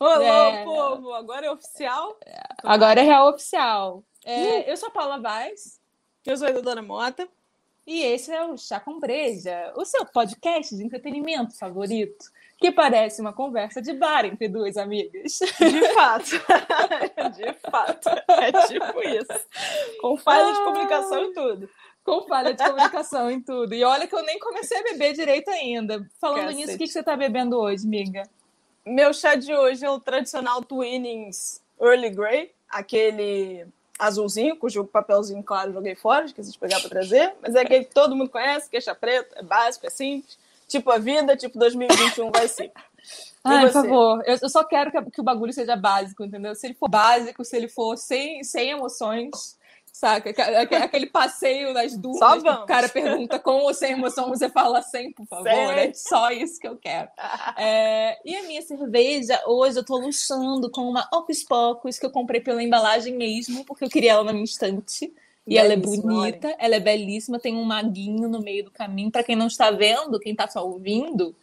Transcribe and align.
Olá, 0.00 0.48
É. 0.60 0.64
povo! 0.64 1.12
Agora 1.12 1.44
é 1.46 1.50
oficial. 1.50 2.18
Agora 2.64 3.00
é 3.00 3.02
real 3.04 3.28
oficial. 3.28 4.02
É, 4.24 4.70
Eu 4.70 4.76
sou 4.78 4.88
a 4.88 4.92
Paula 4.92 5.18
Vaz 5.20 5.78
Eu 6.26 6.36
sou 6.38 6.48
a 6.48 6.52
Dona 6.52 6.80
Mota. 6.82 7.28
e 7.86 8.02
esse 8.02 8.32
é 8.32 8.42
o 8.44 8.56
Chá 8.56 8.80
com 8.80 8.98
Breja, 8.98 9.72
o 9.76 9.84
seu 9.84 10.04
podcast 10.06 10.74
de 10.76 10.82
entretenimento 10.84 11.56
favorito, 11.58 12.24
que 12.58 12.70
parece 12.72 13.20
uma 13.20 13.32
conversa 13.32 13.80
de 13.82 13.92
bar 13.94 14.24
entre 14.24 14.48
duas 14.48 14.76
amigas. 14.78 15.38
De 15.58 15.94
fato. 15.94 16.30
de 17.36 17.52
fato. 17.70 18.08
É 18.08 18.52
tipo 18.68 19.00
isso. 19.02 19.46
Com 20.00 20.16
falha 20.16 20.50
de 20.52 20.58
Ah. 20.60 20.64
comunicação 20.64 21.24
e 21.24 21.32
tudo. 21.34 21.68
Com 22.04 22.22
falha 22.26 22.54
de 22.54 22.64
comunicação 22.64 23.30
em 23.30 23.40
tudo. 23.42 23.74
E 23.74 23.84
olha 23.84 24.06
que 24.06 24.14
eu 24.14 24.22
nem 24.22 24.38
comecei 24.38 24.78
a 24.78 24.82
beber 24.82 25.12
direito 25.12 25.50
ainda. 25.50 26.06
Falando 26.18 26.40
Cacete. 26.42 26.56
nisso, 26.56 26.74
o 26.74 26.78
que 26.78 26.86
você 26.86 27.02
tá 27.02 27.14
bebendo 27.16 27.58
hoje, 27.58 27.86
miga? 27.86 28.22
Meu 28.84 29.12
chá 29.12 29.34
de 29.34 29.54
hoje 29.54 29.84
é 29.84 29.90
o 29.90 30.00
tradicional 30.00 30.62
Twinings 30.62 31.60
Early 31.80 32.10
Grey, 32.10 32.52
aquele 32.68 33.66
azulzinho, 33.98 34.56
cujo 34.56 34.84
papelzinho 34.84 35.42
claro 35.42 35.72
joguei 35.72 35.94
fora, 35.94 36.24
esqueci 36.24 36.52
de 36.52 36.58
pegar 36.58 36.80
pra 36.80 36.88
trazer, 36.88 37.34
mas 37.42 37.54
é 37.54 37.60
aquele 37.60 37.84
que 37.84 37.94
todo 37.94 38.16
mundo 38.16 38.30
conhece, 38.30 38.70
que 38.70 38.78
é 38.78 38.80
chá 38.80 38.94
preto, 38.94 39.36
é 39.36 39.42
básico, 39.42 39.86
é 39.86 39.90
simples, 39.90 40.38
tipo 40.66 40.90
a 40.90 40.98
vida, 40.98 41.36
tipo 41.36 41.58
2021 41.58 42.30
vai 42.30 42.48
ser. 42.48 42.72
Ai, 43.44 43.66
por 43.66 43.72
favor, 43.72 44.22
eu, 44.26 44.38
eu 44.40 44.48
só 44.48 44.64
quero 44.64 44.90
que, 44.90 45.10
que 45.10 45.20
o 45.20 45.24
bagulho 45.24 45.52
seja 45.52 45.76
básico, 45.76 46.24
entendeu? 46.24 46.54
Se 46.54 46.66
ele 46.66 46.74
for 46.74 46.88
básico, 46.88 47.44
se 47.44 47.56
ele 47.56 47.68
for 47.68 47.96
sem, 47.96 48.42
sem 48.44 48.70
emoções, 48.70 49.58
saca? 49.92 50.30
Aque- 50.30 50.40
aque- 50.40 50.74
Aquele 50.74 51.06
passeio 51.06 51.72
nas 51.72 51.94
que 52.42 52.48
o 52.62 52.66
cara 52.66 52.88
pergunta 52.88 53.38
com 53.38 53.60
ou 53.62 53.74
sem 53.74 53.92
emoção, 53.92 54.28
você 54.28 54.48
fala 54.48 54.82
sem, 54.82 55.12
por 55.12 55.26
favor. 55.26 55.44
É 55.78 55.92
só 55.94 56.30
isso 56.30 56.58
que 56.58 56.66
eu 56.68 56.76
quero. 56.76 57.08
É, 57.56 58.18
e 58.24 58.36
a 58.36 58.42
minha 58.44 58.62
cerveja, 58.62 59.40
hoje 59.46 59.78
eu 59.78 59.84
tô 59.84 59.96
luxando 59.98 60.70
com 60.70 60.82
uma 60.88 61.08
Ocus 61.12 61.42
Pocus 61.44 61.98
que 61.98 62.06
eu 62.06 62.10
comprei 62.10 62.40
pela 62.40 62.62
embalagem 62.62 63.14
mesmo, 63.14 63.64
porque 63.64 63.84
eu 63.84 63.88
queria 63.90 64.12
ela 64.12 64.24
na 64.24 64.32
minha 64.32 64.44
estante. 64.44 65.12
E 65.46 65.58
ela 65.58 65.72
é 65.72 65.76
Belíssima, 65.76 66.12
bonita, 66.14 66.54
ela 66.58 66.76
é 66.76 66.80
belíssima, 66.80 67.38
tem 67.40 67.56
um 67.56 67.64
maguinho 67.64 68.28
no 68.28 68.40
meio 68.40 68.64
do 68.64 68.70
caminho. 68.70 69.10
Pra 69.10 69.24
quem 69.24 69.34
não 69.34 69.46
está 69.48 69.70
vendo, 69.70 70.20
quem 70.20 70.34
tá 70.34 70.46
só 70.48 70.64
ouvindo. 70.64 71.34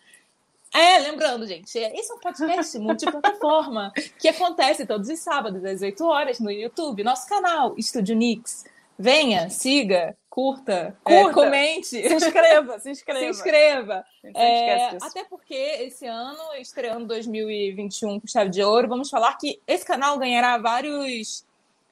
É, 0.74 1.00
lembrando, 1.00 1.48
gente, 1.48 1.78
esse 1.78 2.12
é 2.12 2.16
um 2.16 2.20
podcast 2.20 2.78
multiplataforma 2.80 3.92
que 4.20 4.28
acontece 4.28 4.86
todos 4.86 5.10
os 5.10 5.20
sábados 5.20 5.64
às 5.64 5.82
8 5.82 6.06
horas 6.06 6.40
no 6.40 6.52
YouTube, 6.52 7.04
nosso 7.04 7.28
canal 7.28 7.76
Estúdio 7.78 8.16
Nix. 8.16 8.66
Venha, 9.00 9.50
siga, 9.50 10.18
curta, 10.38 10.96
é, 11.06 11.24
Curta. 11.24 11.34
comente, 11.34 11.88
Se 11.88 12.14
inscreva, 12.14 12.80
se 12.80 12.92
inscreva. 12.92 13.20
se 13.26 13.26
inscreva. 13.28 14.06
É, 14.24 14.98
até 15.02 15.24
porque 15.24 15.54
esse 15.54 16.06
ano, 16.06 16.54
estreando 16.60 17.08
2021 17.08 18.20
com 18.20 18.28
chave 18.28 18.50
de 18.50 18.64
ouro, 18.64 18.88
vamos 18.88 19.10
falar 19.10 19.36
que 19.36 19.60
esse 19.68 19.86
canal 19.86 20.18
ganhará 20.20 20.58
vários, 20.58 21.44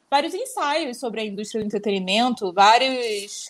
vários 0.10 0.34
ensaios 0.34 1.00
sobre 1.00 1.22
a 1.22 1.26
indústria 1.26 1.62
do 1.62 1.66
entretenimento, 1.66 2.54
vários 2.54 3.50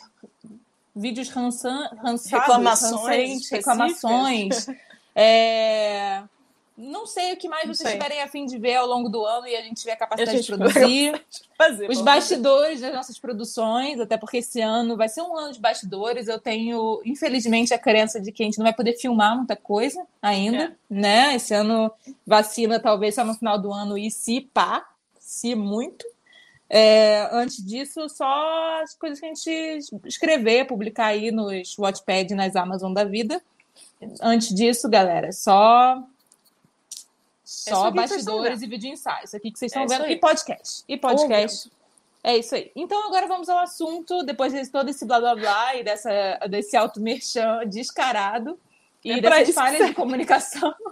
vídeos 0.96 1.30
rançan, 1.30 1.90
rançados, 2.02 2.31
Reclamações 2.31 3.50
reclamações. 3.50 4.68
É, 5.16 6.24
Não 6.78 7.06
sei 7.06 7.31
o 7.34 7.38
que 7.38 7.48
mais 7.48 7.66
Não 7.66 7.74
vocês 7.74 7.90
sei. 7.90 7.98
esse 8.00 8.20
afim 8.20 8.46
de 8.46 8.58
ver 8.58 8.76
ao 8.76 8.86
longo 8.86 9.08
do 9.08 9.26
ano 9.26 9.48
e 9.48 9.56
a 9.56 9.62
gente 9.62 9.78
tiver 9.80 9.94
a 9.94 9.98
capacidade 9.98 10.38
a 10.38 10.42
de 10.42 10.48
produzir 10.48 11.26
Fazer, 11.58 11.90
os 11.90 12.02
bastidores 12.02 12.81
das 12.81 12.94
nossas 12.94 13.18
produções, 13.18 13.98
até 13.98 14.18
porque 14.18 14.38
esse 14.38 14.59
ano 14.59 14.98
vai 14.98 15.08
ser 15.08 15.22
um 15.22 15.38
ano 15.38 15.53
de 15.53 15.59
bastidores. 15.62 16.28
Eu 16.28 16.38
tenho, 16.38 17.02
infelizmente, 17.06 17.74
a 17.74 17.80
crença 17.80 18.20
de 18.20 18.30
que 18.31 18.44
a 18.44 18.46
gente 18.46 18.58
não 18.58 18.66
vai 18.66 18.74
poder 18.74 18.94
filmar 18.98 19.38
muita 19.38 19.56
coisa 19.56 20.06
ainda, 20.22 20.64
É. 20.64 20.72
né? 20.90 21.36
Esse 21.36 21.53
ano 21.53 21.90
vacina 22.28 22.78
talvez 22.78 23.16
só 23.16 23.24
no 23.24 23.34
final 23.36 23.58
do 23.58 23.72
ano 23.72 23.97
e 23.97 24.12
se 24.12 24.42
pá, 24.42 24.86
se 25.18 25.56
muito. 25.56 26.06
É, 26.70 27.30
antes 27.32 27.64
disso, 27.66 28.09
só 28.09 28.82
as 28.84 28.94
coisas 28.96 29.20
que 29.20 29.26
a 29.26 29.30
gente 29.30 29.80
escrever, 30.06 30.66
publicar 30.68 31.06
aí 31.06 31.32
nos 31.32 31.76
Wattpad 31.78 32.34
e 32.34 32.36
nas 32.36 32.56
Amazon 32.56 32.92
da 32.92 33.06
vida. 33.06 33.42
Antes 34.22 34.54
disso, 34.54 34.90
galera, 34.90 35.32
só 35.32 36.04
isso 37.44 37.70
só 37.70 37.92
bastidores 37.92 38.62
e 38.62 38.68
vídeo 38.68 38.92
ensaio. 38.92 39.24
Isso 39.24 39.38
aqui 39.38 39.52
que 39.52 39.60
vocês 39.60 39.72
estão 39.72 39.84
É 39.84 39.88
vendo. 39.88 40.10
E 40.12 40.18
podcast. 40.18 40.84
E 40.88 40.98
podcast. 40.98 41.72
É 42.24 42.36
isso 42.38 42.56
aí. 42.56 42.72
Então 42.76 43.08
agora 43.08 43.28
vamos 43.28 43.48
ao 43.50 43.60
assunto, 43.60 44.24
depois 44.24 44.52
de 44.52 44.68
todo 44.70 44.90
esse 44.90 45.06
blá 45.06 45.20
blá 45.20 45.36
blá 45.36 45.76
e 45.76 45.84
dessa, 45.84 46.10
desse 46.50 46.76
auto 46.76 47.00
merchan 47.00 47.60
descarado 47.68 48.60
e 49.04 49.12
É 49.12 49.22
dessas 49.22 49.54
falhas 49.54 49.88
de 49.88 49.94
comunicação. 49.94 50.74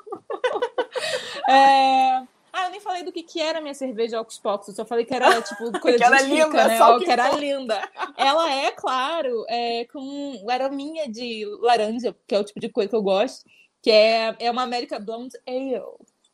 É, 1.50 2.24
Ah, 2.56 2.66
eu 2.66 2.70
nem 2.70 2.80
falei 2.80 3.02
do 3.02 3.12
que, 3.12 3.24
que 3.24 3.42
era 3.42 3.60
minha 3.60 3.74
cerveja 3.74 4.22
Ocus 4.22 4.38
Pocus, 4.38 4.68
eu 4.68 4.76
só 4.76 4.86
falei 4.86 5.04
que 5.06 5.14
era 5.14 5.42
tipo 5.42 5.72
coisa 5.82 5.98
Que 5.98 6.04
era 6.04 6.18
de 6.18 6.26
rica, 6.26 6.46
linda, 6.46 6.68
né? 6.68 6.78
só 6.78 7.00
que 7.00 7.06
que 7.06 7.12
era 7.12 7.32
linda. 7.32 7.90
Ela 8.16 8.54
é, 8.54 8.72
claro, 8.72 9.44
é, 9.50 9.86
com 9.86 10.46
arominha 10.48 11.10
de 11.10 11.46
laranja, 11.60 12.16
que 12.28 12.36
é 12.36 12.40
o 12.40 12.44
tipo 12.44 12.60
de 12.60 12.70
coisa 12.70 12.92
que 12.92 12.96
eu 12.96 13.02
gosto, 13.02 13.44
que 13.82 13.90
é, 13.90 14.36
é 14.40 14.52
uma 14.52 14.62
American 14.62 15.04
Blonde 15.04 15.36
Ale. 15.48 15.82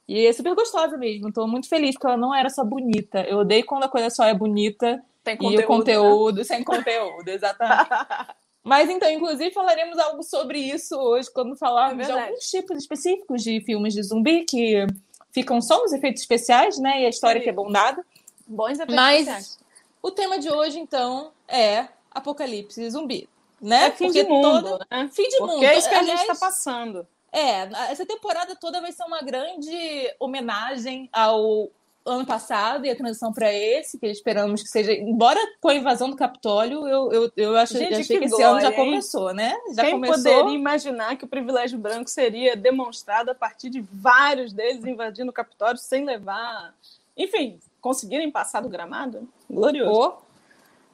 E 0.10 0.26
é 0.26 0.34
super 0.34 0.56
gostosa 0.56 0.98
mesmo. 0.98 1.32
Tô 1.32 1.48
muito 1.48 1.70
feliz 1.70 1.94
porque 1.94 2.08
ela 2.08 2.18
não 2.18 2.36
era 2.36 2.50
só 2.50 2.66
bonita. 2.66 3.22
Eu 3.22 3.38
odeio 3.38 3.66
quando 3.66 3.84
a 3.84 3.88
coisa 3.88 4.10
só 4.10 4.26
é 4.26 4.34
bonita 4.34 5.02
Tem 5.24 5.38
e 5.40 5.46
o 5.46 5.52
né? 5.52 5.62
conteúdo 5.62 6.44
sem 6.44 6.64
conteúdo, 6.64 7.30
exatamente. 7.30 7.90
Mas 8.62 8.90
então, 8.90 9.10
inclusive, 9.10 9.52
falaremos 9.52 9.98
algo 9.98 10.22
sobre 10.22 10.60
isso 10.60 10.96
hoje, 10.98 11.32
quando 11.32 11.56
falarmos 11.56 12.10
É 12.10 12.12
de 12.12 12.20
alguns 12.20 12.50
tipos 12.50 12.78
específicos 12.78 13.42
de 13.42 13.62
filmes 13.62 13.94
de 13.94 14.04
zumbi 14.04 14.44
que 14.44 14.86
ficam 15.32 15.62
só 15.62 15.82
nos 15.82 15.94
efeitos 15.94 16.22
especiais, 16.22 16.78
né? 16.80 17.02
E 17.02 17.06
a 17.06 17.10
história 17.10 17.40
Sim. 17.40 17.44
que 17.44 17.50
é 17.50 17.54
bom 17.54 17.72
dada. 17.72 18.04
Bons 18.48 18.72
efeitos 18.74 18.96
Mas 18.96 19.20
especiais. 19.28 19.60
o 20.02 20.12
tema 20.12 20.40
de 20.40 20.50
hoje, 20.50 20.80
então, 20.80 21.32
é 21.48 21.88
apocalipse 22.12 22.90
zumbi. 22.90 23.30
Né? 23.62 23.88
É 23.88 23.92
fim 23.92 24.06
Porque 24.06 24.24
de 24.24 24.30
mundo, 24.30 24.70
toda- 24.70 24.88
né? 24.90 25.10
Fim 25.12 25.28
de 25.28 25.38
Porque 25.38 25.54
mundo. 25.54 25.64
é 25.66 25.78
isso 25.78 25.90
que 25.90 25.96
a 25.96 26.04
gente 26.04 26.22
está 26.22 26.36
passando. 26.36 27.06
é, 27.32 27.70
essa 27.92 28.06
temporada 28.06 28.56
toda 28.56 28.80
vai 28.82 28.92
ser 28.92 29.04
uma 29.04 29.22
grande 29.22 30.12
homenagem 30.20 31.10
ao 31.12 31.70
ano 32.06 32.26
passado 32.26 32.86
e 32.86 32.90
a 32.90 32.96
transição 32.96 33.32
para 33.32 33.54
esse, 33.54 33.98
que 33.98 34.08
esperamos 34.08 34.64
que 34.64 34.70
seja. 34.70 34.94
Embora 34.94 35.40
com 35.62 35.70
a 35.70 35.76
invasão 35.76 36.10
do 36.10 36.16
Capitólio, 36.16 36.88
eu, 36.88 37.12
eu, 37.12 37.32
eu 37.36 37.58
acho, 37.58 37.78
Gente, 37.78 37.94
achei 37.94 38.18
que 38.18 38.20
que 38.20 38.26
esse 38.26 38.42
ano 38.42 38.60
já 38.60 38.70
glória, 38.70 38.78
hein? 38.80 38.86
começou, 38.86 39.34
né? 39.34 39.56
Já 39.74 39.84
Quem 39.84 39.92
começou. 39.92 40.18
poderia 40.18 40.56
imaginar 40.56 41.16
que 41.18 41.26
o 41.26 41.28
privilégio 41.28 41.78
branco 41.78 42.10
seria 42.10 42.56
demonstrado 42.56 43.30
a 43.32 43.36
partir 43.36 43.70
de 43.70 43.82
vários 43.92 44.54
deles 44.54 44.86
invadindo 44.86 45.30
o 45.30 45.34
Capitólio 45.34 45.78
sem 45.78 46.06
levar. 46.06 46.74
Enfim, 47.16 47.60
conseguirem 47.82 48.32
passar 48.32 48.62
do 48.62 48.70
gramado? 48.70 49.28
Glorioso. 49.50 49.92
Pô, 49.92 50.18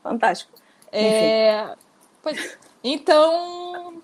Fantástico. 0.03 0.51
é, 0.91 1.75
pois, 2.21 2.57
então. 2.83 4.01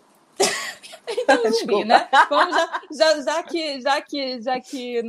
Então, 1.07 1.37
zumbi, 1.51 1.85
né? 1.85 2.07
Vamos 2.29 2.55
já, 2.55 2.81
já, 2.91 3.21
já 3.21 3.43
que, 3.43 3.81
já 3.81 4.01
que, 4.01 4.41
já 4.41 4.59
que 4.59 5.01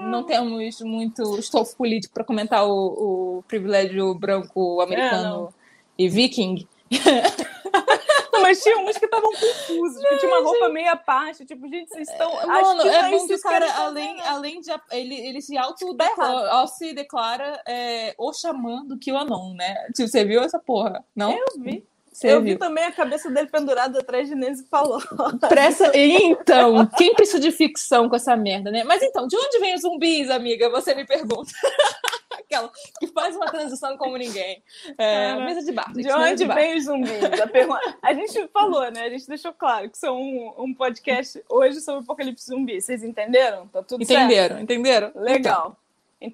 não 0.00 0.24
temos 0.24 0.80
muito 0.80 1.38
estofo 1.38 1.76
político 1.76 2.14
para 2.14 2.24
comentar 2.24 2.66
o, 2.66 3.38
o 3.38 3.44
privilégio 3.48 4.14
branco 4.14 4.80
americano 4.80 5.52
e 5.98 6.08
viking, 6.08 6.66
mas 8.42 8.62
tinha 8.62 8.78
uns 8.78 8.98
que 8.98 9.04
estavam 9.04 9.30
confusos, 9.30 10.02
que 10.08 10.16
tinha 10.18 10.32
uma 10.32 10.42
roupa 10.42 10.68
meia 10.68 10.96
parte. 10.96 11.44
Tipo, 11.44 11.68
gente, 11.68 11.88
vocês 11.88 12.08
estão. 12.08 12.36
acho 12.38 12.48
Mano, 12.48 12.82
que 12.82 12.88
é 12.88 13.02
não 13.02 13.10
bom 13.10 13.26
que 13.26 13.34
o 13.34 13.40
cara, 13.40 13.66
fazer, 13.66 13.82
além, 13.82 14.20
além 14.22 14.60
de. 14.60 14.70
Ele, 14.90 15.14
ele 15.14 15.40
se 15.40 15.56
auto 15.56 15.94
Tá 15.96 16.04
errado. 16.04 16.42
declara, 16.42 16.66
se 16.66 16.92
declara 16.92 17.62
é, 17.66 18.14
o 18.18 18.32
xamã 18.32 18.84
do 18.84 18.98
QAnon, 18.98 19.54
né? 19.54 19.74
Tipo, 19.94 20.08
você 20.08 20.24
viu 20.24 20.42
essa 20.42 20.58
porra? 20.58 21.04
Não? 21.14 21.32
Eu 21.32 21.44
vi. 21.58 21.86
Você 22.12 22.28
eu 22.28 22.42
viu? 22.42 22.52
vi 22.52 22.58
também 22.58 22.84
a 22.84 22.92
cabeça 22.92 23.30
dele 23.30 23.48
pendurada 23.48 23.98
atrás 23.98 24.28
de 24.28 24.34
Nancy 24.34 24.66
falou. 24.70 25.00
Pressa... 25.48 25.90
Então, 25.94 26.86
quem 26.98 27.14
precisa 27.14 27.40
de 27.40 27.50
ficção 27.50 28.08
com 28.08 28.16
essa 28.16 28.36
merda, 28.36 28.70
né? 28.70 28.84
Mas 28.84 29.02
então, 29.02 29.26
de 29.26 29.34
onde 29.34 29.58
vem 29.58 29.74
os 29.74 29.80
zumbis, 29.80 30.28
amiga? 30.28 30.68
Você 30.68 30.94
me 30.94 31.06
pergunta. 31.06 31.50
Aquela 32.32 32.70
que 33.00 33.06
faz 33.08 33.34
uma 33.34 33.46
transição 33.46 33.96
como 33.96 34.16
ninguém. 34.16 34.62
É, 34.98 35.34
mesa 35.36 35.62
de 35.64 35.72
bar. 35.72 35.90
Gente, 35.94 36.06
de 36.06 36.12
onde 36.12 36.46
vem 36.46 36.76
os 36.76 36.84
zumbis? 36.84 37.40
A, 37.40 37.46
pergunta... 37.46 37.98
a 38.02 38.12
gente 38.12 38.48
falou, 38.48 38.90
né? 38.90 39.04
A 39.04 39.10
gente 39.10 39.26
deixou 39.26 39.52
claro 39.52 39.88
que 39.88 39.96
são 39.96 40.20
um, 40.20 40.54
um 40.58 40.74
podcast 40.74 41.42
hoje 41.48 41.80
sobre 41.80 42.00
o 42.00 42.04
apocalipse 42.04 42.46
zumbi. 42.46 42.80
Vocês 42.80 43.02
entenderam? 43.02 43.68
Tá 43.68 43.82
tudo 43.82 44.02
entenderam, 44.02 44.56
certo? 44.56 44.62
Entenderam? 44.62 45.12
Legal. 45.14 45.68
Então 45.70 45.81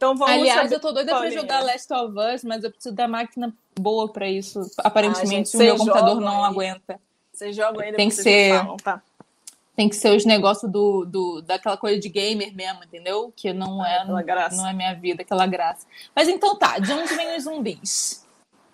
vamos 0.01 0.23
Aliás, 0.23 0.63
saber... 0.63 0.75
eu 0.75 0.81
tô 0.81 0.93
doida 0.93 1.17
pra 1.17 1.31
jogar 1.31 1.63
Last 1.63 1.93
of 1.93 2.15
Us, 2.35 2.45
mas 2.45 2.65
eu 2.65 2.71
preciso 2.71 2.95
da 2.95 3.07
máquina 3.09 3.55
boa 3.79 4.13
pra 4.13 4.29
isso. 4.29 4.61
Aparentemente, 4.79 5.53
gente, 5.53 5.57
o 5.57 5.59
meu 5.61 5.77
computador 5.77 6.21
não 6.21 6.45
aí. 6.45 6.51
aguenta. 6.51 7.01
Vocês 7.33 7.55
jogam 7.55 7.81
ainda 7.81 7.97
Tem 7.97 8.09
que 8.09 8.15
ser- 8.17 8.59
falam, 8.59 8.77
tá? 8.77 9.03
Tem 9.77 9.89
que 9.89 9.95
ser 9.95 10.11
os 10.17 10.25
negócios 10.25 10.69
do, 10.71 11.05
do, 11.05 11.41
daquela 11.41 11.77
coisa 11.77 12.01
de 12.01 12.09
gamer 12.09 12.53
mesmo, 12.53 12.83
entendeu? 12.83 13.33
Que 13.37 13.53
não 13.53 13.81
Ah, 13.81 13.89
é, 13.89 14.23
graça. 14.25 14.57
não 14.57 14.67
é 14.67 14.73
minha 14.73 14.93
vida, 14.93 15.23
aquela 15.23 15.47
graça. 15.47 15.87
Mas 16.17 16.27
então 16.29 16.57
tá, 16.59 16.81
de 16.81 16.93
onde 16.93 17.15
vêm 17.15 17.37
os 17.37 17.45
zumbis? 17.45 18.27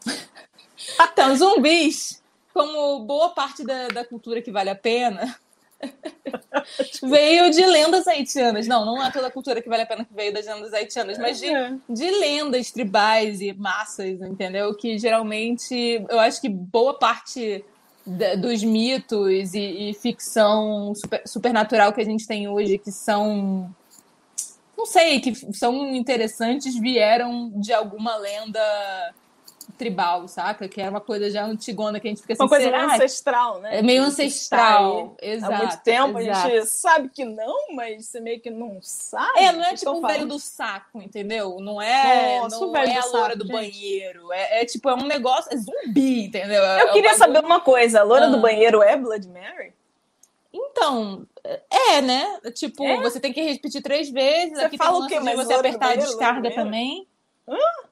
então, 0.99 1.37
zumbis, 1.37 2.23
como 2.55 3.01
boa 3.01 3.29
parte 3.31 3.63
da, 3.63 3.89
da 3.89 4.05
cultura 4.05 4.41
que 4.41 4.51
vale 4.51 4.71
a 4.71 4.75
pena, 4.75 5.39
veio 7.03 7.51
de 7.51 7.65
lendas 7.65 8.07
haitianas. 8.07 8.67
Não, 8.67 8.85
não 8.85 9.03
é 9.05 9.11
toda 9.11 9.27
a 9.29 9.31
cultura 9.31 9.61
que 9.63 9.69
vale 9.69 9.83
a 9.83 9.87
pena 9.87 10.05
que 10.05 10.15
veio 10.15 10.33
das 10.33 10.47
lendas 10.47 10.73
haitianas, 10.73 11.19
mas 11.19 11.39
de, 11.39 11.47
É. 11.47 11.73
de 11.89 12.11
lendas 12.11 12.71
tribais 12.71 13.41
e 13.41 13.53
massas, 13.53 14.21
entendeu? 14.23 14.75
Que 14.75 14.99
geralmente, 14.99 16.05
eu 16.09 16.19
acho 16.21 16.41
que 16.41 16.49
boa 16.49 16.99
parte 16.99 17.65
da- 18.07 18.35
dos 18.35 18.63
mitos 18.63 19.55
e, 19.55 19.91
e 19.91 19.95
ficção 19.95 20.95
super- 20.95 21.23
supernatural 21.27 21.93
que 21.93 22.01
a 22.01 22.05
gente 22.05 22.27
tem 22.27 22.49
hoje, 22.49 22.79
que 22.79 22.93
são. 22.93 23.75
Não 24.77 24.87
sei, 24.87 25.21
que 25.21 25.35
são 25.55 25.95
interessantes, 25.95 26.79
vieram 26.79 27.51
de 27.57 27.73
alguma 27.73 28.17
lenda 28.17 28.61
tribal, 29.77 30.27
saca? 30.29 30.69
Que 30.69 30.81
era 30.81 30.91
uma 30.91 31.01
coisa 31.01 31.31
já 31.31 31.45
antigona 31.45 32.01
que 32.01 32.07
a 32.07 32.11
gente 32.11 32.21
fica 32.23 32.33
assim, 32.33 32.43
Uma 32.43 32.49
coisa 32.49 32.71
meio 32.71 32.85
ancestral, 32.91 33.61
né? 33.61 33.79
É 33.79 33.83
meio 33.83 34.03
ancestral. 34.03 35.17
Exato. 35.21 35.53
Há 35.53 35.59
muito 35.59 35.77
tempo 35.83 36.19
exato. 36.19 36.47
a 36.47 36.51
gente 36.51 36.67
sabe 36.67 37.09
que 37.09 37.25
não, 37.25 37.75
mas 37.75 38.07
você 38.07 38.21
meio 38.21 38.41
que 38.41 38.51
não 38.51 38.79
sabe. 38.81 39.39
É, 39.39 39.53
não 39.53 39.63
é 39.65 39.75
tipo 39.75 39.91
eu 39.91 39.97
o 39.97 40.01
falo. 40.01 40.13
velho 40.13 40.27
do 40.27 40.39
saco, 40.39 41.01
entendeu? 41.03 41.59
Não 41.61 41.81
é, 41.81 42.41
Nossa, 42.41 42.61
não 42.61 42.77
é 42.77 42.85
do 42.87 42.91
a 43.01 43.05
loura 43.07 43.23
saco, 43.35 43.39
do 43.39 43.45
gente. 43.47 43.53
banheiro. 43.53 44.33
É, 44.33 44.63
é 44.63 44.65
tipo, 44.65 44.89
é 44.89 44.95
um 44.95 45.07
negócio, 45.07 45.53
é 45.53 45.57
zumbi, 45.57 46.27
entendeu? 46.27 46.63
É 46.65 46.83
Eu 46.83 46.89
um 46.89 46.93
queria 46.93 47.15
saber 47.15 47.41
uma 47.45 47.61
coisa. 47.61 48.01
A 48.01 48.03
loura 48.03 48.27
Ah. 48.27 48.31
do 48.31 48.41
banheiro 48.41 48.83
é 48.83 48.97
Blood 48.97 49.29
Mary? 49.29 49.73
Então, 50.53 51.27
é, 51.91 52.01
né? 52.01 52.39
Tipo, 52.55 52.85
É? 52.85 53.01
você 53.03 53.19
tem 53.19 53.33
que 53.33 53.43
repetir 53.43 53.83
três 53.83 54.09
vezes. 54.09 54.57
Você 54.57 54.65
Aqui 54.67 54.77
fala 54.77 54.99
um 54.99 55.05
o 55.05 55.09
quê? 55.09 55.19
Mas 55.19 55.35
você 55.35 55.53
loura 55.55 55.69
do 55.71 55.75
apertar 55.77 55.91
a 55.93 55.97
descarga 55.97 56.41
loura 56.49 56.51
do 56.51 56.55
também. 56.55 57.09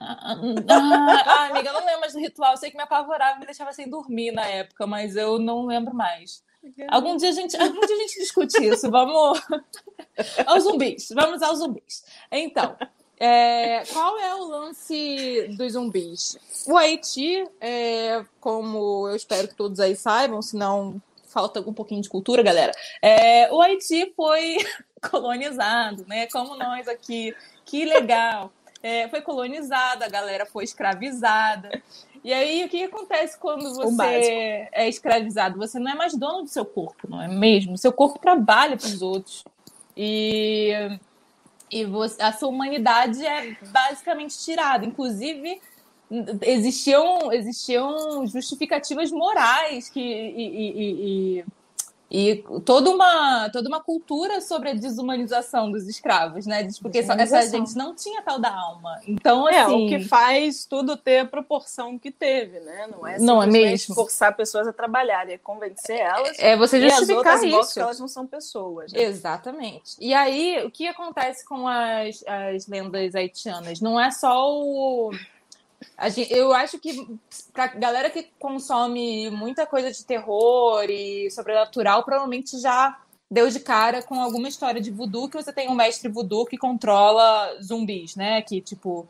Ah, 0.00 0.36
ah, 0.70 1.46
amiga, 1.50 1.68
eu 1.68 1.74
não 1.74 1.84
lembro 1.84 2.00
mais 2.00 2.12
do 2.12 2.18
ritual. 2.18 2.52
Eu 2.52 2.56
sei 2.56 2.70
que 2.70 2.76
me 2.76 2.82
apavorava 2.82 3.38
me 3.38 3.46
deixava 3.46 3.72
sem 3.72 3.88
dormir 3.88 4.32
na 4.32 4.46
época, 4.46 4.86
mas 4.86 5.16
eu 5.16 5.38
não 5.38 5.66
lembro 5.66 5.94
mais. 5.94 6.42
Algum 6.88 7.16
dia 7.16 7.28
a 7.28 7.32
gente, 7.32 7.56
algum 7.56 7.80
dia 7.80 7.96
a 7.96 7.98
gente 8.00 8.18
discute 8.20 8.64
isso. 8.64 8.90
Vamos 8.90 9.40
aos 10.46 10.64
zumbis. 10.64 11.08
Vamos 11.14 11.42
aos 11.42 11.58
zumbis. 11.58 12.04
Então, 12.30 12.76
é, 13.18 13.84
qual 13.92 14.18
é 14.18 14.34
o 14.34 14.44
lance 14.44 15.48
dos 15.56 15.72
zumbis? 15.72 16.36
O 16.66 16.76
Haiti, 16.76 17.44
é, 17.60 18.24
como 18.40 19.08
eu 19.08 19.16
espero 19.16 19.48
que 19.48 19.54
todos 19.54 19.80
aí 19.80 19.94
saibam, 19.94 20.40
senão 20.40 21.00
falta 21.26 21.60
um 21.60 21.72
pouquinho 21.72 22.02
de 22.02 22.08
cultura, 22.08 22.42
galera. 22.42 22.72
É, 23.00 23.52
o 23.52 23.60
Haiti 23.60 24.12
foi 24.14 24.56
colonizado, 25.10 26.04
né? 26.06 26.26
Como 26.26 26.56
nós 26.56 26.88
aqui. 26.88 27.34
Que 27.64 27.84
legal. 27.84 28.52
É, 28.82 29.08
foi 29.08 29.20
colonizado, 29.22 30.02
a 30.02 30.08
galera 30.08 30.44
foi 30.44 30.64
escravizada. 30.64 31.82
E 32.24 32.32
aí, 32.32 32.64
o 32.64 32.68
que 32.68 32.82
acontece 32.84 33.38
quando 33.38 33.74
você 33.74 34.68
é 34.72 34.88
escravizado? 34.88 35.58
Você 35.58 35.78
não 35.78 35.90
é 35.90 35.94
mais 35.94 36.14
dono 36.16 36.42
do 36.42 36.48
seu 36.48 36.64
corpo, 36.64 37.08
não 37.08 37.20
é 37.22 37.28
mesmo? 37.28 37.78
Seu 37.78 37.92
corpo 37.92 38.18
trabalha 38.18 38.76
para 38.76 38.86
os 38.86 39.00
outros. 39.02 39.44
E, 39.96 40.72
e 41.70 41.84
você- 41.84 42.20
a 42.22 42.32
sua 42.32 42.48
humanidade 42.48 43.24
é 43.24 43.56
basicamente 43.70 44.38
tirada. 44.38 44.84
Inclusive, 44.84 45.60
existiam, 46.42 47.32
existiam 47.32 48.26
justificativas 48.26 49.10
morais 49.10 49.88
que, 49.88 50.00
e, 50.00 50.48
e- 50.48 51.38
e- 51.38 51.44
e- 52.14 52.44
toda, 52.66 52.90
uma, 52.90 53.48
toda 53.50 53.68
uma 53.68 53.80
cultura 53.80 54.40
sobre 54.42 54.68
a 54.70 54.74
desumanização 54.74 55.70
dos 55.72 55.88
escravos, 55.88 56.44
né? 56.46 56.68
Porque 56.82 56.98
essa, 56.98 57.14
gente 57.56 57.74
não 57.74 57.94
tinha 57.94 58.20
tal 58.20 58.38
da 58.38 58.54
alma. 58.54 59.00
Então, 59.08 59.48
É, 59.48 59.60
assim. 59.62 59.86
o 59.86 59.88
que 59.88 60.04
faz 60.04 60.66
tudo 60.66 60.94
ter 60.96 61.20
a 61.20 61.24
proporção 61.26 61.98
que 61.98 62.10
teve, 62.10 62.60
né? 62.60 62.86
Não 62.92 63.06
é 63.06 63.18
Não 63.18 63.42
é 63.42 63.46
mesmo? 63.46 63.94
forçar 63.94 64.36
pessoas 64.36 64.68
a 64.68 64.72
trabalharem, 64.74 65.34
é 65.34 65.38
convencer 65.38 65.98
elas 65.98 66.38
É 66.38 66.54
você 66.54 66.76
as 66.76 66.82
justificar 66.82 67.16
isso. 67.62 67.72
que 67.74 67.80
elas 67.80 67.98
não 67.98 68.08
são 68.08 68.26
pessoas. 68.26 68.92
né? 68.92 69.02
Exatamente. 69.02 69.96
E 69.98 70.12
aí, 70.12 70.62
o 70.66 70.70
que 70.70 70.86
acontece 70.86 71.44
com 71.46 71.66
as, 71.66 72.22
as 72.26 72.66
lendas 72.66 73.14
haitianas? 73.14 73.80
Não 73.80 73.98
é 73.98 74.10
só 74.10 74.52
o. 74.52 75.12
a 75.96 76.08
gen- 76.08 76.26
eu 76.30 76.52
acho 76.52 76.78
que 76.78 77.06
pra 77.52 77.68
galera 77.68 78.10
que 78.10 78.28
consome 78.38 79.30
muita 79.30 79.66
coisa 79.66 79.90
de 79.90 80.04
terror 80.04 80.84
e 80.88 81.30
sobrenatural, 81.30 82.02
provavelmente 82.04 82.58
já 82.60 82.98
deu 83.30 83.48
de 83.48 83.60
cara 83.60 84.02
com 84.02 84.20
alguma 84.20 84.46
história 84.48 84.80
de 84.80 84.90
voodoo 84.90 85.28
que 85.28 85.36
você 85.42 85.52
tem 85.52 85.68
um 85.68 85.74
mestre 85.74 86.08
voodoo 86.10 86.44
que 86.44 86.58
controla 86.58 87.56
zumbis, 87.62 88.14
né? 88.14 88.42
Que, 88.42 88.60
tipo, 88.60 89.08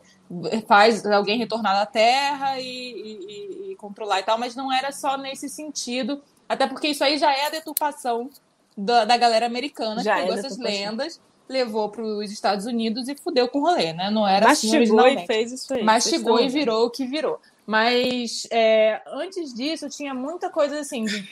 faz 0.66 1.04
alguém 1.04 1.38
retornar 1.38 1.76
à 1.76 1.86
Terra 1.86 2.58
e, 2.60 2.64
e- 2.66 3.72
e- 3.72 3.76
controlar 3.76 4.20
e 4.20 4.22
tal, 4.22 4.38
mas 4.38 4.54
não 4.54 4.72
era 4.72 4.92
só 4.92 5.16
nesse 5.16 5.48
sentido, 5.48 6.22
até 6.48 6.68
porque 6.68 6.86
isso 6.88 7.02
aí 7.02 7.18
já 7.18 7.32
é 7.34 7.46
a 7.46 7.50
deturpação 7.50 8.30
da, 8.76 9.04
da 9.04 9.16
galera 9.16 9.44
americana 9.46 10.02
Já 10.04 10.14
que 10.14 10.20
é 10.20 10.22
pegou 10.22 10.38
essas 10.38 10.56
deturpação. 10.56 10.80
lendas, 10.90 11.20
levou 11.52 11.88
para 11.90 12.02
os 12.02 12.30
Estados 12.32 12.66
Unidos 12.66 13.08
e 13.08 13.14
fudeu 13.14 13.46
com 13.48 13.60
o 13.60 13.62
rolê, 13.66 13.92
né? 13.92 14.10
Não 14.10 14.26
era 14.26 14.50
assim 14.50 14.66
Mastigou 14.68 14.78
e 14.78 15.00
originalmente. 15.02 15.26
fez 15.26 15.52
isso 15.52 15.72
aí. 15.74 15.82
Mastigou 15.84 16.40
e 16.40 16.48
virou 16.48 16.86
o 16.86 16.90
que 16.90 17.06
virou. 17.06 17.38
Mas 17.66 18.46
é, 18.50 19.00
antes 19.06 19.54
disso, 19.54 19.88
tinha 19.88 20.12
muita 20.14 20.50
coisa 20.50 20.80
assim. 20.80 21.04
de- 21.04 21.28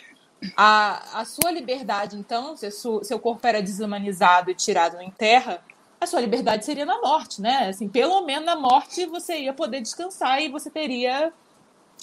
a, 0.57 1.21
a 1.21 1.25
sua 1.25 1.51
liberdade, 1.51 2.17
então, 2.17 2.57
se 2.57 2.71
su- 2.71 3.03
seu 3.05 3.19
corpo 3.19 3.47
era 3.47 3.61
desumanizado 3.61 4.51
e 4.51 4.55
tirado 4.55 4.99
em 5.01 5.11
terra, 5.11 5.63
a 6.01 6.07
sua 6.07 6.21
liberdade 6.21 6.65
seria 6.65 6.87
na 6.87 6.99
morte, 7.01 7.43
né? 7.43 7.69
Assim, 7.69 7.89
pelo 7.89 8.23
menos 8.25 8.47
na 8.47 8.57
morte 8.57 9.05
você 9.07 9.39
ia 9.41 9.53
poder 9.53 9.83
descansar 9.83 10.41
e 10.41 10.49
você 10.49 10.71
teria 10.71 11.31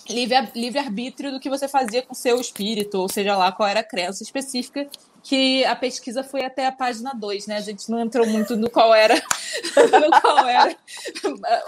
livre- 0.08 0.52
livre-arbítrio 0.56 1.31
do 1.31 1.40
que 1.40 1.50
você 1.50 1.68
fazia 1.68 2.04
com 2.04 2.14
seu 2.14 2.40
espírito, 2.40 3.00
ou 3.00 3.10
seja 3.10 3.36
lá 3.36 3.52
qual 3.52 3.68
era 3.68 3.80
a 3.80 3.84
crença 3.84 4.22
específica, 4.22 4.88
que 5.27 5.65
a 5.65 5.75
pesquisa 5.75 6.24
foi 6.24 6.45
até 6.45 6.68
a 6.68 6.71
página 6.71 7.12
2, 7.13 7.47
né? 7.47 7.57
A 7.57 7.62
gente 7.62 7.91
não 7.91 8.00
entrou 8.00 8.25
muito 8.25 8.56
no 8.56 8.69
qual 8.69 8.95
era, 8.95 9.13
no 9.75 10.21
qual 10.21 10.47
era 10.47 10.73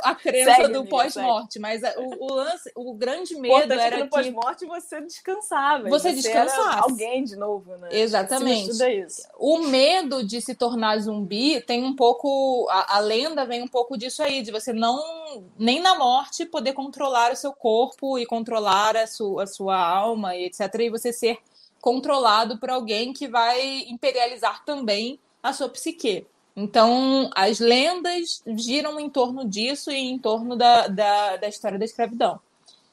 a 0.01 0.15
crença 0.15 0.55
Segue, 0.55 0.71
do 0.71 0.85
pós-morte, 0.85 1.59
mas 1.59 1.81
o, 1.97 2.23
o 2.23 2.33
lance, 2.35 2.71
o 2.73 2.93
grande 2.93 3.35
medo 3.35 3.55
importante 3.55 3.81
é 3.81 3.85
era 3.85 3.95
que 3.97 4.03
no 4.03 4.09
pós-morte 4.09 4.65
você 4.65 5.01
descansava. 5.01 5.89
Você 5.89 6.07
era 6.07 6.15
descansasse. 6.15 6.79
alguém 6.79 7.25
de 7.25 7.35
novo, 7.35 7.75
né? 7.75 7.89
Exatamente. 7.91 8.71
Isso. 8.71 9.27
o 9.37 9.59
medo 9.59 10.25
de 10.25 10.39
se 10.39 10.55
tornar 10.55 10.97
zumbi 10.99 11.59
tem 11.59 11.83
um 11.83 11.93
pouco. 11.93 12.65
A, 12.69 12.95
a 12.95 12.99
lenda 12.99 13.45
vem 13.45 13.61
um 13.61 13.67
pouco 13.67 13.97
disso 13.97 14.23
aí, 14.23 14.41
de 14.41 14.53
você 14.53 14.71
não, 14.71 15.43
nem 15.57 15.81
na 15.81 15.95
morte, 15.95 16.45
poder 16.45 16.71
controlar 16.71 17.33
o 17.33 17.35
seu 17.35 17.51
corpo 17.51 18.17
e 18.17 18.25
controlar 18.25 18.95
a, 18.95 19.05
su, 19.05 19.37
a 19.37 19.45
sua 19.45 19.77
alma 19.77 20.33
e 20.33 20.45
etc. 20.45 20.73
E 20.79 20.89
você 20.89 21.11
ser 21.11 21.39
controlado 21.81 22.57
por 22.57 22.69
alguém 22.69 23.13
que 23.13 23.27
vai 23.27 23.85
imperializar 23.87 24.63
também 24.65 25.19
a 25.41 25.53
sua 25.53 25.69
psique. 25.69 26.25
Então, 26.55 27.29
as 27.35 27.59
lendas 27.59 28.43
giram 28.57 28.99
em 28.99 29.09
torno 29.09 29.47
disso 29.47 29.91
e 29.91 29.95
em 29.95 30.19
torno 30.19 30.55
da, 30.55 30.87
da, 30.87 31.37
da 31.37 31.47
história 31.47 31.79
da 31.79 31.85
escravidão. 31.85 32.39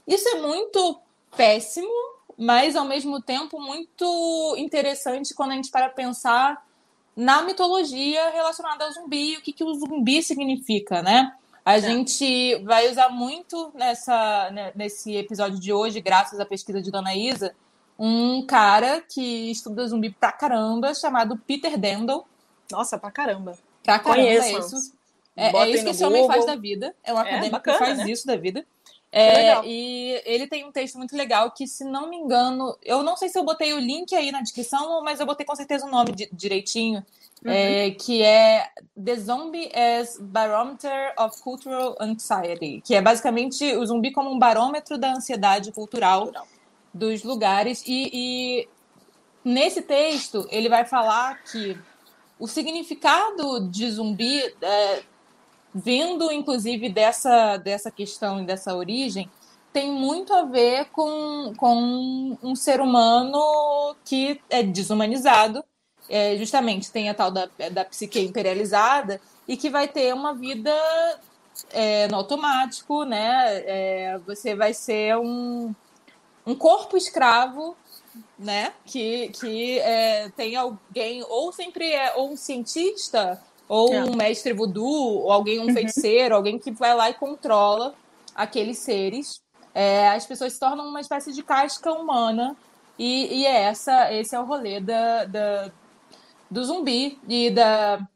Isso 0.07 0.28
é 0.28 0.40
muito 0.40 1.00
péssimo, 1.37 1.90
mas 2.38 2.76
ao 2.76 2.85
mesmo 2.85 3.21
tempo 3.21 3.61
muito 3.61 4.55
interessante 4.57 5.35
quando 5.35 5.52
a 5.52 5.55
gente 5.55 5.71
para 5.71 5.88
pensar 5.88 6.64
na 7.16 7.43
mitologia 7.43 8.31
relacionada 8.31 8.85
ao 8.85 8.93
zumbi, 8.93 9.37
o 9.37 9.40
que, 9.40 9.52
que 9.52 9.64
o 9.64 9.75
zumbi 9.75 10.23
significa, 10.23 11.02
né? 11.02 11.35
A 11.64 11.81
gente 11.81 12.55
vai 12.62 12.88
usar 12.88 13.09
muito 13.09 13.73
nessa, 13.75 14.50
né, 14.52 14.71
nesse 14.76 15.16
episódio 15.16 15.59
de 15.59 15.73
hoje, 15.73 16.00
graças 16.00 16.38
à 16.38 16.47
pesquisa 16.47 16.81
de 16.81 16.93
Dona 16.93 17.16
Isa, 17.16 17.57
um 17.99 18.45
cara 18.47 19.00
que 19.00 19.50
estuda 19.50 19.87
zumbi 19.87 20.11
pra 20.11 20.33
caramba, 20.33 20.95
chamado 20.95 21.37
Peter 21.37 21.79
Dendel. 21.79 22.26
Nossa, 22.71 22.99
pra 22.99 23.11
caramba. 23.11 23.57
Pra 23.83 23.99
caramba, 23.99 24.29
é 24.29 24.38
Conheçam. 24.38 24.79
isso. 24.79 24.97
É, 25.37 25.55
é 25.55 25.71
isso 25.71 25.85
que 25.85 25.91
esse 25.91 26.05
homem 26.05 26.26
faz 26.26 26.41
Google. 26.41 26.55
da 26.55 26.61
vida. 26.61 26.97
É 27.05 27.12
um 27.12 27.19
acadêmico 27.19 27.50
bacana, 27.50 27.79
que 27.79 27.85
faz 27.85 27.99
né? 27.99 28.11
isso 28.11 28.26
da 28.26 28.37
vida. 28.37 28.67
É, 29.12 29.65
e 29.65 30.21
ele 30.26 30.47
tem 30.47 30.67
um 30.67 30.73
texto 30.73 30.99
muito 30.99 31.17
legal 31.17 31.50
que, 31.50 31.67
se 31.67 31.85
não 31.85 32.11
me 32.11 32.17
engano, 32.17 32.76
eu 32.83 33.03
não 33.03 33.17
sei 33.17 33.29
se 33.29 33.38
eu 33.38 33.45
botei 33.45 33.73
o 33.73 33.79
link 33.79 34.15
aí 34.15 34.31
na 34.31 34.43
descrição, 34.43 35.03
mas 35.03 35.21
eu 35.21 35.26
botei 35.26 35.47
com 35.47 35.55
certeza 35.55 35.87
o 35.87 35.91
nome 35.91 36.12
de, 36.12 36.29
direitinho, 36.33 37.05
uhum. 37.43 37.50
é, 37.50 37.93
que 37.93 38.23
é 38.23 38.69
The 39.03 39.17
Zombie 39.17 39.71
as 39.75 40.19
Barometer 40.21 41.15
of 41.19 41.41
Cultural 41.41 41.97
Anxiety, 42.00 42.83
que 42.85 42.95
é 42.95 43.00
basicamente 43.00 43.76
o 43.76 43.87
zumbi 43.87 44.11
como 44.11 44.31
um 44.31 44.38
barômetro 44.38 44.99
da 44.99 45.15
ansiedade 45.15 45.73
cultural, 45.73 46.25
cultural. 46.25 46.49
Dos 46.97 47.23
lugares. 47.23 47.83
E, 47.87 48.11
e 48.12 48.69
nesse 49.45 49.83
texto 49.83 50.47
ele 50.50 50.69
vai 50.69 50.85
falar 50.85 51.43
que 51.45 51.79
o 52.38 52.47
significado 52.47 53.69
de 53.69 53.91
zumbi 53.91 54.41
é, 54.61 55.03
vindo 55.76 56.33
inclusive 56.33 56.88
dessa, 56.88 57.59
dessa 57.59 57.91
questão 57.91 58.41
e 58.43 58.47
dessa 58.47 58.75
origem, 58.75 59.29
tem 59.73 59.93
muito 59.93 60.33
a 60.33 60.43
ver 60.43 60.87
com, 60.87 61.53
com 61.55 62.38
um 62.43 62.57
ser 62.57 62.81
humano 62.81 63.95
que 64.07 64.41
é 64.49 64.62
desumanizado, 64.62 65.62
é, 66.09 66.35
justamente 66.38 66.91
tem 66.91 67.11
a 67.11 67.15
tal 67.15 67.31
da, 67.31 67.47
da 67.71 67.85
psique 67.85 68.19
imperializada 68.21 69.21
e 69.47 69.55
que 69.55 69.69
vai 69.69 69.87
ter 69.87 70.15
uma 70.15 70.35
vida 70.35 70.73
é, 71.71 72.09
no 72.09 72.17
automático, 72.17 73.05
né? 73.05 73.62
É, 73.67 74.19
você 74.26 74.55
vai 74.55 74.73
ser 74.73 75.17
um, 75.19 75.75
um 76.47 76.55
corpo 76.55 76.97
escravo, 76.97 77.76
né? 78.38 78.73
Que, 78.85 79.29
que 79.31 79.79
é, 79.81 80.29
tem 80.31 80.57
alguém, 80.57 81.25
ou 81.29 81.53
sempre 81.53 81.93
é 81.93 82.15
ou 82.15 82.33
um 82.33 82.37
cientista 82.37 83.43
ou 83.69 83.93
é. 83.93 84.05
um 84.05 84.15
mestre 84.15 84.53
voodoo, 84.53 85.23
ou 85.23 85.33
alguém, 85.33 85.59
um 85.59 85.67
uhum. 85.67 85.75
feiticeiro, 85.75 86.37
alguém 86.37 86.59
que 86.59 86.71
vai 86.71 86.95
lá 86.95 87.11
e 87.11 87.15
controla 87.15 87.95
aqueles 88.35 88.79
seres. 88.79 89.41
É, 89.75 90.09
as 90.09 90.25
pessoas 90.25 90.53
se 90.53 90.61
tornam 90.61 90.87
uma 90.88 91.00
espécie 91.00 91.33
de 91.33 91.43
casca 91.43 91.93
humana. 91.93 92.57
E, 92.99 93.41
e 93.41 93.45
é 93.47 93.62
essa, 93.62 94.12
esse 94.12 94.35
é 94.35 94.41
o 94.41 94.45
rolê 94.45 94.81
da, 94.81 95.25
da 95.25 95.73
do 96.50 96.65
zumbi 96.65 97.19
e 97.29 97.50
da, 97.50 98.07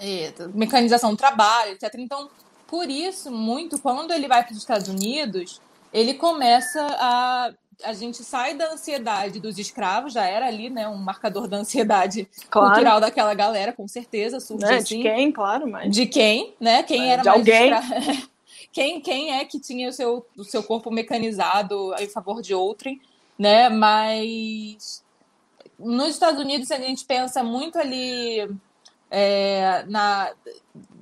e 0.00 0.30
da 0.30 0.48
mecanização 0.48 1.10
do 1.10 1.16
trabalho, 1.16 1.72
etc. 1.72 1.94
Então, 1.98 2.28
por 2.66 2.88
isso, 2.88 3.30
muito, 3.30 3.78
quando 3.78 4.12
ele 4.12 4.26
vai 4.26 4.42
para 4.42 4.52
os 4.52 4.58
Estados 4.58 4.88
Unidos, 4.88 5.60
ele 5.92 6.14
começa 6.14 6.80
a 6.98 7.52
a 7.84 7.92
gente 7.92 8.22
sai 8.22 8.54
da 8.54 8.72
ansiedade 8.72 9.40
dos 9.40 9.58
escravos, 9.58 10.12
já 10.12 10.24
era 10.24 10.46
ali, 10.46 10.70
né, 10.70 10.88
um 10.88 10.96
marcador 10.96 11.48
da 11.48 11.56
ansiedade 11.56 12.28
claro. 12.48 12.68
cultural 12.68 13.00
daquela 13.00 13.34
galera, 13.34 13.72
com 13.72 13.86
certeza, 13.88 14.40
surge 14.40 14.64
né? 14.64 14.76
assim. 14.76 14.98
De 14.98 15.02
quem, 15.02 15.32
claro, 15.32 15.68
mas... 15.68 15.90
De 15.90 16.06
quem, 16.06 16.54
né, 16.60 16.82
quem 16.82 17.10
era 17.10 17.22
de 17.22 17.28
mais 17.28 17.38
alguém. 17.38 17.72
Escra... 17.72 18.28
quem, 18.72 19.00
quem 19.00 19.32
é 19.32 19.44
que 19.44 19.58
tinha 19.58 19.88
o 19.88 19.92
seu, 19.92 20.24
o 20.36 20.44
seu 20.44 20.62
corpo 20.62 20.90
mecanizado 20.90 21.94
em 21.98 22.08
favor 22.08 22.40
de 22.40 22.54
outrem, 22.54 23.00
né, 23.38 23.68
mas 23.68 25.02
nos 25.78 26.10
Estados 26.10 26.40
Unidos 26.40 26.70
a 26.70 26.78
gente 26.78 27.04
pensa 27.04 27.42
muito 27.42 27.78
ali 27.78 28.48
é, 29.10 29.84
na, 29.88 30.32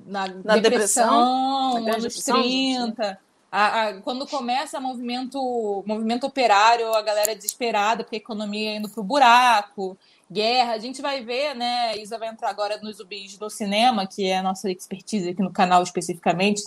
na, 0.05 0.27
na 0.27 0.57
depressão, 0.57 1.83
depressão 1.85 1.95
anos 1.95 2.23
30, 2.23 3.19
a, 3.51 3.89
a, 3.89 3.93
quando 4.01 4.25
começa 4.25 4.79
movimento, 4.79 5.83
movimento 5.85 6.25
operário, 6.25 6.93
a 6.93 7.01
galera 7.01 7.33
é 7.33 7.35
desesperada 7.35 8.03
porque 8.03 8.15
a 8.15 8.19
economia 8.19 8.77
indo 8.77 8.87
pro 8.87 9.03
buraco, 9.03 9.97
guerra. 10.31 10.73
A 10.73 10.79
gente 10.79 11.01
vai 11.01 11.21
ver, 11.21 11.53
né? 11.53 11.97
Isa 11.97 12.17
vai 12.17 12.29
entrar 12.29 12.49
agora 12.49 12.77
nos 12.77 12.97
zumbis 12.97 13.37
no 13.37 13.49
cinema, 13.49 14.07
que 14.07 14.25
é 14.25 14.37
a 14.37 14.43
nossa 14.43 14.71
expertise 14.71 15.29
aqui 15.29 15.41
no 15.41 15.51
canal 15.51 15.83
especificamente. 15.83 16.63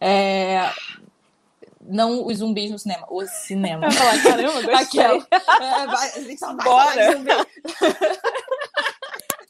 É, 0.00 0.70
não 1.80 2.24
os 2.24 2.38
zumbis 2.38 2.70
no 2.70 2.78
cinema, 2.78 3.06
o 3.10 3.26
cinema. 3.26 3.86
Eu 3.86 3.92
falar, 3.92 4.22
caramba, 4.22 4.62
gostei. 4.62 4.74
Aquela, 4.74 5.26
é, 5.32 5.86
vai, 5.86 6.08
a 6.08 6.20
gente 6.20 6.38
só 6.38 6.54
vai 6.54 6.64
Bora. 6.64 7.46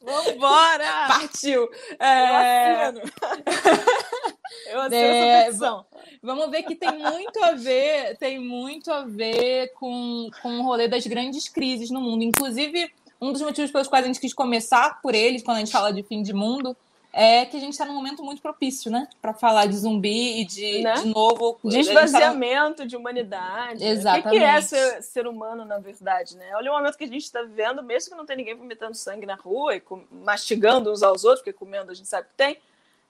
Vambora! 0.08 1.06
Partiu! 1.08 1.68
É... 1.98 2.86
Eu 2.86 2.88
assino. 2.88 3.00
Eu 4.66 4.80
assino 4.80 4.96
é... 4.96 5.28
essa 5.28 5.46
petição. 5.46 5.86
Vamos 6.22 6.50
ver 6.50 6.62
que 6.62 6.74
tem 6.74 6.98
muito 6.98 7.42
a 7.42 7.52
ver, 7.52 8.16
tem 8.16 8.38
muito 8.38 8.90
a 8.90 9.04
ver 9.04 9.72
com, 9.74 10.30
com 10.42 10.60
o 10.60 10.62
rolê 10.62 10.88
das 10.88 11.06
grandes 11.06 11.48
crises 11.48 11.90
no 11.90 12.00
mundo. 12.00 12.22
Inclusive, 12.22 12.90
um 13.20 13.32
dos 13.32 13.42
motivos 13.42 13.70
pelos 13.70 13.88
quais 13.88 14.04
a 14.04 14.08
gente 14.08 14.20
quis 14.20 14.32
começar 14.32 15.00
por 15.02 15.14
eles, 15.14 15.42
quando 15.42 15.58
a 15.58 15.60
gente 15.60 15.72
fala 15.72 15.92
de 15.92 16.02
fim 16.02 16.22
de 16.22 16.32
mundo, 16.32 16.76
é 17.12 17.46
que 17.46 17.56
a 17.56 17.60
gente 17.60 17.72
está 17.72 17.84
num 17.84 17.94
momento 17.94 18.22
muito 18.22 18.42
propício, 18.42 18.90
né? 18.90 19.08
Para 19.20 19.32
falar 19.32 19.66
de 19.66 19.76
zumbi 19.76 20.42
e 20.42 20.44
de, 20.44 20.82
né? 20.82 20.94
de 20.94 21.08
novo. 21.08 21.58
De 21.64 21.78
esvaziamento 21.78 22.78
tá... 22.78 22.84
de 22.84 22.96
humanidade. 22.96 23.84
Exatamente. 23.84 24.26
O 24.26 24.30
que, 24.30 24.38
que 24.38 24.44
é 24.44 24.60
ser, 24.60 25.02
ser, 25.02 25.26
humano, 25.26 25.64
na 25.64 25.78
verdade, 25.78 26.36
né? 26.36 26.54
Olha 26.54 26.70
o 26.70 26.76
momento 26.76 26.96
que 26.96 27.04
a 27.04 27.08
gente 27.08 27.24
está 27.24 27.42
vivendo, 27.42 27.82
mesmo 27.82 28.10
que 28.10 28.16
não 28.16 28.26
tenha 28.26 28.36
ninguém 28.36 28.54
vomitando 28.54 28.94
sangue 28.94 29.26
na 29.26 29.34
rua 29.34 29.74
e 29.74 29.82
mastigando 30.10 30.92
uns 30.92 31.02
aos 31.02 31.24
outros, 31.24 31.40
porque 31.40 31.52
comendo 31.52 31.90
a 31.90 31.94
gente 31.94 32.08
sabe 32.08 32.28
que 32.28 32.34
tem. 32.34 32.58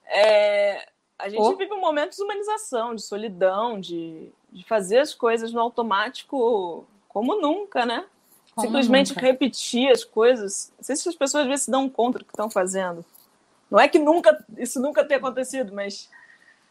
É, 0.05 0.87
a 1.19 1.27
gente 1.27 1.41
oh. 1.41 1.55
vive 1.55 1.73
um 1.73 1.81
momento 1.81 2.11
de 2.11 2.17
desumanização, 2.17 2.95
de 2.95 3.01
solidão, 3.01 3.79
de, 3.79 4.31
de 4.51 4.63
fazer 4.63 4.99
as 4.99 5.13
coisas 5.13 5.51
no 5.51 5.59
automático 5.59 6.87
como 7.09 7.39
nunca, 7.41 7.85
né? 7.85 8.05
Como 8.55 8.67
Simplesmente 8.67 9.09
nunca. 9.09 9.21
repetir 9.21 9.91
as 9.91 10.03
coisas. 10.03 10.71
Não 10.77 10.83
sei 10.83 10.95
se 10.95 11.09
as 11.09 11.15
pessoas 11.15 11.43
às 11.43 11.47
vezes 11.49 11.65
se 11.65 11.71
dão 11.71 11.89
conta 11.89 12.19
do 12.19 12.25
que 12.25 12.31
estão 12.31 12.49
fazendo. 12.49 13.03
Não 13.69 13.79
é 13.79 13.87
que 13.87 13.99
nunca 13.99 14.45
isso 14.57 14.79
nunca 14.81 15.03
tenha 15.03 15.19
acontecido, 15.19 15.73
mas 15.73 16.09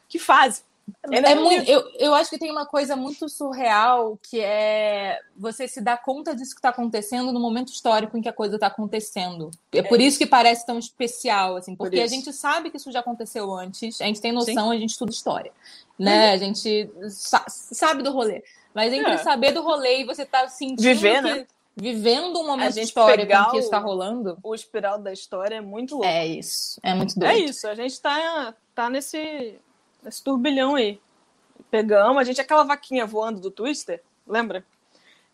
que 0.09 0.19
fase. 0.19 0.63
É, 1.11 1.33
é 1.33 1.35
muito, 1.35 1.71
eu, 1.71 1.87
eu 1.99 2.15
acho 2.15 2.31
que 2.31 2.39
tem 2.39 2.51
uma 2.51 2.65
coisa 2.65 2.97
muito 2.97 3.29
surreal 3.29 4.19
que 4.23 4.41
é 4.41 5.21
você 5.37 5.69
se 5.69 5.81
dar 5.81 6.03
conta 6.03 6.35
disso 6.35 6.55
que 6.55 6.59
está 6.59 6.71
acontecendo 6.71 7.33
no 7.33 7.41
momento 7.41 7.69
histórico 7.69 8.17
em 8.17 8.23
que 8.23 8.29
a 8.29 8.33
coisa 8.33 8.55
está 8.55 8.69
acontecendo. 8.69 9.51
É, 9.73 9.79
é 9.79 9.83
por 9.83 10.01
isso 10.01 10.19
que 10.19 10.27
parece 10.27 10.65
tão 10.65 10.79
especial, 10.79 11.57
assim, 11.57 11.77
porque 11.77 11.97
por 11.97 12.03
a 12.03 12.07
gente 12.07 12.33
sabe 12.33 12.71
que 12.71 12.79
isso 12.79 12.91
já 12.91 13.01
aconteceu 13.01 13.53
antes, 13.55 14.01
a 14.01 14.05
gente 14.05 14.21
tem 14.21 14.33
noção, 14.33 14.71
Sim. 14.71 14.77
a 14.77 14.81
gente 14.81 14.91
estuda 14.91 15.11
história, 15.11 15.53
né? 15.99 16.29
Uhum. 16.29 16.35
A 16.35 16.37
gente 16.39 16.91
sa 17.11 17.45
sabe 17.49 18.03
do 18.03 18.11
rolê. 18.11 18.43
Mas 18.75 18.93
entre 18.93 19.13
é. 19.13 19.19
saber 19.19 19.53
do 19.53 19.63
rolê 19.63 20.01
e 20.01 20.05
você 20.05 20.25
tá 20.25 20.49
sentindo 20.49 20.83
Viver, 20.83 21.17
que, 21.17 21.23
né? 21.23 21.47
Vivendo 21.81 22.39
um 22.41 22.47
momento 22.47 22.79
histórico 22.79 23.33
em 23.33 23.51
que 23.51 23.59
está 23.59 23.79
rolando. 23.79 24.39
O 24.43 24.55
espiral 24.55 24.99
da 24.99 25.13
história 25.13 25.57
é 25.57 25.61
muito 25.61 25.93
louco. 25.93 26.07
É 26.07 26.27
isso. 26.27 26.81
É 26.83 26.93
muito 26.95 27.19
doido. 27.19 27.33
É 27.33 27.39
isso. 27.39 27.67
A 27.69 27.75
gente 27.75 28.01
tá, 28.01 28.55
tá 28.75 28.91
nesse 28.91 29.59
esse 30.07 30.23
turbilhão 30.23 30.75
aí. 30.75 31.01
Pegamos, 31.71 32.19
a 32.19 32.25
gente 32.25 32.41
é 32.41 32.43
aquela 32.43 32.65
vaquinha 32.65 33.07
voando 33.07 33.41
do 33.41 33.51
Twister, 33.51 34.03
lembra? 34.27 34.65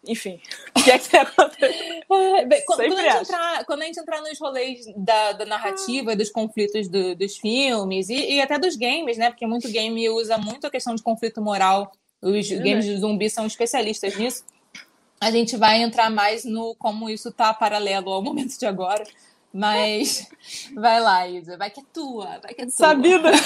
Enfim, 0.07 0.39
o 0.77 0.83
que 0.83 0.91
é 0.91 0.99
que 0.99 1.17
acontece? 1.17 1.65
É, 1.65 2.61
quando, 2.63 2.81
a 2.81 2.87
gente 2.87 3.23
entrar, 3.23 3.65
quando 3.65 3.83
a 3.83 3.85
gente 3.87 4.01
entrar 4.01 4.21
nos 4.21 4.39
rolês 4.39 4.85
da, 4.97 5.33
da 5.33 5.47
narrativa, 5.47 6.13
ah. 6.13 6.17
dos 6.17 6.31
conflitos 6.31 6.89
do, 6.89 7.15
dos 7.15 7.37
filmes 7.39 8.09
e, 8.11 8.35
e, 8.35 8.41
até 8.41 8.59
dos 8.59 8.77
games, 8.77 9.17
né? 9.17 9.31
Porque 9.31 9.47
muito 9.47 9.71
game 9.71 10.09
usa 10.11 10.37
muito 10.37 10.67
a 10.67 10.71
questão 10.71 10.95
de 10.95 11.03
conflito 11.03 11.41
moral. 11.41 11.93
Os 12.21 12.51
é 12.51 12.57
games 12.57 12.85
de 12.85 12.97
zumbi 12.99 13.31
são 13.31 13.47
especialistas 13.47 14.17
nisso. 14.17 14.45
A 15.25 15.31
gente 15.31 15.57
vai 15.57 15.81
entrar 15.83 16.11
mais 16.11 16.45
no 16.45 16.75
como 16.75 17.09
isso 17.09 17.33
tá 17.33 17.55
paralelo 17.55 18.13
ao 18.13 18.23
momento 18.23 18.59
de 18.59 18.67
agora. 18.67 19.03
Mas 19.51 20.29
vai 20.77 21.01
lá, 21.01 21.27
Isa, 21.27 21.57
vai 21.57 21.71
que 21.71 21.81
é 21.81 21.85
tua, 21.95 22.39
vai 22.43 22.53
que 22.53 22.61
é 22.61 22.67
tua. 22.67 22.73
Sabida! 22.73 23.31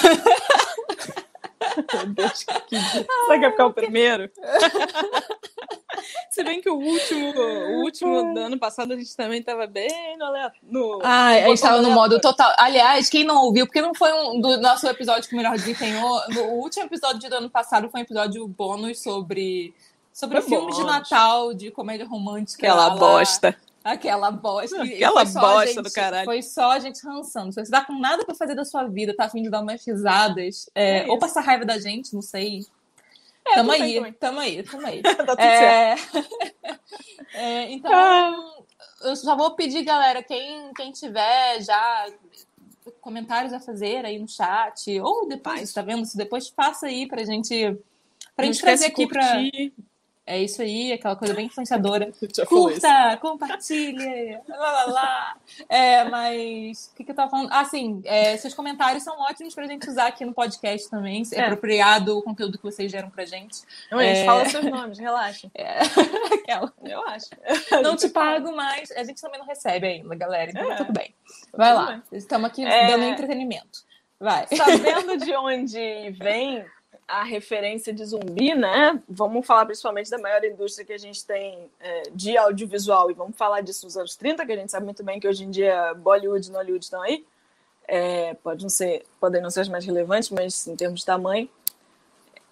Meu 1.93 2.05
Deus, 2.07 2.43
que... 2.43 2.79
Será 2.79 3.03
que 3.05 3.39
vai 3.39 3.51
ficar 3.51 3.65
o 3.67 3.73
primeiro? 3.73 4.29
Se 6.31 6.43
bem 6.43 6.61
que 6.61 6.69
o 6.69 6.75
último, 6.75 7.33
o 7.39 7.83
último 7.83 8.33
do 8.33 8.39
ano 8.41 8.59
passado 8.59 8.93
a 8.93 8.97
gente 8.97 9.15
também 9.15 9.39
estava 9.39 9.65
bem 9.65 10.17
no, 10.17 10.51
no 10.63 10.99
Ah, 11.03 11.27
a 11.27 11.41
gente 11.41 11.53
estava 11.53 11.81
no 11.81 11.91
modo 11.91 12.19
total. 12.19 12.53
Aliás, 12.57 13.09
quem 13.09 13.23
não 13.23 13.43
ouviu, 13.43 13.65
porque 13.65 13.81
não 13.81 13.93
foi 13.93 14.11
um 14.13 14.39
do 14.39 14.59
nosso 14.59 14.87
episódio 14.87 15.29
que 15.29 15.33
o 15.33 15.37
melhor 15.37 15.55
desempenhou. 15.55 16.21
O 16.37 16.61
último 16.61 16.85
episódio 16.85 17.29
do 17.29 17.35
ano 17.35 17.49
passado 17.49 17.89
foi 17.89 18.01
um 18.01 18.03
episódio 18.03 18.47
bônus 18.47 19.01
sobre 19.01 19.73
sobre 20.19 20.41
filmes 20.41 20.75
bônus. 20.75 20.77
de 20.77 20.83
Natal 20.83 21.53
de 21.53 21.71
comédia 21.71 22.05
romântica. 22.05 22.67
Aquela 22.67 22.87
lá, 22.89 22.95
bosta. 22.97 23.55
Aquela 23.81 24.29
bosta. 24.29 24.83
Aquela 24.83 25.23
bosta 25.23 25.67
gente, 25.67 25.81
do 25.81 25.91
caralho. 25.91 26.25
Foi 26.25 26.41
só 26.41 26.71
a 26.71 26.79
gente 26.79 27.01
rançando. 27.05 27.53
Se 27.53 27.63
você 27.63 27.71
tá 27.71 27.85
com 27.85 27.97
nada 27.97 28.25
pra 28.25 28.35
fazer 28.35 28.53
da 28.53 28.65
sua 28.65 28.83
vida, 28.85 29.15
tá 29.15 29.25
afim 29.25 29.41
de 29.41 29.49
dar 29.49 29.61
umas 29.61 29.85
risadas, 29.85 30.69
é, 30.75 31.05
é 31.05 31.07
ou 31.07 31.17
passar 31.17 31.39
raiva 31.39 31.63
da 31.63 31.79
gente, 31.79 32.13
não 32.13 32.21
sei. 32.21 32.65
É, 33.47 33.55
tamo, 33.55 33.71
aí, 33.71 34.11
tamo 34.19 34.39
aí, 34.41 34.61
tamo 34.61 34.85
aí, 34.85 35.01
tá 35.01 35.15
tudo 35.15 35.39
é... 35.39 35.95
é, 37.33 37.71
então, 37.71 37.91
ah. 37.93 38.53
eu 39.03 39.15
só 39.15 39.35
vou 39.37 39.55
pedir, 39.55 39.83
galera, 39.83 40.21
quem, 40.21 40.71
quem 40.73 40.91
tiver 40.91 41.61
já 41.61 42.07
comentários 42.99 43.53
a 43.53 43.59
fazer 43.59 44.05
aí 44.05 44.19
no 44.19 44.27
chat, 44.27 44.99
ou 44.99 45.27
depois, 45.27 45.59
Faz. 45.59 45.73
tá 45.73 45.81
vendo? 45.81 46.05
Se 46.05 46.17
depois 46.17 46.49
passa 46.49 46.87
aí 46.87 47.07
pra 47.07 47.23
gente, 47.23 47.77
pra 48.35 48.45
gente 48.45 48.59
trazer 48.59 48.87
aqui 48.87 49.07
curtir. 49.07 49.71
pra 49.71 49.88
É 50.31 50.37
isso 50.37 50.61
aí, 50.61 50.91
aquela 50.93 51.15
coisa 51.15 51.33
bem 51.33 51.47
influenciadora. 51.47 52.11
Curta, 52.47 53.17
compartilhe, 53.19 54.37
lá, 54.47 54.57
lá, 54.71 54.85
lá. 54.85 55.37
É, 55.67 56.03
mas 56.03 56.91
o 56.93 56.95
que, 56.95 57.03
que 57.03 57.09
eu 57.09 57.15
tava 57.15 57.31
falando? 57.31 57.49
Ah, 57.51 57.65
sim, 57.65 57.99
é, 58.05 58.37
seus 58.37 58.53
comentários 58.53 59.03
são 59.03 59.19
ótimos 59.21 59.55
pra 59.55 59.65
gente 59.65 59.89
usar 59.89 60.05
aqui 60.05 60.23
no 60.23 60.31
podcast 60.31 60.87
também. 60.87 61.23
É, 61.33 61.39
É. 61.39 61.43
apropriado 61.45 62.15
o 62.15 62.21
conteúdo 62.21 62.59
que 62.59 62.63
vocês 62.63 62.91
geram 62.91 63.09
pra 63.09 63.25
gente. 63.25 63.57
Não, 63.91 63.97
a 63.97 64.03
gente 64.03 64.19
É. 64.19 64.25
fala 64.25 64.45
seus 64.45 64.65
nomes, 64.65 64.99
relaxa. 64.99 65.49
É, 65.57 65.79
aquela. 66.35 66.71
Eu 66.85 67.03
acho. 67.07 67.29
Não 67.81 67.95
te 67.95 68.07
pago, 68.09 68.55
mas 68.55 68.91
a 68.91 69.03
gente 69.03 69.19
também 69.19 69.39
não 69.39 69.47
recebe 69.47 69.87
ainda, 69.87 70.13
galera. 70.15 70.51
Então 70.51 70.71
É. 70.71 70.75
tudo 70.75 70.93
bem. 70.93 71.13
Vai 71.53 71.73
Tudo 71.73 71.85
lá. 71.85 72.03
Estamos 72.11 72.49
aqui 72.49 72.63
É. 72.63 72.87
dando 72.87 73.03
entretenimento. 73.03 73.79
Vai. 74.19 74.45
Sabendo 74.47 75.17
de 75.17 75.35
onde 75.35 76.11
vem 76.19 76.63
a 77.09 77.23
referência 77.23 77.91
de 77.91 78.05
zumbi, 78.05 78.53
né? 78.53 79.01
Vamos 79.09 79.45
falar 79.45 79.65
principalmente 79.65 80.11
da 80.11 80.19
maior 80.19 80.43
indústria 80.45 80.85
que 80.85 80.93
a 80.93 80.97
gente 80.97 81.25
tem 81.25 81.67
é, 81.79 82.03
de 82.11 82.37
audiovisual 82.37 83.09
e 83.09 83.15
vamos 83.15 83.35
falar 83.35 83.61
disso 83.61 83.85
nos 83.85 83.97
anos 83.97 84.15
30, 84.15 84.45
que 84.45 84.51
a 84.51 84.55
gente 84.55 84.71
sabe 84.71 84.85
muito 84.85 85.03
bem 85.03 85.19
que 85.19 85.27
hoje 85.27 85.43
em 85.43 85.49
dia 85.49 85.93
Bollywood 85.95 86.47
e 86.47 86.51
Nollywood 86.51 86.85
estão 86.85 87.01
aí. 87.01 87.25
É, 87.87 88.35
pode 88.35 88.61
não 88.61 88.69
ser, 88.69 89.03
podem 89.19 89.41
não 89.41 89.49
ser 89.49 89.61
as 89.61 89.69
mais 89.69 89.83
relevantes, 89.83 90.29
mas 90.29 90.67
em 90.67 90.75
termos 90.75 90.99
de 90.99 91.05
tamanho. 91.07 91.49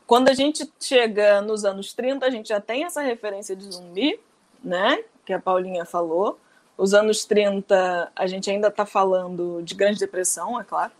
Quando 0.07 0.29
a 0.29 0.33
gente 0.33 0.67
chega 0.79 1.39
nos 1.41 1.63
anos 1.63 1.93
30, 1.93 2.25
a 2.25 2.29
gente 2.31 2.49
já 2.49 2.59
tem 2.59 2.83
essa 2.83 3.01
referência 3.01 3.55
de 3.55 3.71
zumbi, 3.71 4.19
né? 4.63 5.03
Que 5.23 5.33
a 5.33 5.39
Paulinha 5.39 5.85
falou. 5.85 6.39
Os 6.75 6.95
anos 6.95 7.25
30, 7.25 8.11
a 8.15 8.27
gente 8.27 8.49
ainda 8.49 8.69
está 8.69 8.87
falando 8.87 9.61
de 9.61 9.75
Grande 9.75 9.99
Depressão, 9.99 10.59
é 10.59 10.63
claro. 10.63 10.91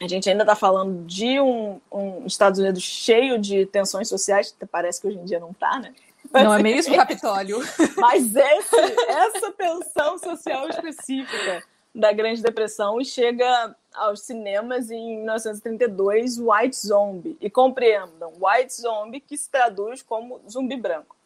A 0.00 0.06
gente 0.06 0.28
ainda 0.30 0.44
está 0.44 0.54
falando 0.54 1.04
de 1.06 1.40
um, 1.40 1.80
um 1.90 2.26
Estados 2.26 2.60
Unidos 2.60 2.82
cheio 2.82 3.38
de 3.38 3.66
tensões 3.66 4.08
sociais, 4.08 4.54
parece 4.70 5.00
que 5.00 5.08
hoje 5.08 5.18
em 5.18 5.24
dia 5.24 5.40
não 5.40 5.50
está, 5.50 5.78
né? 5.78 5.92
Não 6.32 6.54
é 6.54 6.62
mesmo, 6.62 6.94
Capitólio? 6.94 7.58
Mas 7.96 8.34
esse, 8.34 8.76
essa 9.08 9.52
tensão 9.52 10.18
social 10.18 10.68
específica 10.68 11.62
da 11.94 12.12
Grande 12.12 12.42
Depressão 12.42 13.02
chega 13.02 13.74
aos 13.94 14.20
cinemas 14.20 14.90
em 14.90 15.16
1932, 15.16 16.38
White 16.38 16.76
Zombie. 16.76 17.36
E 17.40 17.48
compreendam, 17.48 18.32
White 18.40 18.80
Zombie 18.80 19.20
que 19.20 19.36
se 19.36 19.50
traduz 19.50 20.02
como 20.02 20.40
zumbi 20.48 20.76
branco. 20.76 21.16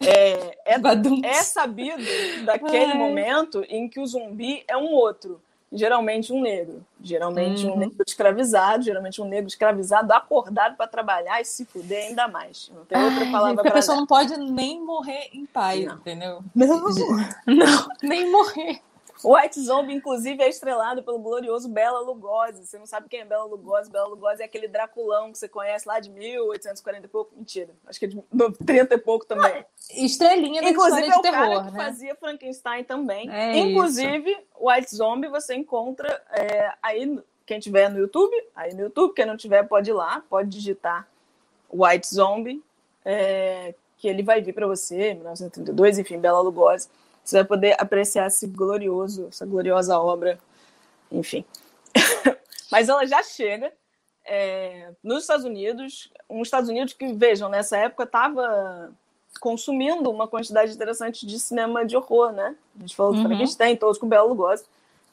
É, 0.00 0.74
é, 0.74 0.80
é 1.24 1.42
sabido 1.42 2.04
daquele 2.44 2.92
Ai. 2.92 2.98
momento 2.98 3.64
em 3.68 3.88
que 3.88 3.98
o 3.98 4.06
zumbi 4.06 4.62
é 4.68 4.76
um 4.76 4.92
outro. 4.92 5.40
Geralmente 5.72 6.32
um 6.32 6.40
negro. 6.40 6.84
Geralmente 7.02 7.66
um 7.66 7.70
Uhum. 7.72 7.78
negro 7.78 8.04
escravizado, 8.06 8.84
geralmente 8.84 9.20
um 9.20 9.24
negro 9.24 9.48
escravizado 9.48 10.12
acordado 10.12 10.76
para 10.76 10.86
trabalhar 10.86 11.40
e 11.40 11.44
se 11.44 11.64
fuder 11.64 12.06
ainda 12.08 12.28
mais. 12.28 12.70
Não 12.74 12.84
tem 12.84 13.02
outra 13.02 13.24
Ai, 13.24 13.30
palavra 13.32 13.54
porque 13.56 13.68
a 13.68 13.72
pessoa 13.72 13.96
não 13.96 14.06
pode 14.06 14.36
nem 14.36 14.80
morrer 14.84 15.28
em 15.32 15.44
paz, 15.44 15.84
Não. 15.84 15.94
entendeu? 15.96 16.40
Não. 16.54 16.66
Não, 17.46 17.88
nem 18.02 18.30
morrer. 18.30 18.80
O 19.22 19.34
White 19.34 19.60
Zombie, 19.60 19.94
inclusive, 19.94 20.42
é 20.42 20.48
estrelado 20.48 21.02
pelo 21.02 21.18
glorioso 21.18 21.68
Bela 21.68 22.00
Lugosi. 22.00 22.66
Você 22.66 22.78
não 22.78 22.86
sabe 22.86 23.08
quem 23.08 23.20
é 23.20 23.24
Bela 23.24 23.44
Lugosi? 23.44 23.90
Bela 23.90 24.06
Lugosi 24.06 24.42
é 24.42 24.44
aquele 24.44 24.68
Draculão 24.68 25.32
que 25.32 25.38
você 25.38 25.48
conhece 25.48 25.88
lá 25.88 25.98
de 26.00 26.10
1840 26.10 27.06
e 27.06 27.08
pouco. 27.08 27.34
Mentira, 27.34 27.70
acho 27.86 27.98
que 27.98 28.04
é 28.04 28.08
de 28.08 28.22
30 28.64 28.94
e 28.94 28.98
pouco 28.98 29.24
também. 29.26 29.64
Estrelinha 29.94 30.62
da 30.62 30.70
Inclusive, 30.70 31.06
é 31.06 31.18
o 31.18 31.22
de 31.22 31.30
cara 31.30 31.46
terror, 31.46 31.64
que 31.66 31.72
né? 31.72 31.84
fazia 31.84 32.14
Frankenstein 32.14 32.84
também. 32.84 33.30
É 33.30 33.58
Inclusive, 33.58 34.36
o 34.58 34.70
White 34.70 34.94
Zombie 34.94 35.28
você 35.28 35.54
encontra 35.54 36.22
é, 36.30 36.72
aí, 36.82 37.18
quem 37.44 37.58
tiver 37.58 37.88
no 37.88 37.98
YouTube, 37.98 38.34
aí 38.54 38.74
no 38.74 38.82
YouTube, 38.82 39.14
quem 39.14 39.24
não 39.24 39.36
tiver 39.36 39.62
pode 39.64 39.90
ir 39.90 39.94
lá, 39.94 40.22
pode 40.28 40.50
digitar 40.50 41.08
White 41.72 42.14
Zombie, 42.14 42.62
é, 43.04 43.74
que 43.98 44.08
ele 44.08 44.22
vai 44.22 44.40
vir 44.40 44.52
para 44.52 44.66
você, 44.66 45.14
1932, 45.14 45.98
enfim, 45.98 46.18
Bela 46.18 46.40
Lugosi. 46.40 46.88
Você 47.26 47.38
vai 47.38 47.44
poder 47.44 47.74
apreciar 47.76 48.28
esse 48.28 48.46
glorioso, 48.46 49.26
essa 49.26 49.44
gloriosa 49.44 49.98
obra, 49.98 50.38
enfim. 51.10 51.44
Mas 52.70 52.88
ela 52.88 53.04
já 53.04 53.20
chega 53.24 53.72
é, 54.24 54.92
nos 55.02 55.22
Estados 55.22 55.44
Unidos, 55.44 56.08
uns 56.30 56.46
Estados 56.46 56.70
Unidos 56.70 56.92
que, 56.92 57.12
vejam, 57.12 57.48
nessa 57.48 57.76
época 57.78 58.04
estava 58.04 58.92
consumindo 59.40 60.08
uma 60.08 60.28
quantidade 60.28 60.72
interessante 60.72 61.26
de 61.26 61.38
cinema 61.40 61.84
de 61.84 61.96
horror, 61.96 62.30
né? 62.30 62.54
A 62.76 62.80
gente 62.80 62.94
falou 62.94 63.12
Uhum. 63.12 63.24
Frankenstein, 63.24 63.76
todos 63.76 63.98
com 63.98 64.08
Belo 64.08 64.28
Lugosi. 64.28 64.64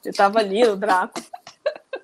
Ele 0.03 0.11
estava 0.11 0.37
ali, 0.37 0.63
o 0.65 0.75
Draco. 0.75 1.19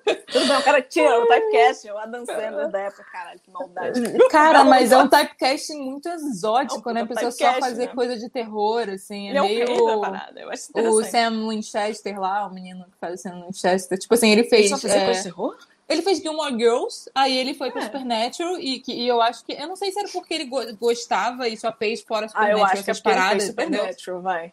Tudo 0.04 0.46
bem, 0.46 0.56
o 0.56 0.62
cara 0.62 0.80
tira 0.82 1.18
o 1.20 1.26
typecast, 1.26 1.90
o 1.90 1.98
Adam 1.98 2.24
Sandler 2.24 2.68
da 2.70 2.80
época, 2.80 3.04
caralho, 3.10 3.40
que 3.40 3.50
maldade. 3.50 4.00
Cara, 4.30 4.64
mas 4.64 4.92
é 4.92 4.96
um 4.98 5.08
typecasting 5.08 5.78
muito 5.80 6.08
exótico, 6.08 6.88
É 6.88 6.92
um 6.92 6.94
né? 6.94 7.00
A 7.02 7.06
pessoa 7.06 7.30
só 7.30 7.36
typecast, 7.38 7.60
fazer 7.60 7.86
né? 7.86 7.94
coisa 7.94 8.16
de 8.16 8.28
terror, 8.28 8.88
assim. 8.88 9.28
É 9.28 9.30
Ele 9.30 9.38
é 9.38 9.42
o 9.42 9.46
rei 9.46 9.64
da 9.64 9.72
meio. 9.74 10.00
parada, 10.00 10.40
eu 10.40 10.50
acho 10.50 10.62
o. 10.76 11.04
Sam 11.04 11.48
Winchester 11.48 12.20
lá, 12.20 12.46
o 12.46 12.54
menino 12.54 12.84
que 12.84 12.98
faz 13.00 13.20
o 13.20 13.22
Sam 13.22 13.42
Winchester. 13.46 13.98
Tipo 13.98 14.14
assim, 14.14 14.30
ele 14.30 14.42
Ele 14.42 14.48
fez. 14.48 14.70
só 14.70 14.78
fazia 14.78 14.96
é, 14.98 15.04
coisa 15.04 15.18
de 15.18 15.24
terror? 15.24 15.56
Ele 15.90 16.02
fez 16.02 16.18
Gilmore 16.20 16.56
Girls, 16.56 17.10
aí 17.14 17.36
ele 17.36 17.52
foi 17.52 17.70
pra 17.72 17.82
É. 17.82 17.84
Supernatural, 17.86 18.58
e, 18.60 18.78
que, 18.78 18.92
e 18.92 19.08
eu 19.08 19.20
acho 19.20 19.44
que. 19.44 19.52
Eu 19.52 19.66
não 19.66 19.74
sei 19.74 19.90
se 19.90 19.98
era 19.98 20.08
porque 20.08 20.32
ele 20.32 20.44
go- 20.44 20.74
gostava 20.76 21.48
e 21.48 21.56
só 21.56 21.72
fez 21.72 22.00
fora 22.00 22.26
Ah, 22.26 22.28
Supernatural 22.28 22.58
eu 22.58 22.64
acho 22.72 22.84
que 22.84 22.90
é 22.90 22.94
paradas? 22.94 23.44
Supernatural, 23.46 24.22
vai. 24.22 24.52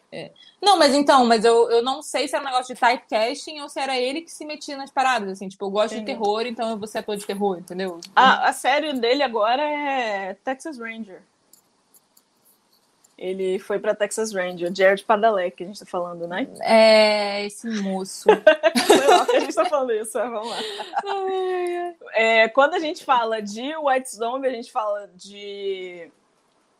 Não, 0.60 0.76
mas 0.76 0.92
então, 0.94 1.24
mas 1.24 1.44
eu, 1.44 1.70
eu 1.70 1.82
não 1.82 2.02
sei 2.02 2.26
se 2.26 2.34
era 2.34 2.42
um 2.42 2.46
negócio 2.48 2.74
de 2.74 2.80
typecasting 2.80 3.60
ou 3.60 3.68
se 3.68 3.78
era 3.78 3.96
ele 3.96 4.22
que 4.22 4.32
se 4.32 4.44
metia 4.44 4.76
nas 4.76 4.90
paradas, 4.90 5.30
assim. 5.30 5.48
Tipo, 5.48 5.66
eu 5.66 5.70
gosto 5.70 5.94
Entendi. 5.94 6.12
de 6.12 6.18
terror, 6.18 6.44
então 6.44 6.70
eu 6.70 6.76
vou 6.76 6.88
ser 6.88 6.98
ator 6.98 7.16
de 7.16 7.24
terror, 7.24 7.58
entendeu? 7.58 8.00
A, 8.16 8.48
a 8.48 8.52
série 8.52 8.92
dele 8.94 9.22
agora 9.22 9.62
é 9.62 10.34
Texas 10.42 10.76
Ranger. 10.78 11.22
Ele 13.18 13.58
foi 13.58 13.80
pra 13.80 13.96
Texas 13.96 14.32
Ranger, 14.32 14.72
Jared 14.72 15.02
Padalecki, 15.02 15.56
que 15.56 15.64
a 15.64 15.66
gente 15.66 15.80
tá 15.80 15.86
falando, 15.86 16.28
né? 16.28 16.46
É, 16.60 17.44
esse 17.44 17.68
moço. 17.82 18.28
Sei 18.86 19.06
lá 19.08 19.18
porque 19.24 19.36
a 19.36 19.40
gente 19.40 19.54
tá 19.54 19.64
falando 19.64 19.92
isso, 19.92 20.16
mas 20.16 20.30
vamos 20.30 20.48
lá. 20.48 20.56
É, 22.12 22.48
quando 22.48 22.74
a 22.74 22.78
gente 22.78 23.04
fala 23.04 23.42
de 23.42 23.76
White 23.76 24.14
Zombie, 24.14 24.46
a 24.46 24.52
gente 24.52 24.70
fala 24.70 25.10
de 25.16 26.08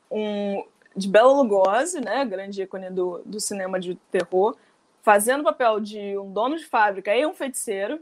um 0.09 0.64
de 0.96 1.09
Bela 1.09 1.33
Lugosi, 1.33 2.01
né, 2.01 2.24
grande 2.24 2.62
ícone 2.62 2.90
do, 2.90 3.22
do 3.24 3.38
cinema 3.40 3.79
de 3.79 3.94
terror, 4.11 4.57
fazendo 5.03 5.40
o 5.40 5.44
papel 5.44 5.81
de 5.81 6.18
um 6.18 6.33
dono 6.33 6.57
de 6.57 6.66
fábrica 6.66 7.14
e 7.14 7.24
um 7.24 7.33
feiticeiro 7.33 8.01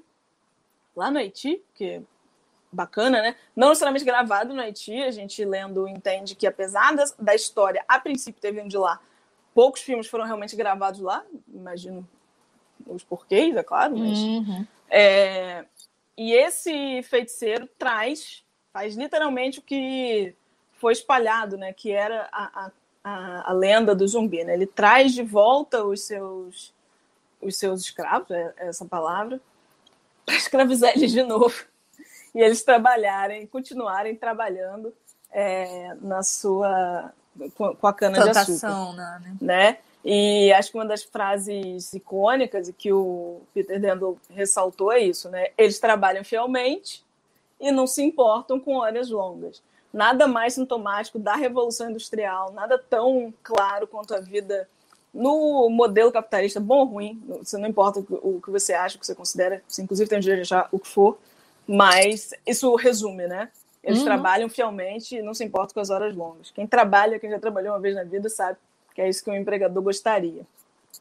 lá 0.94 1.10
no 1.10 1.18
Haiti, 1.18 1.62
que 1.74 2.02
bacana, 2.76 3.22
né? 3.22 3.36
Não 3.56 3.70
necessariamente 3.70 4.04
gravado 4.04 4.54
no 4.54 4.60
Haiti, 4.60 5.02
a 5.02 5.10
gente 5.10 5.44
lendo 5.44 5.88
entende 5.88 6.34
que 6.34 6.46
apesar 6.46 6.94
das- 6.94 7.14
da 7.18 7.34
história 7.34 7.84
a 7.88 7.98
princípio 7.98 8.40
ter 8.40 8.52
vindo 8.52 8.68
de 8.68 8.76
lá, 8.78 9.00
poucos 9.54 9.80
filmes 9.80 10.06
foram 10.06 10.24
realmente 10.24 10.54
gravados 10.54 11.00
lá, 11.00 11.24
imagino 11.52 12.06
os 12.86 13.02
porquês, 13.02 13.56
é 13.56 13.62
claro, 13.62 13.96
mas 13.96 14.18
Uhum. 14.18 14.66
é, 14.90 15.64
e 16.16 16.32
esse 16.32 17.02
feiticeiro 17.02 17.68
traz, 17.78 18.44
faz 18.72 18.94
literalmente 18.94 19.58
o 19.58 19.62
que 19.62 20.34
foi 20.74 20.92
espalhado, 20.92 21.56
né? 21.56 21.72
Que 21.72 21.90
era 21.90 22.28
a, 22.30 22.70
a, 23.02 23.50
a, 23.50 23.52
lenda 23.52 23.94
do 23.94 24.06
zumbi, 24.06 24.44
né? 24.44 24.54
Ele 24.54 24.66
traz 24.66 25.12
de 25.14 25.22
volta 25.22 25.84
os 25.84 26.02
seus, 26.02 26.74
os 27.40 27.56
seus 27.56 27.80
escravos, 27.80 28.30
é 28.30 28.54
essa 28.58 28.84
palavra, 28.84 29.40
para 30.24 30.36
escravizar 30.36 30.92
eles 30.94 31.12
de 31.12 31.22
novo. 31.22 31.64
E 32.36 32.42
eles 32.42 32.62
trabalharem, 32.62 33.46
continuarem 33.46 34.14
trabalhando 34.14 34.92
é, 35.32 35.96
na 36.02 36.22
sua 36.22 37.10
com, 37.54 37.86
a 37.86 37.92
cana 37.94 38.22
de 38.22 38.28
açúcar 38.28 38.60
Plantação, 38.60 38.92
né? 38.92 39.36
né? 39.40 39.78
E 40.04 40.52
acho 40.52 40.70
que 40.70 40.76
uma 40.76 40.84
das 40.84 41.02
frases 41.02 41.94
icônicas 41.94 42.68
e 42.68 42.74
que 42.74 42.92
o 42.92 43.40
Peter 43.54 43.80
Dendel 43.80 44.18
ressaltou 44.28 44.92
é 44.92 45.00
isso, 45.00 45.30
né? 45.30 45.48
Eles 45.56 45.78
trabalham 45.78 46.22
fielmente 46.22 47.02
e 47.58 47.72
não 47.72 47.86
se 47.86 48.02
importam 48.02 48.60
com 48.60 48.76
horas 48.76 49.08
longas. 49.08 49.62
Nada 49.90 50.28
mais 50.28 50.52
sintomático 50.52 51.18
da 51.18 51.36
revolução 51.36 51.88
industrial, 51.88 52.52
nada 52.52 52.76
tão 52.76 53.32
claro 53.42 53.86
quanto 53.86 54.14
a 54.14 54.20
vida 54.20 54.68
no 55.12 55.70
modelo 55.70 56.12
capitalista, 56.12 56.60
bom 56.60 56.80
ou 56.80 56.84
ruim, 56.84 57.22
você 57.38 57.56
não 57.56 57.66
importa 57.66 58.00
o 58.10 58.42
que 58.42 58.50
você 58.50 58.74
acha, 58.74 58.98
o 58.98 59.00
que 59.00 59.06
você 59.06 59.14
considera, 59.14 59.62
você 59.66 59.80
inclusive 59.80 60.10
tem 60.10 60.18
o 60.18 60.20
direito 60.20 60.46
de 60.46 60.54
achar 60.54 60.68
o 60.70 60.78
que 60.78 60.86
for, 60.86 61.18
mas 61.66 62.32
isso 62.46 62.74
resume, 62.76 63.26
né? 63.26 63.50
Eles 63.82 64.00
Uhum. 64.00 64.04
trabalham 64.04 64.48
fielmente 64.48 65.16
e 65.16 65.22
não 65.22 65.32
se 65.34 65.44
importam 65.44 65.74
com 65.74 65.80
as 65.80 65.90
horas 65.90 66.14
longas. 66.14 66.50
Quem 66.50 66.66
trabalha, 66.66 67.18
quem 67.18 67.30
já 67.30 67.38
trabalhou 67.38 67.72
uma 67.72 67.80
vez 67.80 67.94
na 67.94 68.02
vida, 68.04 68.28
sabe 68.28 68.58
que 68.94 69.00
é 69.00 69.08
isso 69.08 69.22
que 69.22 69.30
um 69.30 69.34
empregador 69.36 69.82
gostaria. 69.82 70.42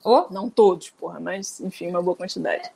Oh, 0.03 0.25
Não 0.29 0.49
todos, 0.49 0.89
porra, 0.91 1.19
mas 1.19 1.59
enfim, 1.61 1.87
uma 1.87 2.01
boa 2.01 2.15
quantidade. 2.15 2.69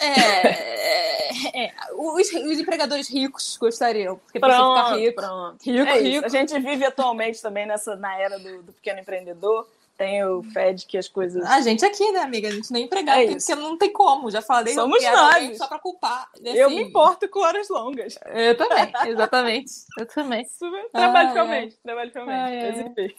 é, 0.00 1.64
é, 1.66 1.72
os, 1.94 2.28
os 2.32 2.58
empregadores 2.58 3.08
ricos 3.08 3.56
gostariam, 3.56 4.16
porque 4.18 4.38
pra 4.40 4.48
você 4.50 4.56
ficar 4.90 4.96
rico. 4.96 5.20
pronto. 5.22 5.62
Rico, 5.64 5.86
É 5.88 6.00
rico. 6.00 6.26
A 6.26 6.28
gente 6.28 6.58
vive 6.58 6.84
atualmente 6.84 7.40
também 7.40 7.66
nessa, 7.66 7.96
na 7.96 8.18
era 8.18 8.38
do, 8.38 8.62
do 8.62 8.72
pequeno 8.72 9.00
empreendedor. 9.00 9.66
Tem 9.98 10.24
o 10.24 10.44
Fed 10.44 10.86
que 10.86 10.96
as 10.96 11.08
coisas. 11.08 11.44
A 11.44 11.60
gente 11.60 11.84
aqui, 11.84 12.12
né, 12.12 12.20
amiga? 12.20 12.46
A 12.46 12.52
gente 12.52 12.72
nem 12.72 12.84
empregado, 12.84 13.18
É 13.18 13.34
porque 13.34 13.54
não 13.56 13.76
tem 13.76 13.92
como. 13.92 14.30
Já 14.30 14.40
falei, 14.40 14.72
Somos 14.72 15.02
eu 15.02 15.12
nós. 15.12 15.58
só 15.58 15.66
pra 15.66 15.80
culpar. 15.80 16.30
Eu 16.42 16.68
Assim, 16.68 16.76
me 16.76 16.82
importo 16.84 17.28
com 17.28 17.40
horas 17.40 17.68
longas. 17.68 18.16
Eu 18.26 18.56
também, 18.56 18.92
exatamente. 19.06 19.72
Eu 19.98 20.06
também. 20.06 20.46
Ai, 22.32 22.60
ai. 22.60 22.72
Mas, 22.72 22.86
enfim. 22.86 23.14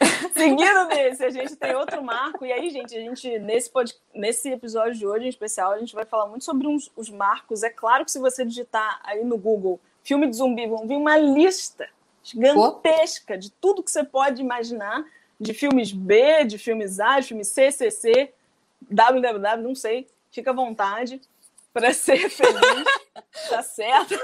Seguindo 0.34 0.88
desse, 0.88 1.24
a 1.24 1.30
gente 1.30 1.54
tem 1.54 1.76
outro 1.76 2.02
marco. 2.02 2.44
E 2.44 2.52
aí, 2.52 2.68
gente, 2.70 2.96
a 2.96 3.00
gente, 3.00 3.38
nesse, 3.38 3.70
pod... 3.70 3.94
nesse 4.12 4.50
episódio 4.50 4.94
de 4.94 5.06
hoje 5.06 5.26
em 5.26 5.28
especial, 5.28 5.72
a 5.72 5.78
gente 5.78 5.94
vai 5.94 6.04
falar 6.04 6.26
muito 6.26 6.44
sobre 6.44 6.66
uns, 6.66 6.90
os 6.96 7.08
marcos. 7.08 7.62
É 7.62 7.70
claro 7.70 8.04
que 8.04 8.10
se 8.10 8.18
você 8.18 8.44
digitar 8.44 9.00
aí 9.04 9.24
no 9.24 9.38
Google 9.38 9.80
filme 10.02 10.28
de 10.28 10.36
zumbi, 10.36 10.66
vão 10.68 10.86
vir 10.86 10.96
uma 10.96 11.18
lista 11.18 11.88
gigantesca 12.22 13.36
de 13.36 13.50
tudo 13.50 13.82
que 13.82 13.90
você 13.90 14.04
pode 14.04 14.40
imaginar, 14.40 15.04
de 15.40 15.52
filmes 15.54 15.92
B, 15.92 16.44
de 16.44 16.58
filmes 16.58 16.98
A, 16.98 17.20
de 17.20 17.28
filmes 17.28 17.48
C, 17.48 17.70
CC, 17.70 18.32
www, 18.90 19.62
não 19.62 19.74
sei. 19.74 20.06
Fica 20.30 20.50
à 20.50 20.54
vontade 20.54 21.20
para 21.72 21.92
ser 21.94 22.30
feliz. 22.30 22.84
tá 23.50 23.62
certo? 23.62 24.14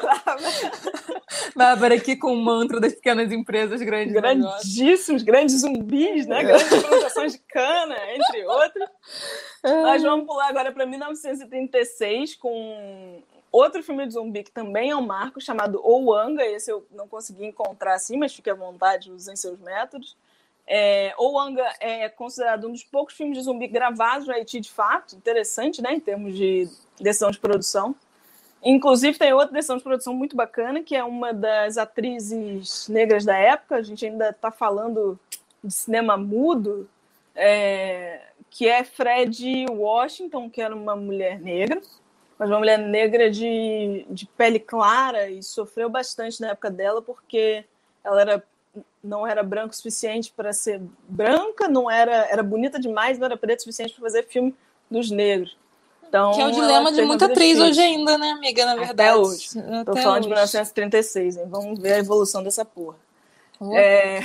Bárbara 1.55 1.95
aqui 1.95 2.17
com 2.17 2.33
o 2.33 2.37
mantra 2.37 2.81
das 2.81 2.95
pequenas 2.95 3.31
empresas 3.31 3.83
grandes. 3.83 4.15
negócios. 4.15 4.75
grandíssimos, 4.75 5.23
grandes 5.23 5.61
zumbis, 5.61 6.27
né? 6.27 6.43
Grandes 6.43 6.83
plantações 6.83 7.33
de 7.33 7.39
cana, 7.41 7.97
entre 8.15 8.45
outros. 8.47 8.89
Nós 9.63 10.03
vamos 10.03 10.27
pular 10.27 10.49
agora 10.49 10.73
para 10.73 10.87
1936 10.87 12.37
com 12.37 13.23
outro 13.51 13.83
filme 13.83 14.07
de 14.07 14.15
zumbi 14.15 14.43
que 14.43 14.51
também 14.51 14.91
é 14.91 14.97
um 14.97 15.03
marco, 15.03 15.41
chamado 15.41 15.81
Ouanga. 15.85 16.45
Esse 16.45 16.73
eu 16.73 16.87
não 16.91 17.07
consegui 17.07 17.45
encontrar 17.45 17.95
assim, 17.95 18.17
mas 18.17 18.35
fique 18.35 18.49
à 18.49 18.55
vontade, 18.55 19.13
usem 19.13 19.37
seus 19.37 19.59
métodos. 19.61 20.17
É, 20.75 21.13
Ouanga 21.19 21.71
é 21.81 22.09
considerado 22.09 22.67
um 22.67 22.73
dos 22.73 22.83
poucos 22.83 23.15
filmes 23.15 23.37
de 23.37 23.45
zumbi 23.45 23.67
gravados 23.67 24.27
no 24.27 24.33
Haiti 24.33 24.59
de 24.59 24.71
fato. 24.71 25.15
Interessante, 25.15 25.83
né? 25.83 25.93
Em 25.93 26.01
termos 26.01 26.35
de 26.35 26.67
decisão 26.99 27.31
de 27.31 27.39
produção. 27.39 27.95
Inclusive, 28.65 29.19
tem 29.19 29.35
outra 29.35 29.53
decisão 29.53 29.77
de 29.77 29.83
produção 29.83 30.15
muito 30.15 30.35
bacana, 30.35 30.83
que 30.83 30.97
é 30.97 31.05
uma 31.05 31.35
das 31.35 31.77
atrizes 31.77 32.89
negras 32.89 33.23
da 33.23 33.37
época. 33.37 33.77
A 33.77 33.83
gente 33.83 34.07
ainda 34.07 34.31
está 34.31 34.51
falando 34.51 35.21
de 35.63 35.75
cinema 35.75 36.17
mudo, 36.17 36.89
é, 37.37 38.23
que 38.49 38.67
é 38.67 38.83
Fred 38.83 39.67
Washington, 39.69 40.49
que 40.49 40.63
era 40.63 40.75
uma 40.75 40.97
mulher 40.97 41.39
negra, 41.39 41.83
mas 42.39 42.49
uma 42.49 42.61
mulher 42.61 42.79
negra 42.79 43.31
de, 43.31 44.07
de 44.09 44.25
pele 44.25 44.59
clara 44.59 45.29
e 45.29 45.43
sofreu 45.43 45.91
bastante 45.91 46.41
na 46.41 46.53
época 46.53 46.71
dela, 46.71 47.03
porque 47.03 47.63
ela 48.03 48.23
era, 48.23 48.45
não 49.03 49.27
era 49.27 49.43
branca 49.43 49.73
o 49.73 49.77
suficiente 49.77 50.33
para 50.35 50.53
ser 50.53 50.81
branca, 51.09 51.69
não 51.69 51.91
era, 51.91 52.13
era 52.31 52.43
bonita 52.43 52.79
demais, 52.79 53.19
não 53.19 53.27
era 53.27 53.37
preta 53.37 53.61
o 53.61 53.65
suficiente 53.65 53.95
para 53.95 54.03
fazer 54.03 54.27
filme 54.29 54.55
dos 54.91 55.11
negros. 55.11 55.57
Então, 56.09 56.33
Que 56.33 56.43
é 56.43 56.47
o 56.47 56.51
dilema 56.53 56.93
de 56.93 57.03
muita 57.03 57.27
atriz 57.27 57.57
difícil. 57.57 57.65
hoje 57.71 57.81
ainda, 57.81 58.19
né, 58.19 58.31
amiga? 58.31 58.67
Na 58.67 58.73
Até 58.73 58.85
verdade. 58.85 59.19
hoje. 59.19 59.49
Tô 59.85 59.93
Até 59.93 60.03
falando 60.03 60.23
de 60.23 60.29
hoje. 60.29 60.35
1936, 60.35 61.37
hein? 61.39 61.45
Vamos 61.49 61.79
ver 61.81 61.95
a 61.95 61.99
evolução 61.99 62.43
dessa 62.43 62.65
porra. 62.65 62.97
Oh. 63.59 63.75
É, 63.75 64.21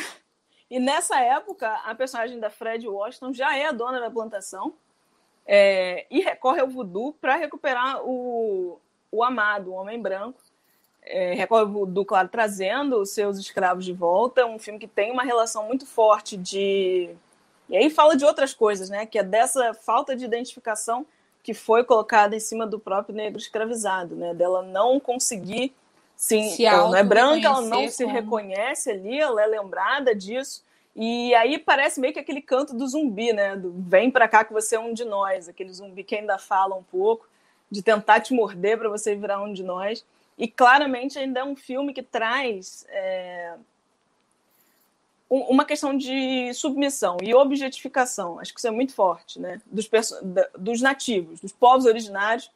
E 0.70 0.80
nessa 0.80 1.20
época, 1.22 1.72
a 1.86 1.96
personagem 1.96 2.40
da 2.40 2.50
Fred 2.50 2.86
Washington 2.88 3.34
já 3.34 3.56
é 3.58 3.68
a 3.68 3.72
dona 3.72 4.02
da 4.02 4.12
plantação 4.12 4.74
é, 5.46 6.06
e 6.12 6.20
recorre 6.20 6.60
ao 6.60 6.68
voodoo 6.68 7.14
para 7.14 7.36
recuperar 7.38 8.02
o, 8.04 8.80
o 9.10 9.24
amado, 9.24 9.72
o 9.72 9.76
homem 9.76 10.02
branco. 10.02 10.42
É, 11.10 11.48
ao 11.50 11.68
voodoo, 11.68 12.04
claro, 12.06 12.28
trazendo 12.28 13.00
os 13.02 13.12
seus 13.12 13.38
escravos 13.38 13.86
de 13.86 13.94
volta. 13.94 14.46
Um 14.46 14.60
filme 14.60 14.80
que 14.80 14.88
tem 14.88 15.12
uma 15.12 15.24
relação 15.24 15.66
muito 15.66 15.86
forte 15.86 16.36
de. 16.36 17.10
E 17.70 17.76
aí 17.78 17.90
fala 17.90 18.16
de 18.16 18.26
outras 18.26 18.54
coisas, 18.54 18.90
né? 18.90 19.06
Que 19.06 19.20
é 19.20 19.24
dessa 19.24 19.74
falta 19.74 20.16
de 20.16 20.26
identificação 20.26 21.06
que 21.44 21.54
foi 21.54 21.84
colocada 21.84 22.36
em 22.36 22.40
cima 22.40 22.68
do 22.68 22.78
próprio 22.78 23.16
negro 23.16 23.40
escravizado, 23.40 24.16
né? 24.16 24.34
Dela 24.34 24.62
não 24.62 25.00
conseguir 25.00 25.74
sim, 26.16 26.50
Se 26.50 26.66
ela 26.66 26.90
não 26.90 26.96
é 26.96 27.04
branca, 27.04 27.46
ela 27.46 27.62
não 27.62 27.78
auto-reconhecer 27.78 27.92
se 27.96 28.04
como- 28.04 28.16
reconhece 28.16 28.92
ali, 28.92 29.20
ela 29.20 29.42
é 29.42 29.46
lembrada 29.46 30.14
disso. 30.14 30.64
E 30.96 31.34
aí 31.36 31.58
parece 31.60 32.00
meio 32.02 32.12
que 32.12 32.20
aquele 32.20 32.42
canto 32.42 32.74
do 32.74 32.88
zumbi, 32.88 33.32
né? 33.32 33.56
Do 33.56 33.72
vem 33.78 34.10
pra 34.12 34.28
cá 34.28 34.44
que 34.44 34.52
você 34.52 34.76
é 34.76 34.80
um 34.80 34.94
de 34.94 35.06
nós, 35.06 35.48
aquele 35.48 35.72
zumbi 35.72 36.04
que 36.04 36.16
ainda 36.16 36.38
fala 36.38 36.76
um 36.76 36.84
pouco, 36.84 37.28
de 37.70 37.82
tentar 37.82 38.20
te 38.20 38.34
morder 38.34 38.78
para 38.78 38.90
você 38.90 39.16
virar 39.16 39.42
um 39.42 39.54
de 39.54 39.64
nós. 39.64 40.04
E 40.38 40.48
claramente 40.48 41.18
ainda 41.18 41.40
é 41.40 41.44
um 41.44 41.56
filme 41.56 41.94
que 41.94 42.04
traz 42.04 42.86
é, 42.90 43.56
um- 45.30 45.42
uma 45.52 45.66
questão 45.66 45.98
de 45.98 46.54
submissão 46.54 47.18
e 47.22 47.34
objetificação. 47.34 48.40
Acho 48.40 48.54
que 48.54 48.60
isso 48.60 48.68
é 48.68 48.72
muito 48.72 48.94
forte, 48.94 49.40
né? 49.40 49.62
Dos, 49.66 49.90
dos 50.58 50.82
nativos, 50.82 51.40
dos 51.40 51.52
povos 51.52 51.86
originários 51.86 52.52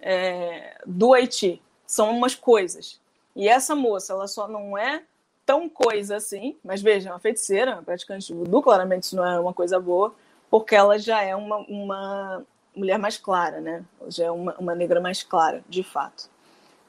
é, 0.00 0.80
do 0.86 1.12
Haiti. 1.12 1.62
São 1.86 2.10
umas 2.10 2.34
coisas. 2.34 3.00
E 3.36 3.48
essa 3.48 3.74
moça, 3.74 4.12
ela 4.12 4.26
só 4.26 4.48
não 4.48 4.76
é 4.76 5.02
tão 5.46 5.68
coisa 5.68 6.16
assim, 6.16 6.56
mas 6.62 6.82
veja, 6.82 7.08
é 7.08 7.12
uma 7.12 7.18
feiticeira, 7.18 7.74
uma 7.74 7.82
praticante 7.82 8.34
voodoo, 8.34 8.60
claramente 8.62 9.04
isso 9.04 9.16
não 9.16 9.24
é 9.24 9.40
uma 9.40 9.54
coisa 9.54 9.80
boa, 9.80 10.14
porque 10.50 10.74
ela 10.74 10.98
já 10.98 11.22
é 11.22 11.34
uma, 11.34 11.56
uma 11.58 12.44
mulher 12.74 12.98
mais 12.98 13.16
clara, 13.16 13.60
né? 13.60 13.84
Ela 14.00 14.10
já 14.10 14.24
é 14.26 14.30
uma, 14.30 14.54
uma 14.58 14.74
negra 14.74 15.00
mais 15.00 15.22
clara, 15.22 15.64
de 15.68 15.82
fato. 15.82 16.28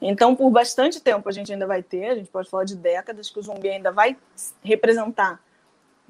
Então, 0.00 0.34
por 0.34 0.50
bastante 0.50 1.00
tempo 1.00 1.28
a 1.28 1.32
gente 1.32 1.52
ainda 1.52 1.66
vai 1.66 1.82
ter, 1.82 2.06
a 2.06 2.14
gente 2.14 2.30
pode 2.30 2.48
falar 2.48 2.64
de 2.64 2.74
décadas, 2.74 3.28
que 3.28 3.38
o 3.38 3.42
zumbi 3.42 3.68
ainda 3.68 3.92
vai 3.92 4.16
representar, 4.62 5.40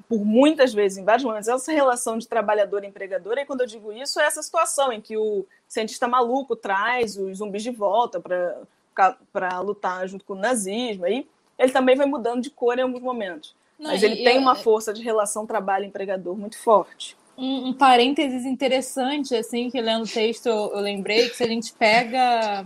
por 0.07 0.25
muitas 0.25 0.73
vezes, 0.73 0.97
em 0.97 1.03
vários 1.03 1.23
momentos, 1.23 1.47
essa 1.47 1.71
relação 1.71 2.17
de 2.17 2.27
trabalhador 2.27 2.83
e 2.83 2.87
empregador. 2.87 3.37
E 3.37 3.45
quando 3.45 3.61
eu 3.61 3.67
digo 3.67 3.93
isso, 3.93 4.19
é 4.19 4.25
essa 4.25 4.41
situação 4.41 4.91
em 4.91 4.99
que 4.99 5.15
o 5.17 5.45
cientista 5.67 6.07
maluco 6.07 6.55
traz 6.55 7.17
os 7.17 7.37
zumbis 7.37 7.63
de 7.63 7.71
volta 7.71 8.19
para 8.19 9.59
lutar 9.59 10.07
junto 10.07 10.25
com 10.25 10.33
o 10.33 10.37
nazismo. 10.37 11.05
Aí 11.05 11.25
ele 11.57 11.71
também 11.71 11.95
vai 11.95 12.05
mudando 12.05 12.41
de 12.41 12.49
cor 12.49 12.77
em 12.77 12.81
alguns 12.81 13.01
momentos. 13.01 13.55
Não, 13.79 13.91
Mas 13.91 14.03
ele 14.03 14.17
tem 14.17 14.37
uma 14.37 14.55
força 14.55 14.93
de 14.93 15.01
relação 15.01 15.45
trabalho-empregador 15.45 16.37
muito 16.37 16.57
forte. 16.57 17.17
Um, 17.37 17.69
um 17.69 17.73
parênteses 17.73 18.45
interessante, 18.45 19.33
assim, 19.33 19.69
que 19.69 19.79
lendo 19.79 20.03
o 20.03 20.07
texto 20.07 20.47
eu, 20.47 20.71
eu 20.73 20.79
lembrei, 20.81 21.29
que 21.29 21.37
se 21.37 21.43
a 21.43 21.47
gente 21.47 21.71
pega 21.73 22.65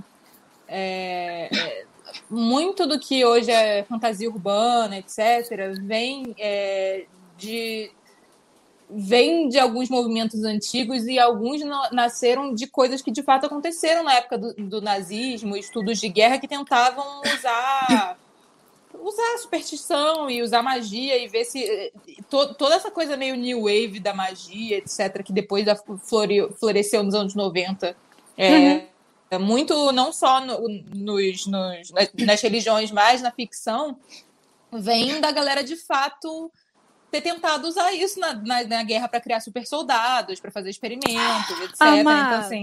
é, 0.67 1.49
é, 1.53 1.85
muito 2.29 2.85
do 2.87 2.99
que 2.99 3.23
hoje 3.25 3.51
é 3.51 3.83
fantasia 3.83 4.29
urbana, 4.29 4.97
etc., 4.97 5.73
vem 5.81 6.35
é, 6.37 7.05
de 7.37 7.91
vem 8.89 9.49
de 9.49 9.57
alguns 9.57 9.89
movimentos 9.89 10.43
antigos 10.43 11.05
e 11.07 11.17
alguns 11.17 11.61
na- 11.65 11.89
nasceram 11.91 12.53
de 12.53 12.67
coisas 12.67 13.01
que 13.01 13.09
de 13.11 13.23
fato 13.23 13.47
aconteceram 13.47 14.03
na 14.03 14.13
época 14.13 14.37
do, 14.37 14.53
do 14.53 14.81
nazismo, 14.81 15.57
estudos 15.57 15.99
de 15.99 16.07
guerra 16.07 16.37
que 16.37 16.47
tentavam 16.47 17.21
usar 17.35 18.17
usar 18.97 19.37
superstição 19.39 20.29
e 20.29 20.41
usar 20.41 20.61
magia 20.63 21.17
e 21.17 21.27
ver 21.27 21.45
se 21.45 21.63
eh, 21.63 21.91
to- 22.29 22.53
toda 22.53 22.75
essa 22.75 22.89
coisa 22.89 23.17
meio 23.17 23.35
new 23.35 23.63
wave 23.63 23.99
da 23.99 24.13
magia, 24.13 24.77
etc, 24.77 25.21
que 25.23 25.33
depois 25.33 25.65
da 25.65 25.75
flore- 25.75 26.49
floresceu 26.59 27.03
nos 27.03 27.13
anos 27.13 27.35
90. 27.35 27.95
É, 28.37 28.53
é 28.53 28.87
muito 29.39 29.91
não 29.91 30.13
só 30.13 30.39
no- 30.39 30.67
nos, 30.93 31.45
nos- 31.47 31.91
nas, 31.91 32.13
nas 32.13 32.41
religiões, 32.41 32.91
mas 32.91 33.21
na 33.21 33.31
ficção, 33.31 33.97
vem 34.71 35.19
da 35.19 35.31
galera 35.31 35.63
de 35.63 35.75
fato 35.75 36.51
ter 37.11 37.21
tentado 37.21 37.67
usar 37.67 37.93
isso 37.93 38.19
na, 38.19 38.33
na, 38.33 38.63
na 38.65 38.83
guerra 38.83 39.07
para 39.07 39.21
criar 39.21 39.39
super 39.39 39.65
soldados, 39.65 40.39
para 40.39 40.51
fazer 40.51 40.69
experimentos, 40.69 41.59
etc. 41.61 41.79
Então, 42.25 42.39
assim, 42.39 42.61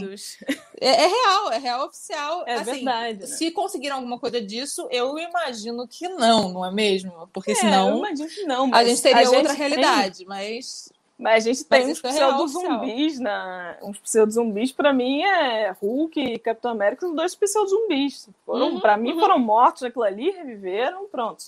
é, 0.79 0.88
é 1.05 1.07
real, 1.07 1.53
é 1.53 1.59
real 1.59 1.87
oficial. 1.87 2.44
É 2.46 2.55
Assim, 2.57 2.64
verdade, 2.72 3.20
né? 3.20 3.27
Se 3.27 3.51
conseguiram 3.51 3.96
alguma 3.96 4.18
coisa 4.18 4.40
disso, 4.42 4.87
eu 4.90 5.18
imagino 5.18 5.88
que 5.88 6.07
não, 6.09 6.51
não 6.53 6.66
é 6.66 6.70
mesmo? 6.70 7.29
Porque 7.33 7.53
É, 7.53 7.55
eu 7.55 7.57
senão 7.61 7.98
imagino 7.98 8.29
que 8.29 8.42
não. 8.44 8.75
a 8.75 8.85
gente 8.85 9.01
teria 9.01 9.22
outra 9.31 9.40
gente 9.40 9.48
tem- 9.48 9.57
realidade, 9.57 10.25
mas 10.27 10.92
Mas 11.22 11.46
a 11.46 11.48
gente 11.52 11.64
tem 11.64 11.87
uns 11.87 12.02
é 12.04 12.08
pseudo-zumbis, 12.08 13.20
na... 13.20 13.76
uns 13.82 13.96
pseudo-zumbis, 13.98 14.72
pra 14.72 14.92
mim, 14.92 15.22
é 15.22 15.70
Hulk 15.80 16.20
e 16.20 16.38
Capitão 16.38 16.72
América, 16.72 17.06
são 17.06 17.14
dois 17.14 17.35
pseudo-zumbis. 17.35 18.28
Foram, 18.44 18.70
Uhum, 18.72 18.80
pra 18.80 18.96
mim, 18.96 19.12
uhum. 19.12 19.20
foram 19.20 19.38
mortos 19.38 19.82
naquilo 19.82 20.04
ali, 20.04 20.30
reviveram, 20.30 21.06
pronto. 21.06 21.44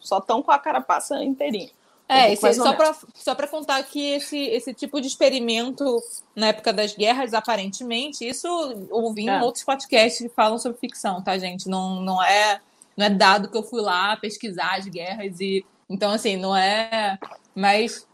Só 0.00 0.18
estão 0.18 0.42
com 0.42 0.50
a 0.50 0.58
carapaça 0.58 1.22
inteirinha. 1.22 1.68
É, 2.08 2.32
esse- 2.32 2.54
só 2.54 2.72
para 2.74 2.94
só 3.14 3.34
pra 3.34 3.46
contar 3.46 3.82
que 3.84 4.12
esse, 4.14 4.36
esse 4.38 4.74
tipo 4.74 5.00
de 5.00 5.06
experimento 5.06 5.84
na 6.34 6.48
época 6.48 6.72
das 6.72 6.94
guerras, 6.94 7.32
aparentemente, 7.32 8.26
isso 8.28 8.48
ouvi 8.90 9.22
em 9.22 9.28
É. 9.30 9.42
outros 9.42 9.64
podcasts 9.64 10.20
que 10.20 10.28
falam 10.34 10.58
sobre 10.58 10.78
ficção, 10.78 11.22
tá, 11.22 11.38
gente? 11.38 11.68
Não, 11.68 12.00
não, 12.00 12.22
é, 12.22 12.60
não 12.96 13.06
é 13.06 13.10
dado 13.10 13.48
que 13.50 13.56
eu 13.56 13.62
fui 13.62 13.80
lá 13.80 14.16
pesquisar 14.16 14.76
as 14.78 14.86
guerras 14.86 15.38
e. 15.40 15.64
Então, 15.88 16.10
assim, 16.12 16.36
não 16.36 16.54
é. 16.56 17.18
Mas. 17.54 18.06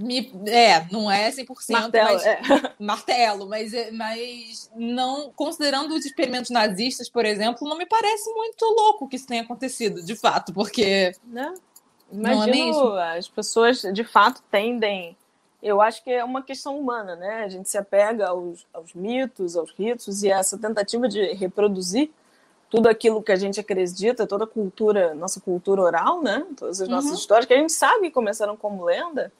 Me, 0.00 0.32
é, 0.46 0.86
não 0.90 1.10
é 1.10 1.30
100%, 1.30 1.46
Martelo, 1.70 2.12
mas, 2.12 2.24
é. 2.24 2.40
martelo, 2.80 3.48
mas, 3.48 3.74
é- 3.74 3.90
mas 3.90 4.70
não 4.74 5.30
considerando 5.32 5.94
os 5.94 6.06
experimentos 6.06 6.50
nazistas, 6.50 7.08
por 7.08 7.24
exemplo, 7.24 7.68
não 7.68 7.76
me 7.76 7.86
parece 7.86 8.32
muito 8.32 8.64
louco 8.64 9.08
que 9.08 9.16
isso 9.16 9.26
tenha 9.26 9.42
acontecido, 9.42 10.02
de 10.02 10.16
fato, 10.16 10.52
porque 10.52 11.12
Né? 11.24 11.54
Imagino, 12.12 12.96
é 12.96 13.18
as 13.18 13.28
pessoas 13.28 13.82
de 13.82 14.04
fato 14.04 14.42
tendem. 14.50 15.16
Eu 15.62 15.80
acho 15.80 16.02
que 16.02 16.10
é 16.10 16.24
uma 16.24 16.42
questão 16.42 16.78
humana, 16.78 17.14
né? 17.14 17.44
A 17.44 17.48
gente 17.48 17.68
se 17.68 17.76
apega 17.76 18.28
aos, 18.28 18.66
aos 18.72 18.94
mitos, 18.94 19.56
aos 19.56 19.70
ritos, 19.72 20.22
e 20.22 20.30
essa 20.30 20.58
tentativa 20.58 21.06
de 21.06 21.34
reproduzir 21.34 22.10
tudo 22.70 22.88
aquilo 22.88 23.22
que 23.22 23.32
a 23.32 23.36
gente 23.36 23.60
acredita, 23.60 24.26
toda 24.26 24.44
a 24.44 24.46
cultura, 24.46 25.14
nossa 25.14 25.40
cultura 25.40 25.82
oral, 25.82 26.22
né? 26.22 26.46
Todas 26.56 26.80
as 26.80 26.88
nossas 26.88 27.10
uhum. 27.10 27.16
histórias, 27.16 27.46
que 27.46 27.54
a 27.54 27.58
gente 27.58 27.72
sabe 27.72 28.06
que 28.06 28.10
começaram 28.10 28.56
como 28.56 28.84
lenda, 28.84 29.32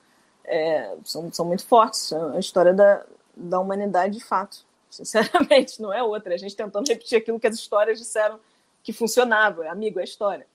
é, 0.50 0.96
são, 1.04 1.32
são 1.32 1.46
muito 1.46 1.64
fortes. 1.64 2.12
É 2.12 2.36
a 2.36 2.38
história 2.38 2.74
da, 2.74 3.04
da 3.36 3.60
humanidade, 3.60 4.18
de 4.18 4.24
fato. 4.24 4.64
Sinceramente, 4.90 5.80
não 5.80 5.92
é 5.92 6.02
outra. 6.02 6.34
A 6.34 6.36
gente 6.36 6.56
tentando 6.56 6.88
repetir 6.88 7.18
aquilo 7.18 7.38
que 7.38 7.46
as 7.46 7.54
histórias 7.54 7.98
disseram 7.98 8.40
que 8.82 8.92
funcionava. 8.92 9.68
Amigo, 9.68 10.00
é 10.00 10.04
história. 10.04 10.46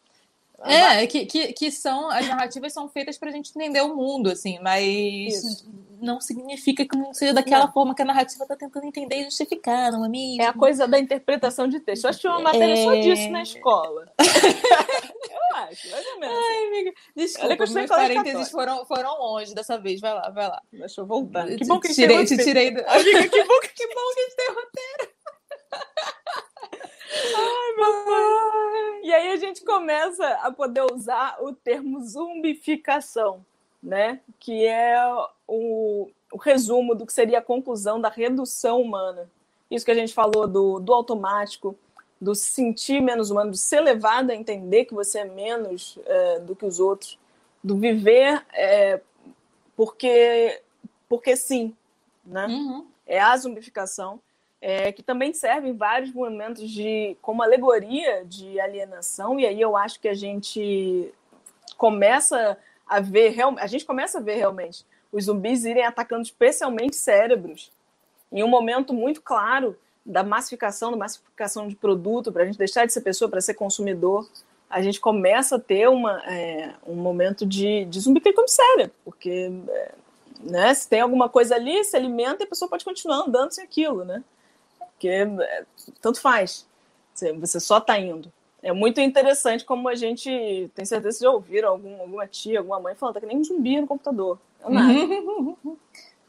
É, 0.63 1.05
que, 1.05 1.25
que, 1.25 1.53
que 1.53 1.71
são, 1.71 2.09
as 2.09 2.27
narrativas 2.27 2.73
são 2.73 2.87
feitas 2.87 3.17
para 3.17 3.29
a 3.29 3.31
gente 3.31 3.49
entender 3.49 3.81
o 3.81 3.95
mundo, 3.95 4.29
assim, 4.29 4.57
mas 4.61 4.83
Isso. 4.83 5.69
não 6.01 6.21
significa 6.21 6.85
que 6.87 6.97
não 6.97 7.13
seja 7.13 7.33
daquela 7.33 7.65
não. 7.65 7.73
forma 7.73 7.93
que 7.93 8.01
a 8.01 8.05
narrativa 8.05 8.43
está 8.43 8.55
tentando 8.55 8.85
entender 8.85 9.17
e 9.17 9.23
justificar, 9.25 9.91
não 9.91 10.05
é 10.05 10.09
mesmo? 10.09 10.41
É 10.41 10.47
a 10.47 10.53
coisa 10.53 10.87
da 10.87 10.97
interpretação 10.97 11.67
de 11.67 11.79
texto. 11.79 12.05
Eu 12.05 12.09
acho 12.09 12.19
que 12.19 12.27
uma 12.27 12.39
matéria 12.39 12.73
é... 12.73 12.83
só 12.83 12.95
disso 12.95 13.29
na 13.29 13.41
escola. 13.43 14.05
eu 14.19 15.55
acho, 15.57 15.91
mais 15.91 16.05
ou 16.07 16.19
menos. 16.19 16.37
Ai, 16.37 16.67
amiga, 16.67 16.93
desculpa, 17.15 17.57
que 17.57 17.73
meus 17.73 17.89
parênteses 17.89 18.49
foram, 18.49 18.85
foram 18.85 19.19
longe 19.19 19.53
dessa 19.53 19.77
vez, 19.77 19.99
vai 19.99 20.13
lá, 20.13 20.29
vai 20.29 20.47
lá. 20.47 20.61
Deixa 20.71 21.01
eu 21.01 21.05
voltar. 21.05 21.47
Que 21.47 21.65
bom 21.65 21.79
que 21.79 21.93
tirei, 21.93 22.25
te 22.25 22.37
tirei 22.37 22.71
do... 22.71 22.79
Amiga, 22.87 23.27
que 23.27 23.43
bom 23.43 23.59
que, 23.59 23.69
que 23.69 23.87
bom 23.87 24.13
que 24.13 24.19
a 24.19 24.23
gente 24.23 24.35
tem 24.35 24.47
roteiro. 24.47 25.15
Ai, 27.35 27.75
meu 27.77 28.05
pai. 28.05 29.01
E 29.03 29.13
aí 29.13 29.31
a 29.31 29.35
gente 29.37 29.63
começa 29.63 30.27
a 30.41 30.51
poder 30.51 30.81
usar 30.91 31.37
o 31.41 31.53
termo 31.53 32.03
zumbificação, 32.03 33.45
né? 33.81 34.19
Que 34.39 34.65
é 34.65 34.95
o, 35.47 36.09
o 36.31 36.37
resumo 36.37 36.95
do 36.95 37.05
que 37.05 37.13
seria 37.13 37.39
a 37.39 37.43
conclusão 37.43 38.01
da 38.01 38.09
redução 38.09 38.81
humana. 38.81 39.29
Isso 39.69 39.85
que 39.85 39.91
a 39.91 39.95
gente 39.95 40.13
falou 40.13 40.47
do, 40.47 40.79
do 40.79 40.93
automático, 40.93 41.77
do 42.19 42.33
se 42.33 42.51
sentir 42.51 43.01
menos 43.01 43.29
humano, 43.29 43.51
do 43.51 43.57
ser 43.57 43.81
levado 43.81 44.31
a 44.31 44.35
entender 44.35 44.85
que 44.85 44.93
você 44.93 45.19
é 45.19 45.25
menos 45.25 45.99
é, 46.05 46.39
do 46.39 46.55
que 46.55 46.65
os 46.65 46.79
outros, 46.79 47.19
do 47.63 47.77
viver 47.77 48.45
é, 48.53 49.01
porque, 49.75 50.61
porque 51.09 51.35
sim, 51.35 51.75
né? 52.25 52.47
Uhum. 52.47 52.87
É 53.05 53.19
a 53.19 53.35
zumbificação 53.37 54.19
é, 54.61 54.91
que 54.91 55.03
também 55.03 55.33
serve 55.33 55.69
em 55.69 55.77
vários 55.77 56.11
momentos 56.13 56.69
de 56.69 57.15
como 57.21 57.43
alegoria 57.43 58.23
de 58.25 58.59
alienação, 58.59 59.39
e 59.39 59.45
aí 59.45 59.59
eu 59.59 59.75
acho 59.75 59.99
que 59.99 60.07
a 60.07 60.13
gente 60.13 61.13
começa 61.77 62.57
a 62.87 62.99
ver, 62.99 63.35
a 63.57 63.67
gente 63.67 63.85
começa 63.85 64.19
a 64.19 64.21
ver 64.21 64.35
realmente 64.35 64.85
os 65.11 65.25
zumbis 65.25 65.65
irem 65.65 65.85
atacando 65.85 66.23
especialmente 66.23 66.95
cérebros, 66.95 67.71
em 68.31 68.43
um 68.43 68.47
momento 68.47 68.93
muito 68.93 69.21
claro 69.21 69.77
da 70.05 70.23
massificação, 70.23 70.91
da 70.91 70.97
massificação 70.97 71.67
de 71.67 71.75
produto, 71.75 72.31
para 72.31 72.43
a 72.43 72.45
gente 72.45 72.57
deixar 72.57 72.85
de 72.85 72.93
ser 72.93 73.01
pessoa 73.01 73.29
para 73.29 73.41
ser 73.41 73.53
consumidor, 73.53 74.29
a 74.69 74.81
gente 74.81 74.99
começa 74.99 75.55
a 75.55 75.59
ter 75.59 75.87
uma, 75.87 76.21
é, 76.25 76.73
um 76.85 76.95
momento 76.95 77.45
de, 77.45 77.85
de 77.85 77.99
zumbi 77.99 78.19
que 78.19 78.29
ele 78.29 78.35
come 78.35 78.49
cérebro, 78.49 78.95
porque 79.03 79.51
é, 79.69 79.91
né, 80.41 80.73
se 80.73 80.87
tem 80.87 81.01
alguma 81.01 81.29
coisa 81.29 81.55
ali, 81.55 81.83
se 81.83 81.95
alimenta 81.95 82.43
e 82.43 82.45
a 82.45 82.49
pessoa 82.49 82.69
pode 82.69 82.83
continuar 82.83 83.23
andando 83.25 83.51
sem 83.51 83.63
aquilo, 83.63 84.03
né? 84.03 84.23
Porque 85.05 85.43
é, 85.43 85.65
tanto 86.01 86.19
faz. 86.19 86.65
Você 87.39 87.59
só 87.59 87.77
está 87.77 87.99
indo. 87.99 88.31
É 88.61 88.73
muito 88.73 88.99
interessante 88.99 89.63
como 89.63 89.87
a 89.87 89.95
gente 89.95 90.71
tem 90.73 90.85
certeza 90.85 91.19
que 91.19 91.23
já 91.23 91.29
ouviram 91.29 91.69
algum, 91.69 92.01
alguma 92.01 92.27
tia, 92.27 92.59
alguma 92.59 92.79
mãe 92.79 92.95
falando, 92.95 93.13
tá 93.13 93.21
que 93.21 93.27
nem 93.27 93.37
um 93.37 93.43
zumbi 93.43 93.79
no 93.79 93.87
computador. 93.87 94.39
É 94.59 94.69
nada. 94.69 94.93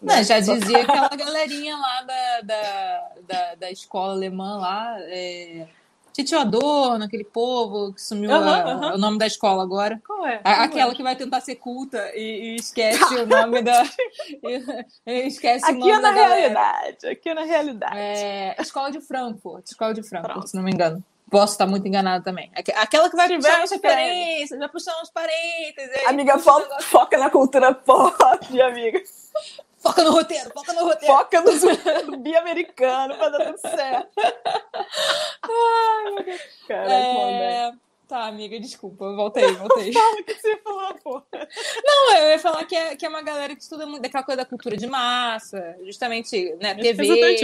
Não, 0.02 0.22
já 0.22 0.38
dizia 0.38 0.82
aquela 0.82 1.08
galerinha 1.08 1.74
lá 1.74 2.02
da, 2.02 2.40
da, 2.42 3.12
da, 3.26 3.54
da 3.54 3.70
escola 3.70 4.12
alemã 4.12 4.58
lá, 4.58 4.96
é, 5.00 5.66
Titio 6.16 6.38
Adorno, 6.38 7.04
aquele 7.04 7.24
povo 7.24 7.92
que 7.92 8.00
sumiu 8.00 8.30
uhum, 8.30 8.36
a, 8.36 8.74
uhum. 8.74 8.94
o 8.94 8.96
nome 8.98 9.18
da 9.18 9.26
escola 9.26 9.62
agora. 9.62 10.00
Qual 10.02 10.26
é? 10.26 10.40
A, 10.42 10.62
aquela 10.64 10.92
é? 10.92 10.94
que 10.94 11.02
vai 11.02 11.14
tentar 11.14 11.42
ser 11.42 11.56
culta 11.56 12.10
e, 12.14 12.54
e 12.54 12.56
esquece 12.56 13.16
o 13.16 13.26
nome 13.26 13.60
da. 13.60 13.84
E, 15.06 15.26
esquece 15.26 15.66
aqui 15.66 15.76
o 15.76 15.80
nome 15.80 15.92
é 15.92 15.98
na 15.98 16.00
da 16.00 16.10
realidade. 16.12 16.96
Galera. 17.02 17.12
Aqui 17.12 17.28
é 17.28 17.34
na 17.34 17.44
realidade. 17.44 17.98
É, 17.98 18.56
escola 18.58 18.90
de 18.90 19.02
Frankfurt. 19.02 19.66
Escola 19.66 19.92
de 19.92 20.02
Frankfurt, 20.02 20.32
Pronto. 20.32 20.48
se 20.48 20.56
não 20.56 20.62
me 20.62 20.70
engano. 20.70 21.04
Posso 21.30 21.52
estar 21.52 21.66
muito 21.66 21.86
enganada 21.86 22.24
também. 22.24 22.50
Aquela 22.54 23.10
que 23.10 23.16
vai 23.16 23.28
puxar 23.28 23.62
as 23.62 23.70
referências, 23.70 24.58
vai 24.58 24.68
puxar 24.70 24.98
uns 25.02 25.10
parênteses. 25.10 26.06
Amiga, 26.06 26.38
fo 26.38 26.62
foca 26.80 27.18
na 27.18 27.28
cultura 27.28 27.74
pop, 27.74 28.60
amiga. 28.62 29.02
Foca 29.86 30.02
no 30.02 30.10
roteiro, 30.10 30.50
foca 30.52 30.72
no 30.72 30.84
roteiro. 30.84 31.14
Foca 31.14 31.40
no, 31.40 31.52
no 32.10 32.18
bi-americano 32.18 33.16
pra 33.16 33.28
dar 33.28 33.44
tudo 33.46 33.58
certo. 33.58 34.10
Ai, 35.42 36.10
meu 36.12 36.24
Deus. 36.24 36.40
Cara, 36.66 36.92
é... 36.92 37.72
Tá, 38.08 38.26
amiga, 38.26 38.58
desculpa, 38.60 39.12
voltei, 39.14 39.50
voltei. 39.52 39.90
Fala 39.94 40.20
o 40.20 40.24
que 40.24 40.34
você 40.34 40.48
ia 40.50 40.58
falar, 40.62 40.94
pô. 40.94 41.22
Não, 41.84 42.16
eu 42.16 42.30
ia 42.30 42.38
falar 42.38 42.64
que 42.64 42.76
é, 42.76 42.96
que 42.96 43.04
é 43.04 43.08
uma 43.08 43.22
galera 43.22 43.54
que 43.54 43.62
estuda 43.62 43.84
muito 43.84 44.02
daquela 44.02 44.22
coisa 44.24 44.42
da 44.42 44.48
cultura 44.48 44.76
de 44.76 44.86
massa, 44.86 45.76
justamente, 45.84 46.56
né, 46.60 46.74
TV, 46.74 47.36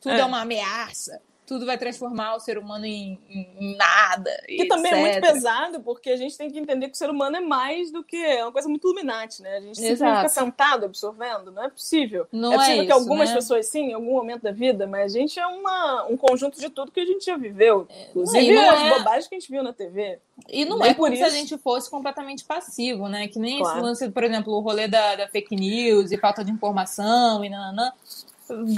tudo 0.00 0.14
é. 0.14 0.20
é 0.20 0.24
uma 0.24 0.40
ameaça 0.40 1.20
tudo 1.48 1.64
vai 1.64 1.78
transformar 1.78 2.36
o 2.36 2.40
ser 2.40 2.58
humano 2.58 2.84
em, 2.84 3.18
em, 3.26 3.74
nada. 3.74 4.30
Que 4.46 4.66
também 4.66 4.92
é 4.92 4.96
muito 4.96 5.20
pesado, 5.20 5.80
porque 5.80 6.10
a 6.10 6.16
gente 6.16 6.36
tem 6.36 6.50
que 6.50 6.58
entender 6.58 6.88
que 6.88 6.92
o 6.92 6.96
ser 6.96 7.08
humano 7.08 7.38
é 7.38 7.40
mais 7.40 7.90
do 7.90 8.04
que. 8.04 8.18
É 8.18 8.44
uma 8.44 8.52
coisa 8.52 8.68
muito 8.68 8.86
iluminante, 8.86 9.40
né? 9.40 9.56
A 9.56 9.60
gente 9.62 9.78
sempre 9.78 9.96
fica 9.96 10.28
sentado 10.28 10.84
absorvendo, 10.84 11.50
não 11.50 11.64
é 11.64 11.70
possível. 11.70 12.26
Não 12.30 12.52
é 12.52 12.56
possível 12.58 12.82
é 12.82 12.86
que 12.86 12.92
isso, 12.92 13.00
algumas 13.00 13.30
né? 13.30 13.34
pessoas, 13.36 13.66
sim, 13.66 13.86
em 13.86 13.94
algum 13.94 14.12
momento 14.12 14.42
da 14.42 14.52
vida, 14.52 14.86
mas 14.86 15.14
a 15.14 15.18
gente 15.18 15.40
é 15.40 15.46
uma, 15.46 16.04
um 16.04 16.18
conjunto 16.18 16.60
de 16.60 16.68
tudo 16.68 16.92
que 16.92 17.00
a 17.00 17.06
gente 17.06 17.24
já 17.24 17.38
viveu. 17.38 17.86
É, 17.88 18.10
Inclusive 18.10 18.54
é, 18.54 18.68
as 18.68 18.82
é... 18.82 18.98
bobagens 18.98 19.26
que 19.26 19.34
a 19.34 19.40
gente 19.40 19.50
viu 19.50 19.62
na 19.62 19.72
TV. 19.72 20.18
E 20.50 20.66
não 20.66 20.78
nem 20.78 20.90
é 20.90 20.94
por 20.94 21.10
isso. 21.10 21.22
se 21.22 21.28
a 21.28 21.30
gente 21.30 21.56
fosse 21.56 21.90
completamente 21.90 22.44
passivo, 22.44 23.08
né? 23.08 23.26
Que 23.26 23.38
nem 23.38 23.58
claro. 23.58 23.78
esse 23.78 23.86
lance, 23.86 24.10
por 24.10 24.22
exemplo, 24.22 24.52
o 24.52 24.60
rolê 24.60 24.86
da, 24.86 25.16
da 25.16 25.28
fake 25.28 25.56
news 25.56 26.12
e 26.12 26.18
falta 26.18 26.44
de 26.44 26.52
informação 26.52 27.42
e 27.42 27.48
nananã 27.48 27.90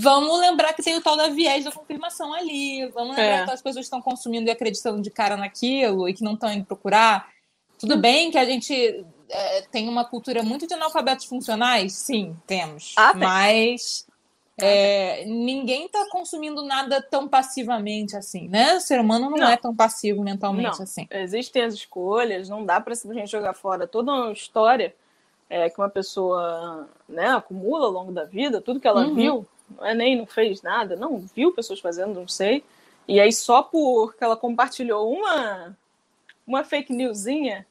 vamos 0.00 0.40
lembrar 0.40 0.72
que 0.72 0.82
tem 0.82 0.96
o 0.96 1.00
tal 1.00 1.16
da 1.16 1.28
viés 1.28 1.64
da 1.64 1.72
confirmação 1.72 2.32
ali. 2.32 2.86
Vamos 2.88 3.16
lembrar 3.16 3.42
é. 3.42 3.44
que 3.44 3.50
as 3.52 3.62
pessoas 3.62 3.86
estão 3.86 4.00
consumindo 4.00 4.48
e 4.48 4.50
acreditando 4.50 5.00
de 5.00 5.10
cara 5.10 5.36
naquilo 5.36 6.08
e 6.08 6.14
que 6.14 6.24
não 6.24 6.34
estão 6.34 6.52
indo 6.52 6.64
procurar. 6.64 7.28
Tudo 7.78 7.96
bem 7.96 8.30
que 8.30 8.38
a 8.38 8.44
gente 8.44 9.04
é, 9.28 9.62
tem 9.62 9.88
uma 9.88 10.04
cultura 10.04 10.42
muito 10.42 10.66
de 10.66 10.74
analfabetos 10.74 11.24
funcionais? 11.24 11.94
Sim, 11.94 12.36
temos. 12.46 12.94
Ah, 12.96 13.14
mas 13.14 14.06
é, 14.58 15.24
ninguém 15.24 15.86
está 15.86 16.06
consumindo 16.10 16.62
nada 16.62 17.00
tão 17.00 17.26
passivamente 17.26 18.16
assim, 18.16 18.48
né? 18.48 18.74
O 18.74 18.80
ser 18.80 19.00
humano 19.00 19.30
não, 19.30 19.38
não. 19.38 19.48
é 19.48 19.56
tão 19.56 19.74
passivo 19.74 20.22
mentalmente 20.22 20.76
não. 20.76 20.82
assim. 20.82 21.06
Existem 21.10 21.62
as 21.62 21.74
escolhas, 21.74 22.48
não 22.48 22.64
dá 22.64 22.80
para 22.80 22.94
simplesmente 22.94 23.30
jogar 23.30 23.54
fora 23.54 23.86
toda 23.86 24.12
uma 24.12 24.32
história 24.32 24.94
é, 25.48 25.68
que 25.68 25.80
uma 25.80 25.88
pessoa 25.88 26.88
né, 27.08 27.28
acumula 27.28 27.86
ao 27.86 27.92
longo 27.92 28.12
da 28.12 28.24
vida, 28.24 28.60
tudo 28.60 28.78
que 28.78 28.86
ela 28.86 29.06
uhum. 29.06 29.14
viu, 29.14 29.46
não 29.76 29.86
é 29.86 29.94
nem 29.94 30.16
não 30.16 30.26
fez 30.26 30.62
nada, 30.62 30.96
não 30.96 31.18
viu 31.18 31.52
pessoas 31.52 31.80
fazendo, 31.80 32.14
não 32.18 32.28
sei. 32.28 32.64
E 33.06 33.20
aí 33.20 33.32
só 33.32 33.62
porque 33.62 34.22
ela 34.22 34.36
compartilhou 34.36 35.12
uma 35.12 35.76
uma 36.46 36.64
fake 36.64 36.92
newsinha 36.92 37.66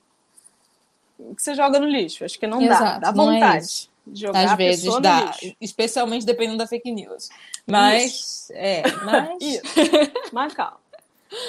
que 1.36 1.42
você 1.42 1.54
joga 1.54 1.80
no 1.80 1.88
lixo. 1.88 2.24
Acho 2.24 2.40
que 2.40 2.48
não 2.48 2.62
Exato, 2.62 3.02
dá, 3.02 3.12
dá 3.12 3.12
vontade 3.12 3.90
é 4.08 4.12
de 4.12 4.22
jogar 4.22 4.44
Às 4.44 4.58
vezes 4.58 5.00
dá, 5.02 5.32
especialmente 5.60 6.26
dependendo 6.26 6.58
da 6.58 6.68
fake 6.68 6.92
news. 6.92 7.30
Mas 7.68 8.06
isso. 8.06 8.54
é, 8.56 8.84
mas 9.04 9.38
isso. 9.42 9.62
mas 10.32 10.54
calma. 10.54 10.80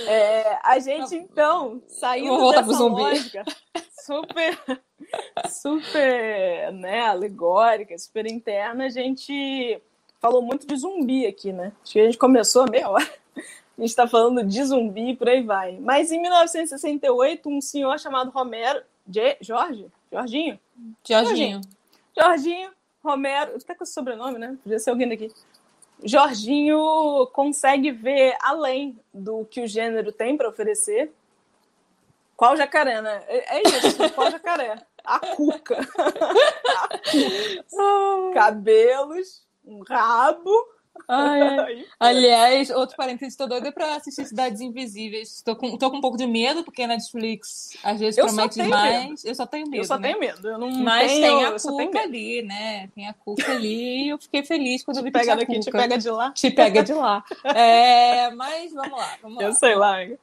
É, 0.07 0.59
a 0.63 0.79
gente 0.79 1.15
então 1.15 1.81
saindo 1.89 2.51
dessa 2.53 2.85
lógica 2.85 3.45
super 4.05 4.83
super 5.49 6.73
né, 6.73 7.01
alegórica, 7.01 7.97
super 7.97 8.27
interna, 8.27 8.87
a 8.87 8.89
gente 8.91 9.81
falou 10.21 10.43
muito 10.43 10.67
de 10.67 10.77
zumbi 10.77 11.27
aqui, 11.27 11.53
né? 11.53 11.73
Acho 11.83 11.93
que 11.95 12.01
a 12.01 12.05
gente 12.05 12.19
começou 12.19 12.63
a 12.63 12.71
meia 12.71 12.89
hora. 12.89 13.11
A 13.37 13.81
gente 13.81 13.91
está 13.91 14.07
falando 14.07 14.45
de 14.45 14.63
zumbi 14.63 15.11
e 15.11 15.17
por 15.17 15.29
aí 15.29 15.43
vai. 15.43 15.79
Mas 15.81 16.13
em 16.13 16.21
1968, 16.21 17.49
um 17.49 17.61
senhor 17.61 17.99
chamado 17.99 18.31
Romero. 18.31 18.83
Je... 19.09 19.39
Jorge? 19.41 19.87
Jorginho? 20.13 20.61
Jorginho. 21.03 21.61
Jorginho 22.17 22.71
Romero. 23.03 23.57
Até 23.57 23.75
com 23.75 23.83
esse 23.83 23.95
sobrenome, 23.95 24.39
né? 24.39 24.59
Podia 24.63 24.79
ser 24.79 24.91
alguém 24.91 25.09
daqui. 25.09 25.33
Jorginho 26.05 27.27
consegue 27.33 27.91
ver 27.91 28.37
além 28.41 28.99
do 29.13 29.45
que 29.47 29.63
o 29.63 29.67
gênero 29.67 30.13
tem 30.13 30.37
para 30.37 30.49
oferecer. 30.49 31.13
Qual 32.37 32.57
jacaré, 32.57 33.01
né? 33.01 33.23
É, 33.29 33.59
é 33.59 33.63
isso, 33.63 33.97
qual 34.15 34.31
jacaré? 34.31 34.77
A 35.05 35.19
cuca. 35.19 35.79
A 36.77 36.89
cuca. 37.69 38.35
Cabelos, 38.35 39.43
um 39.71 39.83
rabo, 39.83 40.51
Ai. 41.09 41.85
Aliás, 41.99 42.71
outro 42.71 42.97
parênteses, 42.97 43.37
tô 43.37 43.47
doida 43.47 43.73
pra 43.73 43.97
assistir 43.97 44.25
Cidades 44.27 44.61
Invisíveis. 44.61 45.43
Tô 45.43 45.57
com, 45.57 45.77
tô 45.77 45.91
com 45.91 45.99
um 45.99 46.01
pouco 46.01 46.17
de 46.17 46.27
medo, 46.27 46.63
porque 46.65 46.83
a 46.83 46.87
Netflix 46.87 47.77
às 47.83 47.99
vezes 47.99 48.19
Eu 48.19 48.27
promete 48.27 48.63
demais. 48.63 49.09
medo. 49.09 49.21
Eu 49.25 49.35
só 49.35 49.47
tenho 49.47 49.67
medo. 49.69 49.83
eu 49.83 49.85
só 49.85 49.99
né? 49.99 50.09
tenho 50.09 50.21
medo. 50.21 50.49
Eu 50.49 50.59
não 50.59 50.71
Mas 50.71 51.13
tenho, 51.13 51.23
tem 51.23 51.45
a 51.45 51.59
Cuca 51.59 52.01
ali, 52.01 52.43
né? 52.43 52.89
Tem 52.95 53.09
a 53.09 53.15
Cuca 53.15 53.53
ali 53.53 54.07
e 54.07 54.09
eu 54.11 54.19
fiquei 54.19 54.43
feliz 54.43 54.85
quando 54.85 54.99
eu 54.99 55.03
vi 55.03 55.11
que 55.11 55.19
pega 55.19 55.33
a 55.33 55.37
daqui, 55.37 55.59
te 55.59 55.71
pega 55.71 55.99
de 55.99 56.11
lá. 56.11 56.33
Te 56.33 56.51
pega 56.51 56.83
de 56.83 56.93
lá. 56.93 57.25
É, 57.61 58.31
mas 58.31 58.73
vamos 58.73 58.99
lá, 58.99 59.19
vamos 59.23 59.39
lá. 59.39 59.45
Eu 59.45 59.53
sei 59.53 59.75
lá. 59.75 60.01
É, 60.03 60.19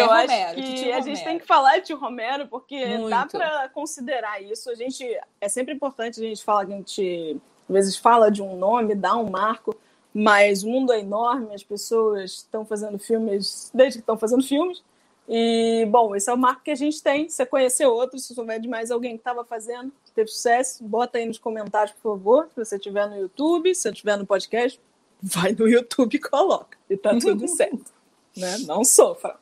eu 0.00 0.06
Romero, 0.06 0.28
acho 0.28 0.54
que 0.54 0.92
a 0.92 1.00
gente 1.00 1.24
tem 1.24 1.38
que 1.38 1.46
falar 1.46 1.78
de 1.80 1.92
Romero, 1.92 2.46
porque 2.46 2.84
dá 3.08 3.20
Muito. 3.20 3.32
para 3.32 3.68
considerar 3.70 4.40
isso. 4.42 4.70
A 4.70 4.74
gente 4.74 5.04
é 5.40 5.48
sempre 5.48 5.74
importante 5.74 6.20
a 6.20 6.22
gente 6.24 6.42
falar 6.42 6.66
que 6.66 6.72
a 6.72 6.76
gente 6.76 7.40
às 7.68 7.74
vezes 7.74 7.96
fala 7.96 8.30
de 8.30 8.42
um 8.42 8.56
nome, 8.56 8.94
dá 8.94 9.16
um 9.16 9.30
marco, 9.30 9.76
mas 10.14 10.62
o 10.62 10.68
mundo 10.68 10.92
é 10.92 11.00
enorme, 11.00 11.54
as 11.54 11.62
pessoas 11.62 12.32
estão 12.32 12.64
fazendo 12.64 12.98
filmes 12.98 13.70
desde 13.72 13.98
que 13.98 14.02
estão 14.02 14.18
fazendo 14.18 14.42
filmes. 14.42 14.82
E, 15.28 15.86
bom, 15.90 16.14
esse 16.14 16.28
é 16.28 16.34
o 16.34 16.36
marco 16.36 16.62
que 16.62 16.70
a 16.70 16.74
gente 16.74 17.02
tem. 17.02 17.28
Se 17.28 17.36
você 17.36 17.46
conhecer 17.46 17.86
outro, 17.86 18.18
se 18.18 18.34
souber 18.34 18.60
de 18.60 18.68
mais 18.68 18.90
alguém 18.90 19.12
que 19.12 19.20
estava 19.20 19.44
fazendo, 19.44 19.92
que 20.04 20.10
teve 20.12 20.28
sucesso, 20.28 20.84
bota 20.84 21.18
aí 21.18 21.26
nos 21.26 21.38
comentários, 21.38 21.94
por 22.02 22.16
favor. 22.16 22.48
Se 22.54 22.64
você 22.64 22.76
estiver 22.76 23.08
no 23.08 23.16
YouTube, 23.16 23.74
se 23.74 23.82
você 23.82 23.90
estiver 23.90 24.18
no 24.18 24.26
podcast, 24.26 24.80
vai 25.22 25.52
no 25.52 25.68
YouTube 25.68 26.14
e 26.16 26.18
coloca. 26.18 26.76
E 26.90 26.96
tá 26.96 27.16
tudo 27.18 27.46
certo. 27.48 27.92
Né? 28.36 28.58
Não 28.66 28.84
sofra. 28.84 29.36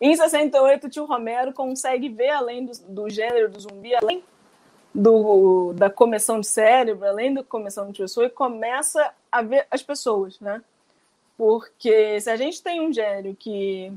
Em 0.00 0.14
68, 0.14 0.86
o 0.86 0.90
tio 0.90 1.04
Romero 1.04 1.52
consegue 1.52 2.08
ver 2.08 2.30
além 2.30 2.66
do, 2.66 2.72
do 2.88 3.08
gênero 3.08 3.50
do 3.50 3.60
zumbi, 3.60 3.94
além 3.94 4.22
do, 4.94 5.72
da 5.72 5.90
comissão 5.90 6.38
de 6.38 6.46
cérebro, 6.46 7.06
além 7.06 7.34
da 7.34 7.42
comissão 7.42 7.90
de 7.90 8.00
pessoa, 8.00 8.26
e 8.26 8.30
começa 8.30 9.12
a 9.30 9.42
ver 9.42 9.66
as 9.70 9.82
pessoas, 9.82 10.38
né? 10.38 10.62
Porque 11.36 12.20
se 12.20 12.30
a 12.30 12.36
gente 12.36 12.62
tem 12.62 12.80
um 12.80 12.92
gênero 12.92 13.34
que 13.34 13.92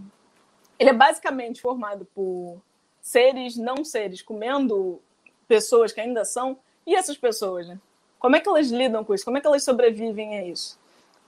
ele 0.80 0.90
é 0.90 0.94
basicamente 0.94 1.62
formado 1.62 2.06
por 2.16 2.60
seres 3.00 3.56
não 3.56 3.86
seres 3.86 4.22
comendo 4.22 5.00
pessoas 5.48 5.92
que 5.94 6.02
ainda 6.02 6.26
são, 6.26 6.58
e 6.86 6.96
essas 6.96 7.18
pessoas, 7.18 7.68
né? 7.68 7.80
Como 8.18 8.36
é 8.36 8.40
que 8.40 8.50
elas 8.50 8.72
lidam 8.72 9.04
com 9.04 9.14
isso? 9.14 9.24
Como 9.24 9.38
é 9.38 9.42
que 9.42 9.48
elas 9.48 9.64
sobrevivem 9.64 10.40
a 10.40 10.46
isso? 10.46 10.80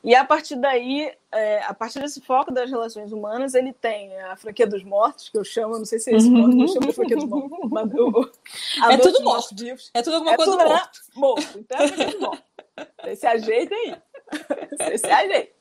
E 0.03 0.15
a 0.15 0.23
partir 0.23 0.55
daí, 0.55 1.11
é, 1.31 1.61
a 1.63 1.73
partir 1.73 1.99
desse 1.99 2.21
foco 2.21 2.51
das 2.51 2.69
relações 2.69 3.11
humanas, 3.11 3.53
ele 3.53 3.73
tem 3.73 4.17
a 4.21 4.35
franquia 4.37 4.65
dos 4.65 4.83
mortos, 4.83 5.27
que 5.29 5.37
eu 5.37 5.43
chamo, 5.43 5.77
não 5.77 5.85
sei 5.85 5.99
se 5.99 6.11
é 6.13 6.15
esse 6.17 6.29
morto, 6.29 6.57
eu 6.59 6.67
chamo 6.69 6.87
de 6.87 6.93
franquia 6.93 7.17
dos 7.17 7.25
mortos. 7.25 7.69
mas 7.69 7.91
o- 7.99 8.31
a 8.83 8.93
É 8.93 8.97
tudo 8.97 9.11
dos 9.13 9.21
morto. 9.23 9.55
vivos. 9.55 9.91
É 9.93 10.01
tudo 10.01 10.15
alguma 10.15 10.33
É 10.33 10.37
coisa 10.37 10.51
tudo 10.51 10.63
do 10.63 10.69
né? 10.69 10.75
morto. 10.75 10.99
morto. 11.15 11.59
Então 11.59 11.77
é 11.79 11.87
franquia 11.87 12.05
dos 12.11 12.19
mortos. 12.21 12.43
Você 13.03 13.15
se 13.17 13.27
ajeita 13.27 13.75
aí. 13.75 13.95
Você 14.77 14.97
se 14.97 15.05
ajeita. 15.07 15.59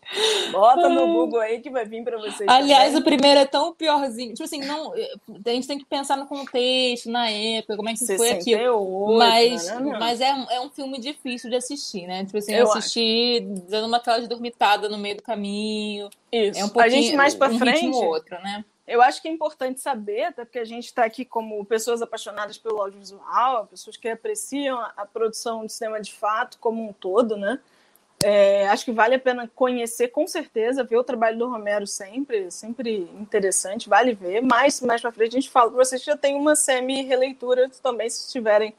Bota 0.53 0.89
no 0.89 1.07
Google 1.07 1.41
aí 1.41 1.61
que 1.61 1.69
vai 1.71 1.85
vir 1.85 2.03
para 2.03 2.17
vocês. 2.19 2.49
Aliás, 2.49 2.87
também. 2.95 3.01
o 3.01 3.05
primeiro 3.05 3.41
é 3.41 3.45
tão 3.45 3.75
piorzinho. 3.75 4.33
Tipo 4.33 4.45
assim, 4.45 4.61
não, 4.61 4.93
a 4.95 5.51
gente 5.51 5.67
tem 5.67 5.79
que 5.79 5.85
pensar 5.85 6.17
no 6.17 6.27
contexto, 6.27 7.11
na 7.11 7.29
época, 7.29 7.77
como 7.77 7.89
é 7.89 7.93
que 7.95 8.07
foi 8.17 8.31
aquilo. 8.31 8.59
68, 8.59 9.19
Mas, 9.19 9.67
né, 9.67 9.81
não? 9.81 9.99
mas 9.99 10.21
é, 10.21 10.33
um- 10.35 10.51
é 10.51 10.61
um 10.61 10.71
filme 10.71 10.99
difícil 10.99 11.51
de 11.51 11.57
assistir, 11.57 12.07
né? 12.07 12.25
Tipo 12.25 12.39
assim, 12.39 12.53
Eu 12.55 12.61
eu 12.61 12.73
assisti 12.73 13.41
dando 13.69 13.87
uma 13.87 13.99
aquela 13.99 14.21
de 14.21 14.27
dormitada 14.29 14.89
no 14.89 14.97
meio 14.97 15.17
do 15.17 15.23
caminho. 15.23 16.09
Isso. 16.33 16.59
É 16.59 16.65
um 16.65 16.69
pouquinho 16.69 16.99
a 16.99 17.03
gente 17.03 17.17
mais 17.17 17.35
para 17.35 17.53
um 17.53 17.59
frente, 17.59 17.95
outro, 17.97 18.35
né? 18.43 18.65
eu 18.87 19.03
acho 19.03 19.21
que 19.21 19.29
é 19.29 19.31
importante 19.31 19.83
saber, 19.83 20.25
até 20.25 20.47
porque 20.47 20.59
a 20.59 20.65
gente 20.65 20.87
está 20.87 21.05
aqui 21.05 21.23
como 21.23 21.63
pessoas 21.67 22.01
apaixonadas 22.01 22.57
pelo 22.57 22.81
audiovisual, 22.81 23.67
pessoas 23.67 23.99
que 23.99 24.09
apreciam 24.09 24.79
a 24.97 25.05
produção 25.05 25.67
de 25.67 25.73
cinema 25.75 26.01
de 26.01 26.15
fato 26.15 26.57
como 26.59 26.83
um 26.89 26.93
todo, 26.95 27.37
né? 27.37 27.59
É, 28.25 28.67
acho 28.69 28.85
que 28.85 28.91
vale 28.93 29.15
a 29.15 29.19
pena 29.19 29.49
conhecer, 29.55 30.09
com 30.09 30.27
certeza, 30.27 30.83
ver 30.83 30.97
o 30.97 31.05
trabalho 31.05 31.39
do 31.39 31.49
Romero 31.49 31.87
sempre, 31.87 32.51
sempre 32.51 33.09
interessante, 33.21 33.89
vale 33.89 34.13
ver. 34.13 34.43
Mas 34.43 34.81
mais 34.81 35.01
para 35.01 35.13
frente 35.13 35.37
a 35.37 35.41
gente 35.41 35.51
fala 35.51 35.71
para 35.71 35.85
vocês 35.85 36.03
já 36.03 36.17
tem 36.17 36.35
uma 36.35 36.57
semi-releitura 36.57 37.71
também, 37.83 38.11
se 38.11 38.27
estiverem 38.27 38.75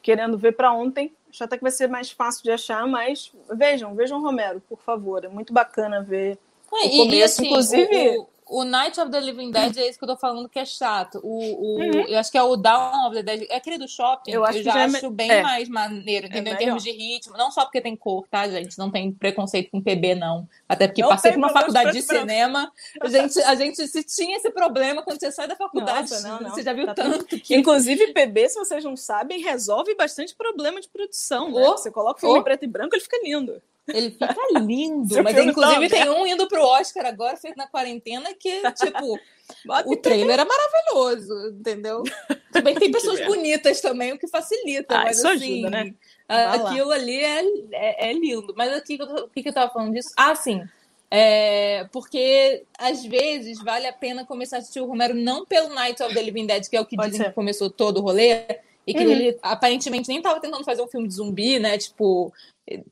querendo 0.00 0.38
ver 0.38 0.52
para 0.52 0.72
ontem. 0.72 1.12
Acho 1.28 1.42
até 1.44 1.56
que 1.56 1.62
vai 1.64 1.72
ser 1.72 1.88
mais 1.88 2.10
fácil 2.12 2.44
de 2.44 2.50
achar, 2.52 2.86
mas 2.86 3.32
vejam, 3.52 3.92
vejam 3.94 4.22
Romero, 4.22 4.60
por 4.68 4.78
favor. 4.80 5.24
É 5.24 5.28
muito 5.28 5.52
bacana 5.52 6.00
ver 6.02 6.38
É, 6.72 6.86
O 6.86 6.96
começo, 6.98 7.44
inclusive- 7.44 8.18
O, 8.18 8.28
o- 8.48 8.64
Night 8.64 9.00
of 9.00 9.10
the 9.10 9.20
Living 9.20 9.50
Dead 9.50 9.76
é 9.76 9.88
isso 9.88 9.98
que 9.98 10.04
eu 10.04 10.08
tô 10.08 10.16
falando 10.16 10.48
que 10.48 10.58
é 10.58 10.64
chato. 10.64 11.20
O, 11.22 11.38
o, 11.38 11.76
Uhum. 11.76 12.06
Eu 12.08 12.18
acho 12.18 12.30
que 12.30 12.38
é 12.38 12.42
o 12.42 12.56
Dawn 12.56 13.06
of 13.06 13.16
the 13.16 13.22
Dead. 13.22 13.46
É 13.50 13.56
aquele 13.56 13.78
do 13.78 13.88
shopping. 13.88 14.30
Eu 14.30 14.44
acho 14.44 14.58
que 14.58 14.64
já, 14.64 14.72
já 14.72 14.80
é 14.80 14.84
acho 14.84 15.10
me- 15.10 15.16
bem 15.16 15.30
é. 15.30 15.42
mais 15.42 15.68
maneiro, 15.68 16.26
entendeu? 16.26 16.52
em 16.52 16.56
melhor. 16.56 16.58
termos 16.58 16.82
de 16.82 16.90
ritmo. 16.90 17.36
Não 17.36 17.50
só 17.50 17.64
porque 17.64 17.80
tem 17.80 17.96
cor, 17.96 18.26
tá, 18.28 18.48
gente? 18.48 18.78
Não 18.78 18.90
tem 18.90 19.12
preconceito 19.12 19.70
com 19.70 19.80
PB, 19.80 20.14
não. 20.14 20.48
Até 20.68 20.86
porque 20.86 21.02
Não 21.02 21.08
passei 21.08 21.32
por 21.32 21.38
uma 21.38 21.50
faculdade 21.50 21.92
de 22.00 22.06
branco. 22.06 22.20
cinema. 22.22 22.72
A 23.00 23.08
gente, 23.08 23.38
a 23.40 23.54
gente 23.54 23.86
se 23.86 24.02
tinha 24.04 24.36
esse 24.36 24.50
problema 24.50 25.02
quando 25.02 25.18
você 25.18 25.30
sai 25.32 25.48
da 25.48 25.56
faculdade. 25.56 26.10
Nossa, 26.10 26.28
não, 26.28 26.40
não. 26.40 26.50
Você 26.50 26.62
já 26.62 26.72
viu 26.72 26.86
Tá 26.86 26.94
tanto 26.94 27.26
que. 27.26 27.54
Inclusive, 27.56 28.12
PB, 28.12 28.48
se 28.48 28.58
vocês 28.58 28.84
não 28.84 28.96
sabem, 28.96 29.40
resolve 29.42 29.94
bastante 29.94 30.34
problema 30.34 30.80
de 30.80 30.88
produção. 30.88 31.50
Né? 31.50 31.64
Você 31.64 31.90
coloca 31.90 32.18
o 32.18 32.20
filme 32.20 32.36
oh. 32.36 32.40
em 32.40 32.44
preto 32.44 32.64
e 32.64 32.68
branco, 32.68 32.94
ele 32.94 33.02
fica 33.02 33.18
lindo. 33.22 33.60
Ele 33.88 34.10
fica 34.10 34.34
lindo. 34.60 35.22
Mas 35.22 35.36
inclusive 35.38 35.88
tá 35.88 35.96
tem 35.96 36.10
um 36.10 36.26
indo 36.26 36.48
pro 36.48 36.62
Oscar 36.62 37.06
agora, 37.06 37.36
feito 37.36 37.56
na 37.56 37.66
quarentena, 37.66 38.34
que, 38.34 38.60
tipo, 38.72 39.18
o 39.86 39.96
trailer 39.96 40.40
é 40.40 40.44
maravilhoso, 40.44 41.48
entendeu? 41.58 42.02
Que 42.56 42.80
tem 42.80 42.90
pessoas 42.90 43.20
bonitas 43.26 43.80
também, 43.82 44.14
o 44.14 44.18
que 44.18 44.26
facilita, 44.28 44.96
Ah, 44.96 45.04
mas 45.04 45.18
isso 45.18 45.28
assim. 45.28 45.52
ajuda, 45.66 45.70
né? 45.70 45.94
aquilo 46.26 46.90
ali 46.90 47.22
é, 47.22 47.42
é, 47.72 48.10
é 48.10 48.12
lindo. 48.14 48.54
Mas 48.56 48.72
aqui, 48.72 48.98
o 49.00 49.28
que, 49.28 49.42
que 49.42 49.48
eu 49.50 49.52
tava 49.52 49.70
falando 49.70 49.92
disso? 49.92 50.08
Ah, 50.16 50.34
sim. 50.34 50.62
É, 51.10 51.86
porque 51.92 52.64
às 52.78 53.04
vezes 53.04 53.62
vale 53.62 53.86
a 53.86 53.92
pena 53.92 54.24
começar 54.24 54.56
a 54.56 54.58
assistir 54.60 54.80
o 54.80 54.86
Romero 54.86 55.14
não 55.14 55.44
pelo 55.46 55.68
Night 55.68 56.02
of 56.02 56.12
the 56.14 56.22
Living 56.22 56.46
Dead, 56.46 56.66
que 56.68 56.76
é 56.76 56.80
o 56.80 56.86
que 56.86 56.96
Pode 56.96 57.10
dizem 57.10 57.24
ser. 57.26 57.30
que 57.30 57.34
começou 57.34 57.70
todo 57.70 57.98
o 57.98 58.02
rolê, 58.02 58.40
e 58.86 58.92
que 58.94 59.04
Uhum. 59.04 59.12
ele 59.12 59.38
aparentemente 59.42 60.08
nem 60.08 60.20
tava 60.22 60.40
tentando 60.40 60.64
fazer 60.64 60.82
um 60.82 60.88
filme 60.88 61.06
de 61.06 61.14
zumbi, 61.14 61.58
né? 61.58 61.76
Tipo, 61.78 62.32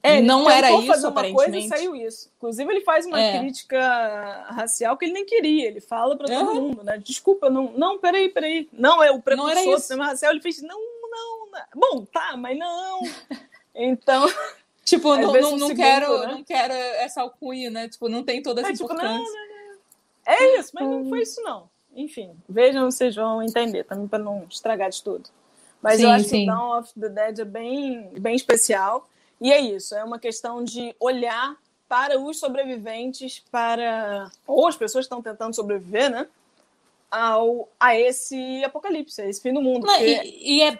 É, 0.02 0.20
não 0.20 0.48
era 0.48 0.70
isso, 0.70 0.87
fazer 0.87 1.08
uma 1.08 1.32
coisa 1.32 1.56
e 1.58 1.66
saiu 1.66 1.96
isso. 1.96 2.30
Inclusive, 2.37 2.70
ele 2.72 2.80
faz 2.82 3.06
uma 3.06 3.20
É. 3.20 3.38
crítica 3.40 4.46
racial 4.50 4.96
que 4.96 5.04
ele 5.04 5.14
nem 5.14 5.26
queria. 5.26 5.66
Ele 5.66 5.80
fala 5.80 6.16
pra 6.16 6.26
todo 6.28 6.50
Aham. 6.50 6.60
mundo, 6.60 6.84
né? 6.84 6.96
Desculpa, 6.98 7.50
não, 7.50 7.72
não, 7.72 7.98
peraí, 7.98 8.28
peraí. 8.28 8.68
Não, 8.72 9.02
é 9.02 9.10
o 9.10 9.20
preconceito 9.20 9.64
do 9.70 9.76
isso. 9.76 9.87
cinema 9.88 10.06
racial. 10.06 10.30
Ele 10.32 10.40
fez, 10.40 10.62
não, 10.62 10.78
não, 11.10 11.50
não. 11.50 11.60
Bom, 11.74 12.04
tá, 12.04 12.37
mas 12.37 12.56
não. 12.56 13.00
Então, 13.74 14.26
Tipo, 14.84 15.16
não, 15.16 15.32
não, 15.32 15.56
não 15.56 15.74
quero, 15.74 16.18
né? 16.20 16.26
não 16.26 16.44
quero 16.44 16.74
essa 16.74 17.22
alcunha, 17.22 17.70
né? 17.70 17.88
Tipo, 17.88 18.08
não 18.08 18.22
tem 18.22 18.42
toda 18.42 18.60
essa 18.60 18.70
é 18.70 18.74
tipo, 18.74 18.88
não, 18.88 18.94
importância. 18.96 19.18
não, 19.32 19.68
não. 19.72 19.78
É 20.26 20.60
isso, 20.60 20.70
mas 20.74 20.88
não 20.88 21.08
foi 21.08 21.22
isso, 21.22 21.42
não. 21.42 21.68
Enfim, 21.96 22.30
vejam, 22.48 22.90
vocês 22.90 23.14
vão 23.14 23.42
entender 23.42 23.84
também 23.84 24.06
para 24.06 24.18
não 24.18 24.46
estragar 24.50 24.90
de 24.90 25.02
tudo. 25.02 25.28
Mas 25.80 26.00
eu 26.00 26.08
Sim, 26.08 26.14
acho 26.14 26.24
que 26.24 26.30
sim. 26.30 26.42
o 26.44 26.46
Dawn 26.54 26.78
of 26.78 26.92
the 27.00 27.08
Dead 27.08 27.38
é 27.40 27.44
bem, 27.44 28.10
bem 28.18 28.34
especial. 28.37 29.08
E 29.44 29.52
é 29.52 29.61
isso, 29.61 29.94
é 29.94 30.02
uma 30.02 30.18
questão 30.18 30.64
de 30.64 30.96
olhar 30.98 31.54
para 31.87 32.18
os 32.18 32.38
sobreviventes, 32.38 33.44
para. 33.50 34.33
ou 34.46 34.66
as 34.66 34.74
pessoas 34.74 35.04
que 35.04 35.14
estão 35.14 35.20
tentando 35.20 35.54
sobreviver, 35.54 36.11
né? 36.11 36.26
Ao, 37.11 37.68
a 37.78 37.94
esse 37.94 38.64
apocalipse, 38.64 39.20
a 39.20 39.28
esse 39.28 39.42
fim 39.42 39.52
do 39.52 39.61
mundo. 39.61 39.87
Não, 39.87 39.94
porque- 39.94 40.22
e, 40.24 40.57
e 40.57 40.62
é, 40.62 40.78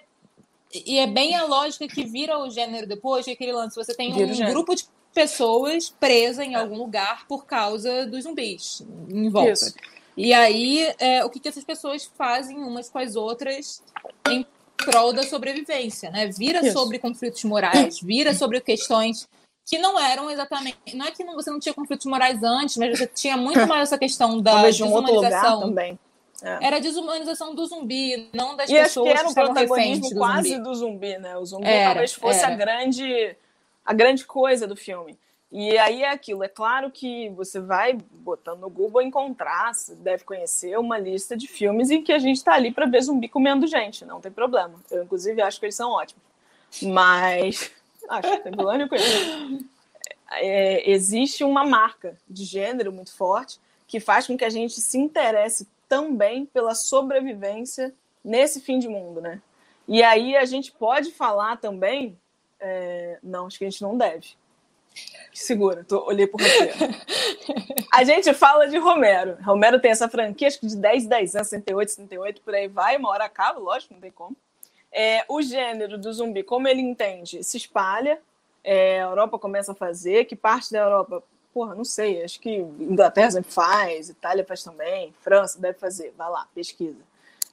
e 0.87 0.98
é 0.98 1.07
bem 1.07 1.35
a 1.37 1.44
lógica 1.44 1.87
que 1.87 2.07
vira 2.07 2.38
o 2.38 2.48
gênero 2.48 2.87
depois, 2.87 3.27
que 3.27 3.33
é 3.33 3.35
aquele 3.35 3.53
lance, 3.53 3.77
você 3.77 3.94
tem 3.94 4.11
Vira 4.14 4.33
um 4.33 4.50
grupo 4.50 4.74
de 4.74 4.87
pessoas 5.12 5.90
presa 5.90 6.42
em 6.42 6.55
algum 6.55 6.79
lugar 6.79 7.27
por 7.29 7.44
causa 7.44 8.07
dos 8.07 8.24
zumbis 8.24 8.83
em 9.11 9.29
volta. 9.29 9.53
Isso. 9.53 9.74
E 10.16 10.33
aí, 10.33 10.90
é, 10.98 11.22
o 11.22 11.29
que, 11.29 11.38
que 11.38 11.48
essas 11.48 11.64
pessoas 11.64 12.11
fazem 12.16 12.57
umas 12.57 12.88
com 12.88 12.98
as 12.98 13.14
outras 13.14 13.83
em 14.27 14.46
prol 14.77 15.13
da 15.13 15.23
sobrevivência, 15.23 16.11
né? 16.11 16.27
Vira 16.29 16.61
Isso. 16.65 16.73
sobre 16.79 16.99
conflitos 16.99 17.43
morais, 17.45 18.01
vira 18.01 18.35
sobre 18.35 18.61
questões 18.61 19.29
que 19.67 19.79
não 19.79 19.99
eram 19.99 20.31
exatamente. 20.31 20.77
Não 20.95 21.07
é 21.07 21.11
que 21.11 21.25
você 21.25 21.51
não 21.51 21.59
tinha 21.59 21.75
conflitos 21.75 22.05
morais 22.07 22.43
antes, 22.43 22.77
mas 22.77 22.99
você 22.99 23.07
tinha 23.07 23.37
muito 23.37 23.67
mais 23.67 23.83
essa 23.89 23.99
questão 23.99 24.41
da 24.41 24.53
Talvez 24.53 24.77
de 24.77 24.83
um 24.85 24.93
outro 24.93 25.15
lugar 25.15 25.31
desumanização. 25.31 25.61
também. 25.69 25.99
É. 26.43 26.67
Era 26.67 26.77
a 26.77 26.81
desumanização 26.81 27.55
do 27.55 27.65
zumbi, 27.65 28.29
não 28.35 28.55
das 28.55 28.69
E 28.69 28.75
pessoas 28.75 29.05
que 29.05 29.11
era 29.11 29.21
que 29.21 29.27
um 29.27 29.29
estavam 29.31 29.55
protagonismo 29.55 30.11
do 30.11 30.17
quase 30.17 30.49
zumbi. 30.51 30.63
do 30.63 30.75
zumbi, 30.75 31.19
né? 31.19 31.37
O 31.39 31.47
zumbi 31.47 31.67
Era, 31.67 31.91
talvez 31.91 32.13
fosse 32.13 32.45
a 32.45 32.49
era. 32.49 32.57
grande, 32.57 33.37
a 33.87 33.95
grande 33.95 34.25
coisa 34.27 34.67
do 34.67 34.77
filme. 34.77 35.17
E 35.57 35.79
aí 35.79 36.03
é 36.03 36.11
aquilo, 36.11 36.43
é 36.43 36.49
claro 36.49 36.90
que 36.90 37.29
você 37.29 37.61
vai 37.61 37.97
botando 38.11 38.59
no 38.59 38.69
Google 38.69 39.01
encontrar, 39.01 39.73
você 39.73 39.95
deve 39.95 40.25
conhecer 40.25 40.77
uma 40.77 40.99
lista 40.99 41.37
de 41.37 41.47
filmes 41.47 41.93
em 41.93 42.03
que 42.03 42.12
a 42.12 42.19
gente 42.19 42.43
tá 42.43 42.55
ali 42.55 42.73
para 42.73 42.87
ver 42.87 43.01
zumbi 43.01 43.29
comendo 43.29 43.64
gente, 43.69 44.05
não 44.05 44.21
tem 44.21 44.33
problema. 44.33 44.75
Eu, 44.90 45.05
inclusive, 45.05 45.40
acho 45.40 45.61
que 45.61 45.67
eles 45.67 45.77
são 45.77 45.93
ótimos. 45.93 46.25
Mas, 46.83 47.71
acho 48.11 48.31
que 48.33 48.38
tem 48.38 48.51
problema 48.51 48.79
nenhum 48.79 48.88
com 48.88 48.97
isso. 48.97 49.64
É, 50.33 50.90
existe 50.90 51.45
uma 51.45 51.64
marca 51.64 52.19
de 52.29 52.45
gênero 52.45 52.90
muito 52.90 53.14
forte 53.14 53.61
que 53.87 54.01
faz 54.01 54.27
com 54.27 54.37
que 54.37 54.45
a 54.45 54.51
gente 54.51 54.81
se 54.81 54.99
interesse 54.99 55.69
também 55.88 56.47
pela 56.47 56.75
sobrevivência 56.75 57.95
nesse 58.25 58.61
fim 58.61 58.81
de 58.81 58.88
mundo, 58.88 59.21
né? 59.21 59.40
E 59.87 60.03
aí 60.03 60.37
a 60.37 60.45
gente 60.45 60.73
pode 60.73 61.12
falar 61.12 61.59
também, 61.59 62.19
é, 62.59 63.21
não, 63.23 63.47
acho 63.47 63.57
que 63.57 63.64
a 63.64 63.71
gente 63.71 63.83
não 63.83 63.97
deve. 63.97 64.35
Segura, 65.33 65.85
tô, 65.85 66.07
olhei 66.07 66.26
pro 66.26 66.42
roteiro. 66.42 66.74
a 67.92 68.04
gente 68.04 68.33
fala 68.35 68.68
de 68.68 68.78
Romero. 68.78 69.37
Romero 69.42 69.80
tem 69.80 69.90
essa 69.90 70.09
franquia, 70.09 70.48
acho 70.48 70.61
que 70.61 70.66
de 70.66 70.76
10 70.76 71.07
10 71.07 71.37
anos, 71.37 71.48
68, 71.48 71.88
68, 71.88 72.40
por 72.42 72.54
aí 72.54 72.68
vai, 72.68 72.96
uma 72.96 73.11
hora 73.11 73.24
acaba, 73.24 73.59
lógico, 73.59 73.94
não 73.94 74.00
tem 74.00 74.11
como. 74.11 74.37
É, 74.92 75.24
o 75.28 75.42
gênero 75.42 75.98
do 75.98 76.12
zumbi, 76.12 76.45
como 76.45 76.68
ele 76.68 76.80
entende, 76.80 77.42
se 77.42 77.57
espalha, 77.57 78.20
é, 78.62 79.03
a 79.03 79.07
Europa 79.07 79.38
começa 79.38 79.72
a 79.72 79.74
fazer, 79.74 80.24
que 80.24 80.36
parte 80.36 80.72
da 80.72 80.78
Europa, 80.78 81.22
porra, 81.53 81.74
não 81.74 81.84
sei, 81.84 82.22
acho 82.22 82.38
que 82.38 82.51
Inglaterra 82.51 83.32
sempre 83.32 83.51
faz, 83.51 84.09
Itália 84.09 84.45
faz 84.45 84.62
também, 84.62 85.12
França 85.20 85.61
deve 85.61 85.78
fazer, 85.78 86.14
vai 86.16 86.30
lá, 86.30 86.47
pesquisa. 86.55 87.01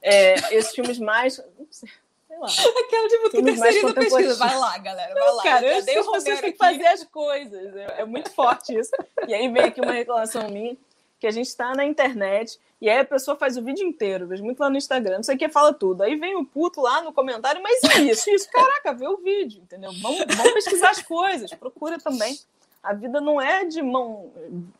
É, 0.00 0.34
esses 0.54 0.72
filmes 0.72 0.98
mais. 0.98 1.38
Não 1.58 1.66
sei 1.70 1.88
sei 2.32 2.38
lá. 2.38 2.46
Aquela 2.80 3.08
tipo 3.08 3.30
que 3.30 3.42
terceiriza 3.42 3.94
pesquisa. 3.94 4.34
Vai 4.36 4.56
lá, 4.56 4.78
galera, 4.78 5.14
vai 5.14 5.32
lá. 5.34 5.42
Cara, 5.42 5.66
eu, 5.66 5.78
as 5.78 5.84
pessoas 5.84 6.24
têm 6.24 6.36
que 6.36 6.52
fazer 6.52 6.86
as 6.86 7.04
coisas. 7.04 7.76
É, 7.76 8.00
é 8.00 8.04
muito 8.04 8.30
forte 8.30 8.74
isso. 8.74 8.90
E 9.26 9.34
aí 9.34 9.48
vem 9.48 9.64
aqui 9.64 9.80
uma 9.80 9.92
reclamação 9.92 10.48
minha, 10.48 10.76
que 11.20 11.26
a 11.26 11.30
gente 11.30 11.46
está 11.46 11.74
na 11.74 11.84
internet, 11.84 12.58
e 12.80 12.88
aí 12.88 12.98
a 12.98 13.04
pessoa 13.04 13.36
faz 13.36 13.56
o 13.56 13.62
vídeo 13.62 13.86
inteiro, 13.86 14.26
vejo 14.26 14.42
muito 14.42 14.58
lá 14.58 14.68
no 14.68 14.76
Instagram, 14.76 15.16
não 15.16 15.22
sei 15.22 15.36
o 15.36 15.38
que, 15.38 15.48
fala 15.48 15.72
tudo. 15.72 16.02
Aí 16.02 16.16
vem 16.16 16.34
o 16.36 16.44
puto 16.44 16.80
lá 16.80 17.00
no 17.02 17.12
comentário, 17.12 17.62
mas 17.62 17.80
isso, 18.10 18.30
isso, 18.30 18.50
caraca, 18.50 18.92
vê 18.92 19.06
o 19.06 19.18
vídeo, 19.18 19.62
entendeu? 19.62 19.92
Vamos, 20.00 20.18
vamos 20.18 20.52
pesquisar 20.52 20.90
as 20.90 21.02
coisas, 21.02 21.52
procura 21.54 21.98
também. 21.98 22.36
A 22.82 22.92
vida 22.92 23.20
não 23.20 23.40
é 23.40 23.64
de 23.64 23.80
mão, 23.80 24.32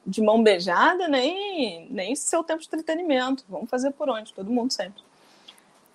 de 0.05 0.21
mão 0.21 0.43
beijada, 0.43 1.07
nem, 1.07 1.87
nem 1.89 2.17
seu 2.17 2.43
tempo 2.43 2.61
de 2.61 2.67
entretenimento. 2.67 3.45
Vamos 3.49 3.71
fazer 3.71 3.93
por 3.93 4.11
onde, 4.11 4.35
todo 4.35 4.51
mundo 4.51 4.73
sempre. 4.73 5.01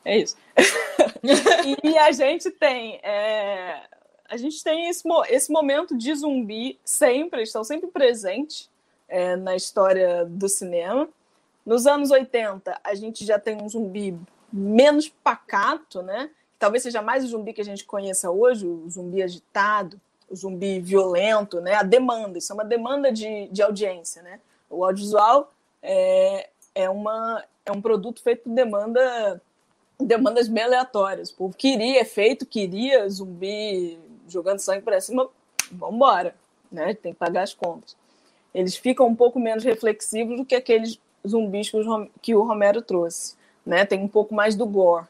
É 0.08 0.18
isso. 0.20 0.38
e 1.84 1.98
a 1.98 2.10
gente 2.14 2.50
tem. 2.50 2.96
É, 3.04 3.82
a 4.30 4.38
gente 4.38 4.64
tem 4.64 4.88
esse, 4.88 5.04
esse 5.28 5.52
momento 5.52 5.98
de 5.98 6.16
zumbi 6.16 6.80
sempre, 6.84 7.44
estão 7.44 7.62
sempre 7.62 7.88
presentes 7.88 8.70
é, 9.10 9.36
na 9.36 9.54
história 9.54 10.24
do 10.26 10.48
cinema. 10.48 11.10
Nos 11.66 11.86
anos 11.86 12.10
80, 12.10 12.80
a 12.82 12.96
gente 12.96 13.26
já 13.26 13.38
tem 13.38 13.62
um 13.62 13.68
zumbi 13.68 14.18
menos 14.52 15.10
pacato, 15.10 16.02
né? 16.02 16.30
Talvez 16.58 16.84
seja 16.84 17.02
mais 17.02 17.26
o 17.26 17.28
zumbi 17.28 17.52
que 17.52 17.62
a 17.62 17.66
gente 17.66 17.84
conheça 17.84 18.32
hoje, 18.32 18.66
o 18.66 18.90
zumbi 18.90 19.22
agitado, 19.22 20.00
o 20.30 20.36
zumbi 20.38 20.80
violento, 20.80 21.60
né? 21.60 21.74
A 21.74 21.84
demanda, 21.84 22.38
isso 22.38 22.54
é 22.54 22.56
uma 22.56 22.66
demanda 22.66 23.12
de, 23.12 23.50
de 23.50 23.62
audiência, 23.62 24.22
né? 24.22 24.40
O 24.70 24.86
audiovisual 24.86 25.52
é, 25.82 26.50
é, 26.74 26.90
uma, 26.90 27.44
é 27.66 27.74
um 27.74 27.82
produto 27.82 28.24
feito 28.24 28.44
por 28.44 28.54
demanda 28.54 29.42
demandas 30.00 30.48
bem 30.48 30.64
aleatórias. 30.64 31.30
O 31.32 31.36
povo 31.36 31.56
queria 31.56 32.02
efeito, 32.02 32.46
queria 32.46 33.08
zumbi 33.10 34.00
jogando 34.28 34.60
sangue 34.60 34.82
para 34.82 35.02
cima, 35.02 35.28
vambora, 35.72 36.36
né? 36.72 36.94
Tem 36.94 37.14
que 37.14 37.20
pagar 37.20 37.44
as 37.44 37.54
contas. 37.54 37.96
Eles 38.54 38.76
ficam 38.76 39.08
um 39.08 39.16
pouco 39.16 39.40
menos 39.40 39.64
reflexivos 39.64 40.38
do 40.38 40.46
que 40.46 40.56
aqueles 40.56 41.00
zumbis 41.28 41.70
que, 41.70 41.78
os, 41.78 42.10
que 42.22 42.36
o 42.36 42.44
Romero 42.44 42.82
trouxe, 42.82 43.36
né? 43.66 43.86
Tem 43.86 44.00
um 44.00 44.08
pouco 44.08 44.34
mais 44.34 44.56
do 44.56 44.66
gore. 44.66 45.06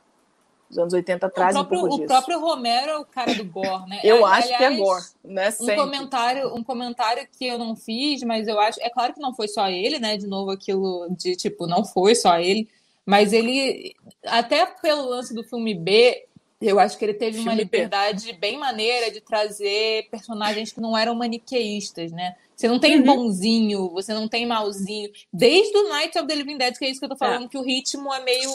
Os 0.69 0.77
anos 0.77 0.93
80 0.93 1.29
traz 1.29 1.55
um 1.55 1.63
pouco 1.63 1.89
disso. 1.91 2.03
O 2.03 2.07
próprio 2.07 2.39
Romero 2.41 2.91
é 2.91 2.97
o 2.97 3.05
cara 3.05 3.33
do 3.33 3.45
gore, 3.45 3.89
né? 3.89 4.01
eu 4.03 4.25
acho 4.25 4.49
que 4.49 4.63
é 4.63 4.75
gore, 4.75 5.05
né? 5.23 5.49
Um 5.61 5.75
comentário, 5.75 6.55
um 6.55 6.63
comentário 6.63 7.27
que 7.37 7.47
eu 7.47 7.57
não 7.57 7.73
fiz, 7.73 8.21
mas 8.23 8.49
eu 8.49 8.59
acho... 8.59 8.77
É 8.81 8.89
claro 8.89 9.13
que 9.13 9.21
não 9.21 9.33
foi 9.33 9.47
só 9.47 9.69
ele, 9.69 9.97
né? 9.97 10.17
De 10.17 10.27
novo, 10.27 10.51
aquilo 10.51 11.07
de, 11.11 11.37
tipo, 11.37 11.67
não 11.67 11.85
foi 11.85 12.15
só 12.15 12.37
ele 12.37 12.67
mas 13.07 13.31
ele, 13.31 13.95
até 14.25 14.65
pelo 14.65 15.07
lance 15.07 15.33
do 15.33 15.41
filme 15.41 15.73
B, 15.73 16.25
eu 16.59 16.77
acho 16.77 16.97
que 16.97 17.05
ele 17.05 17.13
teve 17.13 17.35
filme 17.35 17.47
uma 17.47 17.55
liberdade 17.55 18.33
B. 18.33 18.33
bem 18.33 18.57
maneira 18.57 19.09
de 19.09 19.21
trazer 19.21 20.09
personagens 20.11 20.73
que 20.73 20.81
não 20.81 20.97
eram 20.97 21.15
maniqueístas, 21.15 22.11
né? 22.11 22.35
Você 22.53 22.67
não 22.67 22.79
tem 22.79 22.97
uhum. 22.97 23.03
bonzinho, 23.03 23.89
você 23.91 24.13
não 24.13 24.27
tem 24.27 24.45
malzinho. 24.45 25.09
Desde 25.31 25.77
o 25.77 25.87
Night 25.87 26.19
of 26.19 26.27
the 26.27 26.35
Living 26.35 26.57
Dead, 26.57 26.77
que 26.77 26.83
é 26.83 26.89
isso 26.89 26.99
que 26.99 27.05
eu 27.05 27.09
tô 27.09 27.15
falando, 27.15 27.45
é. 27.45 27.47
que 27.47 27.57
o 27.57 27.61
ritmo 27.61 28.13
é 28.13 28.21
meio 28.21 28.51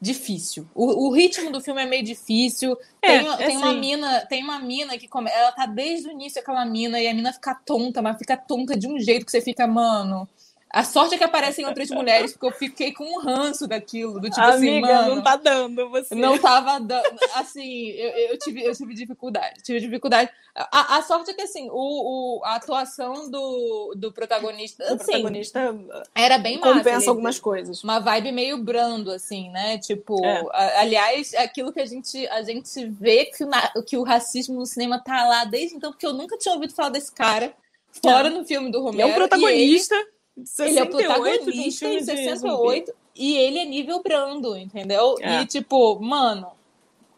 difícil. 0.00 0.66
O, 0.74 1.08
o, 1.08 1.12
ritmo 1.12 1.50
do 1.50 1.60
filme 1.60 1.82
é 1.82 1.86
meio 1.86 2.02
difícil. 2.02 2.78
É, 3.02 3.18
tem, 3.18 3.28
é 3.28 3.36
tem 3.36 3.56
uma 3.58 3.74
mina, 3.74 4.20
tem 4.26 4.42
uma 4.42 4.58
mina 4.58 4.96
que 4.96 5.06
come, 5.06 5.30
ela 5.30 5.52
tá 5.52 5.66
desde 5.66 6.08
o 6.08 6.12
início 6.12 6.40
aquela 6.40 6.64
mina 6.64 6.98
e 6.98 7.08
a 7.08 7.12
mina 7.12 7.32
fica 7.32 7.54
tonta, 7.54 8.00
mas 8.00 8.16
fica 8.16 8.38
tonta 8.38 8.74
de 8.74 8.86
um 8.86 8.98
jeito 8.98 9.26
que 9.26 9.32
você 9.32 9.42
fica, 9.42 9.66
mano, 9.66 10.26
a 10.68 10.84
sorte 10.84 11.14
é 11.14 11.18
que 11.18 11.24
aparecem 11.24 11.64
outras 11.64 11.88
mulheres, 11.90 12.32
porque 12.32 12.46
eu 12.46 12.50
fiquei 12.50 12.92
com 12.92 13.04
um 13.04 13.20
ranço 13.20 13.66
daquilo, 13.66 14.20
do 14.20 14.28
tipo 14.28 14.40
assim, 14.40 14.78
Amiga, 14.78 14.86
assim, 14.86 15.02
mano. 15.04 15.14
não 15.16 15.22
tá 15.22 15.36
dando 15.36 15.88
você. 15.88 16.14
Não 16.14 16.38
tava 16.38 16.78
dando. 16.80 17.18
Assim, 17.34 17.90
eu, 17.90 18.10
eu, 18.30 18.38
tive, 18.38 18.62
eu 18.62 18.74
tive 18.74 18.92
dificuldade. 18.92 19.62
Tive 19.62 19.80
dificuldade. 19.80 20.28
A, 20.54 20.96
a 20.96 21.02
sorte 21.02 21.30
é 21.30 21.34
que, 21.34 21.42
assim, 21.42 21.68
o, 21.70 22.40
o, 22.40 22.44
a 22.44 22.56
atuação 22.56 23.30
do, 23.30 23.94
do 23.96 24.12
protagonista. 24.12 24.82
O 24.84 24.94
assim, 24.94 25.04
protagonista 25.04 25.74
era 26.14 26.36
bem 26.36 26.58
massa. 26.58 26.74
Compensa 26.74 27.10
algumas 27.10 27.38
coisas. 27.38 27.84
Uma 27.84 28.00
vibe 28.00 28.32
meio 28.32 28.58
brando, 28.58 29.12
assim, 29.12 29.48
né? 29.50 29.78
Tipo, 29.78 30.22
é. 30.24 30.44
a, 30.52 30.80
aliás, 30.80 31.32
aquilo 31.34 31.72
que 31.72 31.80
a 31.80 31.86
gente, 31.86 32.26
a 32.28 32.42
gente 32.42 32.86
vê 32.86 33.26
que 33.26 33.44
o, 33.44 33.82
que 33.82 33.96
o 33.96 34.02
racismo 34.02 34.56
no 34.56 34.66
cinema 34.66 34.98
tá 34.98 35.26
lá 35.26 35.44
desde 35.44 35.76
então, 35.76 35.92
porque 35.92 36.06
eu 36.06 36.12
nunca 36.12 36.36
tinha 36.36 36.54
ouvido 36.54 36.74
falar 36.74 36.90
desse 36.90 37.12
cara. 37.12 37.54
Fora 38.02 38.28
é. 38.28 38.30
no 38.30 38.44
filme 38.44 38.70
do 38.70 38.82
Romero. 38.82 39.08
é 39.08 39.12
um 39.12 39.14
protagonista. 39.14 39.96
68 40.44 40.68
ele 40.68 40.78
é 40.78 40.82
o 40.82 40.88
protagonista 40.88 41.86
em 41.86 42.02
68 42.02 42.94
e 43.14 43.36
ele 43.36 43.58
é 43.58 43.64
nível 43.64 44.02
brando, 44.02 44.56
entendeu? 44.56 45.16
É. 45.20 45.40
E 45.40 45.46
tipo, 45.46 45.98
mano, 46.00 46.50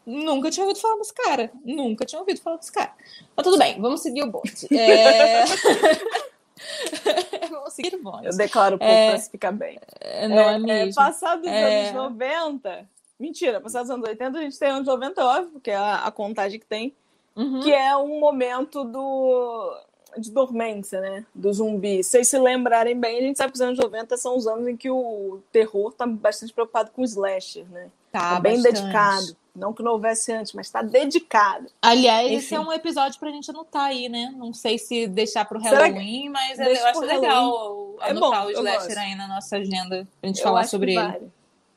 nunca 0.07 0.51
tinha 0.51 0.65
ouvido 0.65 0.81
falar 0.81 0.99
desse 0.99 1.15
cara. 1.15 1.51
Nunca 1.65 2.05
tinha 2.05 2.21
ouvido 2.21 2.41
falar 2.41 2.57
desse 2.57 2.73
cara. 2.73 2.93
Mas 3.37 3.45
tudo 3.45 3.59
bem, 3.59 3.81
vamos 3.81 4.01
seguir 4.01 4.23
o 4.23 4.31
bonde. 4.31 4.69
É... 4.73 5.45
vamos 7.51 7.73
seguir 7.73 7.95
o 7.97 8.03
bonde. 8.03 8.27
Eu 8.27 8.37
declaro 8.37 8.79
pouco 8.79 8.93
é... 8.93 9.11
pra 9.11 9.19
se 9.19 9.31
ficar 9.31 9.53
bem. 9.53 9.79
É, 10.01 10.29
não 10.29 10.39
é, 10.39 10.55
é 10.55 10.59
mesmo. 10.59 10.95
Passado 10.95 11.43
dos 11.43 11.51
é... 11.51 11.89
anos 11.89 11.95
90... 11.95 12.89
Mentira, 13.19 13.61
passados 13.61 13.91
os 13.91 13.95
anos 13.97 14.09
80 14.09 14.39
a 14.39 14.43
gente 14.43 14.57
tem 14.57 14.71
anos 14.71 14.87
90, 14.87 15.25
óbvio, 15.25 15.61
que 15.61 15.73
é 15.73 15.75
a, 15.75 16.07
a 16.07 16.11
contagem 16.13 16.61
que 16.61 16.67
tem. 16.67 16.95
Uhum. 17.35 17.61
Que 17.61 17.73
é 17.73 17.97
um 17.97 18.21
momento 18.21 18.85
do 18.85 19.77
de 20.19 20.31
dormência, 20.31 21.01
né? 21.01 21.25
Do 21.35 21.53
zumbi. 21.53 22.03
Se 22.03 22.11
vocês 22.11 22.29
se 22.29 22.39
lembrarem 22.39 22.99
bem, 22.99 23.19
a 23.19 23.23
gente 23.23 23.37
sabe 23.37 23.53
que 23.53 23.57
os 23.57 23.61
anos 23.61 23.79
90 23.79 24.17
são 24.17 24.37
os 24.37 24.47
anos 24.47 24.69
em 24.69 24.77
que 24.77 24.91
o 24.91 25.41
terror 25.53 25.93
tá 25.93 26.07
bastante 26.07 26.53
preocupado 26.53 26.91
com 26.91 27.03
o 27.03 27.05
slasher, 27.05 27.67
né? 27.71 27.89
Tá, 28.11 28.35
tá 28.35 28.41
bem 28.41 28.55
bastante. 28.55 28.81
dedicado. 28.81 29.37
Não 29.55 29.73
que 29.73 29.83
não 29.83 29.93
houvesse 29.93 30.33
antes, 30.33 30.53
mas 30.53 30.67
está 30.67 30.83
dedicado. 30.83 31.67
Aliás, 31.83 32.27
Enfim. 32.27 32.37
esse 32.37 32.55
é 32.55 32.61
um 32.61 32.73
episódio 32.73 33.19
pra 33.19 33.31
gente 33.31 33.51
anotar 33.51 33.87
aí, 33.87 34.09
né? 34.09 34.33
Não 34.37 34.55
sei 34.55 34.79
se 34.79 35.09
deixar 35.09 35.45
pro 35.45 35.59
Halloween, 35.59 36.23
que... 36.23 36.29
mas 36.29 36.57
Deixa 36.57 36.81
eu 36.81 36.87
acho 36.87 37.01
legal 37.01 37.95
é 38.01 38.11
anotar 38.11 38.43
bom, 38.43 38.47
o 38.47 38.51
slasher 38.53 38.99
aí 38.99 39.15
na 39.17 39.27
nossa 39.27 39.57
agenda 39.57 40.07
pra 40.21 40.29
gente 40.29 40.39
eu 40.39 40.45
falar 40.45 40.65
sobre 40.65 40.93
ele. 40.93 41.03
Vale. 41.03 41.33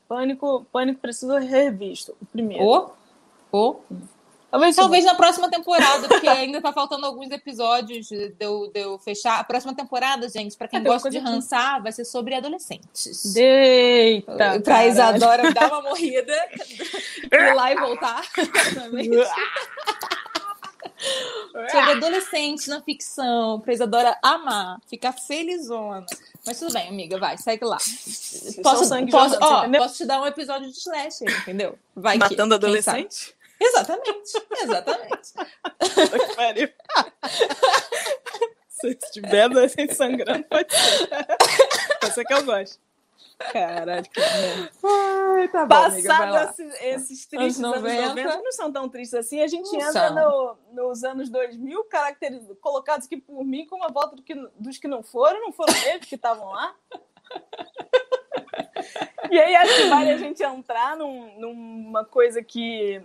Pânico, 0.08 0.66
Pânico 0.72 1.00
precisa 1.00 1.40
revisto. 1.40 2.16
O 2.22 2.26
primeiro. 2.26 2.64
O? 2.64 2.92
O? 3.52 3.80
Talvez, 4.52 4.76
Talvez 4.76 5.06
na 5.06 5.16
próxima 5.16 5.50
temporada, 5.50 6.10
porque 6.10 6.28
ainda 6.28 6.62
tá 6.62 6.74
faltando 6.74 7.06
alguns 7.06 7.32
episódios 7.32 8.06
de 8.10 8.36
eu, 8.38 8.68
de 8.68 8.82
eu 8.82 9.00
fechar. 9.00 9.40
A 9.40 9.46
próxima 9.46 9.74
temporada, 9.74 10.28
gente, 10.28 10.58
para 10.58 10.68
quem 10.68 10.82
é, 10.82 10.84
gosta 10.84 11.10
de 11.10 11.20
rançar, 11.20 11.82
vai 11.82 11.94
ser 11.94 12.04
sobre 12.04 12.36
adolescentes. 12.36 13.34
Eita! 13.34 14.60
Pra 14.62 14.86
Isadora 14.86 15.54
dar 15.54 15.70
uma 15.70 15.84
morrida, 15.84 16.34
ir 17.32 17.56
lá 17.56 17.72
e 17.72 17.76
voltar. 17.80 18.22
sobre 21.72 21.92
adolescentes 21.92 22.68
na 22.68 22.82
ficção, 22.82 23.62
pra 23.62 23.74
Isadora 23.74 24.18
amar, 24.22 24.82
ficar 24.86 25.14
felizona. 25.14 26.06
Mas 26.46 26.60
tudo 26.60 26.74
bem, 26.74 26.90
amiga, 26.90 27.18
vai, 27.18 27.38
segue 27.38 27.64
lá. 27.64 27.78
Posso, 28.62 28.90
posso, 29.10 29.38
ó, 29.40 29.70
posso 29.70 29.96
te 29.96 30.06
dar 30.06 30.22
um 30.22 30.26
episódio 30.26 30.70
de 30.70 30.78
slasher, 30.78 31.32
entendeu? 31.42 31.80
Vai 31.96 32.18
Matando 32.18 32.60
que, 32.60 32.66
adolescente? 32.66 33.34
Exatamente, 33.62 34.44
exatamente. 34.64 35.34
Se 38.68 38.96
tiver 39.12 39.44
adolescente 39.44 39.94
sangrando, 39.94 40.44
pode 40.46 40.74
ser. 40.74 41.08
Pode 42.00 42.14
ser 42.16 42.26
que 42.26 42.34
eu 42.34 42.44
gosto. 42.44 42.80
Caralho, 43.52 44.04
que. 44.04 44.20
Ai, 44.20 45.48
tá 45.50 45.66
bom, 45.66 45.70
Passado 45.70 46.50
esses, 46.50 46.82
esses 46.82 47.26
tristes 47.28 47.64
anos 47.64 47.82
90. 47.82 48.02
anos 48.04 48.16
90, 48.16 48.44
não 48.44 48.52
são 48.52 48.72
tão 48.72 48.90
tristes 48.90 49.14
assim. 49.14 49.42
A 49.42 49.48
gente 49.48 49.72
não 49.72 49.80
entra 49.80 50.10
no, 50.10 50.58
nos 50.74 51.04
anos 51.04 51.30
2000, 51.30 51.84
caracterizados, 51.86 52.58
colocados 52.60 53.06
aqui 53.06 53.18
por 53.18 53.44
mim 53.44 53.68
como 53.68 53.84
a 53.84 53.90
volta 53.90 54.16
do 54.16 54.24
que, 54.24 54.34
dos 54.58 54.78
que 54.80 54.88
não 54.88 55.04
foram, 55.04 55.40
não 55.42 55.52
foram 55.52 55.74
eles 55.88 56.08
que 56.08 56.16
estavam 56.16 56.50
lá. 56.50 56.76
E 59.30 59.40
aí 59.40 59.56
acho 59.56 59.76
que 59.76 59.90
vale 59.90 60.12
a 60.12 60.18
gente 60.18 60.44
entrar 60.44 60.98
num, 60.98 61.40
numa 61.40 62.04
coisa 62.04 62.44
que 62.44 63.02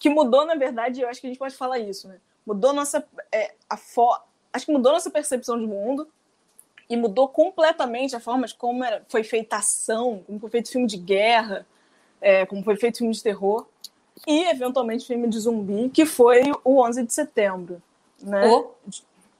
que 0.00 0.08
mudou, 0.08 0.46
na 0.46 0.56
verdade, 0.56 1.02
eu 1.02 1.08
acho 1.08 1.20
que 1.20 1.26
a 1.26 1.30
gente 1.30 1.38
pode 1.38 1.54
falar 1.54 1.78
isso, 1.78 2.08
né? 2.08 2.16
Mudou 2.44 2.72
nossa. 2.72 3.06
É, 3.30 3.52
a 3.68 3.76
fo... 3.76 4.18
Acho 4.52 4.66
que 4.66 4.72
mudou 4.72 4.92
nossa 4.92 5.10
percepção 5.10 5.56
de 5.60 5.66
mundo 5.66 6.08
e 6.88 6.96
mudou 6.96 7.28
completamente 7.28 8.16
a 8.16 8.20
forma 8.20 8.46
de 8.46 8.54
como 8.54 8.82
era, 8.82 9.04
foi 9.08 9.22
feita 9.22 9.58
ação, 9.58 10.24
como 10.26 10.40
foi 10.40 10.50
feito 10.50 10.70
filme 10.70 10.88
de 10.88 10.96
guerra, 10.96 11.64
é, 12.20 12.44
como 12.46 12.64
foi 12.64 12.76
feito 12.76 12.98
filme 12.98 13.12
de 13.12 13.22
terror 13.22 13.66
e, 14.26 14.44
eventualmente, 14.44 15.06
filme 15.06 15.28
de 15.28 15.38
zumbi, 15.38 15.90
que 15.90 16.04
foi 16.04 16.42
o 16.64 16.82
11 16.82 17.04
de 17.04 17.12
setembro. 17.12 17.82
Né? 18.22 18.48
Oh. 18.48 18.72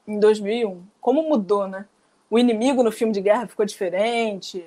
em 0.07 0.19
2001. 0.19 0.81
Como 0.99 1.23
mudou, 1.23 1.67
né? 1.67 1.85
O 2.29 2.39
inimigo 2.39 2.83
no 2.83 2.91
filme 2.91 3.13
de 3.13 3.21
guerra 3.21 3.47
ficou 3.47 3.65
diferente. 3.65 4.63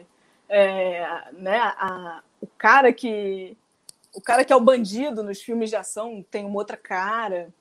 É, 0.48 1.06
né, 1.32 1.58
a, 1.58 2.20
o 2.40 2.46
cara 2.46 2.92
que 2.92 3.56
o 4.14 4.20
cara 4.20 4.44
que 4.44 4.52
é 4.52 4.56
o 4.56 4.60
bandido 4.60 5.22
nos 5.22 5.42
filmes 5.42 5.70
de 5.70 5.76
ação 5.76 6.24
tem 6.30 6.44
uma 6.44 6.56
outra 6.56 6.76
cara. 6.76 7.52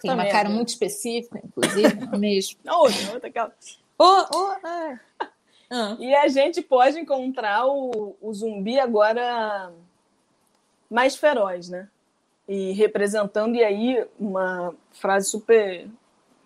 Tem 0.00 0.12
uma 0.12 0.28
cara 0.28 0.48
muito 0.48 0.68
específica, 0.68 1.40
inclusive, 1.42 2.08
é 2.12 2.18
mesmo. 2.18 2.58
Não, 2.64 2.80
outra, 2.80 3.12
outra 3.12 3.28
aquela. 3.28 3.52
Oh, 3.98 4.24
oh, 4.34 4.66
é. 4.66 5.00
ah. 5.70 5.96
E 5.98 6.14
a 6.14 6.28
gente 6.28 6.60
pode 6.62 6.98
encontrar 6.98 7.66
o, 7.66 8.16
o 8.20 8.34
zumbi 8.34 8.78
agora 8.78 9.72
mais 10.90 11.16
feroz, 11.16 11.68
né? 11.68 11.88
E 12.46 12.72
representando, 12.72 13.56
e 13.56 13.64
aí, 13.64 14.06
uma 14.20 14.74
frase 14.92 15.30
super 15.30 15.88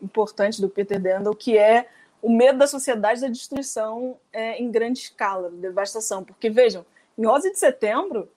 importante 0.00 0.60
do 0.60 0.68
Peter 0.68 1.00
Dendel, 1.00 1.34
que 1.34 1.58
é 1.58 1.88
o 2.22 2.30
medo 2.30 2.58
da 2.58 2.66
sociedade 2.66 3.20
da 3.20 3.28
destruição 3.28 4.16
é, 4.32 4.62
em 4.62 4.70
grande 4.70 5.00
escala, 5.00 5.50
devastação. 5.50 6.22
Porque, 6.22 6.48
vejam, 6.48 6.86
em 7.16 7.26
11 7.26 7.50
de 7.50 7.58
setembro, 7.58 8.28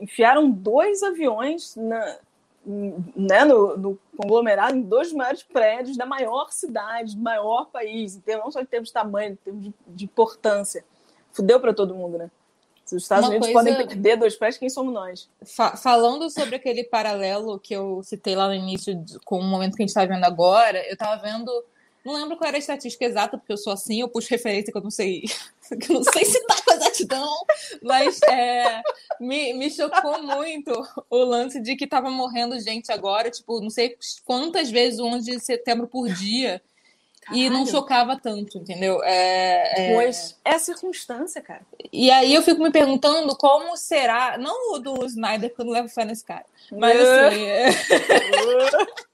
enfiaram 0.00 0.50
dois 0.50 1.02
aviões 1.02 1.76
na, 1.76 2.18
né, 2.64 3.44
no, 3.44 3.76
no, 3.76 3.98
conglomerado 4.16 4.76
em 4.76 4.82
dois 4.82 5.12
maiores 5.12 5.42
prédios 5.42 5.96
da 5.96 6.06
maior 6.06 6.50
cidade, 6.50 7.16
do 7.16 7.22
maior 7.22 7.66
país, 7.66 8.20
não 8.26 8.50
só 8.50 8.60
em 8.60 8.66
termos 8.66 8.88
de 8.88 8.92
tamanho, 8.92 9.32
em 9.32 9.36
termos 9.36 9.64
de, 9.64 9.74
de 9.86 10.04
importância. 10.04 10.84
Fudeu 11.32 11.60
para 11.60 11.72
todo 11.72 11.94
mundo, 11.94 12.18
né? 12.18 12.30
Se 12.84 12.96
os 12.96 13.04
Estados 13.04 13.26
Uma 13.26 13.36
Unidos 13.36 13.52
coisa... 13.52 13.70
podem 13.70 13.86
perder 13.86 14.16
dois 14.16 14.34
pés, 14.34 14.58
quem 14.58 14.68
somos 14.68 14.92
nós? 14.92 15.30
Fa 15.44 15.76
falando 15.76 16.28
sobre 16.28 16.56
aquele 16.56 16.82
paralelo 16.82 17.58
que 17.60 17.72
eu 17.72 18.02
citei 18.02 18.34
lá 18.34 18.48
no 18.48 18.54
início 18.54 19.04
com 19.24 19.38
o 19.38 19.44
momento 19.44 19.76
que 19.76 19.82
a 19.82 19.84
gente 19.84 19.90
está 19.90 20.04
vendo 20.04 20.24
agora, 20.24 20.84
eu 20.86 20.94
estava 20.94 21.20
vendo 21.22 21.50
não 22.04 22.14
lembro 22.14 22.36
qual 22.36 22.48
era 22.48 22.56
a 22.56 22.58
estatística 22.58 23.04
exata, 23.04 23.36
porque 23.36 23.52
eu 23.52 23.58
sou 23.58 23.72
assim, 23.72 24.00
eu 24.00 24.08
puxo 24.08 24.28
referência 24.30 24.72
que 24.72 24.78
eu 24.78 24.82
não 24.82 24.90
sei, 24.90 25.24
que 25.80 25.92
não 25.92 26.02
sei 26.02 26.24
citar 26.24 26.56
tá 26.56 26.62
com 26.64 26.72
exatidão, 26.72 27.44
mas 27.82 28.20
é, 28.22 28.82
me, 29.20 29.52
me 29.54 29.70
chocou 29.70 30.22
muito 30.22 30.72
o 31.08 31.18
lance 31.18 31.60
de 31.60 31.76
que 31.76 31.86
tava 31.86 32.10
morrendo 32.10 32.58
gente 32.58 32.90
agora, 32.90 33.30
tipo, 33.30 33.60
não 33.60 33.70
sei 33.70 33.96
quantas 34.24 34.70
vezes 34.70 34.98
o 34.98 35.06
11 35.06 35.30
de 35.30 35.40
setembro 35.40 35.86
por 35.86 36.08
dia. 36.08 36.62
Caralho. 37.30 37.46
E 37.46 37.50
não 37.50 37.66
chocava 37.66 38.18
tanto, 38.20 38.58
entendeu? 38.58 39.02
É, 39.02 39.92
é... 39.92 39.94
Pois 39.94 40.36
é 40.44 40.54
a 40.54 40.58
circunstância, 40.58 41.40
cara. 41.40 41.62
E 41.92 42.10
aí 42.10 42.34
eu 42.34 42.42
fico 42.42 42.62
me 42.62 42.70
perguntando 42.70 43.36
como 43.36 43.76
será. 43.76 44.36
Não 44.38 44.74
o 44.74 44.78
do 44.78 45.04
Snyder, 45.06 45.50
porque 45.50 45.62
eu 45.62 45.66
não 45.66 45.72
levo 45.72 45.88
fé 45.88 46.04
nesse 46.04 46.24
cara. 46.24 46.44
Mas 46.72 46.98
assim. 47.00 47.46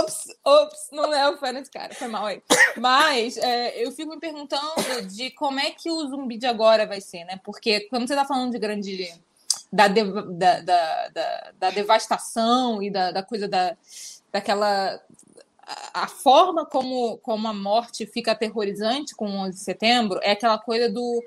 Ops, 0.00 0.26
ops, 0.44 0.88
não 0.92 1.08
levo 1.08 1.38
fé 1.38 1.52
nesse 1.52 1.70
cara, 1.70 1.94
foi 1.94 2.08
mal 2.08 2.26
aí. 2.26 2.42
Mas 2.76 3.36
é, 3.36 3.84
eu 3.84 3.92
fico 3.92 4.10
me 4.10 4.20
perguntando 4.20 5.02
de 5.08 5.30
como 5.30 5.60
é 5.60 5.70
que 5.70 5.90
o 5.90 6.08
zumbi 6.08 6.36
de 6.36 6.46
agora 6.46 6.86
vai 6.86 7.00
ser, 7.00 7.24
né? 7.24 7.40
Porque 7.44 7.80
quando 7.88 8.08
você 8.08 8.14
tá 8.14 8.24
falando 8.24 8.52
de 8.52 8.58
grande. 8.58 9.12
Da, 9.72 9.88
de, 9.88 10.04
da, 10.04 10.60
da, 10.60 11.08
da, 11.08 11.52
da, 11.58 11.70
devastação 11.70 12.82
e 12.82 12.90
da, 12.90 13.10
da 13.10 13.22
coisa 13.22 13.48
da, 13.48 13.76
daquela. 14.32 15.00
A, 15.92 16.06
forma 16.06 16.64
como, 16.64 17.18
como 17.18 17.48
a 17.48 17.52
morte 17.52 18.06
fica 18.06 18.32
aterrorizante 18.32 19.16
com 19.16 19.28
o 19.28 19.34
11 19.34 19.50
de 19.50 19.64
setembro 19.64 20.20
é 20.22 20.30
aquela 20.30 20.58
coisa 20.58 20.88
do 20.88 21.24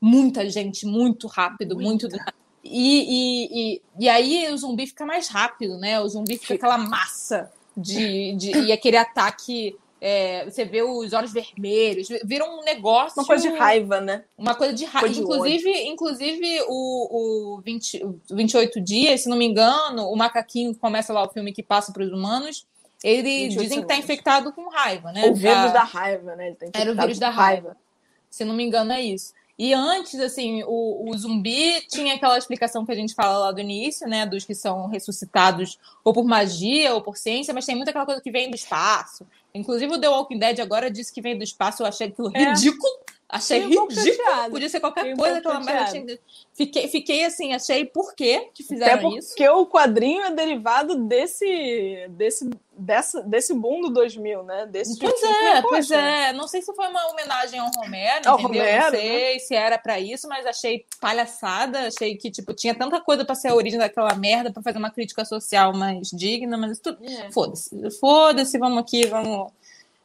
muita 0.00 0.48
gente, 0.48 0.86
muito 0.86 1.26
rápido, 1.26 1.74
Muita. 1.74 2.06
muito. 2.06 2.24
E, 2.62 2.70
e, 2.70 3.48
e, 3.50 3.82
e, 4.00 4.08
aí 4.08 4.52
o 4.52 4.56
zumbi 4.58 4.86
fica 4.86 5.06
mais 5.06 5.28
rápido, 5.28 5.78
né? 5.78 6.00
O 6.00 6.08
zumbi 6.08 6.36
fica 6.36 6.54
aquela 6.54 6.76
massa 6.76 7.50
de, 7.76 8.34
de 8.34 8.50
e 8.50 8.72
aquele 8.72 8.96
ataque. 8.96 9.76
É, 10.00 10.44
você 10.44 10.64
vê 10.64 10.80
os 10.80 11.12
olhos 11.12 11.32
vermelhos, 11.32 12.08
vira 12.24 12.44
um 12.44 12.62
negócio. 12.62 13.18
Uma 13.18 13.26
coisa 13.26 13.50
de 13.50 13.56
raiva, 13.56 14.00
né? 14.00 14.24
Uma 14.36 14.54
coisa 14.54 14.72
de 14.72 14.84
raiva. 14.84 15.08
Inclusive, 15.08 15.88
inclusive 15.88 16.62
o, 16.68 17.56
o, 17.56 17.60
20, 17.62 18.04
o 18.04 18.20
28 18.30 18.80
dias, 18.80 19.22
se 19.22 19.28
não 19.28 19.36
me 19.36 19.46
engano, 19.46 20.08
o 20.08 20.14
macaquinho 20.14 20.74
começa 20.76 21.12
lá 21.12 21.24
o 21.24 21.30
filme 21.30 21.52
que 21.52 21.64
passa 21.64 21.92
para 21.92 22.04
os 22.04 22.12
humanos. 22.12 22.66
Ele 23.02 23.48
dizem 23.48 23.78
que 23.78 23.84
está 23.84 23.96
infectado 23.96 24.52
com 24.52 24.68
raiva, 24.68 25.12
né? 25.12 25.26
O 25.26 25.34
vírus 25.34 25.72
da 25.72 25.84
raiva, 25.84 26.34
né? 26.34 26.54
Tá 26.54 26.66
Era 26.74 26.92
o 26.92 26.94
vírus 26.96 27.18
da 27.18 27.30
raiva. 27.30 27.68
raiva. 27.68 27.76
Se 28.28 28.44
não 28.44 28.54
me 28.54 28.64
engano, 28.64 28.92
é 28.92 29.00
isso. 29.00 29.32
E 29.58 29.74
antes, 29.74 30.20
assim, 30.20 30.62
o, 30.64 31.10
o, 31.10 31.18
zumbi 31.18 31.80
tinha 31.88 32.14
aquela 32.14 32.38
explicação 32.38 32.86
que 32.86 32.92
a 32.92 32.94
gente 32.94 33.12
fala 33.12 33.38
lá 33.38 33.52
do 33.52 33.60
início, 33.60 34.06
né? 34.06 34.24
Dos 34.24 34.44
que 34.44 34.54
são 34.54 34.86
ressuscitados 34.86 35.78
ou 36.04 36.12
por 36.12 36.24
magia 36.24 36.94
ou 36.94 37.02
por 37.02 37.16
ciência, 37.16 37.52
mas 37.52 37.66
tem 37.66 37.74
muita 37.74 37.90
aquela 37.90 38.06
coisa 38.06 38.20
que 38.20 38.30
vem 38.30 38.50
do 38.50 38.54
espaço. 38.54 39.26
Inclusive 39.52 39.92
o 39.92 40.00
The 40.00 40.08
Walking 40.08 40.38
Dead 40.38 40.60
agora 40.60 40.88
disse 40.88 41.12
que 41.12 41.20
vem 41.20 41.36
do 41.36 41.42
espaço, 41.42 41.82
eu 41.82 41.86
achei 41.86 42.06
aquilo 42.06 42.30
é. 42.36 42.50
ridículo. 42.50 42.92
Achei 43.30 43.66
um 43.66 43.86
ridículo. 43.86 44.50
Podia 44.50 44.68
ser 44.70 44.80
qualquer 44.80 45.14
coisa 45.14 45.38
aquela 45.38 45.60
merda. 45.60 46.18
Fiquei, 46.54 46.88
fiquei 46.88 47.24
assim, 47.26 47.52
achei 47.52 47.84
por 47.84 48.14
que 48.14 48.50
fizeram 48.66 48.94
Até 48.94 49.02
porque 49.02 49.18
isso. 49.18 49.28
Porque 49.28 49.48
o 49.48 49.66
quadrinho 49.66 50.22
é 50.22 50.30
derivado 50.30 51.06
desse, 51.06 52.06
desse, 52.08 52.48
dessa, 52.72 53.22
desse 53.22 53.52
mundo 53.52 53.90
2000, 53.90 54.42
né? 54.44 54.66
Desse 54.66 54.98
pois 54.98 55.12
tipo 55.12 55.26
é, 55.26 55.62
pois 55.62 55.90
é. 55.90 56.32
Não 56.32 56.48
sei 56.48 56.62
se 56.62 56.74
foi 56.74 56.88
uma 56.88 57.06
homenagem 57.10 57.60
ao 57.60 57.70
Romero, 57.76 58.28
ao 58.28 58.40
entendeu? 58.40 58.62
Romero, 58.62 58.84
não 58.84 58.90
sei 58.98 59.34
né? 59.34 59.38
se 59.40 59.54
era 59.54 59.76
para 59.76 60.00
isso, 60.00 60.26
mas 60.26 60.46
achei 60.46 60.86
palhaçada. 60.98 61.88
Achei 61.88 62.16
que, 62.16 62.30
tipo, 62.30 62.54
tinha 62.54 62.74
tanta 62.74 62.98
coisa 62.98 63.26
para 63.26 63.34
ser 63.34 63.48
a 63.48 63.54
origem 63.54 63.78
daquela 63.78 64.14
merda, 64.14 64.50
para 64.50 64.62
fazer 64.62 64.78
uma 64.78 64.90
crítica 64.90 65.26
social 65.26 65.76
mais 65.76 66.08
digna, 66.08 66.56
mas 66.56 66.78
tudo. 66.78 66.98
É. 67.04 67.30
Foda-se. 67.30 67.90
Foda-se, 68.00 68.56
vamos 68.56 68.78
aqui, 68.78 69.06
vamos 69.06 69.52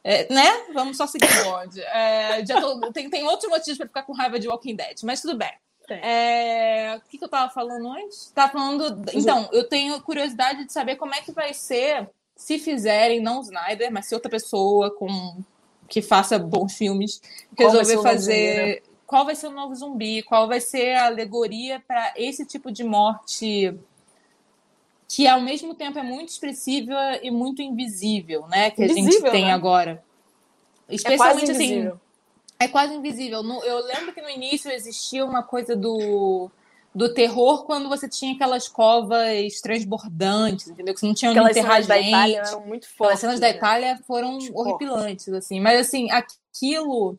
é, 0.04 0.32
né? 0.32 0.66
Vamos 0.74 0.98
só 0.98 1.06
seguir 1.06 1.26
o 1.40 1.44
bonde. 1.44 1.80
É, 1.80 2.44
tô, 2.44 2.92
tem, 2.92 3.08
tem 3.08 3.24
outros 3.24 3.50
motivos 3.50 3.78
para 3.78 3.86
ficar 3.86 4.02
com 4.02 4.12
raiva 4.12 4.38
de 4.38 4.46
Walking 4.46 4.76
Dead, 4.76 4.98
mas 5.02 5.22
tudo 5.22 5.36
bem. 5.38 5.52
É, 5.88 6.96
o 6.96 7.08
que, 7.08 7.18
que 7.18 7.24
eu 7.24 7.28
tava 7.28 7.50
falando 7.50 7.88
antes? 7.90 8.30
Tava 8.34 8.52
falando. 8.52 9.02
Então, 9.12 9.48
eu 9.52 9.64
tenho 9.64 10.00
curiosidade 10.02 10.64
de 10.64 10.72
saber 10.72 10.96
como 10.96 11.14
é 11.14 11.20
que 11.20 11.32
vai 11.32 11.52
ser 11.52 12.08
se 12.36 12.58
fizerem, 12.58 13.20
não 13.20 13.40
Snyder, 13.40 13.92
mas 13.92 14.06
se 14.06 14.14
outra 14.14 14.30
pessoa 14.30 14.90
com 14.90 15.42
que 15.88 16.00
faça 16.00 16.38
bons 16.38 16.74
filmes 16.74 17.20
resolver 17.56 18.02
fazer. 18.02 18.54
Zumbi, 18.56 18.72
né? 18.72 18.94
Qual 19.06 19.24
vai 19.24 19.34
ser 19.34 19.46
o 19.48 19.52
novo 19.52 19.74
zumbi? 19.74 20.22
Qual 20.22 20.48
vai 20.48 20.60
ser 20.60 20.94
a 20.94 21.06
alegoria 21.06 21.82
para 21.86 22.14
esse 22.16 22.46
tipo 22.46 22.72
de 22.72 22.82
morte 22.82 23.78
que 25.08 25.26
ao 25.26 25.40
mesmo 25.40 25.74
tempo 25.74 25.98
é 25.98 26.02
muito 26.02 26.30
expressiva 26.30 27.18
e 27.22 27.30
muito 27.30 27.62
invisível, 27.62 28.46
né? 28.48 28.70
Que 28.70 28.84
invisível, 28.84 29.08
a 29.08 29.12
gente 29.12 29.30
tem 29.30 29.44
né? 29.46 29.52
agora. 29.52 30.02
É 30.88 30.94
Especialmente 30.94 31.50
é 31.50 31.54
assim. 31.54 31.92
É 32.58 32.68
quase 32.68 32.94
invisível. 32.94 33.42
Eu 33.62 33.84
lembro 33.84 34.12
que 34.12 34.22
no 34.22 34.30
início 34.30 34.70
existia 34.70 35.24
uma 35.24 35.42
coisa 35.42 35.76
do, 35.76 36.50
do 36.94 37.12
terror 37.12 37.64
quando 37.64 37.88
você 37.88 38.08
tinha 38.08 38.34
aquelas 38.34 38.68
covas 38.68 39.60
transbordantes, 39.60 40.68
entendeu? 40.68 40.94
Que 40.94 41.00
você 41.00 41.06
não 41.06 41.14
tinha 41.14 41.30
onde 41.30 41.38
aquelas 41.40 41.56
enterrar 41.56 41.82
cenas 41.82 41.98
gente. 41.98 42.10
da 42.10 42.18
Itália 42.18 42.42
eram 42.46 42.66
muito 42.66 42.88
fortes. 42.88 43.14
As 43.14 43.20
cenas 43.20 43.40
né? 43.40 43.50
da 43.50 43.56
Itália 43.56 44.00
foram 44.06 44.38
tipo, 44.38 44.58
horripilantes, 44.58 45.28
assim. 45.28 45.60
Mas, 45.60 45.80
assim, 45.80 46.08
aquilo 46.10 47.18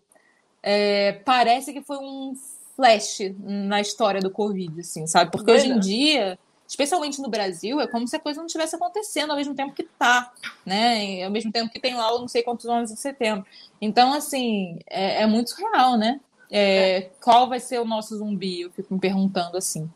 é, 0.64 1.20
parece 1.26 1.74
que 1.74 1.82
foi 1.82 1.98
um 1.98 2.34
flash 2.76 3.20
na 3.40 3.80
história 3.82 4.22
do 4.22 4.32
Covid, 4.32 4.80
assim, 4.80 5.06
sabe? 5.06 5.32
Porque 5.32 5.52
hoje 5.52 5.68
em 5.68 5.80
dia 5.80 6.40
especialmente 6.68 7.22
no 7.22 7.30
Brasil, 7.30 7.80
é 7.80 7.88
como 7.88 8.08
se 8.08 8.16
a 8.16 8.20
coisa 8.20 8.40
não 8.40 8.48
estivesse 8.48 8.76
acontecendo 8.76 9.32
ao 9.32 9.38
mesmo 9.38 9.54
tempo 9.54 9.74
que 9.74 9.84
está, 9.84 10.34
né? 10.66 11.06
E 11.06 11.24
ao 11.24 11.32
mesmo 11.32 11.52
tempo 11.52 11.72
que 11.72 11.80
tem 11.80 11.96
lá, 11.96 12.12
não 12.12 12.28
sei 12.28 12.44
quantos 12.44 12.66
anos 12.66 12.92
de 12.92 13.00
setembro. 13.00 13.46
Então, 13.80 14.14
assim, 14.14 14.80
é, 14.88 15.24
é 15.24 15.26
muito 15.28 15.54
real, 15.56 15.98
né? 15.98 16.20
É, 16.50 16.98
é. 16.98 17.02
Qual 17.22 17.48
vai 17.48 17.60
ser 17.60 17.80
o 17.80 17.86
nosso 17.86 18.18
zumbi? 18.18 18.62
Eu 18.62 18.72
fico 18.72 18.94
me 18.94 19.00
perguntando 19.00 19.58
assim. 19.58 19.90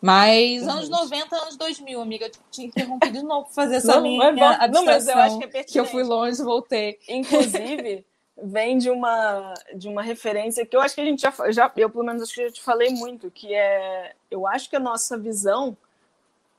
Mas 0.00 0.66
anos 0.66 0.88
90, 0.88 1.36
anos 1.36 1.56
2000, 1.56 2.00
amiga, 2.00 2.26
eu 2.26 2.32
te 2.50 2.64
interrompi 2.64 3.10
de 3.10 3.22
novo 3.22 3.44
para 3.44 3.54
fazer 3.54 3.76
essa 3.76 3.94
não, 3.94 4.02
minha 4.02 4.24
é 4.24 4.68
não, 4.68 4.84
mas 4.84 5.06
eu 5.06 5.16
acho 5.16 5.38
que 5.38 5.44
é 5.44 5.46
pertinente. 5.46 5.72
Que 5.72 5.78
eu 5.78 5.84
fui 5.84 6.02
longe 6.02 6.40
e 6.40 6.44
voltei. 6.44 6.98
Inclusive, 7.08 8.04
vem 8.42 8.78
de 8.78 8.90
uma, 8.90 9.54
de 9.76 9.88
uma 9.88 10.02
referência 10.02 10.66
que 10.66 10.74
eu 10.74 10.80
acho 10.80 10.96
que 10.96 11.00
a 11.00 11.04
gente 11.04 11.22
já, 11.22 11.32
já 11.52 11.70
eu 11.76 11.88
pelo 11.88 12.04
menos 12.04 12.22
acho 12.22 12.34
que 12.34 12.44
já 12.46 12.52
te 12.52 12.60
falei 12.60 12.90
muito, 12.90 13.30
que 13.30 13.54
é, 13.54 14.14
eu 14.28 14.44
acho 14.44 14.68
que 14.68 14.74
a 14.74 14.80
nossa 14.80 15.16
visão 15.16 15.76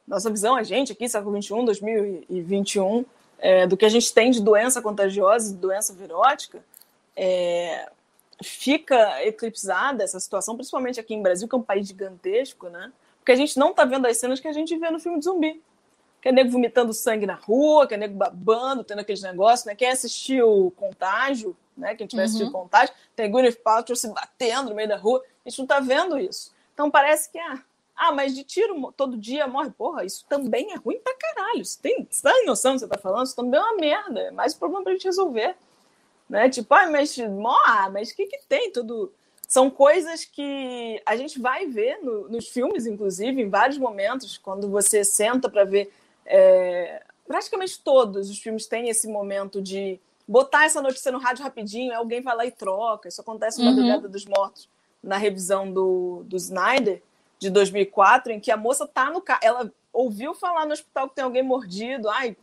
nossa 0.07 0.29
visão, 0.29 0.55
a 0.55 0.63
gente 0.63 0.91
aqui, 0.91 1.07
século 1.07 1.41
XXI, 1.41 1.65
2021, 1.65 3.05
é, 3.39 3.67
do 3.67 3.75
que 3.77 3.85
a 3.85 3.89
gente 3.89 4.13
tem 4.13 4.31
de 4.31 4.41
doença 4.41 4.81
contagiosa, 4.81 5.53
de 5.53 5.59
doença 5.59 5.93
virótica, 5.93 6.63
é, 7.15 7.89
fica 8.41 9.23
eclipsada 9.25 10.03
essa 10.03 10.19
situação, 10.19 10.55
principalmente 10.55 10.99
aqui 10.99 11.13
em 11.13 11.21
Brasil, 11.21 11.47
que 11.47 11.55
é 11.55 11.57
um 11.57 11.63
país 11.63 11.87
gigantesco, 11.87 12.69
né? 12.69 12.91
Porque 13.19 13.31
a 13.31 13.35
gente 13.35 13.57
não 13.57 13.71
está 13.71 13.85
vendo 13.85 14.05
as 14.05 14.17
cenas 14.17 14.39
que 14.39 14.47
a 14.47 14.53
gente 14.53 14.77
vê 14.77 14.89
no 14.91 14.99
filme 14.99 15.19
de 15.19 15.25
zumbi. 15.25 15.61
Que 16.21 16.29
é 16.29 16.31
nego 16.31 16.51
vomitando 16.51 16.93
sangue 16.93 17.25
na 17.25 17.35
rua, 17.35 17.85
que 17.87 17.93
é 17.93 17.97
nego 17.97 18.15
babando, 18.15 18.83
tendo 18.83 18.99
aqueles 18.99 19.21
negócios, 19.21 19.65
né? 19.65 19.75
Quem 19.75 19.89
assistiu 19.89 20.73
Contágio, 20.75 21.55
né? 21.75 21.95
Quem 21.95 22.07
tiver 22.07 22.23
assistido 22.23 22.47
uhum. 22.47 22.63
Contágio, 22.63 22.93
tem 23.15 23.29
Gwyneth 23.29 23.57
Paltrow 23.63 23.95
se 23.95 24.07
batendo 24.09 24.69
no 24.69 24.75
meio 24.75 24.87
da 24.87 24.97
rua. 24.97 25.21
A 25.45 25.49
gente 25.49 25.59
não 25.59 25.65
está 25.65 25.79
vendo 25.79 26.17
isso. 26.17 26.53
Então 26.73 26.89
parece 26.89 27.29
que, 27.29 27.37
ah, 27.37 27.61
Ah, 27.95 28.11
mas 28.11 28.33
de 28.35 28.43
tiro 28.43 28.91
todo 28.97 29.17
dia 29.17 29.47
morre. 29.47 29.69
Porra, 29.71 30.03
isso 30.03 30.25
também 30.27 30.71
é 30.71 30.75
ruim 30.75 30.99
pra 30.99 31.15
caralho. 31.15 31.63
Você 31.63 31.79
tem, 31.81 32.07
você 32.09 32.21
tá 32.21 32.31
em 32.31 32.45
noção 32.45 32.71
do 32.71 32.75
que 32.75 32.79
você 32.79 32.87
tá 32.87 32.97
falando? 32.97 33.25
Isso 33.25 33.35
também 33.35 33.59
é 33.59 33.63
uma 33.63 33.75
merda. 33.75 34.19
É 34.21 34.31
mais 34.31 34.55
um 34.55 34.59
problema 34.59 34.83
pra 34.83 34.93
gente 34.93 35.05
resolver. 35.05 35.55
Né? 36.29 36.49
Tipo, 36.49 36.73
ah, 36.73 36.89
mas, 36.89 37.15
ah, 37.65 37.89
mas 37.91 38.11
o 38.11 38.15
que 38.15 38.25
que 38.25 38.39
tem? 38.47 38.71
Tudo... 38.71 39.13
São 39.47 39.69
coisas 39.69 40.25
que 40.25 41.01
a 41.05 41.15
gente 41.15 41.39
vai 41.39 41.67
ver 41.67 41.99
no, 42.01 42.27
nos 42.27 42.47
filmes, 42.47 42.87
inclusive, 42.87 43.39
em 43.39 43.49
vários 43.49 43.77
momentos, 43.77 44.37
quando 44.37 44.67
você 44.69 45.03
senta 45.03 45.47
para 45.47 45.63
ver. 45.63 45.93
É... 46.25 47.03
praticamente 47.27 47.79
todos 47.81 48.29
os 48.29 48.39
filmes 48.39 48.65
têm 48.65 48.89
esse 48.89 49.07
momento 49.07 49.61
de 49.61 49.99
botar 50.27 50.65
essa 50.65 50.81
notícia 50.81 51.11
no 51.11 51.19
rádio 51.19 51.43
rapidinho, 51.43 51.93
alguém 51.93 52.21
vai 52.21 52.35
lá 52.35 52.45
e 52.45 52.51
troca. 52.51 53.07
Isso 53.09 53.21
acontece 53.21 53.59
no 53.59 53.65
uhum. 53.65 53.75
Madrugada 53.75 54.07
dos 54.07 54.25
Mortos, 54.25 54.67
na 55.03 55.17
revisão 55.17 55.71
do, 55.71 56.23
do 56.25 56.37
Snyder, 56.37 57.01
de 57.43 57.49
2004, 57.49 58.31
em 58.31 58.39
que 58.39 58.51
a 58.51 58.57
moça 58.57 58.87
tá 58.87 59.09
no 59.09 59.21
carro, 59.21 59.41
ela 59.43 59.71
ouviu 59.91 60.33
falar 60.33 60.65
no 60.65 60.73
hospital 60.73 61.09
que 61.09 61.15
tem 61.15 61.23
alguém 61.23 61.43
mordido, 61.43 62.09
ai, 62.09 62.35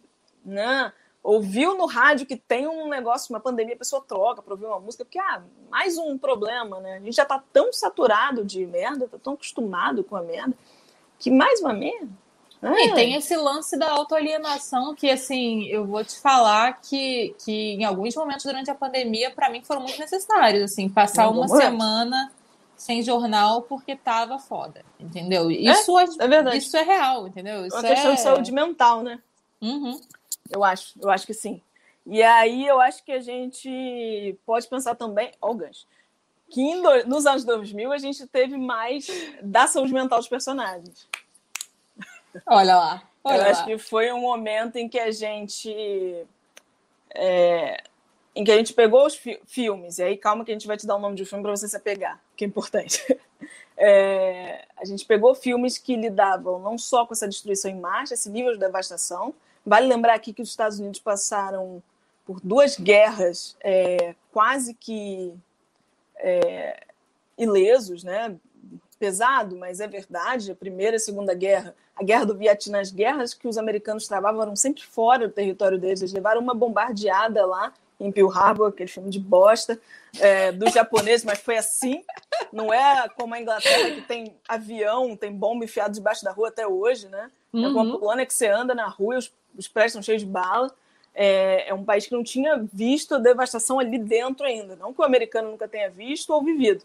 não, 0.44 0.92
ouviu 1.22 1.76
no 1.76 1.86
rádio 1.86 2.26
que 2.26 2.36
tem 2.36 2.66
um 2.66 2.88
negócio, 2.88 3.32
uma 3.34 3.40
pandemia, 3.40 3.74
a 3.74 3.78
pessoa 3.78 4.04
troca 4.06 4.42
para 4.42 4.52
ouvir 4.54 4.66
uma 4.66 4.78
música, 4.78 5.04
porque, 5.04 5.18
ah, 5.18 5.42
mais 5.70 5.98
um 5.98 6.16
problema, 6.16 6.80
né? 6.80 6.96
A 6.96 7.00
gente 7.00 7.16
já 7.16 7.24
tá 7.24 7.42
tão 7.52 7.72
saturado 7.72 8.44
de 8.44 8.64
merda, 8.66 9.08
tá 9.08 9.18
tão 9.18 9.34
acostumado 9.34 10.04
com 10.04 10.16
a 10.16 10.22
merda, 10.22 10.54
que 11.18 11.30
mais 11.30 11.60
uma 11.60 11.72
merda. 11.72 12.08
É. 12.62 12.86
E 12.86 12.94
tem 12.94 13.14
esse 13.14 13.34
lance 13.36 13.78
da 13.78 13.90
autoalienação 13.90 14.94
que, 14.94 15.10
assim, 15.10 15.64
eu 15.68 15.86
vou 15.86 16.04
te 16.04 16.20
falar 16.20 16.78
que, 16.82 17.34
que 17.42 17.72
em 17.72 17.84
alguns 17.84 18.14
momentos 18.14 18.44
durante 18.44 18.70
a 18.70 18.74
pandemia, 18.74 19.30
para 19.30 19.48
mim, 19.48 19.62
foram 19.62 19.80
muito 19.80 19.98
necessários, 19.98 20.64
assim, 20.64 20.88
passar 20.88 21.30
uma 21.30 21.48
semana 21.48 22.30
sem 22.80 23.02
jornal 23.02 23.60
porque 23.60 23.94
tava 23.94 24.38
foda, 24.38 24.82
entendeu? 24.98 25.50
Isso 25.50 25.98
é, 25.98 26.04
é, 26.18 26.26
verdade. 26.26 26.56
Isso 26.56 26.74
é 26.74 26.82
real, 26.82 27.28
entendeu? 27.28 27.66
Isso 27.66 27.76
é 27.76 27.80
uma 27.80 27.88
questão 27.88 28.12
é... 28.12 28.14
de 28.14 28.20
saúde 28.22 28.52
mental, 28.52 29.02
né? 29.02 29.20
Uhum. 29.60 30.00
Eu 30.48 30.64
acho, 30.64 30.98
eu 30.98 31.10
acho 31.10 31.26
que 31.26 31.34
sim. 31.34 31.60
E 32.06 32.22
aí 32.22 32.66
eu 32.66 32.80
acho 32.80 33.04
que 33.04 33.12
a 33.12 33.20
gente 33.20 34.34
pode 34.46 34.66
pensar 34.66 34.94
também, 34.94 35.30
ó, 35.42 35.52
oh, 35.52 35.58
que 36.48 36.80
do, 36.80 37.06
nos 37.06 37.26
anos 37.26 37.44
2000 37.44 37.92
a 37.92 37.98
gente 37.98 38.26
teve 38.26 38.56
mais 38.56 39.06
da 39.42 39.66
saúde 39.66 39.92
mental 39.92 40.18
dos 40.18 40.28
personagens. 40.28 41.06
Olha 42.46 42.76
lá. 42.76 43.02
Olha 43.22 43.36
eu 43.36 43.42
lá. 43.42 43.50
acho 43.50 43.64
que 43.66 43.76
foi 43.76 44.10
um 44.10 44.22
momento 44.22 44.76
em 44.76 44.88
que 44.88 44.98
a 44.98 45.10
gente. 45.10 46.26
É, 47.14 47.82
em 48.34 48.42
que 48.42 48.50
a 48.50 48.56
gente 48.56 48.72
pegou 48.72 49.04
os 49.04 49.16
fi 49.16 49.38
filmes, 49.46 49.98
e 49.98 50.02
aí 50.02 50.16
calma 50.16 50.46
que 50.46 50.50
a 50.50 50.54
gente 50.54 50.66
vai 50.66 50.78
te 50.78 50.86
dar 50.86 50.96
o 50.96 50.98
nome 50.98 51.14
de 51.14 51.24
um 51.24 51.26
filme 51.26 51.42
para 51.42 51.54
você 51.54 51.68
se 51.68 51.76
apegar, 51.76 52.18
que 52.40 52.44
é 52.44 52.48
importante. 52.48 53.04
É, 53.82 54.66
a 54.76 54.84
gente 54.84 55.06
pegou 55.06 55.34
filmes 55.34 55.78
que 55.78 55.96
lidavam 55.96 56.58
não 56.58 56.76
só 56.76 57.06
com 57.06 57.14
essa 57.14 57.26
destruição 57.26 57.70
em 57.70 57.80
marcha, 57.80 58.12
esse 58.12 58.28
nível 58.28 58.52
de 58.52 58.58
devastação. 58.58 59.32
Vale 59.64 59.86
lembrar 59.86 60.12
aqui 60.12 60.34
que 60.34 60.42
os 60.42 60.50
Estados 60.50 60.78
Unidos 60.78 61.00
passaram 61.00 61.82
por 62.26 62.38
duas 62.44 62.76
guerras 62.76 63.56
é, 63.64 64.14
quase 64.30 64.74
que 64.74 65.32
é, 66.18 66.84
ilesos, 67.38 68.04
né? 68.04 68.36
pesado, 68.98 69.56
mas 69.56 69.80
é 69.80 69.88
verdade, 69.88 70.52
a 70.52 70.54
Primeira 70.54 70.96
e 70.96 70.98
a 70.98 71.00
Segunda 71.00 71.32
Guerra, 71.32 71.74
a 71.96 72.04
Guerra 72.04 72.26
do 72.26 72.36
Vietnã, 72.36 72.80
as 72.80 72.90
guerras 72.90 73.32
que 73.32 73.48
os 73.48 73.56
americanos 73.56 74.06
travavam 74.06 74.42
eram 74.42 74.54
sempre 74.54 74.82
fora 74.82 75.26
do 75.26 75.32
território 75.32 75.78
deles, 75.78 76.02
eles 76.02 76.12
levaram 76.12 76.42
uma 76.42 76.52
bombardeada 76.52 77.46
lá 77.46 77.72
em 77.98 78.12
Pearl 78.12 78.30
Harbor, 78.30 78.68
aquele 78.68 78.90
filme 78.90 79.08
de 79.08 79.18
bosta, 79.18 79.80
é, 80.18 80.52
dos 80.52 80.72
japoneses, 80.72 81.24
mas 81.24 81.38
foi 81.38 81.56
assim, 81.56 82.02
não 82.52 82.72
é 82.72 83.08
como 83.10 83.34
a 83.34 83.40
Inglaterra 83.40 83.90
que 83.90 84.02
tem 84.02 84.34
avião, 84.48 85.16
tem 85.16 85.32
bomba 85.32 85.64
enfiada 85.64 85.92
debaixo 85.92 86.24
da 86.24 86.32
rua 86.32 86.48
até 86.48 86.66
hoje, 86.66 87.08
né? 87.08 87.30
Uhum. 87.52 87.64
É 87.64 87.68
uma 87.68 87.98
colônia 87.98 88.26
que 88.26 88.34
você 88.34 88.46
anda 88.46 88.74
na 88.74 88.88
rua, 88.88 89.18
os, 89.18 89.32
os 89.56 89.68
prédios 89.68 89.92
estão 89.92 90.02
cheios 90.02 90.22
de 90.22 90.28
bala, 90.28 90.72
é, 91.14 91.68
é, 91.68 91.74
um 91.74 91.84
país 91.84 92.06
que 92.06 92.12
não 92.12 92.22
tinha 92.22 92.64
visto 92.72 93.14
a 93.14 93.18
devastação 93.18 93.78
ali 93.78 93.98
dentro 93.98 94.46
ainda. 94.46 94.76
Não 94.76 94.92
que 94.92 95.00
o 95.00 95.04
americano 95.04 95.50
nunca 95.50 95.68
tenha 95.68 95.90
visto 95.90 96.32
ou 96.32 96.42
vivido. 96.42 96.84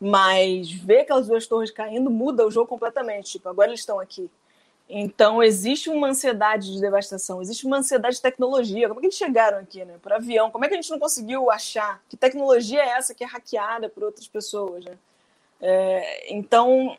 Mas 0.00 0.70
ver 0.70 1.00
aquelas 1.00 1.26
duas 1.26 1.46
torres 1.46 1.70
caindo 1.70 2.10
muda 2.10 2.46
o 2.46 2.50
jogo 2.50 2.66
completamente. 2.66 3.32
Tipo, 3.32 3.48
agora 3.48 3.68
eles 3.68 3.80
estão 3.80 4.00
aqui. 4.00 4.30
Então, 4.92 5.40
existe 5.40 5.88
uma 5.88 6.08
ansiedade 6.08 6.72
de 6.72 6.80
devastação, 6.80 7.40
existe 7.40 7.64
uma 7.64 7.78
ansiedade 7.78 8.16
de 8.16 8.22
tecnologia. 8.22 8.88
Como 8.88 8.98
é 8.98 9.02
que 9.02 9.06
eles 9.06 9.16
chegaram 9.16 9.58
aqui, 9.58 9.84
né? 9.84 9.94
Por 10.02 10.12
avião. 10.12 10.50
Como 10.50 10.64
é 10.64 10.68
que 10.68 10.74
a 10.74 10.76
gente 10.76 10.90
não 10.90 10.98
conseguiu 10.98 11.48
achar? 11.48 12.02
Que 12.08 12.16
tecnologia 12.16 12.82
é 12.82 12.88
essa 12.88 13.14
que 13.14 13.22
é 13.22 13.26
hackeada 13.26 13.88
por 13.88 14.02
outras 14.02 14.26
pessoas, 14.26 14.84
né? 14.84 14.98
É, 15.60 16.34
então, 16.34 16.98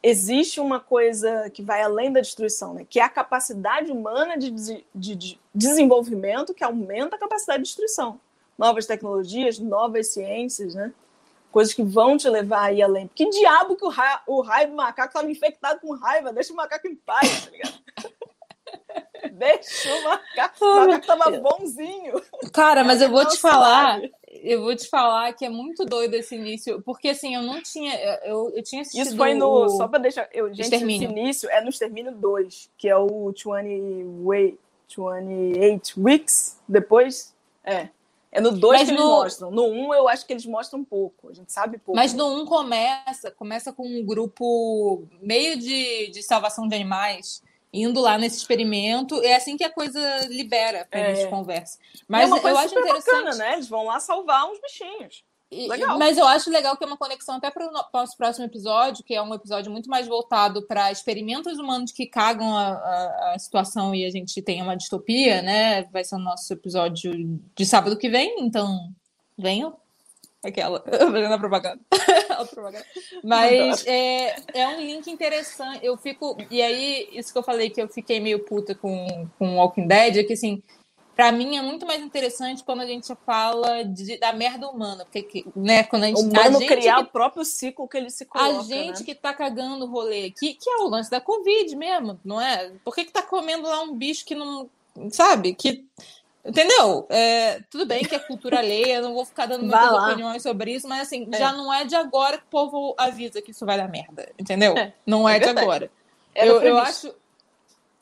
existe 0.00 0.60
uma 0.60 0.78
coisa 0.78 1.50
que 1.50 1.62
vai 1.64 1.82
além 1.82 2.12
da 2.12 2.20
destruição, 2.20 2.74
né? 2.74 2.86
Que 2.88 3.00
é 3.00 3.02
a 3.02 3.08
capacidade 3.08 3.90
humana 3.90 4.38
de, 4.38 4.50
de, 4.52 4.84
de 4.94 5.40
desenvolvimento 5.52 6.54
que 6.54 6.62
aumenta 6.62 7.16
a 7.16 7.18
capacidade 7.18 7.64
de 7.64 7.68
destruição. 7.70 8.20
Novas 8.56 8.86
tecnologias, 8.86 9.58
novas 9.58 10.06
ciências, 10.08 10.76
né? 10.76 10.92
Coisas 11.52 11.74
que 11.74 11.82
vão 11.82 12.16
te 12.16 12.28
levar 12.28 12.64
aí 12.64 12.82
além. 12.82 13.08
Que 13.14 13.28
diabo 13.28 13.76
que 13.76 13.84
o, 13.84 13.88
ra 13.88 14.22
o 14.26 14.40
raio 14.40 14.70
do 14.70 14.76
macaco 14.76 15.08
estava 15.08 15.30
infectado 15.30 15.80
com 15.80 15.94
raiva? 15.94 16.32
Deixa 16.32 16.52
o 16.52 16.56
macaco 16.56 16.88
em 16.88 16.96
paz, 16.96 17.44
tá 17.44 17.50
ligado? 17.50 17.74
Deixa 19.32 19.94
o 19.94 20.04
macaco, 20.04 20.64
o 20.64 20.86
macaco 20.86 21.06
tava 21.06 21.30
bonzinho. 21.38 22.20
Cara, 22.52 22.82
mas 22.82 23.00
eu 23.00 23.08
vou 23.08 23.24
te 23.26 23.38
falar, 23.38 24.00
eu 24.28 24.62
vou 24.62 24.74
te 24.74 24.88
falar 24.88 25.32
que 25.32 25.44
é 25.44 25.48
muito 25.48 25.84
doido 25.84 26.14
esse 26.14 26.34
início, 26.34 26.82
porque 26.82 27.10
assim, 27.10 27.34
eu 27.34 27.42
não 27.42 27.62
tinha, 27.62 27.94
eu, 28.24 28.50
eu 28.54 28.62
tinha 28.62 28.82
assistido 28.82 29.06
Isso 29.06 29.16
foi 29.16 29.34
no, 29.34 29.64
o... 29.64 29.68
só 29.70 29.86
para 29.86 30.00
deixar, 30.00 30.28
eu, 30.32 30.48
gente, 30.48 30.62
Extermínio. 30.62 31.08
esse 31.08 31.20
início 31.20 31.50
é 31.50 31.60
no 31.60 31.68
Extermínio 31.68 32.12
2, 32.12 32.70
que 32.76 32.88
é 32.88 32.96
o 32.96 33.28
20, 33.28 33.44
way, 34.24 34.58
28 34.88 36.00
Weeks, 36.00 36.58
depois, 36.66 37.34
é, 37.64 37.88
é 38.32 38.40
no 38.40 38.50
2 38.50 38.84
que 38.84 38.90
eles 38.90 39.00
mostram. 39.04 39.50
No 39.50 39.64
1 39.64 39.86
um, 39.86 39.94
eu 39.94 40.08
acho 40.08 40.26
que 40.26 40.32
eles 40.32 40.46
mostram 40.46 40.80
um 40.80 40.84
pouco. 40.84 41.28
A 41.28 41.34
gente 41.34 41.52
sabe 41.52 41.76
pouco. 41.76 41.94
Mas 41.94 42.14
no 42.14 42.26
1 42.26 42.40
um 42.40 42.46
começa, 42.46 43.30
começa 43.30 43.72
com 43.74 43.86
um 43.86 44.02
grupo 44.02 45.06
meio 45.20 45.58
de, 45.58 46.08
de 46.08 46.22
salvação 46.22 46.66
de 46.66 46.74
animais 46.74 47.42
indo 47.70 48.00
lá 48.00 48.16
nesse 48.16 48.38
experimento. 48.38 49.22
É 49.22 49.36
assim 49.36 49.56
que 49.56 49.64
a 49.64 49.70
coisa 49.70 50.00
libera 50.28 50.86
para 50.90 51.00
é. 51.00 51.14
gente 51.14 51.28
conversa. 51.28 51.78
Mas 52.08 52.30
é 52.30 52.34
eu 52.34 52.58
acho 52.58 52.78
interessante, 52.78 53.24
bacana, 53.24 53.34
né? 53.36 53.52
Eles 53.54 53.68
vão 53.68 53.84
lá 53.84 54.00
salvar 54.00 54.46
uns 54.50 54.58
bichinhos. 54.60 55.24
Legal. 55.52 55.98
Mas 55.98 56.16
eu 56.16 56.26
acho 56.26 56.50
legal 56.50 56.76
que 56.76 56.82
é 56.82 56.86
uma 56.86 56.96
conexão 56.96 57.36
até 57.36 57.50
para 57.50 57.68
o 57.68 57.72
nosso 57.92 58.16
próximo 58.16 58.46
episódio, 58.46 59.04
que 59.04 59.14
é 59.14 59.20
um 59.20 59.34
episódio 59.34 59.70
muito 59.70 59.88
mais 59.90 60.08
voltado 60.08 60.62
para 60.62 60.90
experimentos 60.90 61.58
humanos 61.58 61.92
que 61.92 62.06
cagam 62.06 62.56
a, 62.56 62.68
a, 62.68 63.34
a, 63.34 63.38
situação 63.38 63.94
e 63.94 64.06
a 64.06 64.10
gente 64.10 64.40
tem 64.40 64.62
uma 64.62 64.74
distopia, 64.74 65.42
né? 65.42 65.82
Vai 65.92 66.04
ser 66.04 66.14
o 66.14 66.18
nosso 66.18 66.50
episódio 66.50 67.12
de 67.54 67.66
sábado 67.66 67.98
que 67.98 68.08
vem, 68.08 68.40
então 68.40 68.90
venham. 69.36 69.76
Aquela, 70.42 70.82
fazendo 70.82 71.34
a 71.34 71.38
propaganda. 71.38 71.80
Mas 73.22 73.86
é, 73.86 74.34
é 74.54 74.68
um 74.68 74.80
link 74.80 75.08
interessante. 75.08 75.84
Eu 75.84 75.96
fico. 75.96 76.36
E 76.50 76.62
aí, 76.62 77.08
isso 77.12 77.30
que 77.30 77.38
eu 77.38 77.42
falei 77.42 77.70
que 77.70 77.80
eu 77.80 77.88
fiquei 77.88 78.18
meio 78.18 78.40
puta 78.40 78.74
com, 78.74 79.28
com 79.38 79.56
Walking 79.56 79.86
Dead, 79.86 80.16
é 80.16 80.24
que 80.24 80.32
assim 80.32 80.62
para 81.14 81.30
mim 81.30 81.56
é 81.56 81.62
muito 81.62 81.86
mais 81.86 82.02
interessante 82.02 82.64
quando 82.64 82.80
a 82.80 82.86
gente 82.86 83.12
fala 83.26 83.84
de, 83.84 84.18
da 84.18 84.32
merda 84.32 84.68
humana, 84.68 85.04
porque 85.04 85.44
né, 85.54 85.84
quando 85.84 86.04
a 86.04 86.06
gente, 86.06 86.20
humano 86.20 86.56
a 86.56 86.60
gente 86.60 86.66
criar 86.66 86.96
que, 86.96 87.02
o 87.02 87.06
próprio 87.06 87.44
ciclo 87.44 87.88
que 87.88 87.96
ele 87.96 88.10
se 88.10 88.24
coloca, 88.24 88.60
a 88.60 88.62
gente 88.62 89.00
né? 89.00 89.04
que 89.04 89.14
tá 89.14 89.34
cagando 89.34 89.84
o 89.84 89.88
rolê, 89.88 90.30
que, 90.30 90.54
que 90.54 90.70
é 90.70 90.76
o 90.76 90.88
lance 90.88 91.10
da 91.10 91.20
covid 91.20 91.74
mesmo, 91.76 92.18
não 92.24 92.40
é? 92.40 92.72
Por 92.84 92.94
que 92.94 93.04
que 93.04 93.12
tá 93.12 93.22
comendo 93.22 93.68
lá 93.68 93.82
um 93.82 93.94
bicho 93.94 94.24
que 94.24 94.34
não, 94.34 94.68
sabe, 95.10 95.54
que 95.54 95.86
Entendeu? 96.44 97.06
É, 97.08 97.60
tudo 97.70 97.86
bem 97.86 98.02
que 98.02 98.16
é 98.16 98.18
cultura 98.18 98.58
alheia, 98.58 99.00
não 99.00 99.14
vou 99.14 99.24
ficar 99.24 99.46
dando 99.46 99.64
muitas 99.64 99.92
opiniões 99.92 100.42
sobre 100.42 100.72
isso, 100.74 100.88
mas 100.88 101.02
assim, 101.02 101.28
é. 101.30 101.38
já 101.38 101.52
não 101.52 101.72
é 101.72 101.84
de 101.84 101.94
agora 101.94 102.36
que 102.36 102.44
o 102.44 102.50
povo 102.50 102.96
avisa 102.98 103.40
que 103.40 103.52
isso 103.52 103.64
vai 103.64 103.76
dar 103.76 103.88
merda, 103.88 104.28
entendeu? 104.36 104.76
É, 104.76 104.92
não 105.06 105.28
é, 105.28 105.36
é 105.36 105.38
de 105.38 105.48
agora. 105.48 105.88
Eu, 106.34 106.60
eu, 106.62 106.78
acho, 106.78 107.14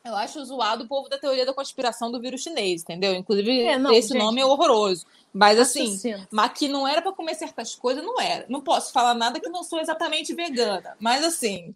eu 0.05 0.17
acho 0.17 0.45
zoado 0.45 0.85
o 0.85 0.89
povo 0.89 1.09
da 1.09 1.19
teoria 1.19 1.45
da 1.45 1.53
conspiração 1.53 2.11
do 2.11 2.21
vírus 2.21 2.43
chinês, 2.43 2.83
entendeu? 2.83 3.15
Inclusive, 3.15 3.63
é, 3.63 3.79
não, 3.79 3.93
esse 3.93 4.09
gente, 4.09 4.19
nome 4.19 4.41
é 4.41 4.47
horroroso. 4.47 5.07
Mas 5.33 5.59
assim, 5.59 6.01
mas 6.31 6.53
que 6.53 6.69
não 6.69 6.89
era 6.89 7.03
para 7.03 7.13
comer 7.13 7.35
certas 7.35 7.75
coisas, 7.75 8.03
não 8.03 8.21
era. 8.21 8.47
Não 8.49 8.61
posso 8.61 8.93
falar 8.93 9.15
nada 9.15 9.39
que 9.39 9.49
não 9.49 9.63
sou 9.63 9.79
exatamente 9.79 10.35
vegana. 10.35 10.97
Mas 10.99 11.25
assim, 11.25 11.75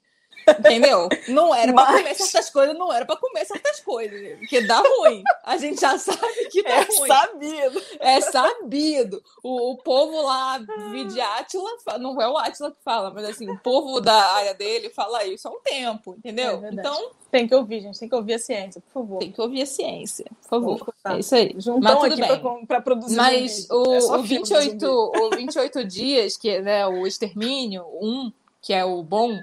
Entendeu? 0.59 1.09
Não 1.29 1.55
era 1.55 1.73
Mas... 1.73 1.87
pra 1.87 1.99
comer 1.99 2.15
certas 2.15 2.51
coisas, 2.51 2.77
não 2.77 2.93
era 2.93 3.07
pra 3.07 3.17
comer 3.17 3.45
certas 3.45 3.81
coisas. 3.81 4.39
Porque 4.39 4.61
dá 4.67 4.79
ruim. 4.81 5.23
A 5.43 5.57
gente 5.57 5.81
já 5.81 5.99
sabe 5.99 6.49
que 6.51 6.63
dá 6.63 6.71
é 6.71 6.83
ruim. 6.83 7.05
É 7.05 7.07
sabido. 7.07 7.83
É 8.01 8.21
sabido. 8.21 9.23
O, 9.43 9.73
o 9.73 9.77
povo 9.79 10.23
lá, 10.23 10.59
de 10.59 11.21
Átila, 11.21 11.71
não 11.99 12.21
é 12.21 12.29
o 12.29 12.37
Átila 12.37 12.71
que 12.71 12.83
fala, 12.85 13.11
mas 13.11 13.25
assim, 13.25 13.49
o 13.51 13.59
povo 13.59 14.01
da 14.01 14.15
área 14.33 14.55
dele 14.55 14.91
fala 14.91 15.25
isso 15.25 15.49
há 15.49 15.51
um 15.51 15.61
tempo, 15.61 16.15
entendeu? 16.19 16.65
É 16.65 16.71
então. 16.71 17.11
Tem 17.35 17.49
que 17.49 17.55
ouvir, 17.55 17.81
gente. 17.81 17.99
Tem 17.99 18.09
que 18.09 18.15
ouvir 18.15 18.35
a 18.35 18.39
ciência, 18.39 18.81
por 18.81 18.93
favor. 18.93 19.19
Tem 19.19 19.33
que 19.33 19.41
ouvir 19.41 19.63
a 19.63 19.67
ciência, 19.67 20.25
por 20.43 20.49
favor. 20.49 20.95
É 21.05 21.19
isso 21.19 21.35
aí. 21.35 21.53
Juntão 21.59 22.01
Mas 22.01 22.13
aqui 22.13 22.21
bem. 22.21 22.67
Pra, 22.67 22.81
produzir. 22.81 23.17
Mas 23.17 23.69
o, 23.69 23.93
é 23.93 24.19
o, 24.19 24.23
28, 24.23 24.87
o 24.87 25.31
28 25.31 25.85
dias, 25.85 26.37
que 26.37 26.49
é 26.49 26.63
né, 26.63 26.87
o 26.87 27.05
extermínio, 27.05 27.85
um, 28.01 28.33
que 28.63 28.73
é 28.73 28.85
o 28.85 29.03
bom, 29.03 29.37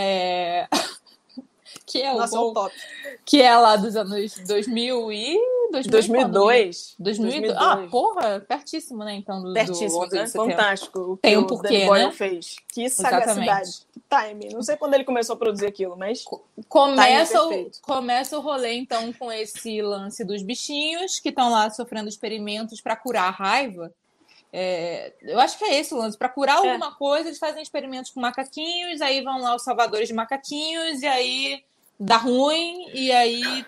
É... 0.00 0.68
que 1.84 2.02
é 2.02 2.12
o 2.14 2.18
Nossa, 2.18 2.36
é 2.36 2.38
bom, 2.38 2.52
top. 2.52 2.74
que 3.24 3.42
é 3.42 3.56
lá 3.56 3.76
dos 3.76 3.96
anos 3.96 4.34
2000 4.46 5.12
e 5.12 5.38
2002. 5.70 6.94
2002. 6.98 7.56
Ah, 7.56 7.86
porra, 7.90 8.40
pertíssimo, 8.40 9.04
né? 9.04 9.14
Então, 9.14 9.42
do, 9.42 9.52
Pertíssimo, 9.52 9.90
do 9.90 10.06
11 10.06 10.14
né? 10.14 10.26
Fantástico. 10.28 10.98
O 11.00 11.16
que 11.16 11.22
Tem 11.22 11.36
um 11.36 11.42
o 11.42 11.46
porquê, 11.46 11.84
Boyle 11.86 12.06
né? 12.06 12.12
fez. 12.12 12.56
Que 12.72 12.88
sagacidade. 12.88 13.68
Exatamente. 13.68 13.86
Que 13.92 14.44
time. 14.44 14.54
Não 14.54 14.62
sei 14.62 14.76
quando 14.76 14.94
ele 14.94 15.04
começou 15.04 15.34
a 15.34 15.38
produzir 15.38 15.66
aquilo, 15.66 15.96
mas 15.96 16.24
Começa 16.68 17.42
o, 17.42 17.70
começa 17.82 18.38
o 18.38 18.40
rolê, 18.40 18.74
então, 18.74 19.12
com 19.12 19.30
esse 19.30 19.82
lance 19.82 20.24
dos 20.24 20.42
bichinhos 20.42 21.18
que 21.20 21.28
estão 21.28 21.50
lá 21.50 21.68
sofrendo 21.70 22.08
experimentos 22.08 22.80
para 22.80 22.96
curar 22.96 23.28
a 23.28 23.30
raiva. 23.30 23.92
É, 24.52 25.12
eu 25.22 25.38
acho 25.38 25.58
que 25.58 25.64
é 25.64 25.78
esse 25.78 25.92
o 25.92 25.98
lance. 25.98 26.16
Para 26.16 26.28
curar 26.28 26.64
É. 26.64 26.70
alguma 26.70 26.94
coisa, 26.94 27.28
eles 27.28 27.38
fazem 27.38 27.62
experimentos 27.62 28.10
com 28.10 28.20
macaquinhos, 28.20 29.00
aí 29.00 29.22
vão 29.22 29.40
lá 29.40 29.54
os 29.54 29.62
salvadores 29.62 30.08
de 30.08 30.14
macaquinhos, 30.14 31.02
e 31.02 31.06
aí 31.06 31.64
dá 31.98 32.16
ruim, 32.16 32.88
e 32.94 33.12
aí. 33.12 33.64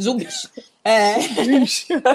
Zumbis. 0.00 0.50
É. 0.84 1.14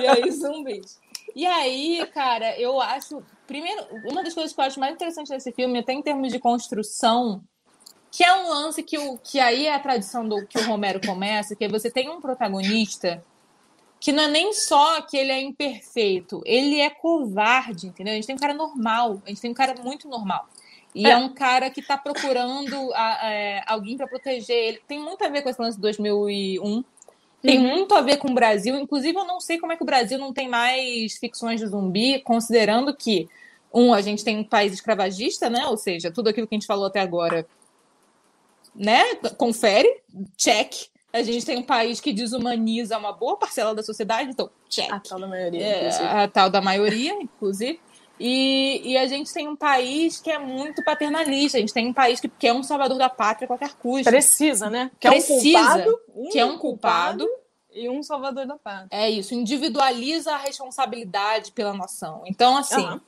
E 0.02 0.08
aí, 0.08 0.32
zumbis. 0.32 1.00
E 1.36 1.46
aí, 1.46 2.06
cara, 2.14 2.60
eu 2.60 2.80
acho. 2.82 3.24
Primeiro, 3.48 3.86
uma 4.06 4.24
das 4.24 4.34
coisas 4.34 4.54
que 4.54 4.60
eu 4.60 4.66
acho 4.66 4.80
mais 4.80 4.94
interessante 4.94 5.30
desse 5.30 5.52
filme, 5.52 5.80
até 5.80 5.94
em 5.94 6.02
termos 6.02 6.32
de 6.32 6.40
construção, 6.40 7.44
que 8.12 8.24
é 8.24 8.34
um 8.34 8.50
lance 8.50 8.84
que, 8.84 8.98
o, 8.98 9.18
que 9.18 9.40
aí 9.40 9.66
é 9.66 9.74
a 9.74 9.80
tradição 9.80 10.28
do 10.28 10.46
que 10.46 10.58
o 10.58 10.66
Romero 10.66 11.02
começa, 11.06 11.56
que 11.56 11.66
é 11.66 11.68
você 11.68 11.90
tem 11.90 12.10
um 12.10 12.22
protagonista 12.22 13.24
que 14.04 14.12
não 14.12 14.24
é 14.24 14.28
nem 14.28 14.52
só 14.52 15.00
que 15.02 15.16
ele 15.16 15.32
é 15.32 15.42
imperfeito, 15.42 16.42
ele 16.46 16.82
é 16.82 16.90
covarde, 16.90 17.88
entendeu? 17.88 18.12
A 18.12 18.16
gente 18.18 18.28
tem 18.28 18.36
um 18.36 18.40
cara 18.40 18.54
normal, 18.54 19.22
a 19.26 19.30
gente 19.30 19.40
tem 19.40 19.50
um 19.52 19.54
cara 19.54 19.74
muito 19.82 20.10
normal. 20.10 20.46
E 20.94 21.06
é, 21.08 21.12
É. 21.12 21.16
um 21.16 21.30
cara 21.30 21.70
que 21.70 21.82
tá 21.82 21.98
procurando 21.98 22.76
a- 22.94 23.32
é, 23.32 23.64
alguém 23.66 23.96
para 23.96 24.06
proteger 24.06 24.58
ele. 24.58 24.82
Tem 24.86 25.00
muito 25.00 25.24
a 25.24 25.30
ver 25.30 25.42
com 25.42 25.48
esse 25.48 25.62
lance 25.62 25.78
de 25.78 25.82
2001. 25.82 26.84
Tem 27.42 27.60
Uhum. 27.60 27.70
muito 27.78 27.96
a 27.96 28.02
ver 28.02 28.18
com 28.18 28.30
o 28.30 28.34
Brasil. 28.34 28.76
Inclusive, 28.78 29.18
eu 29.18 29.24
não 29.26 29.40
sei 29.40 29.58
como 29.58 29.72
é 29.72 29.78
que 29.78 29.84
o 29.84 29.86
Brasil 29.86 30.20
não 30.20 30.34
tem 30.34 30.50
mais 30.50 31.18
ficções 31.18 31.62
de 31.62 31.68
zumbi, 31.68 32.20
considerando 32.20 32.94
que, 32.94 33.30
um, 33.74 33.94
a 33.94 34.02
gente 34.02 34.22
tem 34.22 34.38
um 34.38 34.44
país 34.44 34.74
escravagista, 34.74 35.50
né? 35.50 35.66
Ou 35.68 35.78
seja, 35.78 36.12
tudo 36.12 36.28
aquilo 36.28 36.46
que 36.46 36.54
a 36.54 36.58
gente 36.58 36.68
falou 36.68 36.86
até 36.88 37.00
agora, 37.00 37.48
né? 38.76 39.16
Confere, 39.38 40.02
check. 40.36 40.92
A 41.14 41.22
gente 41.22 41.46
tem 41.46 41.60
um 41.60 41.64
país 41.64 42.02
que 42.02 42.12
desumaniza 42.12 42.98
uma 42.98 43.14
boa 43.14 43.38
parcela 43.38 43.76
da 43.76 43.84
sociedade, 43.84 44.32
então, 44.32 44.50
check. 44.68 44.92
a 44.92 45.00
tal 45.00 45.20
da 45.20 45.28
maioria. 45.28 45.64
É, 45.64 45.78
inclusive. 45.78 46.04
a 46.06 46.28
tal 46.28 46.50
da 46.50 46.60
maioria, 46.60 47.14
inclusive. 47.22 47.80
E, 48.20 48.82
e 48.84 48.98
a 48.98 49.06
gente 49.06 49.32
tem 49.32 49.48
um 49.48 49.56
país 49.56 50.20
que 50.20 50.32
é 50.32 50.40
muito 50.40 50.84
paternalista. 50.84 51.58
A 51.58 51.62
gente 51.62 51.74
tem 51.74 51.88
um 51.88 51.94
país 51.94 52.20
que 52.20 52.28
quer 52.28 52.54
um 52.54 52.64
salvador 52.64 52.98
da 52.98 53.10
pátria 53.10 53.46
a 53.46 53.48
qualquer 53.48 53.74
custo. 53.76 54.10
Precisa, 54.10 54.70
né? 54.70 54.90
Que 55.00 55.08
é 55.08 55.12
um 55.12 55.14
Precisa, 55.14 55.60
culpado. 55.60 56.00
que 56.32 56.40
é 56.40 56.46
um 56.46 56.58
culpado. 56.58 57.28
E 57.72 57.90
um 57.90 58.04
salvador 58.04 58.46
da 58.46 58.56
pátria. 58.56 58.88
É 58.92 59.10
isso, 59.10 59.34
individualiza 59.34 60.32
a 60.32 60.38
responsabilidade 60.38 61.52
pela 61.52 61.74
nação. 61.74 62.22
Então, 62.26 62.56
assim, 62.56 62.84
Aham. 62.84 63.02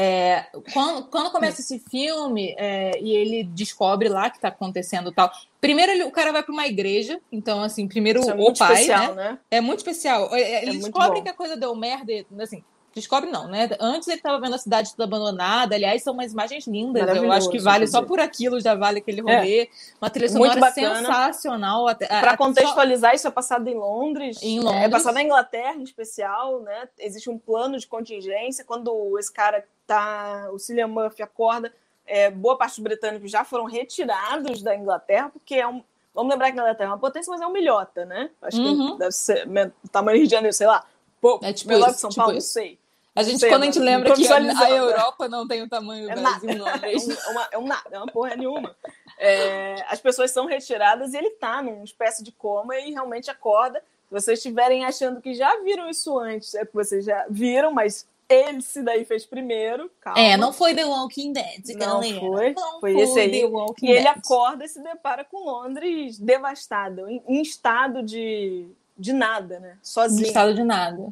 É, 0.00 0.46
quando, 0.72 1.08
quando 1.08 1.32
começa 1.32 1.60
esse 1.60 1.80
filme 1.90 2.54
é, 2.56 2.92
e 3.00 3.10
ele 3.16 3.42
descobre 3.42 4.08
lá 4.08 4.30
que 4.30 4.38
tá 4.38 4.46
acontecendo 4.46 5.10
tal. 5.10 5.28
Primeiro 5.60 5.90
ele- 5.90 6.04
o 6.04 6.12
cara 6.12 6.30
vai 6.30 6.40
para 6.40 6.52
uma 6.52 6.68
igreja, 6.68 7.20
então, 7.32 7.60
assim, 7.64 7.88
primeiro 7.88 8.20
é 8.20 8.32
o 8.32 8.36
muito 8.36 8.58
pai, 8.60 8.74
especial, 8.74 9.16
né? 9.16 9.30
né? 9.32 9.38
É 9.50 9.60
muito 9.60 9.80
especial. 9.80 10.32
É, 10.32 10.62
Ele 10.62 10.78
muito 10.78 10.84
descobre 10.84 11.20
que 11.22 11.28
a 11.28 11.34
coisa 11.34 11.56
deu 11.56 11.74
merda, 11.74 12.12
e, 12.12 12.24
assim, 12.40 12.62
descobre 12.98 13.30
não, 13.30 13.48
né? 13.48 13.68
Antes 13.80 14.08
ele 14.08 14.16
estava 14.18 14.40
vendo 14.40 14.54
a 14.54 14.58
cidade 14.58 14.90
toda 14.92 15.04
abandonada. 15.04 15.74
Aliás, 15.74 16.02
são 16.02 16.12
umas 16.14 16.32
imagens 16.32 16.66
lindas. 16.66 17.08
Eu 17.16 17.30
acho 17.32 17.48
que 17.50 17.58
vale 17.58 17.86
só 17.86 18.02
por 18.02 18.20
aquilo, 18.20 18.60
já 18.60 18.74
vale 18.74 18.98
aquele 18.98 19.20
rolê. 19.20 19.68
Uma 20.00 20.10
trilha 20.10 20.28
sonora 20.28 20.70
sensacional. 20.72 21.86
Para 21.96 22.30
só- 22.32 22.36
contextualizar, 22.36 23.14
isso 23.14 23.26
é 23.26 23.30
passado 23.30 23.66
em 23.68 23.74
Londres. 23.74 24.38
Em 24.42 24.58
É 24.58 24.62
Londres. 24.62 24.90
passado 24.90 25.14
na 25.14 25.22
Inglaterra, 25.22 25.74
em 25.76 25.82
especial, 25.82 26.60
né? 26.60 26.88
Existe 26.98 27.28
um 27.30 27.38
plano 27.38 27.78
de 27.78 27.86
contingência. 27.86 28.64
Quando 28.64 29.18
esse 29.18 29.32
cara 29.32 29.64
tá. 29.86 30.48
O 30.52 30.58
Cillian 30.58 30.86
Murphy 30.88 31.22
acorda, 31.22 31.72
é, 32.06 32.30
boa 32.30 32.56
parte 32.56 32.72
dos 32.76 32.80
britânicos 32.84 33.30
já 33.30 33.44
foram 33.44 33.64
retirados 33.64 34.62
da 34.62 34.74
Inglaterra, 34.76 35.30
porque 35.30 35.54
é 35.54 35.66
um. 35.66 35.82
Vamos 36.14 36.32
lembrar 36.32 36.46
que 36.50 36.58
a 36.58 36.62
Inglaterra 36.62 36.88
é 36.90 36.92
uma 36.92 36.98
potência, 36.98 37.30
mas 37.30 37.40
é 37.40 37.46
um 37.46 37.52
milhota, 37.52 38.04
né? 38.04 38.30
Acho 38.42 38.60
Uhum. 38.60 38.92
que 38.92 38.98
deve 38.98 39.12
ser 39.12 39.46
tamanho 39.92 40.16
Rio 40.18 40.26
de 40.26 40.32
Janeiro, 40.32 40.52
sei 40.56 40.66
lá. 40.66 40.84
Pô, 41.20 41.38
É 41.42 41.52
tipo 41.52 41.72
isso, 41.72 41.84
que 41.86 41.92
São 41.94 42.10
tipo 42.10 42.20
Paulo, 42.20 42.32
não 42.32 42.38
isso. 42.38 42.52
sei. 42.52 42.78
A 43.18 43.22
gente, 43.22 43.40
sei, 43.40 43.48
quando 43.50 43.62
a 43.62 43.66
gente 43.66 43.78
lembra 43.78 44.14
que 44.14 44.26
a, 44.28 44.36
a? 44.36 44.70
Europa 44.70 45.28
não 45.28 45.46
tem 45.46 45.62
o 45.62 45.68
tamanho 45.68 46.06
do 46.06 46.12
É 46.12 46.16
Brasil, 46.16 46.48
nada. 46.56 46.58
não 46.58 46.68
é 46.68 46.92
É, 46.92 46.96
um, 46.96 47.12
é 47.12 47.28
uma, 47.30 47.48
é 47.52 47.58
um 47.58 47.66
nada, 47.66 47.88
é 47.90 47.98
uma 47.98 48.06
porra 48.06 48.36
nenhuma. 48.36 48.76
É, 49.18 49.84
as 49.88 50.00
pessoas 50.00 50.30
são 50.30 50.46
retiradas 50.46 51.12
e 51.12 51.16
ele 51.16 51.30
tá 51.30 51.60
numa 51.62 51.84
espécie 51.84 52.22
de 52.22 52.30
coma 52.32 52.78
e 52.78 52.92
realmente 52.92 53.30
acorda. 53.30 53.80
Se 53.80 54.12
vocês 54.14 54.38
estiverem 54.38 54.84
achando 54.84 55.20
que 55.20 55.34
já 55.34 55.60
viram 55.62 55.88
isso 55.90 56.18
antes, 56.18 56.54
é 56.54 56.64
que 56.64 56.72
vocês 56.74 57.04
já 57.04 57.26
viram, 57.28 57.72
mas 57.72 58.06
ele 58.28 58.60
se 58.62 58.82
daí 58.82 59.04
fez 59.04 59.26
primeiro. 59.26 59.90
Calma. 60.00 60.20
É, 60.20 60.36
não 60.36 60.52
foi 60.52 60.74
The 60.74 60.84
Walking 60.84 61.32
Dead, 61.32 61.66
Não 61.70 61.78
galera. 61.78 62.20
foi, 62.20 62.54
Não 62.54 62.80
foi 62.80 63.00
esse 63.00 63.18
aí. 63.18 63.30
The 63.40 63.46
Walking 63.46 63.86
E 63.86 63.90
ele 63.90 64.04
Dead. 64.04 64.16
acorda 64.18 64.64
e 64.64 64.68
se 64.68 64.80
depara 64.82 65.24
com 65.24 65.44
Londres 65.44 66.18
devastado, 66.18 67.08
em, 67.08 67.22
em 67.26 67.42
estado 67.42 68.02
de, 68.02 68.66
de 68.96 69.12
nada, 69.12 69.58
né? 69.58 69.76
Sozinho. 69.82 70.26
estado 70.26 70.54
de 70.54 70.62
nada. 70.62 71.08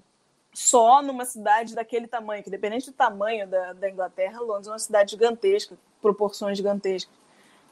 Só 0.56 1.02
numa 1.02 1.26
cidade 1.26 1.74
daquele 1.74 2.06
tamanho, 2.06 2.42
que 2.42 2.48
independente 2.48 2.86
do 2.86 2.94
tamanho 2.94 3.46
da, 3.46 3.74
da 3.74 3.90
Inglaterra, 3.90 4.40
Londres 4.40 4.68
é 4.68 4.70
uma 4.70 4.78
cidade 4.78 5.10
gigantesca, 5.10 5.76
proporções 6.00 6.56
gigantescas. 6.56 7.14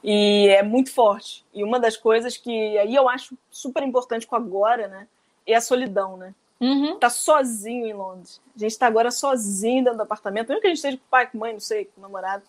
E 0.03 0.49
é 0.49 0.61
muito 0.61 0.93
forte. 0.93 1.43
E 1.51 1.63
uma 1.63 1.79
das 1.79 1.97
coisas 1.97 2.37
que 2.37 2.77
aí 2.77 2.93
eu 2.93 3.09
acho 3.09 3.35
super 3.49 3.81
importante 3.81 4.27
com 4.27 4.35
agora, 4.35 4.87
né, 4.87 5.07
é 5.47 5.55
a 5.55 5.61
solidão, 5.61 6.15
né? 6.15 6.35
Uhum. 6.61 6.99
Tá 6.99 7.09
sozinho 7.09 7.87
em 7.87 7.93
Londres. 7.93 8.39
A 8.55 8.59
gente 8.59 8.77
tá 8.77 8.85
agora 8.85 9.09
sozinho 9.09 9.83
dentro 9.83 9.97
do 9.97 10.03
apartamento, 10.03 10.49
mesmo 10.49 10.61
que 10.61 10.67
a 10.67 10.69
gente 10.69 10.77
esteja 10.77 10.97
com 10.97 11.03
pai, 11.09 11.27
com 11.27 11.39
mãe, 11.39 11.53
não 11.53 11.59
sei, 11.59 11.85
com 11.85 12.01
namorado. 12.01 12.43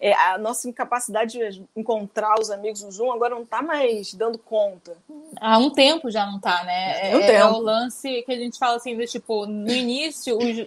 É, 0.00 0.12
a 0.14 0.38
nossa 0.38 0.68
incapacidade 0.68 1.38
de 1.50 1.64
encontrar 1.74 2.38
os 2.40 2.50
amigos 2.50 2.82
no 2.82 2.92
Zoom 2.92 3.10
agora 3.10 3.34
não 3.34 3.44
tá 3.44 3.60
mais 3.60 4.14
dando 4.14 4.38
conta. 4.38 4.96
Há 5.40 5.58
um 5.58 5.70
tempo 5.70 6.08
já 6.10 6.24
não 6.24 6.38
tá, 6.38 6.62
né? 6.62 7.12
Há 7.12 7.16
um 7.16 7.20
É, 7.20 7.24
é 7.34 7.38
tempo. 7.40 7.54
o 7.54 7.58
lance 7.58 8.22
que 8.22 8.32
a 8.32 8.36
gente 8.36 8.58
fala 8.58 8.76
assim, 8.76 8.96
do 8.96 9.04
tipo, 9.06 9.44
no 9.46 9.72
início 9.72 10.38
os- 10.38 10.66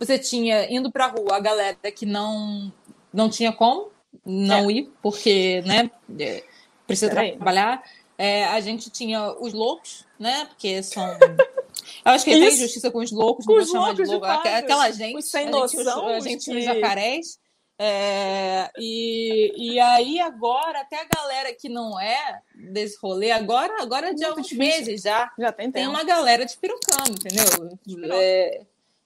você 0.00 0.18
tinha 0.18 0.68
indo 0.72 0.90
pra 0.90 1.06
rua 1.06 1.36
a 1.36 1.40
galera 1.40 1.76
que 1.94 2.04
não, 2.04 2.72
não 3.12 3.28
tinha 3.30 3.52
como 3.52 3.88
não 4.26 4.68
ir, 4.68 4.90
porque, 5.00 5.62
né, 5.64 5.88
é, 6.18 6.42
precisa 6.86 7.08
Peraí. 7.10 7.36
trabalhar. 7.36 7.82
É, 8.18 8.44
a 8.46 8.60
gente 8.60 8.90
tinha 8.90 9.32
os 9.40 9.52
loucos, 9.52 10.04
né? 10.18 10.44
Porque 10.46 10.82
são. 10.82 11.04
Eu 12.04 12.12
acho 12.12 12.24
que 12.24 12.30
tem 12.32 12.44
Isso. 12.46 12.58
injustiça 12.58 12.90
com 12.90 12.98
os 12.98 13.10
loucos, 13.10 13.46
Com 13.46 13.54
não 13.54 13.64
vou 13.64 13.72
chamar 13.72 13.94
de 13.94 14.04
louco. 14.04 14.26
Aquela- 14.26 14.90
gente. 14.90 15.16
Os 15.16 15.30
sem 15.30 15.42
a 15.48 15.52
gente, 15.52 15.76
os- 15.78 15.84
noção, 15.84 16.08
a 16.08 16.18
os 16.18 16.24
gente 16.24 16.44
que- 16.50 16.56
os 16.58 16.64
jacarés. 16.64 17.38
É, 17.84 18.70
e, 18.78 19.72
e 19.72 19.80
aí 19.80 20.20
agora, 20.20 20.80
até 20.82 21.00
a 21.00 21.04
galera 21.04 21.52
que 21.52 21.68
não 21.68 21.98
é 21.98 22.40
desse 22.54 22.96
rolê, 23.02 23.32
agora, 23.32 23.82
agora 23.82 24.14
de 24.14 24.24
alguns 24.24 24.46
difícil. 24.46 24.58
meses 24.86 25.02
já, 25.02 25.32
Já 25.36 25.50
tem 25.50 25.70
tem 25.72 25.88
uma 25.88 26.04
galera 26.04 26.44
despirocando, 26.44 27.10
entendeu? 27.10 27.76
Despiroca. 27.84 28.14
É, 28.22 28.60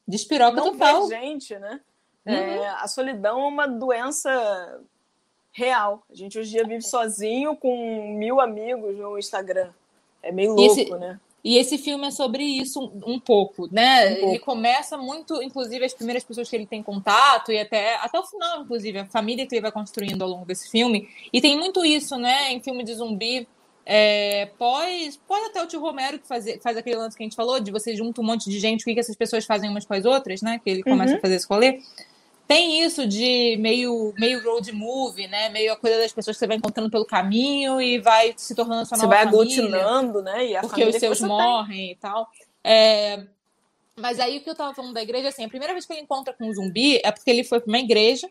despiroca 0.06 0.56
não 0.56 0.72
total. 0.72 1.08
gente, 1.08 1.58
né? 1.58 1.80
Uhum. 2.26 2.34
É, 2.34 2.68
a 2.68 2.86
solidão 2.86 3.40
é 3.40 3.46
uma 3.48 3.66
doença 3.66 4.80
real. 5.52 6.02
A 6.10 6.14
gente 6.14 6.38
hoje 6.38 6.50
em 6.50 6.52
dia 6.52 6.64
vive 6.66 6.82
sozinho 6.82 7.56
com 7.56 8.14
mil 8.18 8.40
amigos 8.42 8.94
no 8.98 9.18
Instagram. 9.18 9.70
É 10.22 10.30
meio 10.30 10.52
louco, 10.52 10.80
esse- 10.80 10.90
né? 10.96 11.18
E 11.44 11.58
esse 11.58 11.78
filme 11.78 12.06
é 12.08 12.10
sobre 12.10 12.42
isso 12.42 12.80
um, 12.80 13.14
um 13.14 13.20
pouco, 13.20 13.68
né? 13.72 14.06
Um 14.06 14.14
pouco. 14.16 14.28
Ele 14.30 14.38
começa 14.40 14.96
muito, 14.98 15.40
inclusive, 15.42 15.84
as 15.84 15.94
primeiras 15.94 16.24
pessoas 16.24 16.50
que 16.50 16.56
ele 16.56 16.66
tem 16.66 16.82
contato 16.82 17.52
e 17.52 17.58
até, 17.58 17.94
até 17.96 18.18
o 18.18 18.24
final, 18.24 18.62
inclusive, 18.62 18.98
a 18.98 19.06
família 19.06 19.46
que 19.46 19.54
ele 19.54 19.62
vai 19.62 19.70
construindo 19.70 20.22
ao 20.22 20.28
longo 20.28 20.44
desse 20.44 20.68
filme. 20.68 21.08
E 21.32 21.40
tem 21.40 21.56
muito 21.56 21.84
isso, 21.84 22.16
né? 22.16 22.50
Em 22.52 22.60
filme 22.60 22.82
de 22.82 22.94
zumbi, 22.94 23.46
é, 23.84 24.46
pós, 24.58 25.20
pós 25.28 25.46
até 25.46 25.62
o 25.62 25.66
tio 25.68 25.78
Romero 25.80 26.18
que 26.18 26.26
faz, 26.26 26.44
faz 26.60 26.76
aquele 26.76 26.96
lance 26.96 27.16
que 27.16 27.22
a 27.22 27.26
gente 27.26 27.36
falou, 27.36 27.60
de 27.60 27.70
você 27.70 27.94
junta 27.94 28.20
um 28.20 28.24
monte 28.24 28.50
de 28.50 28.58
gente, 28.58 28.80
o 28.80 28.84
que, 28.84 28.94
que 28.94 29.00
essas 29.00 29.14
pessoas 29.14 29.44
fazem 29.44 29.70
umas 29.70 29.86
com 29.86 29.94
as 29.94 30.04
outras, 30.04 30.42
né? 30.42 30.60
Que 30.64 30.68
ele 30.70 30.82
começa 30.82 31.12
Uhum. 31.12 31.18
a 31.18 31.22
fazer 31.22 31.36
esse 31.36 31.46
rolê. 31.48 31.80
Tem 32.46 32.82
isso 32.82 33.06
de 33.06 33.56
meio, 33.58 34.14
meio 34.16 34.42
road 34.44 34.70
movie, 34.72 35.26
né? 35.26 35.48
Meio 35.48 35.72
a 35.72 35.76
coisa 35.76 35.98
das 35.98 36.12
pessoas 36.12 36.36
que 36.36 36.38
você 36.38 36.46
vai 36.46 36.56
encontrando 36.56 36.88
pelo 36.88 37.04
caminho 37.04 37.80
e 37.80 37.98
vai 37.98 38.34
se 38.36 38.54
tornando 38.54 38.86
sua 38.86 38.96
Você 38.96 39.02
nova 39.04 39.16
vai 39.16 39.24
família 39.24 39.62
aglutinando, 39.64 40.22
né? 40.22 40.46
E 40.46 40.56
a 40.56 40.60
porque 40.60 40.84
os 40.84 40.96
seus 40.96 41.18
você 41.18 41.26
tem. 41.26 41.36
morrem 41.36 41.90
e 41.90 41.96
tal. 41.96 42.28
É, 42.62 43.24
Mas 43.96 44.20
aí 44.20 44.38
o 44.38 44.40
que 44.42 44.50
eu 44.50 44.54
tava 44.54 44.74
falando 44.74 44.94
da 44.94 45.02
igreja, 45.02 45.28
assim, 45.28 45.44
a 45.44 45.48
primeira 45.48 45.72
vez 45.72 45.84
que 45.86 45.92
ele 45.92 46.02
encontra 46.02 46.32
com 46.34 46.48
um 46.48 46.54
zumbi 46.54 47.00
é 47.02 47.10
porque 47.10 47.30
ele 47.30 47.42
foi 47.42 47.58
pra 47.58 47.68
uma 47.68 47.78
igreja. 47.78 48.28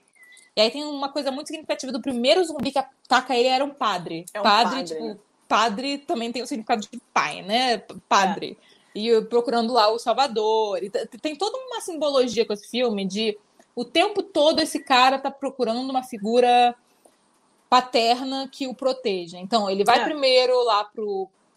E 0.55 0.61
aí 0.61 0.71
tem 0.71 0.85
uma 0.85 1.09
coisa 1.09 1.29
muito 1.31 1.47
significativa 1.47 1.91
do 1.91 2.01
primeiro 2.01 2.43
zumbi 2.45 2.71
que 2.71 2.79
ataca 2.79 3.35
ele 3.35 3.49
era 3.49 3.65
um 3.65 3.71
padre. 3.71 4.23
É 4.33 4.39
um 4.39 4.43
padre, 4.43 4.75
padre, 4.77 4.95
tipo, 4.95 5.19
padre 5.47 5.97
também 5.97 6.31
tem 6.31 6.41
o 6.41 6.47
significado 6.47 6.81
de 6.81 7.01
pai, 7.13 7.41
né? 7.41 7.79
Padre. 8.07 8.57
E 8.93 9.07
eu 9.07 9.25
procurando 9.25 9.73
lá 9.73 9.91
o 9.91 9.99
Salvador. 9.99 10.81
E 10.81 10.89
tem 10.89 11.35
toda 11.35 11.57
uma 11.57 11.81
simbologia 11.81 12.45
com 12.45 12.53
esse 12.53 12.69
filme 12.69 13.05
de 13.05 13.37
o 13.75 13.83
tempo 13.83 14.23
todo 14.23 14.61
esse 14.61 14.79
cara 14.79 15.19
tá 15.19 15.29
procurando 15.29 15.89
uma 15.89 16.03
figura 16.03 16.75
paterna 17.69 18.47
que 18.49 18.67
o 18.67 18.73
proteja. 18.73 19.37
Então, 19.37 19.69
ele 19.69 19.83
vai 19.83 19.99
É. 19.99 20.03
primeiro 20.05 20.63
lá 20.63 20.85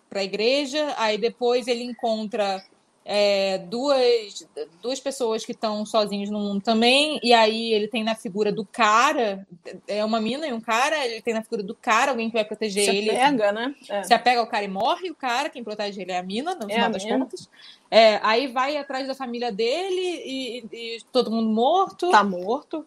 para 0.08 0.20
a 0.20 0.24
igreja, 0.24 0.94
aí 0.98 1.16
depois 1.16 1.68
ele 1.68 1.84
encontra 1.84 2.64
é, 3.10 3.56
duas, 3.56 4.46
duas 4.82 5.00
pessoas 5.00 5.42
que 5.42 5.52
estão 5.52 5.86
sozinhos 5.86 6.28
no 6.28 6.38
mundo 6.38 6.60
também, 6.60 7.18
e 7.22 7.32
aí 7.32 7.72
ele 7.72 7.88
tem 7.88 8.04
na 8.04 8.14
figura 8.14 8.52
do 8.52 8.66
cara, 8.66 9.46
é 9.86 10.04
uma 10.04 10.20
mina 10.20 10.46
e 10.46 10.52
um 10.52 10.60
cara, 10.60 11.06
ele 11.06 11.22
tem 11.22 11.32
na 11.32 11.42
figura 11.42 11.62
do 11.62 11.74
cara 11.74 12.10
alguém 12.10 12.28
que 12.28 12.34
vai 12.34 12.44
proteger 12.44 12.84
Você 12.84 12.90
ele. 12.90 13.10
pega, 13.10 13.50
né? 13.50 13.74
É. 13.88 14.02
Se 14.02 14.12
apega 14.12 14.40
ao 14.40 14.46
cara 14.46 14.66
e 14.66 14.68
morre, 14.68 15.10
o 15.10 15.14
cara, 15.14 15.48
quem 15.48 15.64
protege 15.64 16.02
ele 16.02 16.12
é 16.12 16.18
a 16.18 16.22
mina, 16.22 16.54
no 16.54 16.70
É 16.70 16.74
final 16.74 16.90
das 16.90 17.02
mina. 17.02 17.18
contas. 17.20 17.48
É, 17.90 18.20
aí 18.22 18.46
vai 18.46 18.76
atrás 18.76 19.08
da 19.08 19.14
família 19.14 19.50
dele 19.50 20.22
e, 20.26 20.64
e 20.70 20.98
todo 21.10 21.30
mundo 21.30 21.48
morto. 21.48 22.10
Tá 22.10 22.22
morto. 22.22 22.84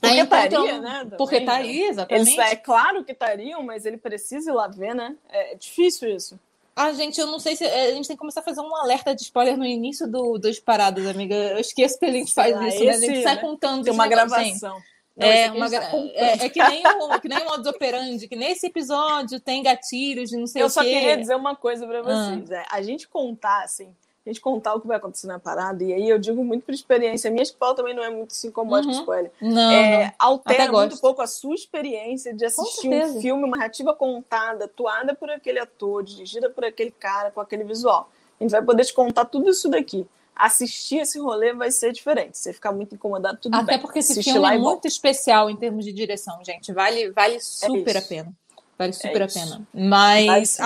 Porque 0.00 0.20
estaria, 0.20 0.80
né? 0.80 0.98
também, 1.04 1.16
Porque 1.18 1.40
tá 1.42 1.58
né? 1.60 1.72
exatamente. 1.72 2.30
Eles, 2.32 2.52
é 2.52 2.56
claro 2.56 3.04
que 3.04 3.12
estariam, 3.12 3.62
mas 3.62 3.86
ele 3.86 3.96
precisa 3.96 4.50
ir 4.50 4.54
lá 4.54 4.66
ver, 4.66 4.94
né? 4.94 5.16
É 5.28 5.54
difícil 5.54 6.08
isso. 6.14 6.38
Ah, 6.78 6.92
gente, 6.92 7.18
eu 7.18 7.26
não 7.26 7.38
sei 7.38 7.56
se. 7.56 7.64
A 7.64 7.90
gente 7.92 8.06
tem 8.06 8.14
que 8.16 8.20
começar 8.20 8.40
a 8.40 8.44
fazer 8.44 8.60
um 8.60 8.76
alerta 8.76 9.14
de 9.14 9.22
spoiler 9.22 9.56
no 9.56 9.64
início 9.64 10.06
do, 10.06 10.36
dos 10.36 10.60
paradas, 10.60 11.06
amiga. 11.06 11.34
Eu 11.34 11.58
esqueço 11.58 11.98
que 11.98 12.04
a 12.04 12.12
gente 12.12 12.34
faz 12.34 12.50
isso, 12.54 12.84
né? 12.84 12.90
A 12.90 12.94
esse, 12.96 13.06
gente 13.06 13.22
sai 13.22 13.36
né? 13.36 13.40
contando 13.40 13.82
Tem 13.84 13.92
uma 13.94 14.04
gente. 14.04 14.12
gravação. 14.12 14.82
Não, 15.16 15.26
esse 15.26 15.38
É, 15.38 15.50
uma 15.52 15.68
gra- 15.70 15.80
tá 15.80 15.90
contando. 15.90 16.12
é, 16.14 16.32
é 16.44 16.48
que 16.50 16.62
nem 16.62 16.82
o 16.86 17.20
que 17.20 17.28
nem 17.28 17.38
o 17.38 17.44
modus 17.46 17.66
operandi, 17.66 18.28
que 18.28 18.36
nesse 18.36 18.66
episódio 18.66 19.40
tem 19.40 19.62
gatilhos 19.62 20.28
de 20.28 20.36
não 20.36 20.46
sei 20.46 20.60
Eu 20.60 20.66
o 20.66 20.70
só 20.70 20.82
quê. 20.82 20.90
queria 20.90 21.16
dizer 21.16 21.34
uma 21.34 21.56
coisa 21.56 21.86
pra 21.86 22.00
Ah. 22.00 22.02
vocês. 22.02 22.50
É, 22.50 22.62
a 22.70 22.82
gente 22.82 23.08
contar, 23.08 23.64
assim, 23.64 23.88
a 24.26 24.32
gente 24.32 24.40
contar 24.40 24.74
o 24.74 24.80
que 24.80 24.86
vai 24.86 24.96
acontecer 24.96 25.26
na 25.28 25.38
parada, 25.38 25.82
e 25.84 25.92
aí 25.92 26.08
eu 26.08 26.18
digo 26.18 26.44
muito 26.44 26.64
por 26.64 26.74
experiência. 26.74 27.30
Minha 27.30 27.44
escola 27.44 27.74
também 27.76 27.94
não 27.94 28.02
é 28.02 28.10
muito 28.10 28.34
se 28.34 28.48
incomoda 28.48 28.82
com 28.82 28.88
Uhum. 28.92 28.98
spoiler. 29.00 29.30
Não, 29.40 29.70
É, 29.70 30.04
não. 30.06 30.12
altera 30.18 30.64
Até 30.64 30.72
muito 30.72 30.90
gosto. 30.90 31.00
pouco 31.00 31.22
a 31.22 31.26
sua 31.26 31.54
experiência 31.54 32.34
de 32.34 32.44
assistir 32.44 32.88
um 32.88 33.20
filme, 33.20 33.44
uma 33.44 33.56
narrativa 33.56 33.94
contada, 33.94 34.64
atuada 34.66 35.14
por 35.14 35.30
aquele 35.30 35.58
ator, 35.60 36.02
dirigida 36.02 36.50
por 36.50 36.64
aquele 36.64 36.90
cara, 36.90 37.30
com 37.30 37.40
aquele 37.40 37.64
visual. 37.64 38.10
A 38.40 38.44
gente 38.44 38.50
vai 38.50 38.62
poder 38.62 38.84
te 38.84 38.92
contar 38.92 39.24
tudo 39.26 39.48
isso 39.48 39.68
daqui. 39.68 40.06
Assistir 40.34 40.98
esse 40.98 41.18
rolê 41.18 41.54
vai 41.54 41.70
ser 41.70 41.92
diferente. 41.92 42.36
Você 42.36 42.52
ficar 42.52 42.70
muito 42.70 42.94
incomodado, 42.94 43.38
tudo 43.40 43.54
Até 43.54 43.72
bem. 43.72 43.78
porque 43.80 44.00
esse 44.00 44.12
Assiste 44.12 44.32
filme 44.32 44.46
é 44.46 44.54
e 44.54 44.58
volta. 44.58 44.70
muito 44.72 44.86
especial 44.86 45.48
em 45.48 45.56
termos 45.56 45.82
de 45.84 45.92
direção, 45.94 46.38
gente. 46.44 46.72
Vale, 46.74 47.10
vale 47.10 47.40
super 47.40 47.96
a 47.96 48.00
isso. 48.00 48.08
pena. 48.08 48.32
Vale 48.78 48.92
super 48.92 49.22
a 49.22 49.24
isso. 49.24 49.38
pena. 49.40 49.66
Mas 49.72 50.50
sim. 50.50 50.62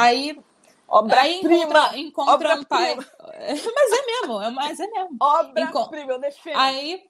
Aí, 0.90 1.46
aí 1.46 1.60
encontra, 1.60 1.98
encontra 1.98 2.56
um 2.56 2.64
pai. 2.64 2.92
Obra-prima. 2.92 3.06
Mas 3.74 3.92
é 3.92 4.06
mesmo, 4.06 4.42
é, 4.42 4.50
mas 4.50 4.80
é 4.80 4.86
mesmo. 4.88 5.16
Obra-prima, 5.20 6.12
eu 6.12 6.18
defendo. 6.18 6.56
Aí 6.56 7.04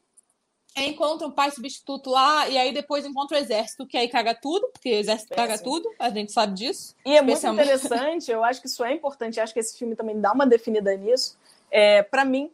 encontra 0.76 1.26
um 1.26 1.30
pai 1.30 1.50
substituto 1.50 2.10
lá, 2.10 2.48
e 2.48 2.56
aí 2.56 2.72
depois 2.72 3.04
encontra 3.04 3.36
o 3.36 3.40
exército, 3.40 3.86
que 3.86 3.96
aí 3.96 4.08
caga 4.08 4.34
tudo, 4.34 4.68
porque 4.68 4.90
o 4.90 4.98
exército 4.98 5.34
caga 5.34 5.58
tudo, 5.58 5.90
a 5.98 6.10
gente 6.10 6.30
sabe 6.32 6.54
disso. 6.54 6.94
E 7.04 7.16
é 7.16 7.22
muito 7.22 7.44
interessante, 7.46 8.30
eu 8.30 8.44
acho 8.44 8.60
que 8.60 8.68
isso 8.68 8.84
é 8.84 8.92
importante, 8.92 9.40
acho 9.40 9.52
que 9.52 9.60
esse 9.60 9.76
filme 9.76 9.96
também 9.96 10.20
dá 10.20 10.32
uma 10.32 10.46
definida 10.46 10.94
nisso. 10.96 11.36
É, 11.70 12.02
para 12.02 12.24
mim, 12.24 12.50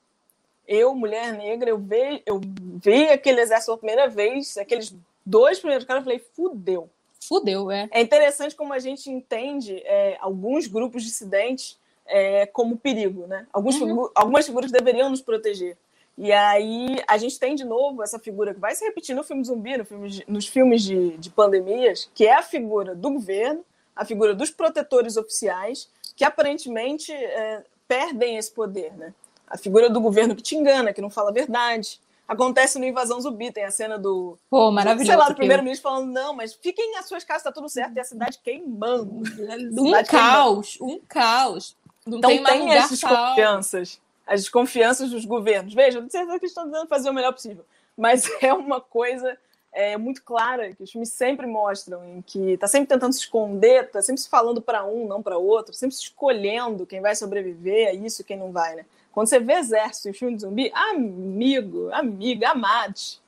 eu, 0.67 0.95
mulher 0.95 1.33
negra, 1.33 1.71
eu 1.71 1.79
vi, 1.79 2.23
eu 2.25 2.41
vi 2.83 3.09
aquele 3.09 3.41
exército 3.41 3.67
pela 3.67 3.79
primeira 3.79 4.09
vez, 4.09 4.57
aqueles 4.57 4.95
dois 5.25 5.59
primeiros 5.59 5.87
caras, 5.87 6.01
eu 6.01 6.05
falei, 6.05 6.25
fudeu. 6.35 6.89
Fudeu, 7.25 7.71
é. 7.71 7.89
É 7.91 8.01
interessante 8.01 8.55
como 8.55 8.73
a 8.73 8.79
gente 8.79 9.11
entende 9.11 9.77
é, 9.85 10.17
alguns 10.21 10.67
grupos 10.67 11.03
dissidentes 11.03 11.79
é, 12.07 12.47
como 12.47 12.77
perigo, 12.77 13.27
né? 13.27 13.47
Alguns 13.53 13.81
Uhum. 13.81 13.89
figu- 13.89 14.13
algumas 14.15 14.47
figuras 14.47 14.71
deveriam 14.71 15.11
nos 15.11 15.21
proteger. 15.21 15.77
E 16.17 16.33
aí 16.33 17.03
a 17.07 17.19
gente 17.19 17.39
tem 17.39 17.55
de 17.55 17.65
novo 17.65 18.03
essa 18.03 18.19
figura 18.19 18.55
que 18.55 18.61
vai 18.61 18.75
se 18.75 18.85
repetir 18.85 19.15
no 19.15 19.25
filme 19.25 19.45
zumbi, 19.45 19.77
no 19.77 19.85
filme 19.85 20.09
de- 20.09 20.25
nos 20.29 20.47
filmes 20.47 20.83
de, 20.83 21.17
de 21.19 21.31
pandemias, 21.31 22.09
que 22.15 22.27
é 22.27 22.35
a 22.35 22.43
figura 22.43 22.95
do 22.95 23.11
governo, 23.11 23.65
a 23.95 24.05
figura 24.05 24.35
dos 24.35 24.51
protetores 24.51 25.17
oficiais, 25.17 25.91
que 26.15 26.25
aparentemente 26.25 27.13
é, 27.13 27.63
perdem 27.89 28.37
esse 28.37 28.51
poder, 28.53 28.93
né? 28.97 29.13
A 29.49 29.59
figura 29.59 29.91
do 29.91 30.01
governo 30.01 30.35
que 30.35 30.43
te 30.43 30.55
engana, 30.57 30.93
que 30.93 31.01
não 31.03 31.11
fala 31.11 31.31
a 31.31 31.33
verdade. 31.33 32.01
Acontece 32.29 32.79
no 32.79 32.85
Invasão 32.85 33.21
Zumbi, 33.21 33.53
tem 33.53 33.65
a 33.65 33.71
cena 33.71 33.97
do, 33.97 34.37
Pô, 34.51 34.71
maravilhoso. 34.73 35.07
sei 35.07 35.17
lá, 35.17 35.29
do 35.29 35.35
primeiro-ministro 35.37 35.89
falando, 35.89 36.11
não, 36.13 36.35
mas 36.35 36.55
fiquem 36.55 36.93
nas 36.93 37.07
suas 37.07 37.23
casas, 37.23 37.45
tá 37.45 37.53
tudo 37.53 37.69
certo, 37.69 37.97
e 37.97 38.01
a 38.01 38.05
cidade 38.05 38.41
queimando. 38.43 39.15
Um 39.15 39.25
Cidade 39.25 39.69
queimando. 39.73 40.07
caos, 40.09 40.79
um 40.81 40.99
caos. 41.09 41.77
Não 42.05 42.19
Então 42.19 42.31
tem 42.31 42.41
mais 42.41 42.59
tem 42.59 42.77
as 42.77 42.91
desconfianças, 42.91 44.01
as 44.27 44.41
desconfianças 44.41 45.11
dos 45.11 45.25
governos. 45.25 45.73
Veja, 45.73 46.01
não 46.01 46.11
sei 46.11 46.25
se 46.25 46.31
eles 46.31 46.43
estão 46.43 46.65
tentando 46.65 46.89
fazer 46.89 47.11
o 47.11 47.15
melhor 47.15 47.33
possível, 47.33 47.65
mas 47.97 48.29
é 48.43 48.53
uma 48.53 48.81
coisa 48.81 49.39
é, 49.73 49.97
muito 49.97 50.23
clara 50.23 50.75
que 50.75 50.83
os 50.83 50.91
filmes 50.91 51.13
sempre 51.13 51.47
mostram, 51.47 52.03
em 52.05 52.23
que 52.23 52.57
tá 52.57 52.67
sempre 52.67 52.89
tentando 52.89 53.13
se 53.13 53.21
esconder, 53.21 53.91
tá 53.91 54.01
sempre 54.03 54.23
se 54.23 54.29
falando 54.29 54.63
para 54.63 54.85
um, 54.85 55.07
não 55.07 55.23
para 55.23 55.37
outro, 55.37 55.75
sempre 55.75 55.95
se 55.95 56.03
escolhendo 56.03 56.87
quem 56.87 57.01
vai 57.01 57.15
sobreviver 57.15 57.89
a 57.89 57.93
isso 57.93 58.23
e 58.23 58.25
quem 58.25 58.39
não 58.39 58.51
vai, 58.51 58.75
né? 58.75 58.87
Quando 59.17 59.29
você 59.29 59.41
vê 59.41 59.55
exército 59.55 60.11
em 60.11 60.13
filme 60.13 60.37
de 60.37 60.43
zumbi, 60.43 60.71
amigo, 60.75 61.91
amiga, 61.91 62.51
amade. 62.51 63.19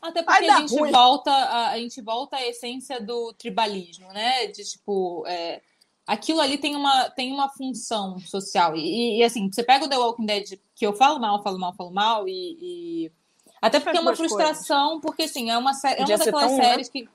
Até 0.00 0.22
porque 0.22 0.46
a 0.46 0.60
gente, 0.60 0.74
ruim. 0.74 0.90
volta 0.90 1.30
a, 1.30 1.68
a 1.72 1.78
gente 1.78 2.00
volta 2.00 2.38
à 2.38 2.48
essência 2.48 2.98
do 2.98 3.34
tribalismo, 3.34 4.08
né? 4.08 4.46
De 4.46 4.64
tipo, 4.64 5.22
é, 5.26 5.60
aquilo 6.06 6.40
ali 6.40 6.56
tem 6.56 6.74
uma, 6.74 7.10
tem 7.10 7.30
uma 7.30 7.50
função 7.50 8.18
social. 8.20 8.74
E, 8.74 9.18
e, 9.18 9.22
assim, 9.22 9.52
você 9.52 9.62
pega 9.62 9.84
o 9.84 9.88
The 9.90 9.98
Walking 9.98 10.24
Dead, 10.24 10.58
que 10.74 10.86
eu 10.86 10.94
falo 10.94 11.20
mal, 11.20 11.42
falo 11.42 11.58
mal, 11.58 11.74
falo 11.74 11.90
mal, 11.90 12.26
e. 12.26 12.56
e- 12.62 13.12
Até 13.60 13.80
porque 13.80 13.98
é 13.98 14.00
uma 14.00 14.16
frustração, 14.16 14.98
porque 14.98 15.24
assim, 15.24 15.50
é 15.50 15.58
uma, 15.58 15.72
é 15.72 16.04
uma 16.06 16.16
daquelas 16.16 16.46
tão, 16.46 16.56
né? 16.56 16.64
séries 16.64 16.88
que 16.88 17.06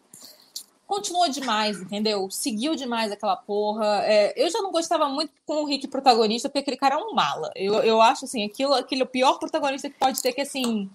continuou 0.95 1.27
demais, 1.29 1.81
entendeu? 1.81 2.29
Seguiu 2.29 2.75
demais 2.75 3.11
aquela 3.11 3.35
porra. 3.35 4.01
É, 4.05 4.33
eu 4.41 4.49
já 4.49 4.61
não 4.61 4.71
gostava 4.71 5.09
muito 5.09 5.31
com 5.45 5.63
o 5.63 5.65
Rick 5.65 5.87
protagonista, 5.87 6.47
porque 6.49 6.59
aquele 6.59 6.77
cara 6.77 6.95
é 6.95 6.97
um 6.97 7.13
mala. 7.13 7.51
Eu, 7.55 7.75
eu 7.75 8.01
acho 8.01 8.25
assim, 8.25 8.45
aquilo, 8.45 8.73
aquele 8.73 9.01
é 9.01 9.05
o 9.05 9.07
pior 9.07 9.39
protagonista 9.39 9.89
que 9.89 9.97
pode 9.97 10.21
ter 10.21 10.33
que 10.33 10.41
assim. 10.41 10.89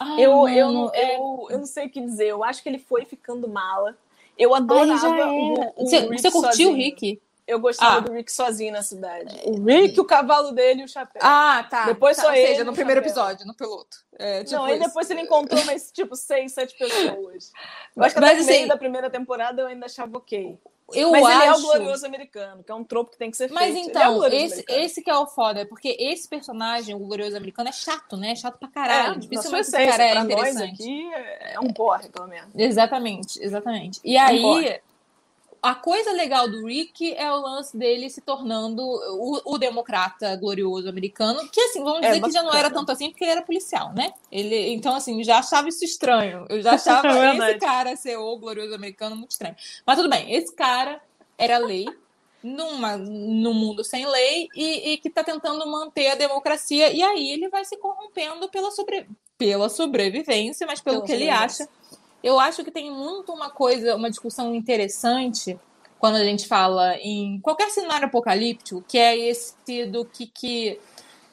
ai, 0.00 0.24
Eu, 0.24 0.48
eu, 0.48 0.66
mano, 0.66 0.72
não, 0.86 0.90
é- 0.94 1.16
eu, 1.16 1.46
eu 1.50 1.58
não 1.58 1.66
sei 1.66 1.86
o 1.86 1.90
que 1.90 2.00
dizer, 2.00 2.26
eu 2.28 2.42
acho 2.42 2.62
que 2.62 2.68
ele 2.68 2.78
foi 2.78 3.04
ficando 3.04 3.48
mala. 3.48 3.96
Eu 4.36 4.52
Ai, 4.52 4.60
adorava 4.60 5.14
era. 5.16 5.32
o, 5.32 5.82
o 5.82 5.86
Você, 5.86 5.98
Rick 6.00 6.20
você 6.22 6.30
curtiu 6.32 6.50
sozinho. 6.50 6.70
o 6.70 6.74
Rick? 6.74 7.20
Eu 7.46 7.60
gostava 7.60 7.98
Ah. 7.98 8.00
do 8.00 8.12
Rick 8.12 8.32
sozinho 8.32 8.72
na 8.72 8.82
cidade. 8.82 9.38
O 9.44 9.62
Rick, 9.64 10.00
o 10.00 10.04
cavalo 10.04 10.52
dele 10.52 10.80
e 10.80 10.84
o 10.84 10.88
chapéu. 10.88 11.20
Ah, 11.22 11.66
tá. 11.68 11.84
Depois 11.86 12.16
tá, 12.16 12.22
só 12.22 12.28
ou 12.28 12.34
ele 12.34 12.46
seja, 12.48 12.64
no 12.64 12.72
primeiro 12.72 13.00
chapéu. 13.02 13.10
episódio, 13.22 13.46
no 13.46 13.54
piloto. 13.54 13.98
É, 14.18 14.44
tipo 14.44 14.56
não, 14.56 14.64
aí 14.64 14.78
depois 14.78 15.10
ele 15.10 15.20
encontrou 15.20 15.62
mais, 15.66 15.92
tipo, 15.92 16.16
seis, 16.16 16.52
sete 16.52 16.74
pessoas. 16.78 17.52
Eu 17.94 18.02
acho 18.02 18.14
que 18.14 18.20
Mas, 18.20 18.30
até 18.30 18.40
no 18.40 18.46
meio 18.46 18.58
assim, 18.60 18.66
da 18.68 18.76
primeira 18.76 19.10
temporada 19.10 19.60
eu 19.62 19.66
ainda 19.66 19.86
achava 19.86 20.16
ok. 20.16 20.58
Eu 20.92 21.10
Mas 21.10 21.22
ele 21.24 21.32
é 21.44 21.50
o 21.50 21.54
acho. 21.54 21.62
glorioso 21.62 22.06
americano, 22.06 22.62
que 22.62 22.70
é 22.70 22.74
um 22.74 22.84
tropo 22.84 23.10
que 23.10 23.16
tem 23.18 23.30
que 23.30 23.36
ser 23.36 23.50
Mas 23.50 23.72
feito. 23.72 23.76
Ele 23.78 23.86
é 23.86 23.90
então, 23.90 24.14
glorioso 24.14 24.44
esse, 24.44 24.52
americano. 24.54 24.80
esse 24.80 25.02
que 25.02 25.10
é 25.10 25.16
o 25.16 25.26
foda, 25.26 25.66
porque 25.66 25.96
esse 25.98 26.28
personagem, 26.28 26.94
o 26.94 26.98
glorioso 26.98 27.36
americano, 27.36 27.68
é 27.68 27.72
chato, 27.72 28.16
né? 28.16 28.32
É 28.32 28.36
chato 28.36 28.58
pra 28.58 28.68
caralho. 28.68 29.14
é, 29.14 29.18
Dificilmente 29.18 29.62
esse 29.68 29.72
cara 29.72 30.02
é 30.02 30.10
pra 30.12 30.24
nós 30.24 30.32
interessante. 30.32 30.82
aqui, 30.82 31.10
é 31.40 31.60
um 31.60 31.72
porre, 31.72 32.08
pelo 32.10 32.26
menos. 32.28 32.50
Exatamente, 32.54 33.42
exatamente. 33.42 34.00
E 34.04 34.14
Não 34.14 34.26
aí. 34.26 34.80
A 35.64 35.74
coisa 35.74 36.12
legal 36.12 36.46
do 36.46 36.66
Rick 36.66 37.14
é 37.14 37.32
o 37.32 37.40
lance 37.40 37.74
dele 37.74 38.10
se 38.10 38.20
tornando 38.20 38.82
o, 38.82 39.54
o 39.54 39.58
democrata 39.58 40.36
glorioso 40.36 40.90
americano, 40.90 41.48
que 41.48 41.58
assim, 41.58 41.82
vamos 41.82 42.02
É, 42.02 42.08
dizer 42.08 42.22
que 42.22 42.30
já 42.30 42.42
não 42.42 42.52
era 42.52 42.70
tanto 42.70 42.92
assim, 42.92 43.08
porque 43.08 43.24
ele 43.24 43.30
era 43.30 43.40
policial, 43.42 43.90
né? 43.94 44.12
Ele, 44.30 44.74
então, 44.74 44.94
assim, 44.94 45.24
já 45.24 45.38
achava 45.38 45.66
isso 45.66 45.82
estranho. 45.82 46.44
Eu 46.50 46.60
já 46.60 46.72
achava 46.76 47.08
É 47.08 47.34
esse 47.50 47.58
cara 47.58 47.96
ser 47.96 48.18
o 48.18 48.36
glorioso 48.36 48.74
americano 48.74 49.16
muito 49.16 49.30
estranho. 49.30 49.56
Mas 49.86 49.96
tudo 49.96 50.10
bem, 50.10 50.34
esse 50.34 50.54
cara 50.54 51.00
era 51.38 51.56
lei. 51.56 51.86
Numa, 52.42 52.98
num 52.98 53.54
mundo 53.54 53.82
sem 53.82 54.06
lei 54.06 54.48
e, 54.54 54.92
e 54.92 54.98
que 54.98 55.08
está 55.08 55.24
tentando 55.24 55.66
manter 55.66 56.08
a 56.08 56.14
democracia, 56.14 56.92
e 56.92 57.02
aí 57.02 57.30
ele 57.30 57.48
vai 57.48 57.64
se 57.64 57.74
corrompendo 57.78 58.50
pela, 58.50 58.70
sobre, 58.70 59.08
pela 59.38 59.70
sobrevivência, 59.70 60.66
mas 60.66 60.78
pelo 60.78 60.96
Pela 60.96 61.06
que 61.06 61.12
ele 61.12 61.30
acha 61.30 61.66
eu 62.24 62.40
acho 62.40 62.64
que 62.64 62.70
tem 62.70 62.90
muito 62.90 63.30
uma 63.30 63.50
coisa, 63.50 63.94
uma 63.94 64.08
discussão 64.08 64.54
interessante 64.54 65.60
quando 65.98 66.16
a 66.16 66.24
gente 66.24 66.48
fala 66.48 66.96
em 66.96 67.38
qualquer 67.40 67.68
cenário 67.70 68.06
apocalíptico, 68.06 68.82
que 68.88 68.96
é 68.98 69.14
esse 69.14 69.54
do 69.86 70.06
que, 70.06 70.26
que 70.26 70.80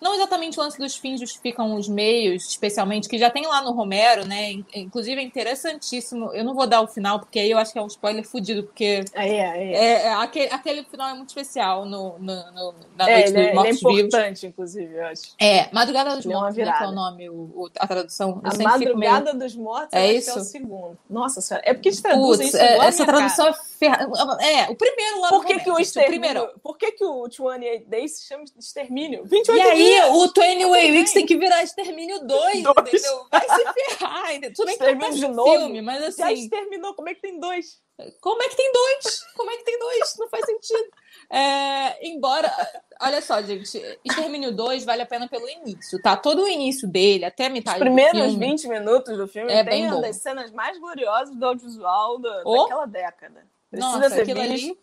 não 0.01 0.15
exatamente 0.15 0.59
o 0.59 0.63
lance 0.63 0.77
dos 0.77 0.95
fins 0.95 1.19
justificam 1.19 1.75
os 1.75 1.87
meios, 1.87 2.47
especialmente, 2.49 3.07
que 3.07 3.17
já 3.17 3.29
tem 3.29 3.45
lá 3.45 3.61
no 3.61 3.71
Romero, 3.71 4.25
né? 4.27 4.51
In- 4.51 4.65
Inclusive 4.75 5.21
é 5.21 5.23
interessantíssimo. 5.23 6.33
Eu 6.33 6.43
não 6.43 6.53
vou 6.53 6.65
dar 6.67 6.81
o 6.81 6.87
final, 6.87 7.19
porque 7.19 7.39
aí 7.39 7.51
eu 7.51 7.57
acho 7.57 7.71
que 7.71 7.79
é 7.79 7.81
um 7.81 7.87
spoiler 7.87 8.23
fudido, 8.27 8.63
porque 8.63 9.05
é, 9.13 9.19
aí 9.19 9.31
é. 9.31 9.73
é, 9.73 10.01
é, 10.07 10.13
aquele, 10.13 10.51
aquele 10.51 10.83
final 10.83 11.09
é 11.09 11.13
muito 11.13 11.29
especial 11.29 11.85
no, 11.85 12.17
no, 12.19 12.51
no- 12.51 12.75
na 12.97 13.09
É, 13.09 13.13
Noite 13.13 13.27
ele, 13.27 13.31
dos 13.31 13.37
é, 13.37 13.49
ele 13.49 13.67
é 13.67 13.71
importante, 13.71 14.47
inclusive, 14.47 14.93
eu 14.95 15.05
acho. 15.05 15.21
É, 15.39 15.69
Madrugada 15.71 16.15
dos 16.15 16.25
é 16.25 16.29
Mortos, 16.29 16.57
né, 16.57 16.73
que 16.77 16.83
é 16.83 16.87
o 16.87 16.91
nome, 16.91 17.29
o, 17.29 17.33
o- 17.33 17.69
a 17.77 17.87
tradução. 17.87 18.41
Eu 18.43 18.49
A 18.49 18.51
fico 18.51 18.97
meio- 18.97 19.11
Madrugada 19.11 19.33
dos 19.37 19.55
Mortos, 19.55 19.89
É 19.93 20.07
que 20.07 20.13
isso? 20.15 20.31
é 20.31 20.41
o 20.41 20.43
segundo. 20.43 20.97
Nossa 21.09 21.41
senhora, 21.41 21.63
é 21.67 21.73
porque 21.73 21.89
eles 21.89 22.01
traduzem 22.01 22.47
Putz, 22.47 22.53
isso 22.55 22.57
é, 22.57 22.77
essa 22.87 23.05
tradução 23.05 23.45
cara. 23.45 23.57
é 23.57 23.77
ferrada. 23.77 24.43
É, 24.43 24.69
o 24.69 24.75
primeiro 24.75 25.21
lá 25.21 25.29
Por 25.29 25.39
no 25.39 25.45
que, 25.45 25.53
que 25.53 25.59
o 25.69 25.73
Romero, 25.73 25.75
o 25.75 25.79
extermínio, 25.81 26.19
primeiro. 26.21 26.59
por 26.63 26.77
que, 26.77 26.91
que 26.91 27.03
o 27.05 27.23
28 27.23 27.89
Days 27.89 28.17
se 28.17 28.27
chama 28.27 28.43
de 28.45 28.51
extermínio? 28.59 29.23
28 29.25 29.57
E 29.57 29.61
aí, 29.61 29.90
O 30.11 30.27
20 30.27 30.65
Way 30.65 30.91
Weeks 30.91 31.13
tem 31.13 31.25
que 31.25 31.37
virar 31.37 31.63
Extermínio 31.63 32.19
2, 32.25 32.55
entendeu? 32.55 33.25
Vai 33.31 33.41
se 33.41 33.73
ferrar, 33.97 34.31
entendeu? 34.35 34.53
Tudo 34.55 34.65
bem 34.67 34.77
que 34.77 34.83
Extermínio 34.83 35.13
de 35.15 35.27
novo. 35.27 35.51
filme, 35.51 35.81
mas 35.81 36.15
Já 36.15 36.25
assim, 36.29 36.41
exterminou, 36.43 36.93
como 36.93 37.09
é 37.09 37.13
que 37.15 37.21
tem 37.21 37.39
dois? 37.39 37.79
como 38.19 38.41
é 38.41 38.49
que 38.49 38.55
tem 38.55 38.71
dois? 38.73 39.23
Como 39.35 39.51
é 39.51 39.57
que 39.57 39.63
tem 39.63 39.77
dois? 39.77 40.15
Não 40.17 40.27
faz 40.29 40.45
sentido. 40.45 40.89
É, 41.29 42.07
embora, 42.07 42.51
olha 42.99 43.21
só, 43.21 43.41
gente, 43.43 43.79
Extermínio 44.03 44.51
2 44.51 44.83
vale 44.85 45.03
a 45.03 45.05
pena 45.05 45.27
pelo 45.29 45.47
início, 45.47 46.01
tá? 46.01 46.17
Todo 46.17 46.43
o 46.43 46.47
início 46.47 46.87
dele, 46.87 47.25
até 47.25 47.45
a 47.45 47.47
Os 47.47 47.53
metade 47.53 47.79
primeiros 47.79 48.19
do 48.19 48.29
filme. 48.29 48.45
20 48.47 48.67
minutos 48.67 49.17
do 49.17 49.27
filme 49.27 49.51
É 49.51 49.63
tem 49.63 49.65
bem 49.65 49.85
uma 49.87 49.95
bom. 49.97 50.01
das 50.01 50.15
cenas 50.17 50.51
mais 50.51 50.79
gloriosas 50.79 51.35
do 51.35 51.45
audiovisual 51.45 52.17
da, 52.19 52.41
Oh. 52.45 52.63
daquela 52.63 52.85
década. 52.87 53.45
Precisa 53.69 53.97
Nossa, 53.97 54.09
ser 54.09 54.21
aquilo 54.23 54.41
visto. 54.41 54.53
ali 54.65 54.79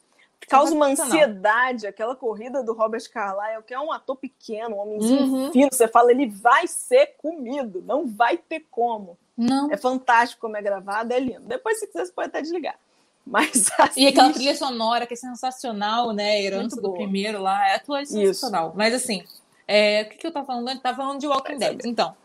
Causa 0.47 0.75
uma 0.75 0.87
ansiedade, 0.87 1.87
aquela 1.87 2.15
corrida 2.15 2.63
do 2.63 2.73
Robert 2.73 3.03
Carlyle, 3.13 3.63
que 3.63 3.75
é 3.75 3.81
um 3.81 3.93
ator 3.93 4.17
pequeno, 4.17 4.77
um 4.77 4.81
homenzinho 4.81 5.23
Uhum. 5.23 5.53
fino. 5.53 5.69
Você 5.73 5.89
fala, 5.89 6.11
ele 6.11 6.27
vai 6.27 6.67
ser 6.67 7.15
comido, 7.19 7.83
não 7.87 8.07
vai 8.07 8.37
ter 8.39 8.65
como. 8.71 9.19
Não. 9.37 9.71
É 9.71 9.77
fantástico 9.77 10.41
como 10.41 10.57
é 10.57 10.63
gravado, 10.63 11.13
é 11.13 11.19
lindo. 11.21 11.43
Depois, 11.43 11.79
se 11.81 11.87
quiser, 11.87 12.07
você 12.07 12.13
pode 12.13 12.29
até 12.29 12.41
desligar. 12.41 12.77
Mas 13.27 13.71
E 13.95 14.07
aquela 14.07 14.33
trilha 14.33 14.55
sonora 14.57 15.07
que 15.07 15.13
é 15.13 15.17
sensacional, 15.17 16.13
né? 16.13 16.43
Herança 16.43 16.77
do 16.77 16.83
boa. 16.83 16.95
primeiro 16.95 17.43
lá. 17.43 17.69
É 17.69 17.75
aquilo 17.75 17.97
é 17.97 18.05
sensacional. 18.07 18.73
Mas 18.75 18.95
assim, 18.95 19.23
é, 19.67 20.03
o 20.03 20.09
que, 20.09 20.17
que 20.17 20.27
eu 20.27 20.33
tava 20.33 20.47
falando 20.47 20.69
antes? 20.69 20.83
Tava 20.83 20.97
falando 20.97 21.21
de 21.21 21.27
Walking 21.27 21.59
Dead. 21.59 21.81
Então, 21.85 22.17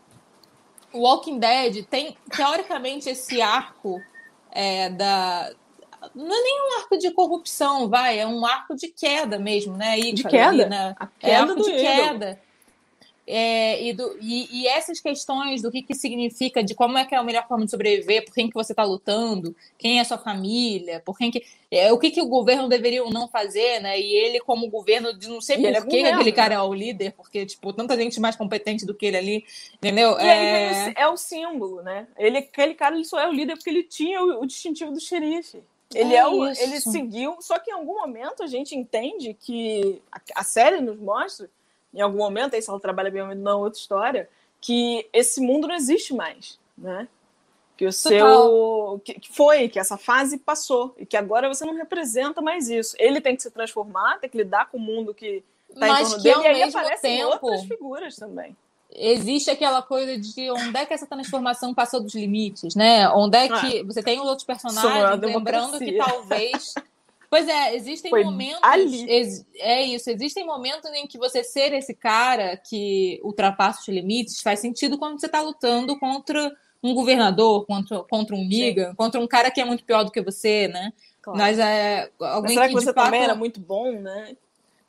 o 0.94 1.00
Walking 1.00 1.38
Dead 1.38 1.84
tem, 1.86 2.16
teoricamente, 2.34 3.10
esse 3.10 3.42
arco 3.42 4.00
é, 4.50 4.88
da. 4.88 5.52
Não 6.14 6.26
é 6.36 6.42
nem 6.42 6.60
um 6.62 6.80
arco 6.80 6.96
de 6.98 7.10
corrupção, 7.12 7.88
vai, 7.88 8.18
é 8.18 8.26
um 8.26 8.44
arco 8.44 8.74
de 8.74 8.88
queda 8.88 9.38
mesmo, 9.38 9.76
né? 9.76 9.98
Ícaro, 9.98 10.16
De 10.16 10.24
queda? 10.24 10.48
ali, 10.48 10.64
né? 10.66 10.94
A 10.98 11.06
É 11.06 11.08
queda 11.20 11.40
arco 11.42 11.54
do 11.56 11.62
de 11.62 11.70
ídolo. 11.70 11.80
queda. 11.80 12.40
É, 13.26 13.82
e, 13.82 13.94
do- 13.94 14.18
e- 14.20 14.48
e 14.64 14.66
essas 14.68 15.00
questões 15.00 15.62
do 15.62 15.70
que, 15.70 15.80
que 15.82 15.94
significa, 15.94 16.62
de 16.62 16.74
como 16.74 16.98
é 16.98 17.06
que 17.06 17.14
é 17.14 17.18
a 17.18 17.22
melhor 17.22 17.48
forma 17.48 17.64
de 17.64 17.70
sobreviver, 17.70 18.22
por 18.26 18.34
quem 18.34 18.48
que 18.48 18.54
você 18.54 18.72
está 18.74 18.84
lutando, 18.84 19.56
quem 19.78 19.96
é 19.98 20.02
a 20.02 20.04
sua 20.04 20.18
família, 20.18 21.00
por 21.00 21.16
quem 21.16 21.30
que, 21.30 21.42
é, 21.70 21.90
o 21.90 21.98
que, 21.98 22.10
que 22.10 22.20
o 22.20 22.26
governo 22.28 22.68
deveria 22.68 23.02
ou 23.02 23.10
não 23.10 23.26
fazer, 23.26 23.80
né? 23.80 23.98
E 23.98 24.12
ele, 24.14 24.40
como 24.40 24.68
governo, 24.68 25.16
de 25.18 25.26
não 25.26 25.40
sei 25.40 25.56
por 25.56 25.64
é 25.68 25.80
que 25.80 25.80
governo, 25.80 26.16
aquele 26.16 26.32
cara 26.32 26.54
né? 26.54 26.60
é 26.60 26.62
o 26.62 26.74
líder, 26.74 27.12
porque, 27.12 27.46
tipo, 27.46 27.72
tanta 27.72 27.96
gente 27.96 28.20
mais 28.20 28.36
competente 28.36 28.84
do 28.84 28.94
que 28.94 29.06
ele 29.06 29.16
ali, 29.16 29.44
entendeu? 29.74 30.18
É, 30.20 30.92
é 30.94 31.08
o 31.08 31.16
símbolo, 31.16 31.82
né? 31.82 32.06
Ele, 32.18 32.36
aquele 32.38 32.74
cara 32.74 32.94
ele 32.94 33.06
só 33.06 33.18
é 33.18 33.26
o 33.26 33.32
líder 33.32 33.56
porque 33.56 33.70
ele 33.70 33.84
tinha 33.84 34.22
o, 34.22 34.42
o 34.42 34.46
distintivo 34.46 34.92
do 34.92 35.00
xerife. 35.00 35.62
Ele 35.94 36.14
É 36.14 36.18
é, 36.18 36.26
o, 36.26 36.44
ele 36.46 36.80
seguiu, 36.80 37.36
só 37.40 37.58
que 37.58 37.70
em 37.70 37.74
algum 37.74 37.94
momento 37.94 38.42
a 38.42 38.46
gente 38.46 38.74
entende 38.76 39.34
que 39.34 40.00
a, 40.10 40.20
a 40.36 40.44
série 40.44 40.80
nos 40.80 40.98
mostra, 40.98 41.48
em 41.92 42.00
algum 42.00 42.18
momento, 42.18 42.54
aí 42.54 42.62
se 42.62 42.68
ela 42.68 42.80
trabalha 42.80 43.10
bem 43.10 43.34
na 43.34 43.56
outra 43.56 43.78
história, 43.78 44.28
que 44.60 45.08
esse 45.12 45.40
mundo 45.40 45.68
não 45.68 45.74
existe 45.74 46.14
mais, 46.14 46.58
né? 46.76 47.06
Que 47.76 47.86
o 47.86 47.92
seu 47.92 49.00
que, 49.04 49.32
foi, 49.32 49.68
que 49.68 49.78
essa 49.80 49.96
fase 49.96 50.38
passou 50.38 50.94
e 50.96 51.04
que 51.04 51.16
agora 51.16 51.48
você 51.52 51.64
não 51.64 51.74
representa 51.74 52.40
mais 52.40 52.68
isso. 52.68 52.94
Ele 53.00 53.20
tem 53.20 53.34
que 53.34 53.42
se 53.42 53.50
transformar, 53.50 54.18
tem 54.20 54.30
que 54.30 54.36
lidar 54.38 54.70
com 54.70 54.76
o 54.76 54.80
mundo 54.80 55.12
que 55.12 55.42
está 55.68 55.86
em 55.86 55.90
torno 56.10 56.22
dele 56.22 56.34
e 56.44 56.46
aí 56.46 56.62
aparecem 56.84 57.16
tempo- 57.18 57.32
outras 57.32 57.64
figuras 57.64 58.16
também. 58.16 58.56
Existe 58.94 59.50
aquela 59.50 59.82
coisa 59.82 60.16
de 60.16 60.50
onde 60.50 60.78
é 60.78 60.86
que 60.86 60.94
essa 60.94 61.06
transformação 61.06 61.74
passou 61.74 62.00
dos 62.00 62.14
limites, 62.14 62.74
né? 62.74 63.08
Onde 63.10 63.36
é 63.36 63.48
que 63.48 63.82
você 63.82 64.02
tem 64.02 64.20
os 64.20 64.26
outros 64.26 64.46
personagens, 64.46 65.20
lembrando 65.20 65.78
que 65.78 65.96
talvez. 65.96 66.74
Pois 67.34 67.48
é, 67.48 67.74
existem 67.74 68.12
Foi 68.12 68.22
momentos. 68.22 68.60
ali. 68.62 69.10
ex- 69.10 69.44
é 69.56 69.82
isso, 69.82 70.08
existem 70.08 70.46
momentos 70.46 70.88
em 70.92 71.04
que 71.04 71.18
você 71.18 71.42
ser 71.42 71.72
esse 71.72 71.92
cara 71.92 72.56
que 72.56 73.20
ultrapassa 73.24 73.80
os 73.80 73.88
limites 73.88 74.40
faz 74.40 74.60
sentido 74.60 74.96
quando 74.96 75.18
você 75.18 75.26
está 75.26 75.40
lutando 75.40 75.98
contra 75.98 76.54
um 76.80 76.94
governador, 76.94 77.66
contra, 77.66 78.04
contra 78.04 78.36
um 78.36 78.46
miga, 78.46 78.94
contra 78.96 79.20
um 79.20 79.26
cara 79.26 79.50
que 79.50 79.60
é 79.60 79.64
muito 79.64 79.82
pior 79.82 80.04
do 80.04 80.12
que 80.12 80.22
você, 80.22 80.68
né? 80.68 80.92
Claro. 81.20 81.36
Mas 81.36 81.58
é 81.58 82.08
Mas 82.20 82.32
alguém 82.34 82.54
será 82.54 82.68
que, 82.68 82.74
que 82.74 82.80
você 82.80 82.92
fato, 82.92 83.04
também 83.06 83.24
era 83.24 83.34
muito 83.34 83.58
bom, 83.58 83.90
né? 83.90 84.36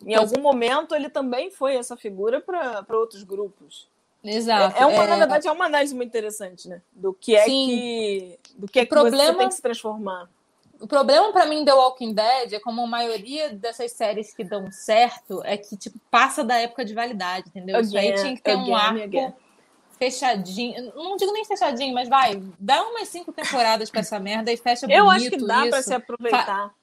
Em 0.05 0.13
algum 0.13 0.39
momento 0.39 0.93
ele 0.93 1.09
também 1.09 1.49
foi 1.49 1.75
essa 1.75 1.97
figura 1.97 2.39
para 2.39 2.85
outros 2.91 3.23
grupos. 3.23 3.87
Exato. 4.25 4.77
É, 4.77 4.81
é 4.81 4.85
uma, 4.85 5.03
é- 5.03 5.07
na 5.07 5.15
verdade, 5.17 5.47
é 5.47 5.51
uma 5.51 5.65
análise 5.65 5.93
muito 5.95 6.09
interessante, 6.09 6.67
né? 6.67 6.81
Do 6.91 7.13
que 7.13 7.35
é 7.35 7.43
Sim. 7.45 7.67
que. 7.67 8.39
Do 8.57 8.67
que 8.67 8.79
é 8.79 8.85
que 8.85 8.93
você 8.93 9.01
problema- 9.01 9.37
tem 9.39 9.47
que 9.49 9.53
se 9.55 9.61
transformar. 9.61 10.29
O 10.79 10.87
problema 10.87 11.31
pra 11.31 11.45
mim 11.45 11.63
The 11.63 11.73
Walking 11.73 12.13
Dead 12.13 12.53
é 12.53 12.59
como 12.59 12.81
a 12.83 12.87
maioria 12.87 13.49
dessas 13.49 13.91
séries 13.93 14.33
que 14.33 14.43
dão 14.43 14.69
certo 14.71 15.41
é 15.45 15.55
que 15.57 15.77
tipo 15.77 15.97
passa 16.11 16.43
da 16.43 16.57
época 16.57 16.83
de 16.83 16.93
validade, 16.93 17.47
entendeu? 17.47 17.79
Isso 17.79 17.97
aí 17.97 18.09
Again, 18.11 18.21
tinha 18.21 18.35
que 18.35 18.41
ter 18.41 18.55
um 18.55 18.61
again, 18.61 18.73
arco 18.75 19.03
again. 19.03 19.33
fechadinho. 19.97 20.93
Não 20.95 21.15
digo 21.15 21.31
nem 21.31 21.45
fechadinho, 21.45 21.93
mas 21.93 22.09
vai, 22.09 22.41
dá 22.59 22.83
umas 22.83 23.07
cinco 23.07 23.31
temporadas 23.31 23.89
pra 23.89 24.01
essa 24.01 24.19
merda 24.19 24.51
e 24.51 24.57
fecha 24.57 24.85
Eu 24.89 25.05
bonito 25.05 25.21
acho 25.21 25.29
que 25.31 25.37
dá 25.47 25.65
para 25.67 25.81
se 25.81 25.93
aproveitar. 25.93 26.73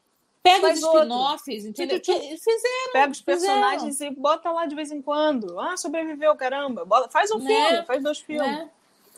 Pega 0.43 0.57
os 0.57 0.63
faz 0.63 0.83
outro. 0.83 0.99
spin-offs, 1.03 1.65
entendeu? 1.65 2.01
Tchu, 2.01 2.13
Que 2.13 2.37
fizeram, 2.37 2.93
Pega 2.93 3.13
os 3.13 3.19
fizeram. 3.21 3.41
personagens 3.41 4.01
e 4.01 4.11
bota 4.11 4.51
lá 4.51 4.67
de 4.67 4.75
vez 4.75 4.91
em 4.91 5.01
quando. 5.01 5.59
Ah, 5.61 5.77
sobreviveu, 5.77 6.35
caramba. 6.35 6.85
Bota- 6.85 7.09
faz 7.09 7.31
um 7.31 7.39
Né? 7.39 7.47
filme, 7.69 7.87
faz 7.87 8.03
dois 8.03 8.19
filmes. 8.19 8.47
né? 8.51 8.69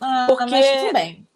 Ah, 0.00 0.26
Porque- 0.28 0.44
mas 0.46 0.80
tudo 0.80 0.92
bem. 0.92 1.26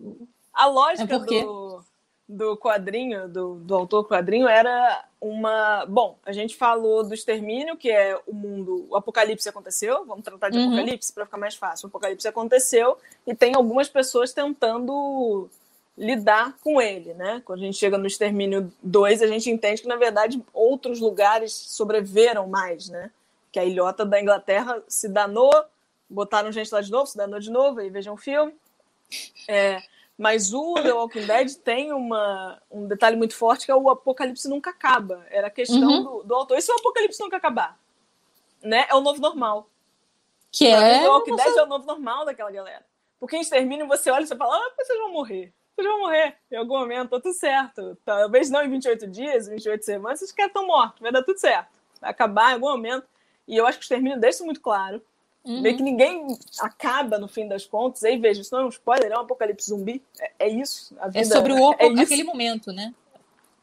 A 0.53 0.66
lógica 0.66 1.14
É 1.14 1.18
porque- 1.18 1.43
do, 1.43 1.80
do 2.28 2.57
quadrinho, 2.59 3.28
do, 3.28 3.55
do 3.61 3.74
autor 3.74 4.05
quadrinho, 4.07 4.47
era 4.47 5.05
uma. 5.20 5.86
Bom, 5.86 6.18
a 6.26 6.32
gente 6.32 6.55
falou 6.57 7.03
do 7.03 7.14
extermínio, 7.14 7.76
que 7.76 7.91
é 7.91 8.20
o 8.26 8.34
mundo. 8.34 8.86
O 8.91 8.97
apocalipse 8.97 9.49
aconteceu. 9.49 10.05
Vamos 10.05 10.22
tratar 10.24 10.51
de 10.51 10.59
Uhum. 10.59 10.66
apocalipse 10.74 11.12
para 11.14 11.24
ficar 11.24 11.39
mais 11.39 11.55
fácil. 11.55 11.86
O 11.86 11.89
apocalipse 11.89 12.28
aconteceu 12.28 12.99
e 13.26 13.34
tem 13.34 13.55
algumas 13.55 13.89
pessoas 13.89 14.32
tentando 14.34 15.49
lidar 15.99 16.57
com 16.63 16.81
ele, 16.81 17.13
né? 17.15 17.43
Quando 17.45 17.59
a 17.61 17.65
gente 17.65 17.77
chega 17.77 17.99
no 17.99 18.07
extermínio 18.07 18.73
2, 18.83 19.21
a 19.21 19.27
gente 19.27 19.51
entende 19.51 19.83
que, 19.83 19.89
na 19.89 19.97
verdade, 19.97 20.41
outros 20.55 21.01
lugares 21.01 21.53
sobreviveram 21.53 22.47
mais, 22.47 22.89
né? 22.89 23.11
Que 23.51 23.59
a 23.59 23.65
ilhota 23.65 24.07
da 24.07 24.21
Inglaterra 24.21 24.81
se 24.87 25.09
danou, 25.09 25.51
botaram 26.09 26.53
gente 26.53 26.73
lá 26.73 26.81
de 26.81 26.91
novo, 26.91 27.07
se 27.07 27.17
danou 27.17 27.41
de 27.41 27.51
novo, 27.51 27.81
aí 27.81 27.91
vejam 27.91 28.15
o 28.15 28.17
filme. 28.17 28.55
É, 29.49 29.83
mas 30.17 30.53
o 30.53 30.75
The 30.75 30.93
Walking 30.93 31.27
Dead 31.27 31.55
tem 31.57 31.93
uma, 31.93 32.63
um 32.71 32.87
detalhe 32.87 33.17
muito 33.17 33.35
forte 33.35 33.67
que 33.67 33.73
é 33.73 33.75
o 33.75 33.91
apocalipse 33.91 34.49
nunca 34.49 34.71
acaba. 34.71 35.27
Era 35.31 35.49
a 35.49 35.51
questão 35.51 35.81
Uhum. 35.81 36.03
do, 36.05 36.23
do 36.25 36.35
autor. 36.35 36.59
E 36.59 36.63
se 36.63 36.71
o 36.71 36.77
apocalipse 36.77 37.21
nunca 37.21 37.37
acabar? 37.39 37.79
Né? 38.63 38.87
É 38.89 38.95
o 38.95 39.01
novo 39.01 39.21
normal. 39.21 39.69
Que 40.53 40.69
Pra 40.71 40.87
é. 40.87 41.01
The 41.01 41.09
Walking 41.09 41.37
Dead 41.37 41.57
é 41.57 41.63
o 41.63 41.67
novo 41.67 41.87
normal 41.87 42.25
daquela 42.25 42.51
galera. 42.51 42.85
Porque 43.19 43.37
em 43.37 43.41
extermínio 43.41 43.89
você 43.89 44.11
olha 44.11 44.23
e 44.23 44.27
você 44.27 44.37
fala, 44.37 44.55
ah, 44.57 44.73
vocês 44.77 44.99
vão 44.99 45.13
morrer. 45.13 45.53
Vocês 45.79 45.87
vão 45.87 46.01
morrer 46.01 46.35
em 46.51 46.57
algum 46.57 46.76
momento, 46.76 47.11
tá 47.11 47.20
tudo 47.20 47.35
certo. 47.35 47.97
Talvez 48.05 48.51
não 48.51 48.64
em 48.64 48.68
28 48.68 49.07
dias, 49.07 49.47
28 49.47 49.85
semanas, 49.85 50.20
esses 50.20 50.35
caras 50.35 50.51
estão 50.51 50.66
mortos, 50.66 51.01
vai 51.01 51.12
dar 51.12 51.22
tudo 51.22 51.39
certo. 51.39 51.68
Vai 52.01 52.11
acabar 52.11 52.51
em 52.51 52.55
algum 52.55 52.70
momento. 52.70 53.07
E 53.47 53.57
eu 53.57 53.64
acho 53.64 53.79
que 53.79 53.85
o 53.85 53.87
extermínio 53.87 54.18
deixa 54.18 54.39
isso 54.39 54.45
muito 54.45 54.61
claro. 54.61 55.01
Uhum. 55.45 55.61
Meio 55.62 55.76
que 55.76 55.83
ninguém 55.85 56.37
acaba 56.59 57.16
no 57.16 57.29
fim 57.29 57.47
das 57.47 57.64
contas. 57.64 58.03
Aí 58.03 58.18
veja, 58.18 58.41
isso 58.41 58.53
não 58.53 58.62
é 58.62 58.64
um 58.64 58.70
spoiler, 58.70 59.12
é 59.12 59.16
um 59.16 59.20
apocalipse 59.20 59.70
zumbi. 59.70 60.03
É, 60.18 60.33
é 60.41 60.49
isso. 60.49 60.97
É 61.14 61.22
sobre 61.22 61.53
o 61.53 61.72
é 61.74 61.87
isso. 61.87 62.03
aquele 62.03 62.24
momento, 62.24 62.72
né? 62.72 62.93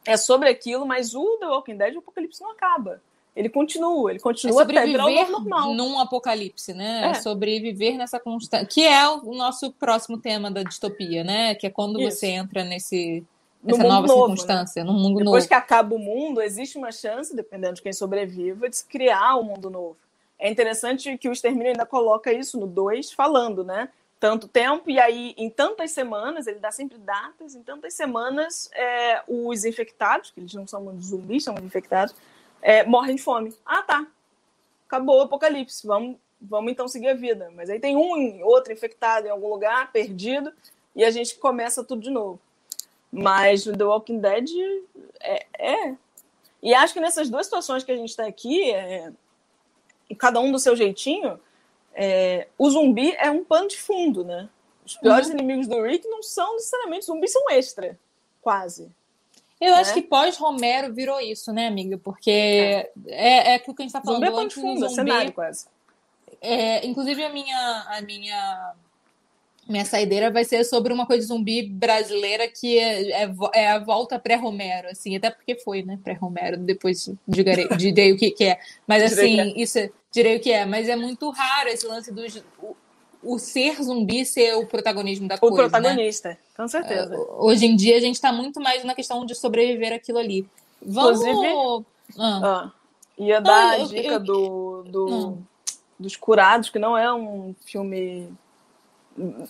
É 0.06 0.16
sobre 0.16 0.48
aquilo, 0.48 0.86
mas 0.86 1.14
o 1.14 1.36
The 1.36 1.46
Walking 1.46 1.76
Dead, 1.76 1.96
o 1.96 1.98
apocalipse 1.98 2.40
não 2.40 2.52
acaba. 2.52 3.02
Ele 3.36 3.50
continua, 3.50 4.10
ele 4.10 4.18
É 4.18 4.22
continua 4.22 4.62
até 4.62 4.84
virar 4.86 5.04
o 5.06 5.30
normal. 5.30 5.74
num 5.74 6.00
apocalipse, 6.00 6.72
né? 6.72 7.02
É. 7.04 7.10
É. 7.10 7.14
Sobreviver 7.14 7.96
nessa 7.98 8.18
constante. 8.18 8.72
Que 8.72 8.86
é 8.86 9.06
o 9.08 9.34
nosso 9.34 9.70
próximo 9.72 10.16
tema 10.16 10.50
da 10.50 10.62
distopia, 10.62 11.22
né? 11.22 11.54
Que 11.54 11.66
é 11.66 11.70
quando 11.70 12.00
Isso. 12.00 12.18
você 12.20 12.28
entra 12.28 12.64
nesse, 12.64 13.22
No 13.62 13.72
nessa 13.76 13.82
mundo 13.82 13.92
nova 13.92 14.06
novo, 14.06 14.20
né? 14.20 14.36
circunstância, 14.36 14.84
num 14.84 14.94
mundo 14.94 15.18
Depois 15.18 15.44
novo. 15.44 15.48
que 15.48 15.54
acaba 15.54 15.94
o 15.94 15.98
mundo, 15.98 16.40
existe 16.40 16.78
uma 16.78 16.90
chance, 16.90 17.36
dependendo 17.36 17.74
de 17.74 17.82
quem 17.82 17.92
sobreviva, 17.92 18.70
de 18.70 18.76
se 18.78 18.86
criar 18.86 19.36
um 19.36 19.42
mundo 19.42 19.68
novo. 19.68 19.96
É 20.38 20.50
interessante 20.50 21.16
que 21.18 21.28
o 21.28 21.32
Extermínio 21.32 21.68
ainda 21.72 21.84
coloca 21.84 22.32
isso 22.32 22.58
no 22.58 22.66
2, 22.66 23.12
falando, 23.12 23.62
né? 23.62 23.90
Tanto 24.18 24.48
tempo, 24.48 24.90
e 24.90 24.98
aí 24.98 25.34
em 25.36 25.50
tantas 25.50 25.90
semanas, 25.90 26.46
ele 26.46 26.58
dá 26.58 26.70
sempre 26.70 26.96
datas, 26.96 27.54
em 27.54 27.62
tantas 27.62 27.92
semanas, 27.92 28.70
é, 28.74 29.22
os 29.28 29.66
infectados, 29.66 30.30
que 30.30 30.40
eles 30.40 30.54
não 30.54 30.66
são 30.66 30.96
de 30.96 31.04
zumbis, 31.04 31.44
são 31.44 31.54
de 31.54 31.62
infectados, 31.64 32.14
é, 32.62 32.84
morrem 32.84 33.16
de 33.16 33.22
fome. 33.22 33.54
Ah, 33.64 33.82
tá. 33.82 34.06
Acabou 34.86 35.18
o 35.18 35.22
apocalipse, 35.22 35.86
vamos, 35.86 36.16
vamos 36.40 36.72
então 36.72 36.88
seguir 36.88 37.08
a 37.08 37.14
vida. 37.14 37.50
Mas 37.54 37.70
aí 37.70 37.80
tem 37.80 37.96
um 37.96 38.44
outro 38.44 38.72
infectado 38.72 39.26
em 39.26 39.30
algum 39.30 39.48
lugar, 39.48 39.90
perdido, 39.92 40.52
e 40.94 41.04
a 41.04 41.10
gente 41.10 41.36
começa 41.36 41.84
tudo 41.84 42.02
de 42.02 42.10
novo. 42.10 42.40
Mas 43.12 43.64
The 43.64 43.84
Walking 43.84 44.20
Dead 44.20 44.48
é, 45.20 45.46
é. 45.58 45.94
E 46.62 46.74
acho 46.74 46.92
que 46.92 47.00
nessas 47.00 47.30
duas 47.30 47.46
situações 47.46 47.84
que 47.84 47.92
a 47.92 47.96
gente 47.96 48.10
está 48.10 48.26
aqui, 48.26 48.72
é, 48.72 49.12
cada 50.18 50.40
um 50.40 50.50
do 50.50 50.58
seu 50.58 50.74
jeitinho, 50.76 51.38
é, 51.94 52.48
o 52.58 52.68
zumbi 52.70 53.14
é 53.16 53.30
um 53.30 53.44
pano 53.44 53.68
de 53.68 53.78
fundo, 53.78 54.24
né? 54.24 54.48
Os 54.84 54.96
piores 54.96 55.28
inimigos 55.28 55.66
do 55.66 55.82
Rick 55.82 56.06
não 56.08 56.22
são 56.22 56.54
necessariamente 56.54 57.06
zumbis, 57.06 57.32
são 57.32 57.50
extra, 57.50 57.98
quase. 58.40 58.88
Eu 59.60 59.74
acho 59.74 59.94
né? 59.94 59.94
que 59.94 60.02
pós-Romero 60.02 60.92
virou 60.92 61.20
isso, 61.20 61.52
né, 61.52 61.66
amiga? 61.66 61.98
Porque 61.98 62.30
é, 62.30 63.52
é 63.52 63.54
aquilo 63.54 63.74
que 63.74 63.82
a 63.82 63.84
gente 63.84 63.92
tá 63.92 64.02
falando 64.02 64.24
Zumbi 64.24 64.38
é 64.38 64.42
antes, 64.42 64.56
fundo, 64.56 64.82
o 64.82 64.84
é 64.84 64.88
zumbi, 64.88 64.94
cenário 64.94 65.32
quase. 65.32 65.66
É, 66.40 66.86
inclusive, 66.86 67.24
a 67.24 67.32
minha, 67.32 67.86
a 67.88 68.02
minha, 68.02 68.74
minha 69.66 69.84
saideira 69.84 70.30
vai 70.30 70.44
ser 70.44 70.62
sobre 70.64 70.92
uma 70.92 71.06
coisa 71.06 71.22
de 71.22 71.28
zumbi 71.28 71.62
brasileira 71.62 72.46
que 72.48 72.78
é, 72.78 73.24
é, 73.24 73.34
é 73.54 73.68
a 73.70 73.78
volta 73.78 74.18
pré-Romero, 74.18 74.88
assim, 74.88 75.16
até 75.16 75.30
porque 75.30 75.56
foi, 75.56 75.82
né, 75.82 75.98
pré-Romero, 76.04 76.58
depois 76.58 77.10
direi, 77.26 77.66
direi 77.76 78.12
o 78.12 78.18
que, 78.18 78.30
que 78.30 78.44
é. 78.44 78.60
Mas, 78.86 79.02
assim, 79.10 79.40
é. 79.40 79.46
isso, 79.56 79.78
direi 80.12 80.36
o 80.36 80.40
que 80.40 80.52
é, 80.52 80.66
mas 80.66 80.88
é 80.88 80.96
muito 80.96 81.30
raro 81.30 81.68
esse 81.70 81.86
lance 81.86 82.12
dos... 82.12 82.42
O, 83.34 83.38
ser 83.38 83.82
zumbi 83.82 84.24
ser 84.24 84.54
o 84.54 84.66
protagonismo 84.66 85.28
da 85.28 85.36
o 85.36 85.38
coisa. 85.38 85.54
O 85.54 85.58
protagonista, 85.58 86.30
né? 86.30 86.38
com 86.56 86.68
certeza. 86.68 87.16
Uh, 87.16 87.44
hoje 87.44 87.66
em 87.66 87.76
dia 87.76 87.96
a 87.96 88.00
gente 88.00 88.14
está 88.14 88.32
muito 88.32 88.60
mais 88.60 88.84
na 88.84 88.94
questão 88.94 89.24
de 89.24 89.34
sobreviver 89.34 89.92
aquilo 89.92 90.18
ali. 90.18 90.48
Vamos. 90.80 91.20
Inclusive, 91.20 91.86
ah. 92.18 92.40
Ah, 92.42 92.72
ia 93.18 93.40
dar 93.40 93.70
ah, 93.70 93.78
eu, 93.78 93.84
a 93.84 93.88
dica 93.88 94.08
eu, 94.08 94.20
do, 94.20 94.82
do 94.84 95.38
dos 95.98 96.16
Curados, 96.16 96.68
que 96.68 96.78
não 96.78 96.96
é 96.96 97.12
um 97.12 97.54
filme 97.64 98.30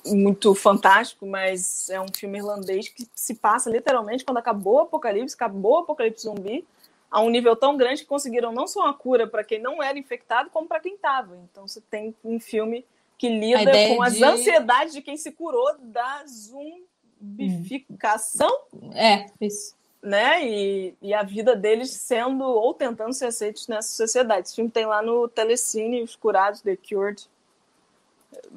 muito 0.06 0.54
fantástico, 0.54 1.26
mas 1.26 1.90
é 1.90 2.00
um 2.00 2.06
filme 2.14 2.38
irlandês 2.38 2.88
que 2.88 3.06
se 3.14 3.34
passa 3.34 3.68
literalmente 3.68 4.24
quando 4.24 4.38
acabou 4.38 4.74
o 4.74 4.80
apocalipse, 4.80 5.34
acabou 5.34 5.72
o 5.72 5.78
apocalipse 5.78 6.22
zumbi, 6.22 6.64
a 7.10 7.20
um 7.20 7.30
nível 7.30 7.56
tão 7.56 7.76
grande 7.76 8.02
que 8.02 8.08
conseguiram 8.08 8.52
não 8.52 8.66
só 8.66 8.82
uma 8.82 8.94
cura 8.94 9.26
para 9.26 9.42
quem 9.42 9.60
não 9.60 9.82
era 9.82 9.98
infectado, 9.98 10.50
como 10.50 10.68
para 10.68 10.80
quem 10.80 10.94
estava. 10.94 11.36
Então 11.50 11.66
você 11.66 11.80
tem 11.80 12.14
um 12.24 12.38
filme 12.38 12.84
que 13.18 13.28
lida 13.28 13.70
com 13.88 14.02
as 14.02 14.14
de... 14.14 14.24
ansiedades 14.24 14.94
de 14.94 15.02
quem 15.02 15.16
se 15.16 15.32
curou 15.32 15.76
da 15.78 16.24
zumbificação. 17.20 18.50
É, 18.94 19.26
isso. 19.40 19.74
Né? 20.02 20.46
E, 20.46 20.94
e 21.02 21.14
a 21.14 21.22
vida 21.22 21.56
deles 21.56 21.90
sendo 21.90 22.44
ou 22.44 22.74
tentando 22.74 23.12
ser 23.12 23.26
aceitos 23.26 23.66
nessa 23.66 23.88
sociedade. 23.88 24.46
Esse 24.46 24.56
filme 24.56 24.70
tem 24.70 24.86
lá 24.86 25.02
no 25.02 25.28
Telecine, 25.28 26.02
Os 26.02 26.14
Curados, 26.14 26.60
The 26.60 26.76
Cured. 26.76 27.28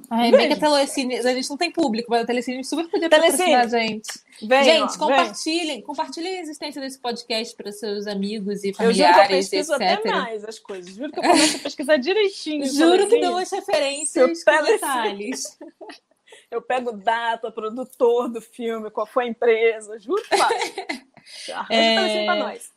Ai, 0.09 0.31
bem 0.31 0.47
que 0.47 0.53
a 0.53 0.59
Telecine, 0.59 1.17
a 1.17 1.33
gente 1.33 1.49
não 1.49 1.57
tem 1.57 1.71
público, 1.71 2.09
mas 2.09 2.23
a 2.23 2.25
Telecine 2.25 2.63
super 2.63 2.87
podia 2.89 3.09
patrocinar 3.09 3.65
a 3.65 3.67
gente. 3.67 4.09
Vem, 4.41 4.63
gente, 4.63 4.95
ó, 4.95 4.97
compartilhem, 4.97 5.67
vem. 5.67 5.81
compartilhem 5.81 6.37
a 6.37 6.41
existência 6.41 6.81
desse 6.81 6.97
podcast 6.99 7.55
para 7.55 7.71
seus 7.71 8.07
amigos 8.07 8.63
e 8.63 8.73
familiares, 8.73 8.99
eu 8.99 9.05
juro 9.05 9.13
que 9.13 9.33
eu 9.33 9.37
pesquiso 9.37 9.73
etc. 9.75 9.91
até 9.91 10.11
mais 10.11 10.45
as 10.45 10.57
coisas. 10.57 10.95
Juro 10.95 11.11
que 11.11 11.19
eu 11.19 11.23
começo 11.23 11.57
a 11.57 11.59
pesquisar 11.59 11.97
direitinho. 11.97 12.65
juro 12.65 13.07
que 13.07 13.19
dou 13.19 13.37
as 13.37 13.51
referências 13.51 14.43
com 14.43 14.63
detalhes. 14.63 15.57
Eu 16.51 16.63
pego 16.63 16.91
data, 16.91 17.51
produtor 17.51 18.27
do 18.27 18.41
filme, 18.41 18.89
qual 18.89 19.05
foi 19.05 19.25
a 19.25 19.27
empresa, 19.27 19.99
juro 19.99 20.21
que 20.23 20.35
faço. 20.35 20.53
É... 21.69 22.25
para 22.25 22.35
nós. 22.37 22.71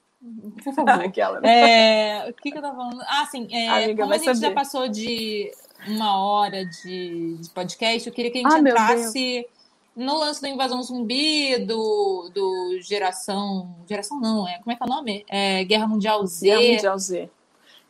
Por 0.62 0.74
favor. 0.74 0.90
Aquela, 1.04 1.40
né? 1.40 2.20
é... 2.20 2.30
O 2.30 2.34
que, 2.34 2.50
que 2.50 2.58
eu 2.58 2.62
tava 2.62 2.76
falando? 2.76 3.02
Ah, 3.06 3.26
sim. 3.30 3.48
É... 3.50 3.68
Amiga, 3.68 4.02
como 4.02 4.12
a 4.12 4.18
gente 4.18 4.26
saber. 4.26 4.40
já 4.40 4.52
passou 4.52 4.88
de 4.88 5.50
uma 5.86 6.16
hora 6.24 6.64
de, 6.64 7.36
de 7.36 7.50
podcast, 7.50 8.08
eu 8.08 8.14
queria 8.14 8.30
que 8.30 8.38
a 8.38 8.42
gente 8.42 8.54
ah, 8.54 8.58
entrasse 8.58 9.46
no 9.94 10.18
lance 10.18 10.40
da 10.40 10.48
invasão 10.48 10.82
zumbi, 10.82 11.58
do, 11.58 12.30
do 12.32 12.78
Geração. 12.80 13.74
Geração 13.88 14.18
não, 14.20 14.48
é. 14.48 14.58
Como 14.58 14.72
é 14.72 14.76
que 14.76 14.82
é 14.82 14.86
o 14.86 14.88
nome? 14.88 15.24
É, 15.28 15.64
Guerra 15.64 15.86
Mundial 15.86 16.26
Z. 16.26 16.46
Guerra 16.46 16.72
Mundial 16.72 16.98
Z. 16.98 17.30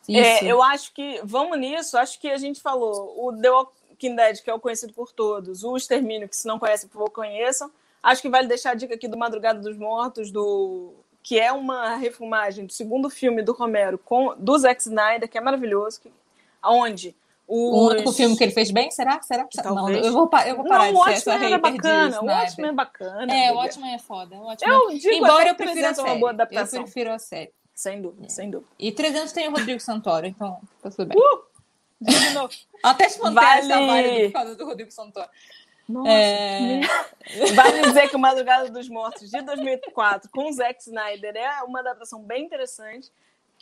É, 0.09 0.45
eu 0.45 0.63
acho 0.63 0.93
que. 0.93 1.21
Vamos 1.23 1.59
nisso, 1.59 1.97
acho 1.97 2.19
que 2.19 2.29
a 2.29 2.37
gente 2.37 2.61
falou. 2.61 3.15
O 3.25 3.33
The 3.33 3.51
Walking 3.51 4.17
Dead, 4.17 4.43
que 4.43 4.51
é 4.51 4.55
o 4.55 4.61
conhecido 4.61 4.93
por 4.93 5.13
todos, 5.13 5.63
o 5.63 5.77
Extermínio, 5.77 6.29
que 6.29 6.37
se 6.37 6.47
não 6.47 6.59
conhecem, 6.59 6.89
por 6.89 6.99
favor, 6.99 7.11
conheçam. 7.11 7.71
Acho 8.03 8.21
que 8.21 8.29
vale 8.29 8.49
deixar 8.49 8.73
a 8.73 8.75
dica 8.75 8.95
aqui 8.95 9.07
do 9.07 9.17
Madrugada 9.17 9.61
dos 9.61 9.77
Mortos, 9.77 10.33
do 10.33 10.93
que 11.23 11.39
é 11.39 11.53
uma 11.53 11.95
refilmagem 11.95 12.67
do 12.67 12.73
segundo 12.73 13.09
filme 13.09 13.43
do 13.43 13.53
Romero 13.53 13.97
com 13.97 14.35
do 14.37 14.59
Zack 14.59 14.83
Snyder, 14.83 15.29
que 15.29 15.39
é 15.39 15.41
maravilhoso, 15.41 16.01
que, 16.01 16.11
onde 16.65 17.15
os... 17.47 17.75
O 17.75 17.91
único 17.91 18.13
filme 18.13 18.37
que 18.37 18.45
ele 18.45 18.53
fez 18.53 18.71
bem, 18.71 18.91
será? 18.91 19.21
Será? 19.23 19.47
Não, 19.65 19.91
eu 19.91 20.13
vou, 20.13 20.31
eu 20.47 20.57
vou 20.57 20.65
parar 20.65 20.93
não, 20.93 21.05
de 21.05 21.21
ser 21.21 21.31
essa 21.31 21.33
é 21.33 21.59
bacana, 21.59 22.21
O 22.23 22.27
ótimo 22.27 22.67
é 22.67 22.73
bacana. 22.73 23.35
É, 23.35 23.53
o 23.53 23.57
ótimo 23.57 23.87
é 23.87 23.99
foda. 23.99 24.37
O 24.37 24.47
ótimo 24.47 24.73
eu 24.73 24.89
digo 24.91 25.15
Embora 25.15 25.49
eu 25.49 25.55
prefira 25.55 25.91
a 25.91 25.95
série. 25.95 26.09
Uma 26.09 26.19
boa 26.19 26.31
adaptação. 26.31 26.81
Eu 26.81 26.85
prefiro 26.85 27.13
a 27.13 27.19
série. 27.19 27.53
Sem 27.75 28.01
dúvida, 28.01 28.27
é. 28.27 28.29
sem 28.29 28.51
dúvida. 28.51 28.71
E 28.79 28.93
300 28.93 29.33
tem 29.33 29.49
o 29.49 29.51
Rodrigo 29.51 29.81
Santoro, 29.81 30.27
então 30.27 30.61
tá 30.83 30.91
tudo 30.91 31.07
bem. 31.07 31.19
Uh! 31.19 31.53
Até 32.83 33.07
espontânea 33.07 33.43
vale. 33.43 33.73
essa 33.73 33.87
vibe 33.87 34.25
por 34.27 34.33
causa 34.33 34.57
do 34.57 34.65
Rodrigo 34.65 34.91
Santoro. 34.91 35.29
Nossa, 35.89 36.11
é... 36.11 36.81
Vale 37.55 37.83
dizer 37.83 38.09
que 38.09 38.17
o 38.17 38.19
Madrugada 38.19 38.71
dos 38.71 38.89
Mortos 38.89 39.31
de 39.31 39.43
2004 39.43 40.31
com 40.31 40.49
o 40.49 40.53
Zack 40.53 40.81
Snyder 40.81 41.37
é 41.37 41.63
uma 41.65 41.81
adaptação 41.81 42.23
bem 42.23 42.45
interessante 42.45 43.11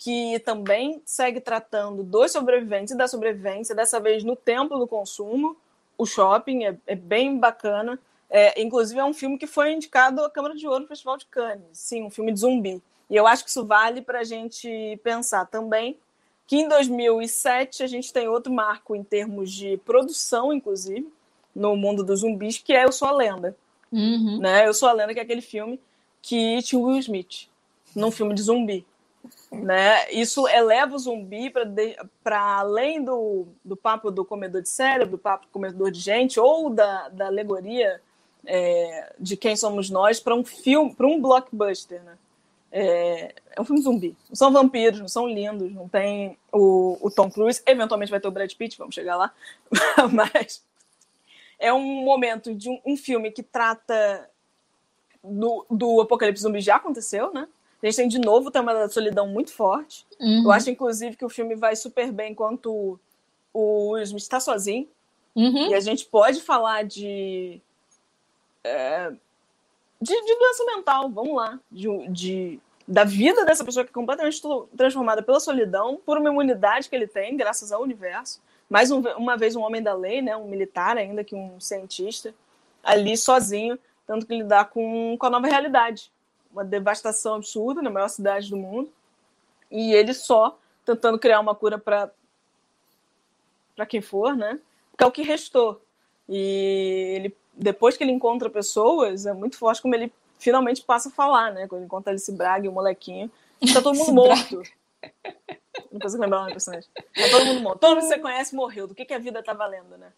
que 0.00 0.38
também 0.46 1.02
segue 1.04 1.42
tratando 1.42 2.02
dos 2.02 2.32
sobreviventes 2.32 2.94
e 2.94 2.96
da 2.96 3.06
sobrevivência, 3.06 3.74
dessa 3.74 4.00
vez 4.00 4.24
no 4.24 4.34
templo 4.34 4.78
do 4.78 4.86
consumo, 4.86 5.54
o 5.98 6.06
shopping, 6.06 6.64
é, 6.64 6.74
é 6.86 6.94
bem 6.96 7.36
bacana. 7.36 8.00
É, 8.30 8.62
inclusive, 8.62 8.98
é 8.98 9.04
um 9.04 9.12
filme 9.12 9.36
que 9.36 9.46
foi 9.46 9.72
indicado 9.72 10.24
à 10.24 10.30
Câmara 10.30 10.54
de 10.54 10.66
Ouro 10.66 10.80
no 10.80 10.88
Festival 10.88 11.18
de 11.18 11.26
Cannes. 11.26 11.66
Sim, 11.74 12.04
um 12.04 12.08
filme 12.08 12.32
de 12.32 12.40
zumbi. 12.40 12.82
E 13.10 13.16
eu 13.16 13.26
acho 13.26 13.44
que 13.44 13.50
isso 13.50 13.62
vale 13.66 14.00
para 14.00 14.20
a 14.20 14.24
gente 14.24 14.98
pensar 15.04 15.44
também 15.44 15.98
que 16.46 16.56
em 16.56 16.66
2007 16.66 17.82
a 17.82 17.86
gente 17.86 18.10
tem 18.10 18.26
outro 18.26 18.50
marco 18.50 18.96
em 18.96 19.04
termos 19.04 19.52
de 19.52 19.76
produção, 19.84 20.50
inclusive, 20.50 21.12
no 21.54 21.76
mundo 21.76 22.02
dos 22.02 22.20
zumbis, 22.20 22.56
que 22.56 22.72
é 22.72 22.86
Eu 22.86 22.92
Sou 22.92 23.06
a 23.06 23.12
Lenda. 23.12 23.54
Uhum. 23.92 24.38
Né? 24.38 24.66
Eu 24.66 24.72
Sou 24.72 24.88
a 24.88 24.92
Lenda, 24.92 25.12
que 25.12 25.20
é 25.20 25.22
aquele 25.22 25.42
filme 25.42 25.78
que 26.22 26.62
tinha 26.62 26.80
o 26.80 26.84
Will 26.84 27.00
Smith, 27.00 27.50
num 27.94 28.10
filme 28.10 28.32
de 28.32 28.40
zumbi. 28.40 28.86
Né? 29.50 30.10
Isso 30.12 30.48
eleva 30.48 30.94
o 30.94 30.98
zumbi 30.98 31.52
para 32.22 32.40
além 32.58 33.04
do, 33.04 33.48
do 33.64 33.76
papo 33.76 34.10
do 34.10 34.24
comedor 34.24 34.62
de 34.62 34.68
cérebro, 34.68 35.12
do 35.12 35.18
papo 35.18 35.46
do 35.46 35.52
comedor 35.52 35.90
de 35.90 36.00
gente, 36.00 36.38
ou 36.38 36.70
da, 36.70 37.08
da 37.08 37.26
alegoria 37.26 38.00
é, 38.46 39.12
de 39.18 39.36
quem 39.36 39.56
somos 39.56 39.90
nós, 39.90 40.20
para 40.20 40.34
um 40.34 40.44
filme, 40.44 40.94
para 40.94 41.06
um 41.06 41.20
blockbuster. 41.20 42.02
Né? 42.02 42.18
É, 42.72 43.34
é, 43.56 43.60
um 43.60 43.64
filme 43.64 43.82
zumbi. 43.82 44.16
Não 44.28 44.36
são 44.36 44.52
vampiros, 44.52 45.00
não 45.00 45.08
são 45.08 45.28
lindos, 45.28 45.72
não 45.72 45.88
tem 45.88 46.38
o, 46.52 46.96
o 47.00 47.10
Tom 47.10 47.30
Cruise, 47.30 47.62
eventualmente 47.66 48.10
vai 48.10 48.20
ter 48.20 48.28
o 48.28 48.32
Brad 48.32 48.52
Pitt, 48.54 48.78
vamos 48.78 48.94
chegar 48.94 49.16
lá, 49.16 49.32
mas 50.12 50.62
é 51.58 51.72
um 51.72 52.04
momento 52.04 52.54
de 52.54 52.70
um, 52.70 52.80
um 52.86 52.96
filme 52.96 53.30
que 53.30 53.42
trata 53.42 54.30
do, 55.22 55.66
do 55.68 56.00
apocalipse 56.00 56.42
zumbi 56.42 56.60
já 56.60 56.76
aconteceu, 56.76 57.32
né? 57.32 57.46
A 57.82 57.86
gente 57.86 57.96
tem 57.96 58.08
de 58.08 58.18
novo 58.18 58.48
o 58.48 58.50
tema 58.50 58.74
da 58.74 58.88
solidão 58.88 59.26
muito 59.26 59.52
forte. 59.52 60.06
Uhum. 60.20 60.44
Eu 60.44 60.52
acho, 60.52 60.70
inclusive, 60.70 61.16
que 61.16 61.24
o 61.24 61.30
filme 61.30 61.54
vai 61.54 61.74
super 61.74 62.12
bem 62.12 62.32
enquanto 62.32 63.00
o 63.54 63.92
Will 63.92 64.02
Smith 64.02 64.22
está 64.22 64.38
sozinho. 64.38 64.86
Uhum. 65.34 65.70
E 65.70 65.74
a 65.74 65.80
gente 65.80 66.04
pode 66.04 66.42
falar 66.42 66.84
de, 66.84 67.60
é, 68.62 69.10
de, 70.00 70.24
de. 70.24 70.38
doença 70.38 70.64
mental, 70.66 71.08
vamos 71.08 71.34
lá. 71.34 71.58
De, 71.70 72.08
de, 72.08 72.60
da 72.86 73.04
vida 73.04 73.46
dessa 73.46 73.64
pessoa 73.64 73.84
que 73.84 73.90
é 73.90 73.94
completamente 73.94 74.42
transformada 74.76 75.22
pela 75.22 75.40
solidão, 75.40 75.98
por 76.04 76.18
uma 76.18 76.28
imunidade 76.28 76.88
que 76.88 76.94
ele 76.94 77.06
tem, 77.06 77.36
graças 77.36 77.72
ao 77.72 77.82
universo. 77.82 78.42
Mais 78.68 78.90
um, 78.90 79.00
uma 79.16 79.36
vez 79.36 79.56
um 79.56 79.62
homem 79.62 79.82
da 79.82 79.94
lei, 79.94 80.20
né, 80.20 80.36
um 80.36 80.46
militar 80.46 80.98
ainda 80.98 81.24
que 81.24 81.34
um 81.34 81.58
cientista, 81.58 82.34
ali 82.84 83.16
sozinho, 83.16 83.78
tendo 84.06 84.26
que 84.26 84.36
lidar 84.36 84.66
com, 84.66 85.16
com 85.18 85.26
a 85.26 85.30
nova 85.30 85.46
realidade 85.46 86.10
uma 86.52 86.64
devastação 86.64 87.34
absurda 87.34 87.82
na 87.82 87.90
maior 87.90 88.08
cidade 88.08 88.50
do 88.50 88.56
mundo. 88.56 88.92
E 89.70 89.92
ele 89.92 90.12
só 90.12 90.58
tentando 90.84 91.18
criar 91.18 91.40
uma 91.40 91.54
cura 91.54 91.78
para 91.78 92.10
para 93.76 93.86
quem 93.86 94.02
for, 94.02 94.36
né? 94.36 94.60
Que 94.98 95.04
é 95.04 95.06
o 95.06 95.12
que 95.12 95.22
restou. 95.22 95.80
E 96.28 97.14
ele 97.16 97.36
depois 97.54 97.96
que 97.96 98.04
ele 98.04 98.12
encontra 98.12 98.48
pessoas, 98.48 99.26
é 99.26 99.32
muito 99.32 99.56
forte 99.56 99.82
como 99.82 99.94
ele 99.94 100.12
finalmente 100.38 100.82
passa 100.82 101.08
a 101.08 101.12
falar, 101.12 101.52
né? 101.52 101.66
Quando 101.66 101.80
ele 101.80 101.86
encontra 101.86 102.12
Alice 102.12 102.32
Braga 102.32 102.66
e 102.66 102.68
o 102.68 102.72
molequinho, 102.72 103.30
tá 103.72 103.82
todo 103.82 103.96
mundo 103.96 104.12
morto. 104.12 104.62
Não 105.90 106.00
consigo 106.00 106.22
lembrar 106.22 106.40
uma 106.40 106.50
personagem. 106.50 106.88
Tá 106.94 107.30
todo 107.30 107.46
mundo 107.46 107.60
morto. 107.60 107.78
Todo 107.78 107.90
mundo 107.90 108.00
que 108.00 108.08
você 108.08 108.18
conhece 108.18 108.54
morreu. 108.54 108.86
Do 108.86 108.94
que, 108.94 109.04
que 109.04 109.14
a 109.14 109.18
vida 109.18 109.42
tá 109.42 109.52
valendo, 109.52 109.96
né? 109.96 110.12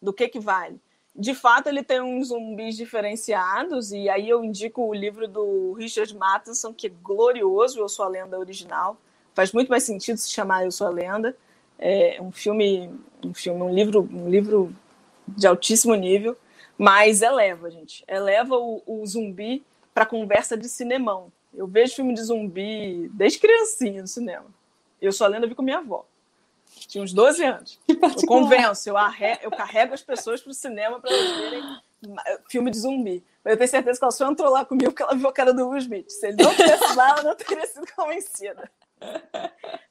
Do 0.00 0.12
que 0.12 0.28
que 0.28 0.38
vale 0.38 0.80
de 1.16 1.32
fato, 1.32 1.68
ele 1.68 1.84
tem 1.84 2.00
uns 2.00 2.28
zumbis 2.28 2.76
diferenciados, 2.76 3.92
e 3.92 4.08
aí 4.08 4.28
eu 4.28 4.42
indico 4.42 4.82
o 4.82 4.92
livro 4.92 5.28
do 5.28 5.72
Richard 5.74 6.12
Matheson, 6.16 6.72
que 6.72 6.88
é 6.88 6.90
glorioso, 7.02 7.78
Eu 7.78 7.88
Sou 7.88 8.04
a 8.04 8.08
Lenda 8.08 8.38
original. 8.38 8.96
Faz 9.32 9.52
muito 9.52 9.68
mais 9.68 9.84
sentido 9.84 10.16
se 10.16 10.30
chamar 10.30 10.64
Eu 10.64 10.72
Sou 10.72 10.88
a 10.88 10.90
Lenda. 10.90 11.36
É 11.78 12.20
um 12.20 12.32
filme, 12.32 12.90
um 13.24 13.32
filme, 13.32 13.62
um 13.62 13.72
livro, 13.72 14.08
um 14.12 14.28
livro 14.28 14.74
de 15.28 15.46
altíssimo 15.46 15.94
nível, 15.94 16.36
mas 16.76 17.22
eleva, 17.22 17.70
gente. 17.70 18.04
Eleva 18.08 18.56
o, 18.56 18.82
o 18.84 19.06
zumbi 19.06 19.62
para 19.94 20.04
conversa 20.04 20.56
de 20.56 20.68
cinemão. 20.68 21.32
Eu 21.52 21.68
vejo 21.68 21.94
filme 21.94 22.12
de 22.12 22.24
zumbi 22.24 23.08
desde 23.14 23.38
criancinha 23.38 24.02
no 24.02 24.08
cinema. 24.08 24.46
Eu 25.00 25.12
Sou 25.12 25.26
a 25.26 25.30
Lenda 25.30 25.46
vi 25.46 25.54
com 25.54 25.62
minha 25.62 25.78
avó. 25.78 26.04
Tinha 26.86 27.02
uns 27.02 27.12
12 27.12 27.44
anos. 27.44 27.80
Eu 27.88 28.26
convenço, 28.26 28.88
eu, 28.88 28.96
arre... 28.96 29.38
eu 29.42 29.50
carrego 29.50 29.94
as 29.94 30.02
pessoas 30.02 30.40
para 30.40 30.50
o 30.50 30.54
cinema 30.54 31.00
para 31.00 31.10
elas 31.10 31.36
verem 31.36 31.62
filme 32.48 32.70
de 32.70 32.78
zumbi. 32.78 33.24
Mas 33.42 33.52
eu 33.52 33.58
tenho 33.58 33.70
certeza 33.70 33.98
que 33.98 34.04
ela 34.04 34.12
só 34.12 34.30
entrou 34.30 34.50
lá 34.50 34.64
comigo 34.64 34.90
porque 34.90 35.02
ela 35.02 35.14
viu 35.14 35.28
a 35.28 35.32
cara 35.32 35.52
do 35.52 35.68
Will 35.68 35.78
Smith. 35.78 36.10
Se 36.10 36.28
ele 36.28 36.42
não 36.42 36.54
tivesse 36.54 36.94
lá, 36.96 37.10
ela 37.10 37.22
não 37.22 37.34
teria 37.34 37.66
sido 37.66 37.86
convencida. 37.94 38.70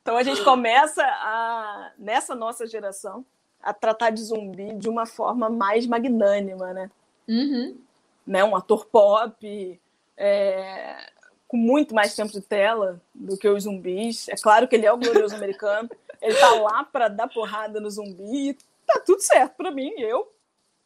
Então 0.01 0.17
a 0.17 0.23
gente 0.23 0.43
começa 0.43 1.03
a, 1.03 1.91
nessa 1.97 2.35
nossa 2.35 2.65
geração 2.65 3.25
a 3.61 3.73
tratar 3.73 4.09
de 4.09 4.21
zumbi 4.21 4.73
de 4.73 4.89
uma 4.89 5.05
forma 5.05 5.49
mais 5.49 5.85
magnânima, 5.85 6.73
né? 6.73 6.91
Uhum. 7.27 7.77
né? 8.25 8.43
Um 8.43 8.55
ator 8.55 8.85
pop, 8.85 9.79
é, 10.17 11.09
com 11.47 11.57
muito 11.57 11.95
mais 11.95 12.15
tempo 12.15 12.31
de 12.31 12.41
tela 12.41 12.99
do 13.13 13.37
que 13.37 13.47
os 13.47 13.63
zumbis. 13.63 14.27
É 14.27 14.35
claro 14.35 14.67
que 14.67 14.75
ele 14.75 14.85
é 14.85 14.91
o 14.91 14.97
glorioso 14.97 15.35
americano. 15.35 15.89
Ele 16.23 16.35
tá 16.35 16.51
lá 16.51 16.85
para 16.85 17.09
dar 17.09 17.27
porrada 17.27 17.81
no 17.81 17.91
zumbi 17.91 18.49
e 18.49 18.57
tá 18.87 18.99
tudo 19.05 19.21
certo 19.21 19.55
para 19.57 19.69
mim. 19.69 19.91
Eu 19.97 20.31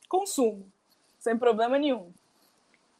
consumo, 0.09 0.65
sem 1.19 1.37
problema 1.37 1.77
nenhum. 1.77 2.11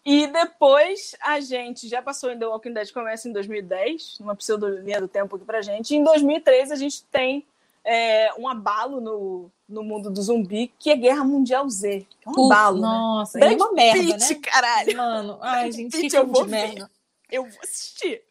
E 0.06 0.28
depois 0.28 1.16
a 1.20 1.40
gente 1.40 1.88
já 1.90 2.02
passou 2.02 2.32
em 2.32 2.38
The 2.38 2.46
Walking 2.46 2.74
Dead, 2.74 2.94
começa 2.94 3.28
em 3.28 3.34
2010, 3.34 4.20
numa 4.20 4.36
pseudo-linha 4.36 5.02
do 5.02 5.08
tempo 5.08 5.36
aqui 5.36 5.44
pra 5.44 5.62
gente. 5.62 5.92
E 5.92 5.98
em 5.98 6.04
2003 6.04 6.72
a 6.72 6.76
gente 6.76 7.04
tem 7.06 7.44
é, 7.84 8.30
um 8.38 8.48
abalo 8.48 9.02
no, 9.02 9.52
no 9.68 9.84
mundo 9.84 10.12
do 10.12 10.22
zumbi, 10.22 10.72
que 10.78 10.92
é 10.92 10.96
Guerra 10.96 11.24
Mundial 11.24 11.68
Z. 11.68 12.06
É 12.26 12.30
um 12.30 12.46
abalo. 12.46 12.82
né? 12.82 12.88
Nossa, 12.88 13.40
Brad 13.40 13.52
é 13.52 13.56
uma 13.56 13.74
merda, 13.74 14.00
Pitt, 14.00 14.34
né? 14.36 14.40
caralho. 14.44 14.98
Mano, 14.98 15.38
ai, 15.42 15.64
Brad 15.64 15.76
gente, 15.76 15.98
Pitt, 15.98 16.10
que 16.10 16.18
eu 16.18 16.28
vou 16.28 16.46
merda. 16.46 16.90
Eu 17.30 17.44
vou 17.44 17.60
assistir. 17.64 18.22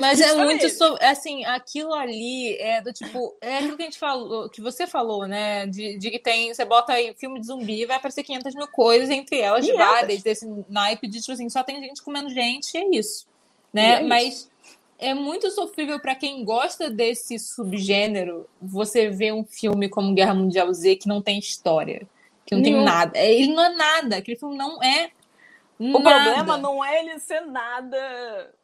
Mas 0.00 0.20
é 0.20 0.34
muito 0.34 0.62
nele. 0.62 0.70
sobre, 0.70 1.04
assim, 1.04 1.44
aquilo 1.44 1.92
ali 1.92 2.56
é 2.56 2.80
do 2.80 2.92
tipo, 2.92 3.36
é 3.40 3.58
aquilo 3.58 3.76
que 3.76 3.82
a 3.82 3.86
gente 3.86 3.98
falou, 3.98 4.48
que 4.48 4.60
você 4.60 4.86
falou, 4.86 5.26
né? 5.26 5.66
De, 5.66 5.98
de 5.98 6.10
que 6.10 6.18
tem, 6.18 6.52
você 6.52 6.64
bota 6.64 6.94
aí 6.94 7.14
filme 7.14 7.38
de 7.40 7.46
zumbi 7.46 7.82
e 7.82 7.86
vai 7.86 7.96
aparecer 7.96 8.22
500 8.22 8.54
mil 8.54 8.68
coisas, 8.68 9.10
entre 9.10 9.38
elas 9.38 9.66
500. 9.66 9.86
várias, 9.86 10.22
desse 10.22 10.64
naipe 10.68 11.06
de, 11.06 11.20
tipo 11.20 11.32
assim, 11.32 11.48
só 11.50 11.62
tem 11.62 11.80
gente 11.82 12.02
comendo 12.02 12.30
gente 12.30 12.74
e 12.74 12.78
é 12.78 12.96
isso, 12.96 13.26
né? 13.72 13.86
É 13.86 13.98
isso. 13.98 14.08
Mas 14.08 14.50
é 14.98 15.12
muito 15.12 15.50
sofrível 15.50 16.00
pra 16.00 16.14
quem 16.14 16.42
gosta 16.44 16.88
desse 16.88 17.38
subgênero 17.38 18.48
você 18.60 19.10
ver 19.10 19.32
um 19.32 19.44
filme 19.44 19.88
como 19.88 20.14
Guerra 20.14 20.34
Mundial 20.34 20.72
Z 20.72 20.96
que 20.96 21.08
não 21.08 21.20
tem 21.20 21.38
história, 21.38 22.08
que 22.46 22.54
não 22.54 22.62
tem 22.62 22.72
Nenhum. 22.72 22.84
nada. 22.84 23.18
Ele 23.18 23.52
não 23.52 23.64
é 23.64 23.74
nada, 23.74 24.16
aquele 24.16 24.38
filme 24.38 24.56
não 24.56 24.82
é 24.82 25.10
O 25.78 25.98
nada. 25.98 26.24
problema 26.24 26.56
não 26.56 26.82
é 26.82 27.00
ele 27.00 27.18
ser 27.18 27.42
nada. 27.42 28.54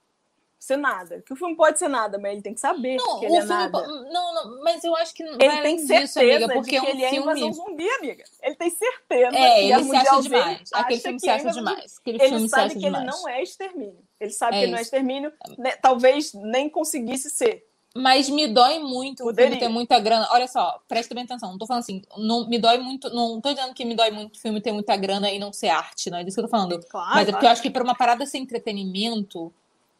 Ser 0.63 0.77
nada. 0.77 1.21
Que 1.27 1.33
o 1.33 1.37
filme 1.37 1.57
pode 1.57 1.77
ser 1.77 1.89
nada, 1.89 2.19
mas 2.21 2.35
ele 2.35 2.41
tem 2.43 2.55
que 2.55 2.61
saber 2.61 2.95
Não, 2.97 3.19
que 3.19 3.27
o 3.27 3.29
ele 3.31 3.37
é 3.37 3.41
filme 3.41 3.49
nada. 3.55 3.83
po- 3.83 3.87
não, 4.13 4.33
não, 4.35 4.63
mas 4.63 4.85
eu 4.85 4.95
acho 4.95 5.13
que 5.13 5.25
vai 5.25 5.35
Ele 5.41 5.61
tem 5.61 5.79
certeza 5.81 6.03
disso, 6.05 6.19
amiga, 6.21 6.55
porque 6.55 6.71
que 6.71 6.77
é 6.77 6.83
um 6.83 6.87
ele 6.87 7.03
é 7.05 7.11
filme. 7.11 7.25
invasão 7.25 7.53
zumbi, 7.53 7.91
amiga. 7.99 8.23
Ele 8.41 8.55
tem 8.55 8.71
certeza. 8.71 9.37
É, 9.37 9.55
que 9.57 9.73
ele 9.73 9.83
se 9.85 9.97
acha 9.97 10.23
demais. 10.23 10.71
Aquele 10.73 10.95
acha 10.95 11.03
filme 11.03 11.15
que 11.17 11.21
se 11.21 11.29
é 11.29 11.33
acha 11.35 11.51
demais. 11.51 11.99
Aquele 11.99 12.19
Ele 12.23 12.29
filme 12.29 12.49
sabe 12.49 12.75
que 12.77 12.87
ele 12.87 13.01
não 13.05 13.29
é 13.29 13.43
extermínio. 13.43 13.99
Ele 14.21 14.31
sabe 14.31 14.55
É 14.55 14.59
que 14.61 14.65
ele 14.67 14.71
não 14.73 14.79
é 14.79 14.83
extermínio. 14.83 15.33
né, 15.59 15.71
talvez 15.73 16.33
nem 16.33 16.71
conseguisse 16.71 17.29
ser. 17.29 17.67
Mas 17.95 18.31
me 18.31 18.47
dói 18.47 18.79
muito 18.79 19.15
o 19.15 19.17
filme 19.27 19.33
Poderia. 19.35 19.59
ter 19.59 19.69
muita 19.69 19.99
grana. 19.99 20.29
Olha 20.31 20.47
só, 20.47 20.81
presta 20.87 21.13
bem 21.13 21.25
atenção. 21.25 21.51
Não 21.51 21.59
tô 21.59 21.67
falando 21.67 21.83
assim, 21.83 22.01
não 22.17 22.49
me 22.49 22.57
dói 22.57 22.79
muito. 22.79 23.11
Não 23.13 23.41
tô 23.41 23.53
dizendo 23.53 23.75
que 23.75 23.85
me 23.85 23.97
dói 23.97 24.13
muito 24.13 24.37
o 24.37 24.39
filme 24.41 24.61
ter 24.63 24.71
muita 24.73 24.97
grana 24.97 25.29
e 25.29 25.41
não 25.41 25.53
ser 25.53 25.69
arte, 25.71 26.09
não 26.09 26.19
é 26.19 26.23
disso 26.25 26.37
que 26.37 26.41
eu 26.41 26.45
tô 26.45 26.51
falando. 26.51 26.79
Claro. 26.89 27.11
Mas 27.17 27.29
é 27.29 27.33
porque 27.33 27.47
eu 27.47 27.51
acho 27.51 27.61
que 27.61 27.69
para 27.69 27.83
uma 27.83 27.97
parada 27.97 28.25
ser 28.25 28.39
entretenimento, 28.39 29.53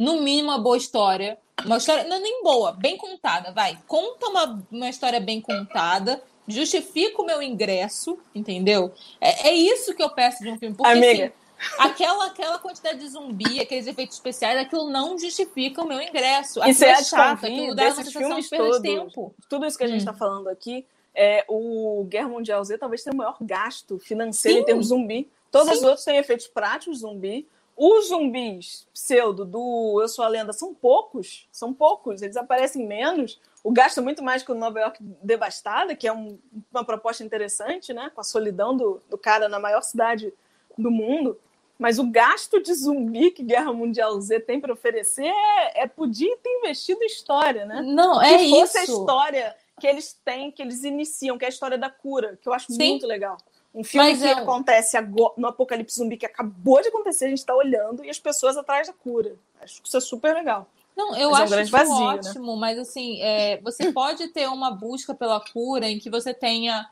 no 0.03 0.21
mínimo 0.21 0.49
uma 0.49 0.59
boa 0.59 0.77
história. 0.77 1.39
Uma 1.65 1.77
história, 1.77 2.03
não 2.05 2.17
é 2.17 2.21
nem 2.21 2.43
boa, 2.43 2.73
bem 2.73 2.97
contada, 2.97 3.53
vai. 3.53 3.79
Conta 3.87 4.27
uma, 4.27 4.67
uma 4.71 4.89
história 4.89 5.21
bem 5.21 5.41
contada, 5.41 6.21
justifica 6.49 7.23
o 7.23 7.25
meu 7.25 7.41
ingresso, 7.41 8.19
entendeu? 8.35 8.93
É, 9.21 9.51
é 9.51 9.55
isso 9.55 9.95
que 9.95 10.03
eu 10.03 10.11
peço 10.11 10.43
de 10.43 10.51
um 10.51 10.59
filme. 10.59 10.75
Porque, 10.75 10.91
Amiga. 10.91 11.27
assim, 11.27 11.33
aquela, 11.79 12.27
aquela 12.27 12.59
quantidade 12.59 12.99
de 12.99 13.09
zumbi, 13.09 13.61
aqueles 13.61 13.87
efeitos 13.87 14.17
especiais, 14.17 14.59
aquilo 14.59 14.91
não 14.91 15.17
justifica 15.17 15.83
o 15.83 15.87
meu 15.87 16.01
ingresso. 16.03 16.61
Aquilo 16.61 16.85
é 16.85 16.93
há 16.95 17.01
de 17.01 17.05
chato, 17.05 17.41
convir 17.41 17.53
aquilo 17.53 17.77
dá 17.77 17.85
uma 17.85 17.95
sensação 17.95 18.41
de 18.41 18.49
perda 18.49 18.71
de 18.71 18.83
tempo. 18.83 19.35
Tudo 19.49 19.67
isso 19.67 19.79
que 19.79 19.85
a 19.85 19.87
gente 19.87 19.97
Hum. 19.97 20.11
está 20.11 20.15
falando 20.15 20.49
aqui, 20.49 20.85
é, 21.15 21.45
o 21.49 22.05
Guerra 22.09 22.29
Mundial 22.29 22.65
Z 22.65 22.77
talvez 22.79 23.05
tenha 23.05 23.15
o 23.15 23.17
maior 23.17 23.37
gasto 23.41 24.01
financeiro 24.01 24.59
Sim. 24.59 24.63
em 24.63 24.67
termos 24.67 24.87
zumbi. 24.89 25.31
Todos 25.49 25.69
Sim. 25.69 25.79
os 25.79 25.83
outros 25.85 26.05
têm 26.05 26.17
efeitos 26.17 26.49
práticos 26.49 27.01
zumbi. 27.01 27.47
Os 27.77 28.09
zumbis 28.09 28.87
pseudo 28.93 29.45
do 29.45 29.99
Eu 30.01 30.09
Sou 30.09 30.25
a 30.25 30.29
Lenda 30.29 30.53
são 30.53 30.75
poucos, 30.75 31.49
são 31.51 31.73
poucos, 31.73 32.23
eles 32.23 32.37
aparecem 32.37 32.87
menos. 32.87 33.41
O 33.65 33.71
gasto 33.73 33.99
é 33.99 34.03
muito 34.03 34.23
mais 34.23 34.43
que 34.43 34.53
o 34.53 34.55
Nova 34.55 34.81
York 34.81 34.99
Devastada, 35.23 35.95
que 35.95 36.07
é 36.07 36.13
um- 36.13 36.39
uma 36.71 36.85
proposta 36.85 37.25
interessante, 37.25 37.93
né? 37.93 38.11
Com 38.15 38.21
a 38.21 38.25
solidão 38.25 38.77
do, 38.77 39.01
do 39.09 39.17
cara 39.17 39.49
na 39.49 39.59
maior 39.59 39.83
cidade 39.83 40.33
do 40.77 40.91
mundo. 40.91 41.39
Mas 41.79 41.99
o 41.99 42.05
gasto 42.05 42.63
de 42.63 42.73
zumbi 42.75 43.31
que 43.31 43.43
Guerra 43.43 43.73
Mundial 43.73 44.21
Z 44.21 44.41
tem 44.41 44.61
para 44.61 44.73
oferecer 44.73 45.27
é, 45.27 45.83
é 45.83 45.87
podia 45.87 46.37
ter 46.37 46.51
investido 46.59 47.03
em 47.03 47.07
história, 47.07 47.65
né? 47.65 47.83
Não, 47.83 48.21
que 48.21 48.27
é 48.27 48.49
fosse 48.51 48.79
a 48.79 48.85
isso. 48.85 49.01
história 49.01 49.57
que 49.81 49.87
eles 49.87 50.13
têm, 50.25 50.51
que 50.53 50.63
eles 50.63 50.85
iniciam, 50.85 51.37
que 51.39 51.45
é 51.45 51.49
a 51.49 51.51
história 51.51 51.77
da 51.79 51.91
cura, 51.91 52.39
que 52.41 52.49
eu 52.49 52.53
acho 52.53 52.71
Sim. 52.73 52.91
muito 52.91 53.07
legal. 53.07 53.37
Um 53.75 53.83
filme 53.83 54.11
Mas 54.11 54.21
que 54.21 54.27
é 54.29 54.35
um- 54.37 54.39
acontece 54.41 54.97
agora, 54.97 55.33
no 55.37 55.49
apocalipse 55.49 55.97
zumbi 55.97 56.17
que 56.17 56.27
acabou 56.27 56.81
de 56.83 56.89
acontecer, 56.89 57.25
a 57.27 57.29
gente 57.29 57.45
tá 57.45 57.55
olhando 57.55 58.05
e 58.05 58.11
as 58.11 58.19
pessoas 58.19 58.57
atrás 58.57 58.87
da 58.87 58.93
cura. 58.93 59.35
Acho 59.61 59.81
que 59.81 59.89
isso 59.89 59.97
é 59.97 60.01
super 60.01 60.35
legal. 60.35 60.67
Não, 60.95 61.17
eu 61.17 61.31
Mas 61.31 61.39
é 61.39 61.41
um 61.41 61.45
acho 61.45 61.51
grande 61.53 61.69
isso 61.69 61.73
vazio, 61.79 61.95
né? 61.95 62.05
ótimo, 62.31 62.57
mas 62.57 62.79
assim, 62.79 63.19
é, 63.23 63.59
você 63.63 63.91
pode 63.93 64.29
ter 64.29 64.47
uma 64.49 64.71
busca 64.71 65.15
pela 65.15 65.41
cura 65.41 65.89
em 65.89 65.99
que 65.99 66.11
você 66.11 66.35
tenha 66.35 66.87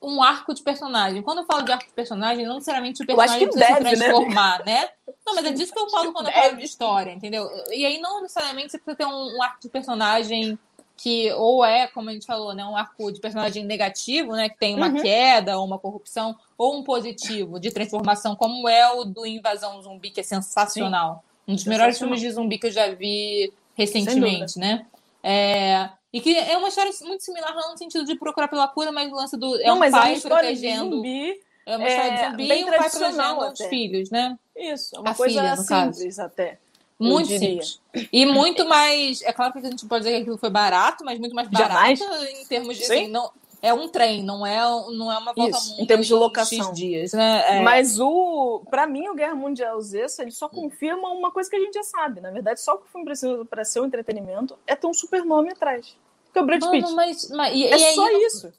um 0.00 0.22
arco 0.22 0.54
de 0.54 0.62
personagem. 0.62 1.20
Quando 1.20 1.38
eu 1.38 1.44
falo 1.46 1.62
de 1.62 1.72
arco 1.72 1.84
de 1.84 1.92
personagem, 1.92 2.46
não 2.46 2.54
necessariamente 2.54 3.02
o 3.02 3.04
Eu 3.04 3.06
personagem 3.16 3.48
precisa 3.48 3.74
deve, 3.74 3.88
se 3.90 3.96
né? 3.96 4.04
transformar, 4.06 4.64
né? 4.64 4.88
Não, 5.26 5.34
mas 5.34 5.44
é 5.46 5.50
disso 5.50 5.72
que 5.72 5.78
eu 5.80 5.90
falo 5.90 6.12
quando 6.14 6.28
eu 6.28 6.32
falo 6.32 6.56
de 6.56 6.64
história, 6.64 7.10
entendeu? 7.10 7.50
E 7.72 7.84
aí 7.84 7.98
não 8.00 8.22
necessariamente 8.22 8.70
você 8.70 8.78
precisa 8.78 8.96
ter 8.98 9.04
um, 9.04 9.36
um 9.36 9.42
arco 9.42 9.60
de 9.60 9.68
personagem 9.68 10.56
que 10.96 11.32
ou 11.32 11.64
é, 11.64 11.86
como 11.88 12.08
a 12.08 12.12
gente 12.12 12.26
falou, 12.26 12.54
né, 12.54 12.64
um 12.64 12.76
arco 12.76 13.10
de 13.12 13.20
personagem 13.20 13.64
negativo, 13.64 14.32
né, 14.32 14.48
que 14.48 14.56
tem 14.58 14.74
uma 14.76 14.88
Uhum. 14.88 15.02
queda 15.02 15.58
ou 15.58 15.64
uma 15.66 15.78
corrupção, 15.78 16.36
ou 16.56 16.76
um 16.78 16.82
positivo 16.84 17.58
de 17.58 17.70
transformação, 17.70 18.36
como 18.36 18.68
é 18.68 18.90
o 18.92 19.04
do 19.04 19.26
Invasão 19.26 19.80
Zumbi, 19.82 20.10
que 20.10 20.20
é 20.20 20.22
sensacional. 20.22 21.24
Um 21.46 21.54
dos 21.54 21.64
melhores 21.64 21.98
filmes 21.98 22.20
de 22.20 22.30
zumbi 22.30 22.58
que 22.58 22.68
eu 22.68 22.70
já 22.70 22.94
vi 22.94 23.52
recentemente, 23.74 24.58
né? 24.58 24.86
É, 25.22 25.88
e 26.12 26.20
que 26.20 26.36
é 26.36 26.56
uma 26.56 26.68
história 26.68 26.92
muito 27.02 27.22
similar, 27.24 27.54
não 27.54 27.72
no 27.72 27.78
sentido 27.78 28.04
de 28.04 28.14
procurar 28.14 28.46
pela 28.48 28.68
cura, 28.68 28.92
mas 28.92 29.10
o 29.10 29.16
lance 29.16 29.36
do. 29.36 29.60
É 29.60 29.66
não, 29.66 29.78
um 29.78 29.84
é 29.84 29.88
uma 29.88 30.00
pai 30.00 30.20
protegendo. 30.20 30.96
zumbi. 30.96 31.40
é 31.66 31.76
uma 31.76 31.88
história 31.88 32.10
de 32.12 32.18
é, 32.18 32.30
zumbi 32.30 32.48
e 32.48 32.62
um 32.62 32.66
pai 32.66 32.90
protegendo 32.90 33.40
os 33.52 33.60
filhos, 33.66 34.10
né? 34.10 34.38
Isso, 34.56 34.96
é 34.96 35.00
uma 35.00 35.10
A 35.10 35.14
coisa 35.14 35.40
filha, 35.40 35.56
simples 35.56 36.18
até. 36.18 36.58
Muito 36.98 37.28
simples. 37.28 37.80
E 38.12 38.24
muito 38.24 38.66
mais. 38.66 39.20
É 39.22 39.32
claro 39.32 39.52
que 39.52 39.58
a 39.58 39.62
gente 39.62 39.84
pode 39.86 40.04
dizer 40.04 40.16
que 40.16 40.22
aquilo 40.22 40.38
foi 40.38 40.50
barato, 40.50 41.04
mas 41.04 41.18
muito 41.18 41.34
mais 41.34 41.48
barato 41.48 41.72
Jamais. 41.72 42.00
em 42.40 42.46
termos 42.46 42.76
de. 42.76 42.84
Sim. 42.84 42.92
Assim, 42.92 43.08
não, 43.08 43.30
é 43.64 43.72
um 43.72 43.88
trem, 43.88 44.22
não 44.22 44.46
é, 44.46 44.60
não 44.92 45.10
é 45.10 45.16
uma 45.16 45.32
volta 45.32 45.56
Isso, 45.56 45.80
em 45.80 45.86
termos 45.86 46.06
de 46.06 46.12
locação. 46.12 46.68
X 46.68 46.72
dias, 46.76 47.12
né? 47.14 47.58
É, 47.58 47.62
Mas 47.62 47.98
o, 47.98 48.62
para 48.68 48.86
mim, 48.86 49.08
o 49.08 49.14
Guerra 49.14 49.34
Mundial 49.34 49.80
Z, 49.80 50.04
ele 50.18 50.30
só 50.30 50.50
confirma 50.50 51.08
uma 51.08 51.30
coisa 51.30 51.48
que 51.48 51.56
a 51.56 51.60
gente 51.60 51.72
já 51.72 51.82
sabe. 51.82 52.20
Na 52.20 52.30
verdade, 52.30 52.60
só 52.60 52.74
o 52.74 52.78
que 52.78 52.84
o 52.86 52.88
filme 52.90 53.06
precisa 53.06 53.42
para 53.46 53.64
ser 53.64 53.80
um 53.80 53.86
entretenimento 53.86 54.58
é 54.66 54.76
ter 54.76 54.86
um 54.86 54.92
super 54.92 55.24
nome 55.24 55.50
atrás. 55.50 55.96
Que 56.30 56.38
é 56.38 56.42
o 56.42 56.44
Brad 56.44 56.62
Pitt. 56.62 56.82
Mano, 56.82 56.94
mas, 56.94 57.30
mas, 57.30 57.54
e, 57.54 57.64
É 57.64 57.78
e 57.78 57.84
aí, 57.84 57.94
só 57.94 58.08
isso. 58.10 58.52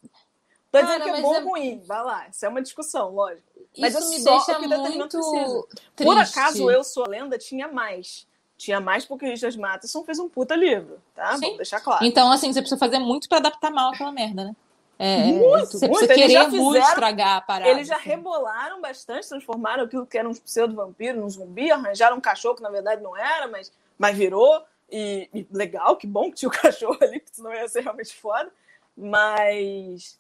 Tô 0.72 0.82
dizendo 0.82 1.04
que 1.04 1.10
é 1.10 1.22
bom 1.22 1.36
é- 1.36 1.40
ou 1.40 1.50
ruim. 1.50 1.82
Vai 1.86 2.04
lá. 2.04 2.28
Isso 2.28 2.44
é 2.44 2.50
uma 2.50 2.62
discussão, 2.62 3.14
lógico. 3.14 3.44
Mas 3.78 3.94
isso 3.96 4.04
é 4.04 4.18
me 4.18 4.24
deixa 4.24 4.56
que 4.56 4.68
muito. 4.98 5.68
Por 5.96 6.18
acaso, 6.18 6.70
Eu 6.70 6.84
Sou 6.84 7.06
a 7.06 7.08
Lenda 7.10 7.38
tinha 7.38 7.68
mais. 7.68 8.28
Tinha 8.58 8.80
mais 8.80 9.06
porque 9.06 9.26
o 9.26 9.30
Richard 9.30 9.58
Matheson 9.60 10.04
fez 10.06 10.18
um 10.18 10.30
puta 10.30 10.56
livro, 10.56 10.98
tá? 11.14 11.34
Sim. 11.34 11.42
Vamos 11.42 11.58
deixar 11.58 11.82
claro. 11.82 12.06
Então, 12.06 12.32
assim, 12.32 12.54
você 12.54 12.62
precisa 12.62 12.80
fazer 12.80 13.00
muito 13.00 13.28
pra 13.28 13.40
adaptar 13.40 13.70
mal 13.70 13.92
aquela 13.94 14.12
merda, 14.14 14.46
né? 14.46 14.56
É, 14.98 15.26
Muito, 15.26 15.74
você 15.78 15.90
muito. 15.90 16.08
precisa 16.08 16.14
Eles 16.14 16.32
já 16.32 16.46
querer 16.46 16.52
muito 16.62 16.68
fizeram- 16.76 16.88
estragar 16.88 17.36
a 17.36 17.42
parada. 17.42 17.70
Eles 17.70 17.86
já 17.90 17.98
assim. 17.98 18.08
rebolaram 18.08 18.80
bastante, 18.80 19.28
transformaram 19.28 19.84
aquilo 19.84 20.06
que 20.06 20.18
era 20.18 20.30
um 20.30 20.34
pseudo-vampiro 20.34 21.20
num 21.20 21.30
zumbi, 21.30 21.70
arranjaram 21.70 22.16
um 22.16 22.22
cachorro 22.22 22.56
que 22.56 22.62
na 22.64 22.70
verdade 22.70 23.04
não 23.04 23.16
era, 23.18 23.46
mas, 23.50 23.74
mas 23.98 24.16
virou. 24.18 24.64
E, 24.90 25.30
e 25.34 25.46
legal, 25.52 25.98
que 25.98 26.08
bom 26.08 26.30
que 26.30 26.38
tinha 26.38 26.48
o 26.48 26.52
cachorro 26.56 26.98
ali, 27.02 27.20
porque 27.20 27.36
senão 27.36 27.54
ia 27.54 27.68
ser 27.68 27.82
realmente 27.82 28.16
foda. 28.16 28.50
Mas 28.96 30.18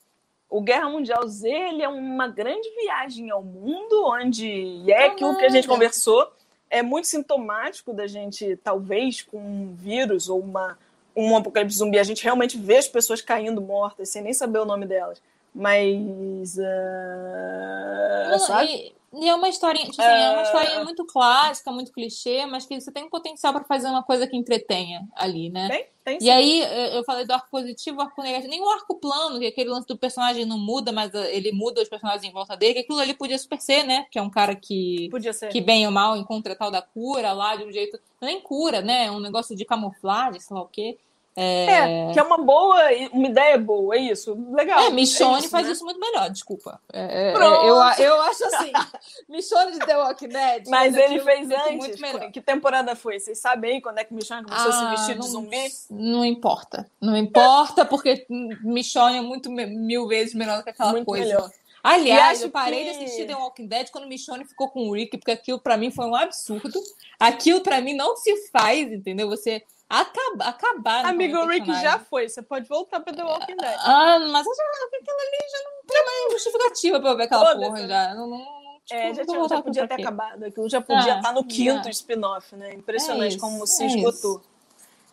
o 0.55 0.61
Guerra 0.61 0.89
Mundial 0.89 1.27
Z 1.27 1.49
ele 1.49 1.83
é 1.83 1.87
uma 1.89 2.29
grande 2.29 2.69
viagem 2.81 3.29
ao 3.29 3.43
mundo, 3.43 4.05
onde 4.05 4.47
e 4.47 4.89
é 4.89 5.07
aquilo 5.07 5.37
que 5.37 5.43
a 5.43 5.49
gente 5.49 5.67
conversou, 5.67 6.31
é 6.69 6.81
muito 6.81 7.07
sintomático 7.07 7.93
da 7.93 8.07
gente, 8.07 8.55
talvez, 8.63 9.21
com 9.21 9.37
um 9.37 9.75
vírus 9.75 10.29
ou 10.29 10.39
uma, 10.39 10.77
um 11.13 11.35
apocalipse 11.35 11.77
zumbi, 11.77 11.99
a 11.99 12.03
gente 12.03 12.23
realmente 12.23 12.57
vê 12.57 12.77
as 12.77 12.87
pessoas 12.87 13.19
caindo 13.19 13.59
mortas, 13.59 14.07
sem 14.07 14.21
nem 14.21 14.31
saber 14.31 14.59
o 14.59 14.65
nome 14.65 14.85
delas. 14.85 15.21
Mas. 15.55 16.59
ah, 16.59 18.27
Não, 18.31 18.39
sabe? 18.39 18.67
e, 19.13 19.23
e 19.23 19.29
é 19.29 19.33
uma 19.33 19.47
historinha, 19.47 19.85
tipo 19.89 20.01
assim, 20.01 20.11
é 20.11 20.29
uma 20.31 20.41
É. 20.41 20.43
historinha 20.43 20.83
muito 20.83 21.05
clássica, 21.05 21.71
muito 21.71 21.93
clichê, 21.93 22.45
mas 22.45 22.65
que 22.65 22.77
você 22.79 22.91
tem 22.91 23.05
um 23.05 23.09
potencial 23.09 23.53
pra 23.53 23.63
fazer 23.63 23.87
uma 23.87 24.03
coisa 24.03 24.27
que 24.27 24.35
entretenha 24.35 25.07
ali, 25.15 25.49
né? 25.49 25.69
Tem, 25.69 25.85
tem 26.03 26.19
sim. 26.19 26.25
E 26.25 26.29
aí, 26.29 26.59
eu 26.93 27.05
falei 27.05 27.25
do 27.25 27.31
arco 27.31 27.47
positivo, 27.49 28.01
arco 28.01 28.21
negativo, 28.21 28.49
nem 28.49 28.61
o 28.61 28.69
arco 28.69 28.95
plano, 28.95 29.39
que 29.39 29.45
é 29.45 29.47
aquele 29.47 29.69
lance 29.69 29.87
do 29.87 29.97
personagem 29.97 30.43
não 30.45 30.57
muda, 30.59 30.91
mas 30.91 31.13
uh, 31.13 31.23
ele 31.29 31.53
muda 31.53 31.81
os 31.81 31.87
personagens 31.87 32.25
em 32.25 32.33
volta 32.33 32.57
dele, 32.57 32.73
que 32.73 32.79
aquilo 32.81 32.99
ali 32.99 33.13
podia 33.13 33.37
super 33.39 33.61
ser, 33.61 33.83
né? 33.83 34.05
Que 34.11 34.19
é 34.19 34.21
um 34.21 34.29
cara 34.29 34.53
que, 34.57 35.07
Podia 35.09 35.31
ser. 35.31 35.47
que 35.47 35.61
bem 35.61 35.85
ou 35.85 35.91
mal 35.93 36.17
encontra 36.17 36.53
tal 36.53 36.69
da 36.69 36.81
cura 36.81 37.31
lá 37.31 37.55
de 37.55 37.63
um 37.63 37.71
jeito. 37.71 37.97
Nem 38.21 38.41
cura, 38.41 38.81
né? 38.81 39.05
É 39.05 39.11
um 39.11 39.21
negócio 39.21 39.55
de 39.55 39.63
camuflagem, 39.63 40.41
sei 40.41 40.53
lá 40.53 40.63
o 40.63 40.67
quê. 40.67 40.97
É, 41.37 41.65
É, 41.65 42.13
que 42.13 42.19
é 42.19 42.23
uma 42.23 42.37
boa, 42.37 42.77
uma 43.11 43.27
ideia 43.27 43.57
boa, 43.57 43.93
é 43.95 43.99
isso. 43.99 44.33
Legal. 44.53 44.79
É, 44.79 44.89
Michonne 44.89 45.39
isso, 45.39 45.49
faz 45.49 45.65
né? 45.67 45.73
isso 45.73 45.83
muito 45.83 45.99
melhor, 45.99 46.29
desculpa. 46.29 46.79
É, 46.93 47.29
é, 47.29 47.33
Pronto. 47.33 47.65
eu, 47.99 48.05
eu 48.05 48.21
acho 48.21 48.45
assim, 48.45 48.71
Michonne 49.27 49.73
de 49.73 49.79
The 49.79 49.97
Walking 49.97 50.29
Dead. 50.29 50.67
Mas 50.69 50.95
ele 50.95 51.19
fez 51.19 51.49
antes. 51.51 51.75
Muito 51.77 51.99
melhor. 52.01 52.31
Que 52.31 52.39
temporada 52.41 52.95
foi? 52.95 53.19
Vocês 53.19 53.37
sabem 53.39 53.73
aí 53.75 53.81
quando 53.81 53.97
é 53.97 54.05
que 54.05 54.13
Michonne 54.13 54.43
começou 54.43 54.69
a 54.69 54.71
se 54.73 54.83
Ah, 54.85 54.89
vestir 54.91 55.13
de 55.15 55.19
não, 55.19 55.27
zumbi? 55.27 55.67
Não 55.89 56.23
importa. 56.23 56.89
Não 57.01 57.17
importa, 57.17 57.83
porque 57.85 58.25
Michonne 58.29 59.17
é 59.17 59.21
muito 59.21 59.51
mil 59.51 60.07
vezes 60.07 60.33
melhor 60.33 60.59
do 60.59 60.63
que 60.63 60.69
aquela 60.69 60.91
Muito 60.93 61.05
coisa. 61.05 61.25
melhor. 61.25 61.49
Aliás, 61.83 62.41
eu 62.41 62.49
parei 62.49 62.83
que- 62.85 62.91
de 62.91 62.97
assistir 63.03 63.27
The 63.27 63.35
Walking 63.35 63.67
Dead 63.67 63.89
quando 63.91 64.07
Michonne 64.07 64.43
ficou 64.43 64.69
com 64.69 64.87
o 64.89 64.93
Rick, 64.95 65.17
porque 65.17 65.31
aquilo 65.31 65.59
pra 65.59 65.77
mim 65.77 65.91
foi 65.91 66.05
um 66.07 66.15
absurdo. 66.15 66.81
Aquilo 67.19 67.61
pra 67.61 67.79
mim 67.79 67.93
não 67.93 68.15
se 68.17 68.49
faz, 68.49 68.91
entendeu? 68.91 69.29
Você 69.29 69.61
acaba, 69.89 70.45
acabar. 70.45 71.05
Amigo, 71.05 71.37
o 71.37 71.47
Rick 71.47 71.65
já 71.81 71.99
foi. 71.99 72.27
Você 72.29 72.41
pode 72.41 72.67
voltar 72.67 72.99
pra 72.99 73.13
The 73.13 73.23
Walking 73.23 73.55
Dead. 73.57 73.75
Ah, 73.79 74.19
mas 74.19 74.45
eu 74.45 74.53
já, 74.55 74.63
aquilo 74.97 75.17
ali 75.19 75.51
já 75.51 75.63
não 75.63 75.85
tem 75.87 76.05
mais 76.05 76.33
justificativa 76.33 76.99
pra 76.99 77.09
eu 77.11 77.17
ver 77.17 77.23
aquela 77.23 77.45
Foda-se, 77.45 77.65
porra 77.65 77.81
né? 77.81 77.87
já. 77.87 78.15
Não, 78.15 78.27
não, 78.27 78.37
tipo, 78.85 78.99
É, 78.99 79.13
já, 79.13 79.25
tinha, 79.25 79.47
já 79.47 79.61
podia 79.61 79.87
ter 79.87 79.93
acabado. 79.95 80.43
Aquilo 80.43 80.69
já 80.69 80.81
podia 80.81 81.13
Ah, 81.15 81.17
estar 81.17 81.33
no 81.33 81.43
quinto 81.43 81.89
spin-off, 81.89 82.55
né? 82.55 82.73
Impressionante 82.73 83.23
É 83.25 83.27
isso, 83.29 83.39
como 83.39 83.65
se 83.67 83.83
é 83.83 83.87
esgotou. 83.87 84.41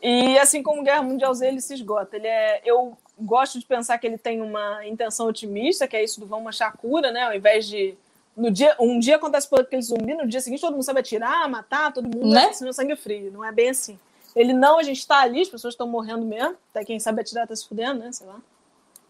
E 0.01 0.37
assim 0.39 0.63
como 0.63 0.83
Guerra 0.83 1.03
Mundial 1.03 1.33
Z, 1.33 1.47
ele 1.47 1.61
se 1.61 1.75
esgota. 1.75 2.17
Ele 2.17 2.27
é, 2.27 2.61
eu 2.65 2.97
gosto 3.19 3.59
de 3.61 3.65
pensar 3.65 3.99
que 3.99 4.07
ele 4.07 4.19
tem 4.19 4.41
uma 4.41 4.85
intenção 4.85 5.29
otimista, 5.29 5.87
que 5.87 5.97
é 5.97 6.03
isso 6.03 6.19
do 6.19 6.27
vamos 6.27 6.49
achar 6.49 6.69
a 6.69 6.73
cura, 6.73 7.13
né? 7.13 7.23
Ao 7.23 7.35
invés 7.35 7.69
de 7.69 7.95
no 8.37 8.51
dia, 8.51 8.75
um 8.81 8.99
dia 8.99 9.17
acontece 9.17 9.47
por 9.49 9.61
aquele 9.61 9.83
zumbi, 9.83 10.15
no 10.15 10.27
dia 10.27 10.41
seguinte 10.41 10.61
todo 10.63 10.73
mundo 10.73 10.83
sabe 10.83 11.01
atirar, 11.01 11.47
matar, 11.49 11.93
todo 11.93 12.05
mundo 12.09 12.33
Né? 12.33 12.47
assassino 12.47 12.73
sangue 12.73 12.97
frio. 12.97 13.31
Não 13.31 13.45
é 13.45 13.53
bem 13.53 13.71
assim. 13.71 13.99
Ele 14.35 14.53
não, 14.53 14.79
a 14.79 14.83
gente 14.83 15.07
tá 15.07 15.21
ali, 15.21 15.43
as 15.43 15.49
pessoas 15.49 15.75
estão 15.75 15.87
morrendo 15.87 16.25
mesmo. 16.25 16.57
Até 16.71 16.85
quem 16.85 16.99
sabe 16.99 17.21
atirar 17.21 17.47
tá 17.47 17.55
se 17.55 17.67
fudendo, 17.69 18.01
né? 18.01 18.13
Sei 18.13 18.27
lá. 18.27 18.41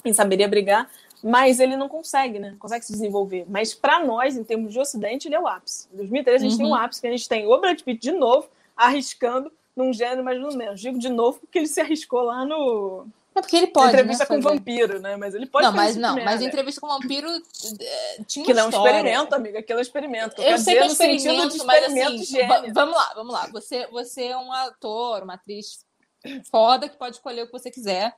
Quem 0.02 0.12
saberia 0.12 0.48
brigar. 0.48 0.90
Mas 1.22 1.60
ele 1.60 1.76
não 1.76 1.88
consegue, 1.88 2.40
né? 2.40 2.56
Consegue 2.58 2.84
se 2.84 2.92
desenvolver. 2.92 3.46
Mas 3.48 3.72
pra 3.72 4.04
nós, 4.04 4.36
em 4.36 4.42
termos 4.42 4.72
de 4.72 4.80
Ocidente, 4.80 5.28
ele 5.28 5.36
é 5.36 5.40
o 5.40 5.46
ápice. 5.46 5.86
Em 5.92 5.96
2013 5.98 6.44
a 6.44 6.48
gente 6.48 6.56
tem 6.58 6.66
Uhum. 6.66 6.72
um 6.72 6.74
ápice, 6.74 7.00
que 7.00 7.06
a 7.06 7.10
gente 7.10 7.28
tem 7.28 7.46
o 7.46 7.58
Brad 7.60 7.80
Pitt 7.80 8.00
de 8.00 8.10
novo, 8.12 8.48
arriscando 8.76 9.52
num 9.76 9.92
gênero 9.92 10.24
mais 10.24 10.42
ou 10.42 10.52
menos. 10.56 10.80
Digo 10.80 10.98
de 10.98 11.08
novo 11.08 11.38
porque 11.38 11.60
ele 11.60 11.68
se 11.68 11.80
arriscou 11.80 12.22
lá 12.22 12.44
no 12.44 13.06
É 13.34 13.40
porque 13.40 13.56
ele 13.56 13.68
pode. 13.68 13.88
entrevista 13.88 14.24
né, 14.24 14.28
com 14.28 14.42
fazer. 14.42 14.56
vampiro, 14.56 15.00
né? 15.00 15.16
Mas 15.16 15.34
ele 15.34 15.46
pode 15.46 15.66
Não, 15.66 15.72
mas 15.72 15.96
não, 15.96 16.22
mas 16.22 16.40
né? 16.40 16.46
entrevista 16.46 16.80
com 16.80 16.86
o 16.86 16.90
vampiro 16.90 17.28
eh, 17.28 18.20
tinha 18.26 18.44
uma 18.44 18.52
Aquilo 18.52 18.58
é 18.58 18.64
um 18.64 18.68
experimento, 18.68 19.34
amiga. 19.34 19.58
Aquilo 19.58 19.78
é 19.78 19.80
um 19.80 19.82
experimento. 19.82 20.40
Eu 20.40 20.44
Quer 20.44 20.58
sei 20.58 20.74
que 20.74 20.80
é 20.80 20.84
um 20.84 20.86
de 20.86 20.92
experimento, 20.92 21.66
mas 21.66 21.82
experimento 21.86 22.22
assim, 22.22 22.72
vamos 22.72 22.94
lá, 22.94 23.12
vamos 23.14 23.32
lá. 23.32 23.46
Você, 23.52 23.86
você 23.86 24.24
é 24.26 24.36
um 24.36 24.52
ator, 24.52 25.22
uma 25.22 25.34
atriz 25.34 25.84
foda 26.50 26.88
que 26.88 26.96
pode 26.96 27.16
escolher 27.16 27.42
o 27.42 27.46
que 27.46 27.52
você 27.52 27.70
quiser. 27.70 28.14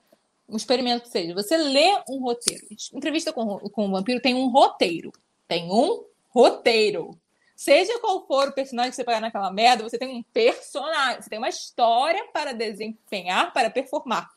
Um 0.49 0.57
experimento 0.57 1.05
que 1.05 1.09
seja. 1.09 1.33
Você 1.35 1.57
lê 1.57 2.03
um 2.09 2.19
roteiro. 2.19 2.67
Entrevista 2.93 3.33
com, 3.33 3.59
com 3.59 3.89
o 3.89 3.91
vampiro 3.91 4.21
tem 4.21 4.35
um 4.35 4.49
roteiro. 4.49 5.13
Tem 5.47 5.71
um 5.71 6.05
roteiro. 6.29 7.19
Seja 7.57 7.99
qual 8.01 8.27
for 8.27 8.49
o 8.49 8.53
personagem 8.53 8.91
que 8.91 8.97
você 8.97 9.05
pegar 9.05 9.21
naquela 9.21 9.51
merda, 9.51 9.85
você 9.85 9.97
tem 9.97 10.09
um 10.09 10.23
personagem, 10.23 11.23
você 11.23 11.31
tem 11.31 11.39
uma 11.39 11.49
história 11.49 12.27
para 12.33 12.53
desempenhar, 12.53 13.53
para 13.53 13.71
performar. 13.71 14.29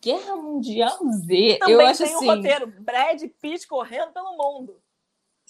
Guerra 0.00 0.36
Mundial 0.36 0.98
Z, 1.10 1.58
Também 1.58 1.74
eu 1.74 1.80
acho 1.86 2.04
tem 2.04 2.14
assim. 2.14 2.24
um 2.24 2.34
roteiro. 2.34 2.66
Brad 2.80 3.22
Pitt 3.40 3.66
correndo 3.66 4.12
pelo 4.12 4.36
mundo. 4.36 4.80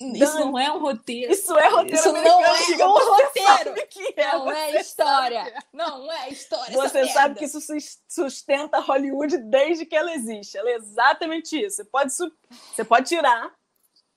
Isso 0.00 0.36
não 0.40 0.58
é 0.58 0.72
um 0.72 0.80
roteiro. 0.80 1.32
Isso 1.32 1.56
é 1.56 1.68
roteiro 1.68 1.94
Isso 1.94 2.08
americano, 2.08 2.40
não 2.40 2.44
é 2.44 2.84
um 2.84 3.14
roteiro. 3.14 3.86
que 3.88 4.14
é, 4.20 4.32
Não 4.32 4.50
é 4.50 4.80
história. 4.80 5.38
é. 5.38 5.58
Não 5.72 6.10
é 6.12 6.28
história. 6.30 6.72
Você 6.74 7.06
sabe 7.06 7.16
merda. 7.28 7.34
que 7.38 7.44
isso 7.44 7.60
sus- 7.60 8.00
sustenta 8.08 8.80
Hollywood 8.80 9.36
desde 9.38 9.86
que 9.86 9.94
ela 9.94 10.12
existe. 10.12 10.58
Ela 10.58 10.70
é 10.70 10.74
exatamente 10.74 11.56
isso. 11.64 11.76
Você 11.76 11.84
pode, 11.84 12.12
você 12.12 12.84
pode 12.84 13.06
tirar, 13.08 13.54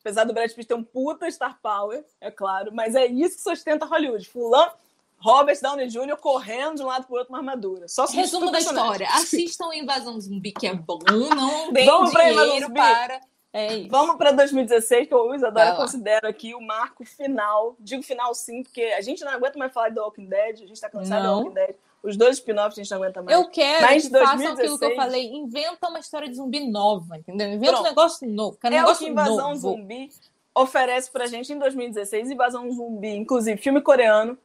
apesar 0.01 0.23
do 0.23 0.33
Brad 0.33 0.51
Pitt 0.51 0.67
ter 0.67 0.73
um 0.73 0.83
puta 0.83 1.29
star 1.29 1.59
power, 1.61 2.03
é 2.19 2.31
claro, 2.31 2.71
mas 2.73 2.95
é 2.95 3.05
isso 3.05 3.35
que 3.35 3.43
sustenta 3.43 3.85
Hollywood. 3.85 4.27
Fulano, 4.27 4.71
Robert 5.19 5.59
Downey 5.61 5.87
Jr. 5.87 6.17
correndo 6.17 6.75
de 6.75 6.83
um 6.83 6.87
lado 6.87 7.05
pro 7.05 7.15
outro 7.17 7.33
uma 7.33 7.39
armadura. 7.39 7.87
Só 7.87 8.05
Resumo 8.05 8.51
da 8.51 8.57
o 8.59 8.61
história. 8.61 9.07
Assistam 9.13 9.73
Invasão 9.73 10.19
Zumbi, 10.19 10.51
que 10.51 10.67
é 10.67 10.73
bom. 10.73 10.99
Não 11.07 11.71
deem 11.71 11.85
Vamos 11.85 12.11
dinheiro 12.11 12.71
para... 12.71 13.21
É. 13.53 13.87
Vamos 13.87 14.17
para 14.17 14.31
2016, 14.33 15.07
que 15.07 15.13
eu, 15.13 15.33
Isadora, 15.33 15.65
Vai 15.65 15.73
lá. 15.73 15.77
considero 15.77 16.27
aqui 16.27 16.53
o 16.53 16.61
marco 16.61 17.03
final. 17.03 17.75
Digo 17.79 18.03
final 18.03 18.35
sim, 18.35 18.61
porque 18.61 18.83
a 18.83 19.01
gente 19.01 19.23
não 19.25 19.31
aguenta 19.31 19.57
mais 19.57 19.73
falar 19.73 19.89
de 19.89 19.95
The 19.95 20.01
Walking 20.01 20.25
Dead, 20.27 20.61
a 20.61 20.67
gente 20.67 20.79
tá 20.79 20.89
cansado 20.89 21.21
de. 21.21 21.27
Walking 21.27 21.53
Dead. 21.53 21.75
Os 22.03 22.15
dois 22.15 22.37
spin-offs 22.37 22.77
a 22.77 22.83
gente 22.83 22.91
não 22.91 22.97
aguenta 22.97 23.21
mais. 23.23 23.35
Eu 23.35 23.49
quero 23.49 23.81
Mas 23.81 24.07
que 24.07 24.11
façam 24.11 24.37
2016 24.37 24.59
aquilo 24.59 24.79
que 24.79 24.85
eu 24.85 24.95
falei. 24.95 25.25
Inventa 25.33 25.89
uma 25.89 25.99
história 25.99 26.29
de 26.29 26.35
zumbi 26.35 26.69
nova, 26.69 27.17
entendeu? 27.17 27.47
Inventa 27.47 27.71
Pronto. 27.71 27.85
um 27.85 27.89
negócio 27.89 28.29
novo. 28.29 28.57
Quero 28.61 28.75
um 28.75 28.77
é 28.77 28.85
o 28.85 28.95
que 28.95 29.07
Invasão 29.07 29.37
novo. 29.49 29.55
Zumbi 29.55 30.09
oferece 30.53 31.11
pra 31.11 31.25
gente 31.25 31.51
em 31.51 31.57
2016. 31.57 32.29
Invasão 32.29 32.71
Zumbi, 32.71 33.15
inclusive 33.15 33.59
filme 33.59 33.81
coreano. 33.81 34.37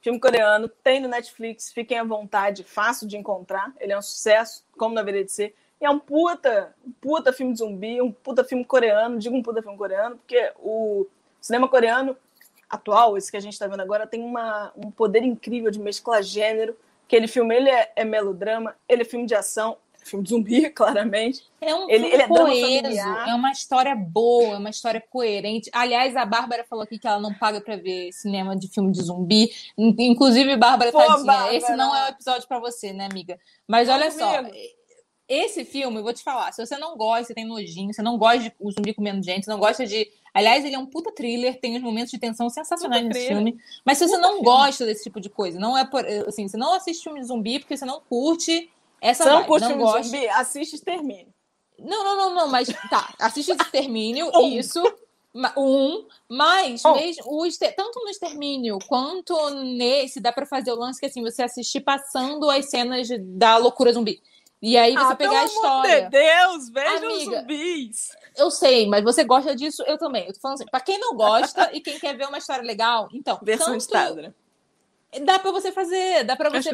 Filme 0.00 0.20
coreano, 0.20 0.68
tem 0.68 1.00
no 1.00 1.08
Netflix, 1.08 1.72
fiquem 1.72 1.98
à 1.98 2.04
vontade, 2.04 2.62
fácil 2.62 3.08
de 3.08 3.16
encontrar. 3.16 3.72
Ele 3.80 3.92
é 3.92 3.98
um 3.98 4.02
sucesso, 4.02 4.64
como 4.76 4.94
deveria 4.94 5.24
de 5.24 5.32
ser. 5.32 5.54
E 5.80 5.84
é 5.84 5.90
um 5.90 5.98
puta, 5.98 6.74
um 6.86 6.92
puta 6.92 7.32
filme 7.32 7.52
de 7.52 7.58
zumbi, 7.58 8.00
um 8.00 8.12
puta 8.12 8.44
filme 8.44 8.64
coreano. 8.64 9.18
Digo 9.18 9.36
um 9.36 9.42
puta 9.42 9.62
filme 9.62 9.76
coreano, 9.76 10.16
porque 10.16 10.52
o 10.58 11.06
cinema 11.40 11.68
coreano 11.68 12.16
atual, 12.68 13.16
esse 13.16 13.30
que 13.30 13.36
a 13.36 13.40
gente 13.40 13.58
tá 13.58 13.66
vendo 13.66 13.80
agora, 13.80 14.06
tem 14.06 14.22
uma, 14.22 14.72
um 14.76 14.90
poder 14.90 15.22
incrível 15.22 15.70
de 15.70 15.78
mesclar 15.78 16.22
gênero. 16.22 16.76
Aquele 17.06 17.28
filme, 17.28 17.54
ele 17.54 17.70
é, 17.70 17.92
é 17.94 18.04
melodrama, 18.04 18.74
ele 18.88 19.02
é 19.02 19.04
filme 19.04 19.26
de 19.26 19.34
ação, 19.34 19.76
filme 20.08 20.24
de 20.24 20.30
zumbi, 20.30 20.68
claramente. 20.70 21.42
É 21.60 21.74
um 21.74 21.88
Ele- 21.90 22.08
filme 22.08 22.12
ele 22.14 22.22
é 22.22 22.28
coeso, 22.28 23.08
é 23.28 23.34
uma 23.34 23.50
história 23.52 23.94
boa, 23.94 24.54
é 24.54 24.58
uma 24.58 24.70
história 24.70 25.02
coerente. 25.10 25.68
Aliás, 25.72 26.14
a 26.16 26.24
Bárbara 26.24 26.64
falou 26.68 26.84
aqui 26.84 26.98
que 26.98 27.06
ela 27.06 27.18
não 27.20 27.34
paga 27.34 27.60
pra 27.60 27.76
ver 27.76 28.12
cinema 28.12 28.56
de 28.56 28.68
filme 28.68 28.92
de 28.92 29.02
zumbi. 29.02 29.50
In- 29.76 29.94
Inclusive, 29.98 30.56
Bárbara, 30.56 30.92
Pô, 30.92 30.98
tadinha, 30.98 31.24
Bárbara. 31.24 31.54
esse 31.54 31.74
não 31.76 31.94
é 31.94 32.04
o 32.04 32.08
episódio 32.08 32.46
pra 32.46 32.58
você, 32.60 32.92
né, 32.92 33.08
amiga? 33.10 33.38
Mas 33.66 33.88
olha 33.88 34.10
só, 34.10 34.36
Amigo. 34.38 34.54
esse 35.28 35.64
filme, 35.64 35.96
eu 35.98 36.02
vou 36.04 36.12
te 36.12 36.22
falar, 36.22 36.52
se 36.52 36.64
você 36.64 36.76
não 36.78 36.96
gosta, 36.96 37.24
você 37.24 37.34
tem 37.34 37.44
nojinho, 37.44 37.92
você 37.92 38.00
não 38.02 38.16
gosta 38.16 38.38
de 38.38 38.52
o 38.60 38.70
zumbi 38.70 38.94
comendo 38.94 39.22
gente, 39.24 39.44
você 39.44 39.50
não 39.50 39.58
gosta 39.58 39.84
de. 39.86 40.08
Aliás, 40.32 40.64
ele 40.66 40.74
é 40.74 40.78
um 40.78 40.84
puta 40.86 41.10
thriller, 41.10 41.58
tem 41.58 41.76
uns 41.76 41.82
momentos 41.82 42.10
de 42.10 42.18
tensão 42.18 42.48
sensacionais 42.50 43.02
Puta 43.02 43.14
nesse 43.14 43.26
filme. 43.28 43.56
Mas 43.86 43.96
se 43.96 44.06
você 44.06 44.16
Puta 44.16 44.22
não 44.28 44.34
filme. 44.34 44.44
gosta 44.44 44.84
desse 44.84 45.02
tipo 45.04 45.18
de 45.18 45.30
coisa, 45.30 45.58
não 45.58 45.76
é 45.78 45.84
por. 45.84 46.04
Assim, 46.28 46.46
você 46.46 46.58
não 46.58 46.74
assiste 46.74 47.02
filme 47.02 47.20
de 47.20 47.26
zumbi 47.26 47.58
porque 47.58 47.74
você 47.76 47.86
não 47.86 48.00
curte 48.06 48.70
essa 49.00 49.24
Você 49.24 49.28
não 49.30 49.36
vibe, 49.38 49.46
curte 49.48 49.68
não 49.68 49.72
de 49.76 49.82
gosta. 49.82 50.02
zumbi? 50.02 50.28
Assiste 50.28 50.76
e 50.76 50.80
termine. 50.80 51.28
Não, 51.78 52.04
não, 52.04 52.16
não, 52.16 52.34
não, 52.34 52.48
mas 52.48 52.68
tá, 52.88 53.14
assiste 53.20 53.50
Extermínio, 53.60 54.30
Um. 54.34 54.48
isso. 54.58 54.82
Um, 55.56 56.06
mas 56.28 56.82
Um. 56.82 56.94
mesmo 56.94 57.24
o 57.26 57.46
tanto 57.76 58.00
no 58.02 58.08
Extermínio 58.08 58.78
quanto 58.88 59.50
nesse, 59.50 60.18
dá 60.18 60.32
pra 60.32 60.46
fazer 60.46 60.72
o 60.72 60.76
lance 60.76 60.98
que 60.98 61.04
assim, 61.06 61.22
você 61.22 61.42
assistir 61.42 61.80
passando 61.80 62.48
as 62.48 62.70
cenas 62.70 63.06
de- 63.06 63.18
da 63.18 63.58
loucura 63.58 63.92
zumbi. 63.92 64.22
E 64.62 64.76
aí 64.78 64.94
você 64.94 65.12
ah, 65.12 65.16
pegar 65.16 65.40
a 65.40 65.44
história. 65.44 66.02
de 66.04 66.10
Deus, 66.10 66.70
veja 66.70 67.06
os 67.06 67.24
zumbis. 67.24 68.08
Eu 68.34 68.50
sei, 68.50 68.86
mas 68.86 69.04
você 69.04 69.22
gosta 69.22 69.54
disso, 69.54 69.82
eu 69.86 69.98
também. 69.98 70.26
Eu 70.26 70.32
tô 70.32 70.40
falando 70.40 70.54
assim, 70.56 70.70
pra 70.70 70.80
quem 70.80 70.98
não 70.98 71.14
gosta 71.14 71.70
e 71.76 71.80
quem 71.82 71.98
quer 71.98 72.16
ver 72.16 72.26
uma 72.26 72.38
história 72.38 72.64
legal, 72.64 73.06
então, 73.12 73.38
Versão 73.42 73.76
tanto, 73.76 74.22
né? 74.22 74.32
Dá 75.20 75.38
pra 75.38 75.50
você 75.52 75.72
fazer, 75.72 76.24
dá 76.24 76.36
pra 76.36 76.50
você 76.50 76.70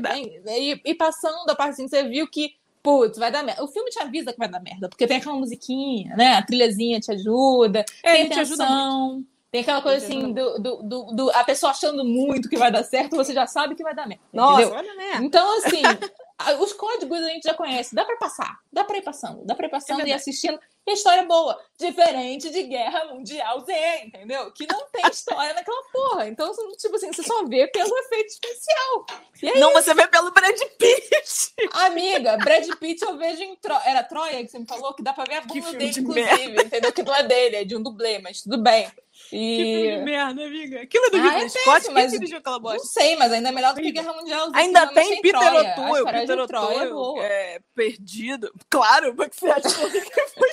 ir, 0.59 0.81
ir 0.85 0.95
passando 0.95 1.49
a 1.51 1.55
parte 1.55 1.73
assim, 1.73 1.89
você 1.89 2.03
viu 2.05 2.29
que, 2.29 2.55
putz, 2.83 3.19
vai 3.19 3.31
dar 3.31 3.43
merda. 3.43 3.63
O 3.65 3.69
filme 3.69 3.91
te 3.91 3.99
avisa 4.01 4.33
que 4.33 4.39
vai 4.39 4.49
dar 4.49 4.61
merda, 4.61 4.89
porque 4.89 5.07
tem 5.07 5.17
aquela 5.19 5.37
musiquinha, 5.37 6.15
né? 6.17 6.35
A 6.35 6.43
trilhazinha 6.43 7.01
te 7.01 7.13
ajuda, 7.13 7.85
É, 8.03 8.13
tem 8.13 8.29
tensão, 8.29 9.25
tem 9.51 9.61
aquela 9.61 9.83
coisa 9.83 10.05
assim, 10.05 10.33
do, 10.33 10.59
do, 10.59 10.83
do, 10.83 11.03
do- 11.15 11.31
a 11.31 11.45
pessoa 11.45 11.71
achando 11.73 12.05
muito 12.05 12.49
que 12.49 12.57
vai 12.57 12.71
dar 12.73 12.83
certo, 12.85 13.17
você 13.17 13.33
já 13.35 13.47
sabe 13.47 13.75
que 13.75 13.83
vai 13.83 13.95
dar 13.95 14.07
merda, 14.07 14.23
Nossa, 14.33 14.63
entendeu? 14.63 14.97
né? 14.97 15.19
Então, 15.23 15.59
assim, 15.59 15.83
os 16.61 16.73
códigos 16.73 17.19
a 17.19 17.29
gente 17.29 17.45
já 17.45 17.55
conhece, 17.55 17.95
dá 17.95 18.05
pra 18.05 18.17
passar, 18.17 18.59
dá 18.73 18.85
pra 18.85 18.97
ir 18.97 19.03
passando, 19.03 19.45
dá 19.45 19.55
pra 19.55 19.67
ir 19.67 19.71
passando 19.71 20.01
e 20.01 20.05
verdade. 20.05 20.21
assistindo. 20.21 20.59
E 20.85 20.91
a 20.91 20.95
história 20.95 21.21
é 21.21 21.27
boa, 21.27 21.57
diferente 21.79 22.51
de 22.51 22.65
Guerra 22.65 23.05
Mundial 23.05 23.61
Z, 23.61 23.73
entendeu? 24.05 24.51
Que 24.51 24.67
não 24.67 24.85
tem 24.91 25.07
história 25.09 25.55
naquela 25.55 25.83
porra. 25.93 26.27
Então, 26.27 26.51
tipo 26.77 26.97
assim, 26.97 27.13
você 27.13 27.23
só 27.23 27.45
vê 27.47 27.69
pelo 27.69 27.97
efeito 27.99 28.31
especial. 28.31 29.07
E 29.41 29.49
aí, 29.49 29.61
Não, 29.61 29.73
você 29.73 29.95
vê 29.95 30.09
pelo 30.09 30.33
Brad 30.33 30.59
Pitt. 30.79 31.55
amiga, 31.73 32.37
Brad 32.39 32.67
Pitt 32.81 33.01
eu 33.05 33.17
vejo 33.17 33.43
em 33.45 33.55
Tro... 33.57 33.77
Era 33.85 34.03
Troia 34.03 34.43
que 34.45 34.51
você 34.51 34.59
me 34.59 34.67
falou? 34.67 34.93
Que 34.93 35.05
dá 35.05 35.13
pra 35.13 35.23
ver 35.25 35.37
a 35.37 35.41
bunda 35.43 35.71
dele, 35.73 35.91
de 35.91 36.01
inclusive, 36.01 36.65
entendeu? 36.65 36.93
Que 36.93 37.03
não 37.05 37.15
é 37.15 37.23
dele, 37.23 37.57
é 37.57 37.65
de 37.65 37.77
um 37.77 37.83
dublê, 37.83 38.19
mas 38.19 38.43
tudo 38.43 38.59
bem. 38.59 38.91
Que 39.33 39.65
filme 39.65 39.83
de 39.83 39.89
E... 39.89 40.03
merda, 40.03 40.45
amiga. 40.45 40.83
Aquilo 40.83 41.07
é 41.07 41.11
do 41.11 41.17
Ah, 41.17 41.21
Ridley 41.23 41.45
é 41.45 41.49
Scott. 41.49 41.85
Quem 41.87 41.95
mas- 41.95 42.13
dirigiu 42.13 42.39
aquela 42.39 42.57
Não 42.57 42.63
bosta? 42.63 42.87
sei, 42.87 43.17
mas 43.17 43.33
ainda 43.33 43.49
é 43.49 43.53
melhor 43.53 43.73
do 43.75 43.81
que. 43.81 43.91
Guerra 43.91 44.13
Mundial. 44.13 44.51
Ainda 44.55 44.87
tem 44.89 45.23
Peter 45.23 45.41
O'Toole. 45.55 46.03
O 46.03 46.05
Peter 46.05 46.39
é 46.39 46.43
O'Toole 46.43 46.91
boa. 46.91 47.25
é 47.25 47.61
perdido. 47.75 48.53
Claro, 48.69 49.15
porque 49.15 49.35
você 49.35 49.51
acha 49.51 49.69
que 49.69 49.75
foi 49.75 50.51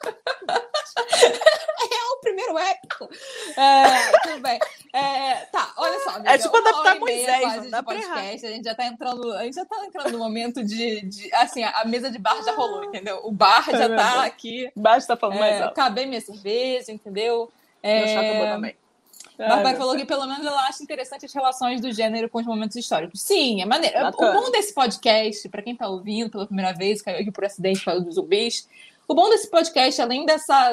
é 1.90 2.12
o 2.12 2.20
primeiro 2.20 2.58
épico. 2.58 3.08
É, 3.56 4.12
tudo 4.22 4.40
bem. 4.42 4.58
É, 4.92 5.34
tá, 5.52 5.72
olha 5.76 5.98
só. 6.00 6.10
Amiga, 6.10 6.30
É 6.32 6.38
tipo 6.38 6.56
adaptar 6.56 6.96
e 6.96 7.00
Moisés, 7.00 7.56
não 7.56 7.70
dá 7.70 7.82
pra 7.82 7.94
errar. 7.94 8.14
podcast. 8.14 8.46
A 8.46 8.50
gente 8.50 8.64
já 8.64 8.74
tá 8.74 8.86
entrando. 8.86 9.32
A 9.32 9.44
gente 9.44 9.54
já 9.54 9.64
tá 9.64 9.84
entrando 9.86 10.12
no 10.12 10.18
momento 10.18 10.62
de. 10.64 11.00
de- 11.02 11.34
assim, 11.34 11.62
a 11.62 11.84
mesa 11.84 12.10
de 12.10 12.18
bar 12.18 12.42
já 12.44 12.52
rolou, 12.52 12.84
entendeu? 12.84 13.20
O 13.24 13.32
bar 13.32 13.64
já 13.70 13.88
meu 13.88 13.96
tá 13.96 14.24
aqui. 14.24 14.70
Baixo 14.76 15.06
tá 15.06 15.16
falando 15.16 15.38
mais 15.38 15.54
É, 15.54 15.62
alto. 15.62 15.72
acabei 15.72 16.06
minha 16.06 16.20
cerveja, 16.20 16.92
entendeu? 16.92 17.50
Meu 17.82 17.92
É, 17.92 18.06
chá 18.06 18.20
acabou 18.20 18.46
também. 18.46 18.76
Bárbara 19.38 19.68
Ai, 19.68 19.72
meu 19.72 19.76
falou 19.78 19.96
que 19.96 20.04
pelo 20.04 20.26
menos 20.26 20.44
ela 20.44 20.66
acha 20.66 20.82
interessante 20.82 21.24
as 21.24 21.32
relações 21.32 21.80
do 21.80 21.90
gênero 21.92 22.28
com 22.28 22.38
os 22.38 22.46
momentos 22.46 22.76
históricos. 22.76 23.22
Sim, 23.22 23.62
é 23.62 23.64
maneiro. 23.64 23.98
O 23.98 24.02
Bacana. 24.02 24.32
bom 24.38 24.50
desse 24.50 24.74
podcast, 24.74 25.48
pra 25.48 25.62
quem 25.62 25.74
tá 25.74 25.88
ouvindo 25.88 26.30
pela 26.30 26.46
primeira 26.46 26.72
vez, 26.72 27.00
caiu 27.00 27.20
aqui 27.20 27.30
por 27.30 27.44
acidente 27.44 27.80
falando 27.80 28.04
dos 28.04 28.16
zumbis, 28.16 28.68
o 29.08 29.14
bom 29.14 29.28
desse 29.30 29.50
podcast, 29.50 30.00
além 30.00 30.24
dessa 30.26 30.72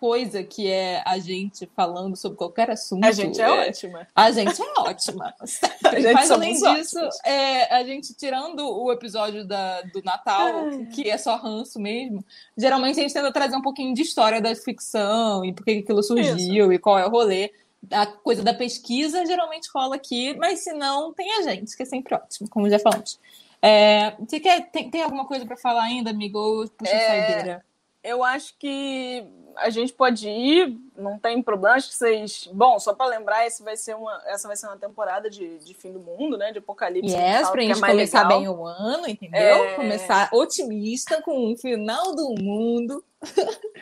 coisa 0.00 0.42
que 0.42 0.66
é 0.66 1.02
a 1.04 1.18
gente 1.18 1.70
falando 1.76 2.16
sobre 2.16 2.38
qualquer 2.38 2.70
assunto. 2.70 3.04
A 3.04 3.12
gente 3.12 3.38
é 3.38 3.50
ótima. 3.50 4.08
A 4.16 4.30
gente 4.30 4.62
é 4.62 4.80
ótima. 4.80 5.34
A 5.84 6.00
gente 6.00 6.12
Mas 6.14 6.30
além 6.30 6.54
disso, 6.54 6.98
é, 7.24 7.74
a 7.74 7.84
gente 7.84 8.14
tirando 8.14 8.60
o 8.60 8.90
episódio 8.92 9.44
da, 9.44 9.82
do 9.82 10.02
Natal, 10.02 10.68
Ai. 10.70 10.86
que 10.86 11.10
é 11.10 11.18
só 11.18 11.36
ranço 11.36 11.80
mesmo, 11.80 12.24
geralmente 12.56 12.98
a 12.98 13.02
gente 13.02 13.12
tenta 13.12 13.32
trazer 13.32 13.56
um 13.56 13.62
pouquinho 13.62 13.92
de 13.92 14.02
história 14.02 14.40
da 14.40 14.54
ficção 14.54 15.44
e 15.44 15.52
por 15.52 15.64
que 15.64 15.72
aquilo 15.72 16.02
surgiu 16.02 16.72
e 16.72 16.78
qual 16.78 16.98
é 16.98 17.06
o 17.06 17.10
rolê. 17.10 17.52
A 17.90 18.06
coisa 18.06 18.42
da 18.42 18.54
pesquisa 18.54 19.26
geralmente 19.26 19.68
rola 19.74 19.96
aqui, 19.96 20.34
mas 20.36 20.60
se 20.60 20.72
não, 20.72 21.12
tem 21.12 21.38
a 21.38 21.42
gente, 21.42 21.76
que 21.76 21.82
é 21.82 21.86
sempre 21.86 22.14
ótimo, 22.14 22.48
como 22.48 22.70
já 22.70 22.78
falamos. 22.78 23.18
É, 23.60 24.14
você 24.18 24.40
quer, 24.40 24.70
tem, 24.70 24.90
tem 24.90 25.02
alguma 25.02 25.26
coisa 25.26 25.44
para 25.44 25.56
falar 25.56 25.82
ainda, 25.82 26.10
amigo? 26.10 26.68
Puxa 26.78 26.94
É, 26.94 27.06
saideira? 27.06 27.64
Eu 28.02 28.24
acho 28.24 28.56
que 28.58 29.26
a 29.56 29.70
gente 29.70 29.92
pode 29.92 30.28
ir, 30.28 30.76
não 30.96 31.18
tem 31.18 31.42
problema. 31.42 31.76
Acho 31.76 31.88
que 31.88 31.94
vocês. 31.94 32.48
Bom, 32.52 32.78
só 32.78 32.94
pra 32.94 33.06
lembrar, 33.06 33.46
esse 33.46 33.62
vai 33.62 33.76
ser 33.76 33.94
uma, 33.94 34.22
essa 34.26 34.48
vai 34.48 34.56
ser 34.56 34.66
uma 34.66 34.76
temporada 34.76 35.28
de, 35.30 35.58
de 35.58 35.74
fim 35.74 35.92
do 35.92 36.00
mundo, 36.00 36.36
né? 36.36 36.52
De 36.52 36.58
apocalipse. 36.58 37.14
Yes, 37.14 37.48
pra 37.50 37.60
que 37.60 37.70
é 37.70 37.74
gente 37.74 37.80
mais 37.80 37.92
começar 37.92 38.22
legal. 38.22 38.38
bem 38.38 38.48
o 38.48 38.66
ano, 38.66 39.08
entendeu? 39.08 39.64
É. 39.64 39.74
Começar 39.74 40.28
otimista 40.32 41.20
com 41.22 41.52
o 41.52 41.56
final 41.56 42.14
do 42.14 42.34
mundo. 42.40 43.04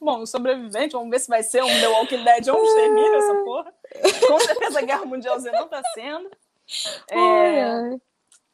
Bom, 0.00 0.26
sobrevivente, 0.26 0.94
vamos 0.94 1.10
ver 1.10 1.20
se 1.20 1.28
vai 1.28 1.44
ser 1.44 1.62
um 1.62 1.68
The 1.68 1.88
Walking 1.88 2.24
Dead 2.24 2.48
ou 2.48 2.60
um 2.60 2.64
extermínio 2.64 3.14
essa 3.14 3.34
porra. 3.44 3.74
Com 4.26 4.40
certeza 4.40 4.78
a 4.80 4.82
Guerra 4.82 5.04
Mundial 5.04 5.38
Z 5.38 5.52
não 5.52 5.68
tá 5.68 5.80
sendo. 5.94 6.28
É, 7.08 7.96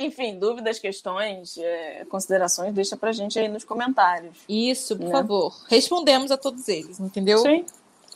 enfim, 0.00 0.38
dúvidas, 0.38 0.78
questões, 0.78 1.58
é, 1.58 2.04
considerações, 2.08 2.72
deixa 2.72 2.96
pra 2.96 3.10
gente 3.12 3.38
aí 3.38 3.48
nos 3.48 3.64
comentários. 3.64 4.38
Isso, 4.48 4.96
por 4.96 5.06
Né? 5.06 5.10
favor. 5.10 5.54
Respondemos 5.68 6.30
a 6.30 6.36
todos 6.36 6.68
eles, 6.68 7.00
entendeu? 7.00 7.38
Sim. 7.38 7.64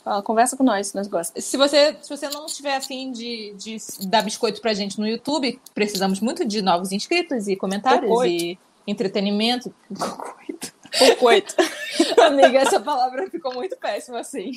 Fala, 0.03 0.21
conversa 0.21 0.55
com 0.57 0.63
nós, 0.63 0.87
se 0.87 0.95
nós 0.95 1.07
gostamos. 1.07 1.43
Se 1.45 1.57
você, 1.57 1.95
se 2.01 2.09
você 2.09 2.29
não 2.29 2.45
tiver 2.45 2.75
afim 2.75 3.11
de, 3.11 3.53
de 3.57 3.77
dar 4.07 4.21
biscoito 4.21 4.61
pra 4.61 4.73
gente 4.73 4.99
no 4.99 5.07
YouTube, 5.07 5.59
precisamos 5.73 6.19
muito 6.19 6.45
de 6.45 6.61
novos 6.61 6.91
inscritos 6.91 7.47
e 7.47 7.55
comentários 7.55 8.09
Cocoito. 8.09 8.33
e 8.43 8.59
entretenimento. 8.85 9.73
Cocoito. 9.97 10.73
Cocoito. 10.99 11.55
Amiga, 12.21 12.59
essa 12.59 12.79
palavra 12.81 13.29
ficou 13.29 13.53
muito 13.53 13.75
péssima 13.77 14.19
assim. 14.19 14.51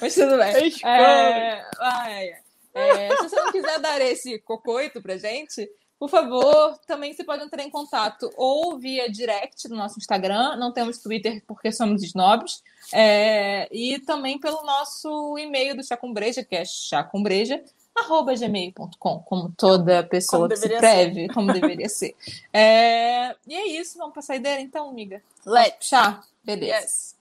Mas 0.00 0.14
tudo 0.14 0.36
bem. 0.36 0.72
É, 0.84 1.64
ai, 1.80 2.32
é, 2.74 3.16
se 3.16 3.22
você 3.28 3.36
não 3.36 3.52
quiser 3.52 3.78
dar 3.78 4.00
esse 4.00 4.38
cocoito 4.40 5.00
pra 5.00 5.16
gente, 5.16 5.68
por 6.02 6.10
favor, 6.10 6.76
também 6.84 7.14
você 7.14 7.22
pode 7.22 7.44
entrar 7.44 7.62
em 7.62 7.70
contato 7.70 8.28
ou 8.36 8.76
via 8.76 9.08
direct 9.08 9.68
no 9.68 9.76
nosso 9.76 10.00
Instagram. 10.00 10.56
Não 10.56 10.72
temos 10.72 10.98
Twitter 10.98 11.40
porque 11.46 11.70
somos 11.70 12.02
snobs. 12.02 12.60
É, 12.92 13.68
e 13.70 14.00
também 14.00 14.36
pelo 14.36 14.64
nosso 14.64 15.38
e-mail 15.38 15.76
do 15.76 15.86
Chá 15.86 15.96
com 15.96 16.12
Breja, 16.12 16.42
que 16.42 16.56
é 16.56 16.64
chacombreja.gmail.com, 16.64 19.20
como 19.20 19.52
toda 19.56 20.02
pessoa 20.02 20.48
Como 20.48 20.60
que 20.60 20.68
se 20.68 20.76
preve, 20.76 21.28
como 21.28 21.52
deveria 21.52 21.86
ser. 21.88 22.16
É, 22.52 23.36
e 23.46 23.54
é 23.54 23.68
isso, 23.68 23.96
vamos 23.96 24.12
pra 24.12 24.22
saideira 24.22 24.60
então, 24.60 24.88
amiga? 24.88 25.22
Let's. 25.46 25.76
Puxar? 25.76 26.24
Beleza. 26.42 26.80
Yes. 26.80 27.14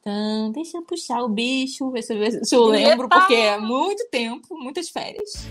Então, 0.00 0.52
deixa 0.52 0.78
eu 0.78 0.82
puxar 0.82 1.22
o 1.22 1.28
bicho, 1.28 1.90
ver 1.90 2.00
se 2.00 2.14
eu, 2.14 2.42
se 2.42 2.56
lembro, 2.56 3.10
porque 3.10 3.34
é 3.34 3.58
muito 3.58 4.08
tempo, 4.08 4.56
muitas 4.56 4.88
férias. 4.88 5.44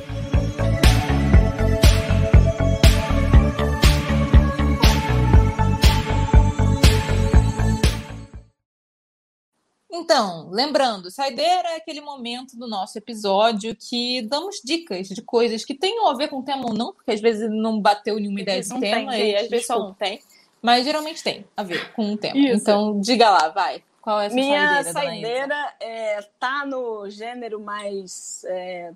Então, 9.97 10.49
lembrando, 10.51 11.09
saideira 11.09 11.69
é 11.69 11.75
aquele 11.77 12.01
momento 12.01 12.57
do 12.57 12.67
nosso 12.67 12.97
episódio 12.97 13.75
que 13.75 14.21
damos 14.23 14.61
dicas 14.63 15.07
de 15.07 15.21
coisas 15.21 15.63
que 15.63 15.73
tenham 15.73 16.07
a 16.07 16.13
ver 16.15 16.27
com 16.27 16.39
o 16.39 16.43
tema 16.43 16.65
ou 16.67 16.73
não, 16.73 16.93
porque 16.93 17.11
às 17.11 17.21
vezes 17.21 17.49
não 17.49 17.79
bateu 17.79 18.15
nenhuma 18.17 18.41
ideia 18.41 18.61
de 18.61 18.69
não 18.69 18.79
tem, 18.79 18.93
tema 18.93 19.17
e 19.17 19.35
às 19.35 19.47
vezes 19.49 19.67
só 19.67 19.79
não 19.79 19.93
tem. 19.93 20.21
Mas 20.61 20.83
geralmente 20.85 21.23
tem 21.23 21.45
a 21.55 21.63
ver 21.63 21.93
com 21.93 22.13
o 22.13 22.17
tema. 22.17 22.37
Isso. 22.37 22.61
Então, 22.61 22.99
diga 22.99 23.29
lá, 23.29 23.49
vai. 23.49 23.83
Qual 24.01 24.19
é 24.19 24.27
a 24.27 24.29
sua 24.29 24.35
Minha 24.35 24.83
saideira, 24.83 24.93
saideira 24.93 25.73
é, 25.79 26.21
tá 26.39 26.65
no 26.65 27.09
gênero 27.09 27.59
mais. 27.59 28.43
É, 28.47 28.91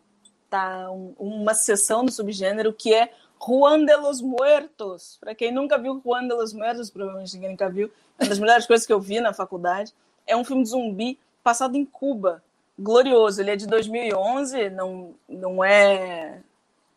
tá 0.50 0.90
um- 0.92 1.14
uma 1.18 1.54
seção 1.54 2.04
do 2.06 2.12
subgênero 2.12 2.74
que 2.74 2.94
é 2.94 3.12
Juan 3.44 3.86
de 3.86 3.96
los 3.96 4.22
Muertos. 4.22 5.18
Para 5.20 5.34
quem 5.34 5.52
nunca 5.52 5.78
viu 5.78 6.02
Juan 6.04 6.28
de 6.28 6.34
los 6.34 6.54
Muertos, 6.54 6.90
provavelmente 6.90 7.34
ninguém 7.36 7.52
nunca 7.52 7.70
viu, 7.70 7.90
é 8.20 8.24
uma 8.24 8.30
das 8.30 8.40
melhores 8.40 8.66
coisas 8.68 8.86
que 8.86 8.92
eu 8.94 9.00
vi 9.00 9.20
na 9.22 9.32
faculdade. 9.34 9.94
É 10.30 10.38
um 10.38 10.44
filme 10.44 10.64
de 10.64 10.70
zumbi 10.70 11.20
passado 11.44 11.76
em 11.76 11.84
Cuba. 11.84 12.44
Glorioso. 12.78 13.42
Ele 13.42 13.52
é 13.52 13.56
de 13.56 13.68
2011, 13.68 14.70
não, 14.70 15.14
não 15.28 15.64
é. 15.64 16.40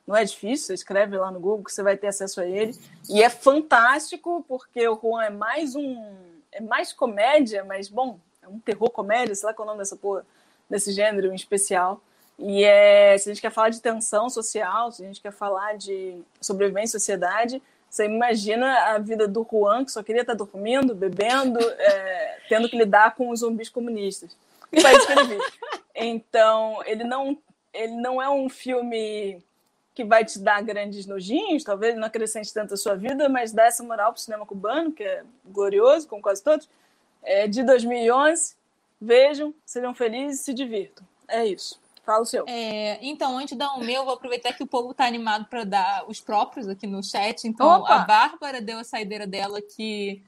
Não 0.06 0.16
é 0.16 0.24
difícil, 0.24 0.74
escreve 0.74 1.16
lá 1.16 1.30
no 1.30 1.38
Google 1.38 1.64
que 1.64 1.72
você 1.72 1.82
vai 1.82 1.96
ter 1.96 2.08
acesso 2.08 2.40
a 2.40 2.46
ele. 2.46 2.76
E 3.08 3.22
é 3.22 3.30
fantástico, 3.30 4.44
porque 4.48 4.86
o 4.86 4.98
Juan 5.00 5.24
é 5.24 5.30
mais 5.30 5.74
um. 5.74 6.14
É 6.50 6.60
mais 6.60 6.92
comédia, 6.92 7.64
mas 7.64 7.88
bom, 7.88 8.18
é 8.42 8.48
um 8.48 8.58
terror 8.58 8.90
comédia, 8.90 9.34
sei 9.34 9.46
lá 9.46 9.54
qual 9.54 9.66
é 9.66 9.68
o 9.68 9.72
nome 9.72 9.78
dessa 9.78 9.96
porra, 9.96 10.26
desse 10.68 10.92
gênero 10.92 11.32
em 11.32 11.34
especial. 11.34 12.00
E 12.38 12.64
é, 12.64 13.16
se 13.16 13.30
a 13.30 13.32
gente 13.32 13.40
quer 13.40 13.52
falar 13.52 13.68
de 13.68 13.80
tensão 13.80 14.28
social, 14.28 14.90
se 14.90 15.02
a 15.02 15.06
gente 15.06 15.20
quer 15.20 15.32
falar 15.32 15.76
de 15.78 16.20
sobrevivência 16.40 16.96
em 16.96 17.00
sociedade, 17.00 17.62
você 17.92 18.06
imagina 18.06 18.94
a 18.94 18.98
vida 18.98 19.28
do 19.28 19.46
Juan, 19.48 19.84
que 19.84 19.92
só 19.92 20.02
queria 20.02 20.22
estar 20.22 20.32
dormindo, 20.32 20.94
bebendo, 20.94 21.60
é, 21.60 22.38
tendo 22.48 22.66
que 22.66 22.74
lidar 22.74 23.14
com 23.14 23.28
os 23.28 23.40
zumbis 23.40 23.68
comunistas. 23.68 24.34
Que 24.70 24.80
país 24.80 25.04
que 25.04 25.12
ele 25.12 25.24
vive. 25.24 25.44
Então, 25.94 26.82
ele 26.86 27.04
não, 27.04 27.36
ele 27.70 27.92
não 27.92 28.20
é 28.20 28.30
um 28.30 28.48
filme 28.48 29.42
que 29.94 30.04
vai 30.04 30.24
te 30.24 30.38
dar 30.38 30.62
grandes 30.62 31.04
nojinhos, 31.04 31.64
talvez 31.64 31.94
não 31.94 32.06
acrescente 32.06 32.50
tanto 32.54 32.72
a 32.72 32.78
sua 32.78 32.94
vida, 32.94 33.28
mas 33.28 33.52
dá 33.52 33.66
essa 33.66 33.82
moral 33.82 34.10
para 34.10 34.18
o 34.18 34.22
cinema 34.22 34.46
cubano, 34.46 34.90
que 34.90 35.02
é 35.04 35.22
glorioso, 35.44 36.08
como 36.08 36.22
quase 36.22 36.42
todos. 36.42 36.66
É 37.22 37.46
de 37.46 37.62
2011. 37.62 38.56
Vejam, 38.98 39.54
sejam 39.66 39.94
felizes 39.94 40.40
e 40.40 40.44
se 40.44 40.54
divirtam. 40.54 41.06
É 41.28 41.44
isso. 41.44 41.78
Fala 42.02 42.22
o 42.22 42.26
seu. 42.26 42.44
É, 42.48 42.98
então, 43.00 43.38
antes 43.38 43.52
de 43.52 43.58
dar 43.58 43.74
o 43.74 43.80
meu, 43.80 44.00
eu 44.00 44.04
vou 44.04 44.14
aproveitar 44.14 44.52
que 44.52 44.62
o 44.62 44.66
povo 44.66 44.92
tá 44.92 45.06
animado 45.06 45.46
para 45.46 45.64
dar 45.64 46.04
os 46.08 46.20
próprios 46.20 46.68
aqui 46.68 46.86
no 46.86 47.02
chat. 47.02 47.44
Então, 47.44 47.80
Opa! 47.80 47.94
a 47.94 47.98
Bárbara 48.00 48.60
deu 48.60 48.78
a 48.78 48.84
saideira 48.84 49.26
dela 49.26 49.60
que. 49.62 50.22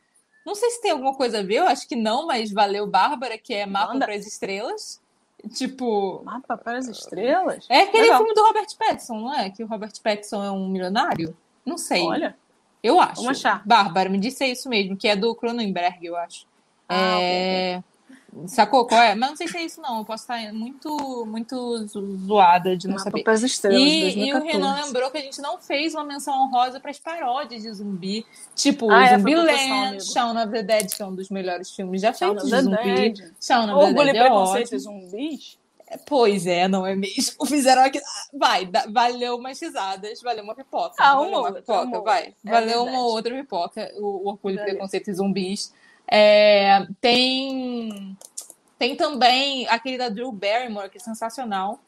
Não 0.46 0.54
sei 0.54 0.70
se 0.70 0.82
tem 0.82 0.90
alguma 0.90 1.14
coisa 1.14 1.40
a 1.40 1.42
ver, 1.42 1.56
eu 1.56 1.66
acho 1.66 1.88
que 1.88 1.96
não, 1.96 2.26
mas 2.26 2.52
valeu, 2.52 2.86
Bárbara, 2.86 3.38
que 3.38 3.54
é 3.54 3.66
Mapa 3.66 3.98
para 3.98 4.14
as 4.14 4.26
Estrelas. 4.26 5.02
Tipo. 5.50 6.22
Mapa 6.24 6.56
para 6.56 6.78
as 6.78 6.86
estrelas? 6.88 7.66
É 7.68 7.82
aquele 7.82 8.04
Legal. 8.04 8.18
filme 8.18 8.34
do 8.34 8.42
Robert 8.42 8.68
Pattinson, 8.78 9.20
não 9.20 9.34
é? 9.34 9.50
Que 9.50 9.62
o 9.62 9.66
Robert 9.66 9.92
Pattinson 10.02 10.42
é 10.42 10.50
um 10.50 10.68
milionário? 10.68 11.36
Não 11.64 11.76
sei. 11.76 12.02
Olha. 12.02 12.36
eu 12.82 13.00
acho. 13.00 13.16
vamos 13.22 13.38
achar. 13.38 13.62
Bárbara, 13.66 14.08
me 14.08 14.18
disse 14.18 14.44
isso 14.46 14.68
mesmo, 14.68 14.96
que 14.96 15.08
é 15.08 15.16
do 15.16 15.34
Cronenberg, 15.34 16.06
eu 16.06 16.16
acho. 16.16 16.46
Ah, 16.88 17.20
é... 17.20 17.82
Sacou 18.46 18.86
qual 18.86 19.00
é? 19.00 19.14
Mas 19.14 19.30
não 19.30 19.36
sei 19.36 19.48
se 19.48 19.56
é 19.56 19.62
isso, 19.64 19.80
não. 19.80 19.98
Eu 19.98 20.04
posso 20.04 20.24
estar 20.24 20.52
muito, 20.52 21.24
muito 21.26 21.86
zo- 21.86 22.16
zoada 22.26 22.76
de 22.76 22.86
não 22.88 22.94
Mapa 22.94 23.04
saber. 23.04 23.22
para 23.22 23.32
as 23.32 23.42
estrelas. 23.42 23.80
E, 23.80 23.84
e 24.26 24.32
o 24.32 24.40
2014. 24.40 24.52
Renan 24.52 24.84
lembrou 24.84 25.10
que 25.10 25.18
a 25.18 25.20
gente 25.20 25.40
não 25.40 25.58
fez 25.58 25.94
uma 25.94 26.04
menção 26.04 26.34
honrosa 26.42 26.80
para 26.80 26.90
as 26.90 26.98
paródias 26.98 27.62
de 27.62 27.72
zumbi, 27.72 28.26
tipo 28.54 28.90
Ah, 28.90 29.04
é, 29.06 29.16
Zumbiland, 29.18 29.50
amigo. 29.88 30.02
Shaun 30.02 30.36
of 30.42 30.50
the 30.52 30.62
Dead, 30.62 30.90
que 30.94 31.02
é 31.02 31.06
um 31.06 31.14
dos 31.14 31.28
melhores 31.30 31.70
filmes 31.70 32.00
já 32.02 32.12
feitos 32.12 32.44
de 32.44 32.50
the 32.50 32.62
zumbi. 32.62 32.76
Dead. 32.94 33.32
Shaun 33.40 33.64
of 33.64 33.68
the 33.68 33.74
Orgulho 33.86 34.08
e 34.08 34.12
Dead 34.12 34.16
é 34.16 34.20
preconceito 34.20 34.72
e 34.72 34.76
ótimo. 34.76 34.80
zumbis? 34.80 35.58
Pois 36.06 36.46
é, 36.46 36.66
não 36.66 36.84
é 36.84 36.96
mesmo? 36.96 37.44
Fizeram 37.46 37.82
aqui. 37.84 38.00
Vai, 38.32 38.66
dá- 38.66 38.86
valeu 38.90 39.36
umas 39.36 39.60
risadas, 39.60 40.20
valeu 40.22 40.42
uma 40.42 40.54
pipoca. 40.54 40.94
Ah, 40.98 41.14
valeu 41.14 41.28
uma 41.28 41.38
outra, 41.38 41.60
pipoca, 41.60 42.00
vai. 42.00 42.34
É 42.44 42.50
valeu 42.50 42.82
uma 42.84 43.00
outra 43.04 43.32
pipoca, 43.34 43.92
o, 43.98 44.24
o 44.24 44.28
Orgulho. 44.30 44.56
Preconceito 44.60 45.08
e 45.08 45.14
Zumbis. 45.14 45.72
É, 46.06 46.86
tem. 47.00 48.16
Tem 48.78 48.96
também 48.96 49.66
aquele 49.68 49.96
da 49.96 50.08
Drew 50.08 50.30
Barrymore, 50.32 50.90
que 50.90 50.98
é 50.98 51.00
sensacional. 51.00 51.80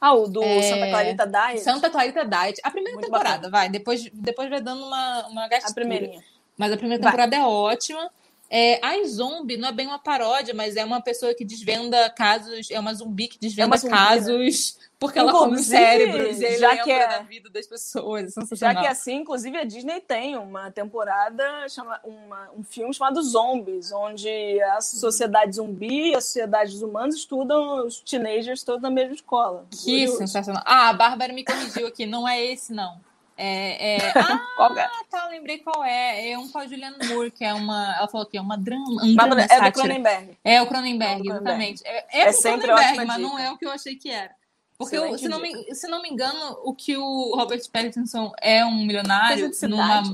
Ah, 0.00 0.12
o 0.12 0.28
do 0.28 0.42
É, 0.42 0.60
Santa 0.62 0.88
Clarita 0.88 1.26
Diet? 1.26 1.60
Santa 1.60 1.90
Clarita 1.90 2.24
Diet. 2.26 2.60
A 2.62 2.70
primeira 2.70 2.96
Muito 2.96 3.06
temporada, 3.06 3.48
vai. 3.48 3.68
Depois, 3.70 4.10
depois 4.12 4.50
vai 4.50 4.60
dando 4.60 4.84
uma, 4.84 5.26
uma 5.28 5.44
A 5.44 5.48
gastura. 5.48 5.74
primeirinha. 5.74 6.22
Mas 6.58 6.72
a 6.72 6.76
primeira 6.76 7.02
Vai. 7.02 7.10
temporada 7.10 7.36
é 7.36 7.42
ótima. 7.46 8.10
É, 8.50 8.78
a 8.84 9.02
Zombie 9.06 9.56
não 9.56 9.68
é 9.68 9.72
bem 9.72 9.86
uma 9.86 9.98
paródia, 9.98 10.54
mas 10.54 10.76
é 10.76 10.84
uma 10.84 11.00
pessoa 11.00 11.34
que 11.34 11.44
desvenda 11.44 12.08
casos, 12.10 12.70
é 12.70 12.78
uma 12.78 12.94
zumbi 12.94 13.26
que 13.28 13.38
desvenda 13.38 13.68
uma 13.68 13.76
zumbi, 13.76 13.92
né? 13.92 13.98
casos 13.98 14.78
porque 14.98 15.18
ela 15.18 15.32
come 15.32 15.52
Inclusive, 15.52 15.76
cérebros 15.76 16.40
e 16.40 16.58
já 16.58 16.76
que 16.78 16.90
é- 16.90 17.06
da 17.08 17.18
vida 17.20 17.50
das 17.50 17.66
pessoas. 17.66 18.34
É 18.36 18.56
Já 18.56 18.74
que 18.74 18.86
é 18.86 18.90
assim, 18.90 19.16
inclusive 19.16 19.56
a 19.58 19.64
Disney 19.64 20.00
tem 20.00 20.36
uma 20.36 20.70
temporada, 20.70 21.68
chama, 21.68 22.00
uma- 22.04 22.50
um 22.56 22.62
filme 22.62 22.94
chamado 22.94 23.22
Zombies, 23.22 23.90
onde 23.92 24.28
a 24.62 24.80
sociedade 24.80 25.56
zumbi 25.56 26.10
e 26.10 26.14
a 26.14 26.20
sociedade 26.20 26.72
dos 26.72 26.82
humanos 26.82 27.16
estudam 27.16 27.86
os 27.86 28.00
teenagers 28.00 28.62
todos 28.62 28.82
na 28.82 28.90
mesma 28.90 29.14
escola. 29.14 29.66
Que 29.70 29.76
Curioso. 29.84 30.18
sensacional. 30.18 30.62
Ah, 30.64 30.90
a 30.90 30.92
Bárbara 30.92 31.32
me 31.32 31.44
corrigiu 31.44 31.86
aqui, 31.86 32.06
não 32.06 32.26
é 32.26 32.42
esse, 32.44 32.72
não. 32.72 32.98
É, 33.36 33.96
é... 33.96 33.98
Ah, 34.58 34.72
é? 34.76 34.88
tá, 35.10 35.28
lembrei 35.28 35.58
qual 35.58 35.84
é. 35.84 36.30
É 36.30 36.38
um 36.38 36.48
com 36.48 36.58
a 36.58 36.66
Julianne 36.66 36.96
Moore, 37.08 37.30
que 37.30 37.44
é 37.44 37.52
uma. 37.52 37.94
Ela 37.98 38.08
falou 38.08 38.26
que 38.26 38.36
é 38.38 38.40
uma 38.40 38.56
drama. 38.56 39.02
Um 39.04 39.14
drama 39.14 39.40
é 39.40 39.44
do 39.44 39.48
sátira. 39.48 39.72
Cronenberg. 39.72 40.38
É 40.44 40.52
o 40.52 40.54
É 40.54 40.62
o 40.62 40.66
Cronenberg, 40.66 41.22
do 41.22 41.30
exatamente. 41.30 41.82
É, 41.84 42.06
é, 42.12 42.20
É 42.28 42.32
sempre 42.32 42.68
Cronenberg, 42.68 43.04
mas 43.06 43.18
não 43.20 43.38
é 43.38 43.50
o 43.50 43.58
que 43.58 43.66
eu 43.66 43.70
achei 43.72 43.96
que 43.96 44.10
era. 44.10 44.30
Porque, 44.78 44.96
eu- 44.96 45.16
se, 45.16 45.28
não 45.28 45.40
me, 45.40 45.74
se 45.74 45.86
não 45.88 46.02
me 46.02 46.08
engano, 46.08 46.58
o 46.64 46.74
que 46.74 46.96
o 46.96 47.34
Robert 47.36 47.62
Pattinson 47.70 48.32
é 48.40 48.64
um 48.64 48.84
milionário 48.84 49.50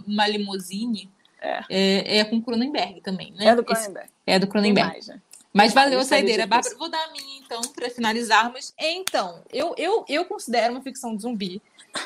numa 0.07 0.27
limusine 0.29 1.11
É. 1.41 1.61
é, 1.71 2.19
é 2.19 2.25
com 2.25 2.41
Cronenberg 2.43 3.01
também, 3.01 3.33
né? 3.33 3.47
É 3.47 3.55
do 3.57 3.63
Esse- 3.63 3.83
Cronenberg. 3.83 4.11
é 4.27 4.39
do 4.39 4.47
Cronenberg. 4.47 4.91
mais, 4.91 5.07
né? 5.09 5.21
Mas 5.53 5.73
valeu 5.73 5.99
a 5.99 6.05
saideira, 6.05 6.47
Bárbara. 6.47 6.77
Vou 6.77 6.89
dar 6.89 7.03
a 7.03 7.11
minha, 7.11 7.39
então, 7.41 7.61
para 7.75 7.91
finalizarmos. 7.91 8.73
Então, 8.79 9.43
eu, 9.53 9.75
eu, 9.77 10.05
eu 10.09 10.25
considero 10.27 10.73
uma 10.75 10.81
ficção 10.83 11.17
de 11.17 11.23
zumbi, 11.23 11.61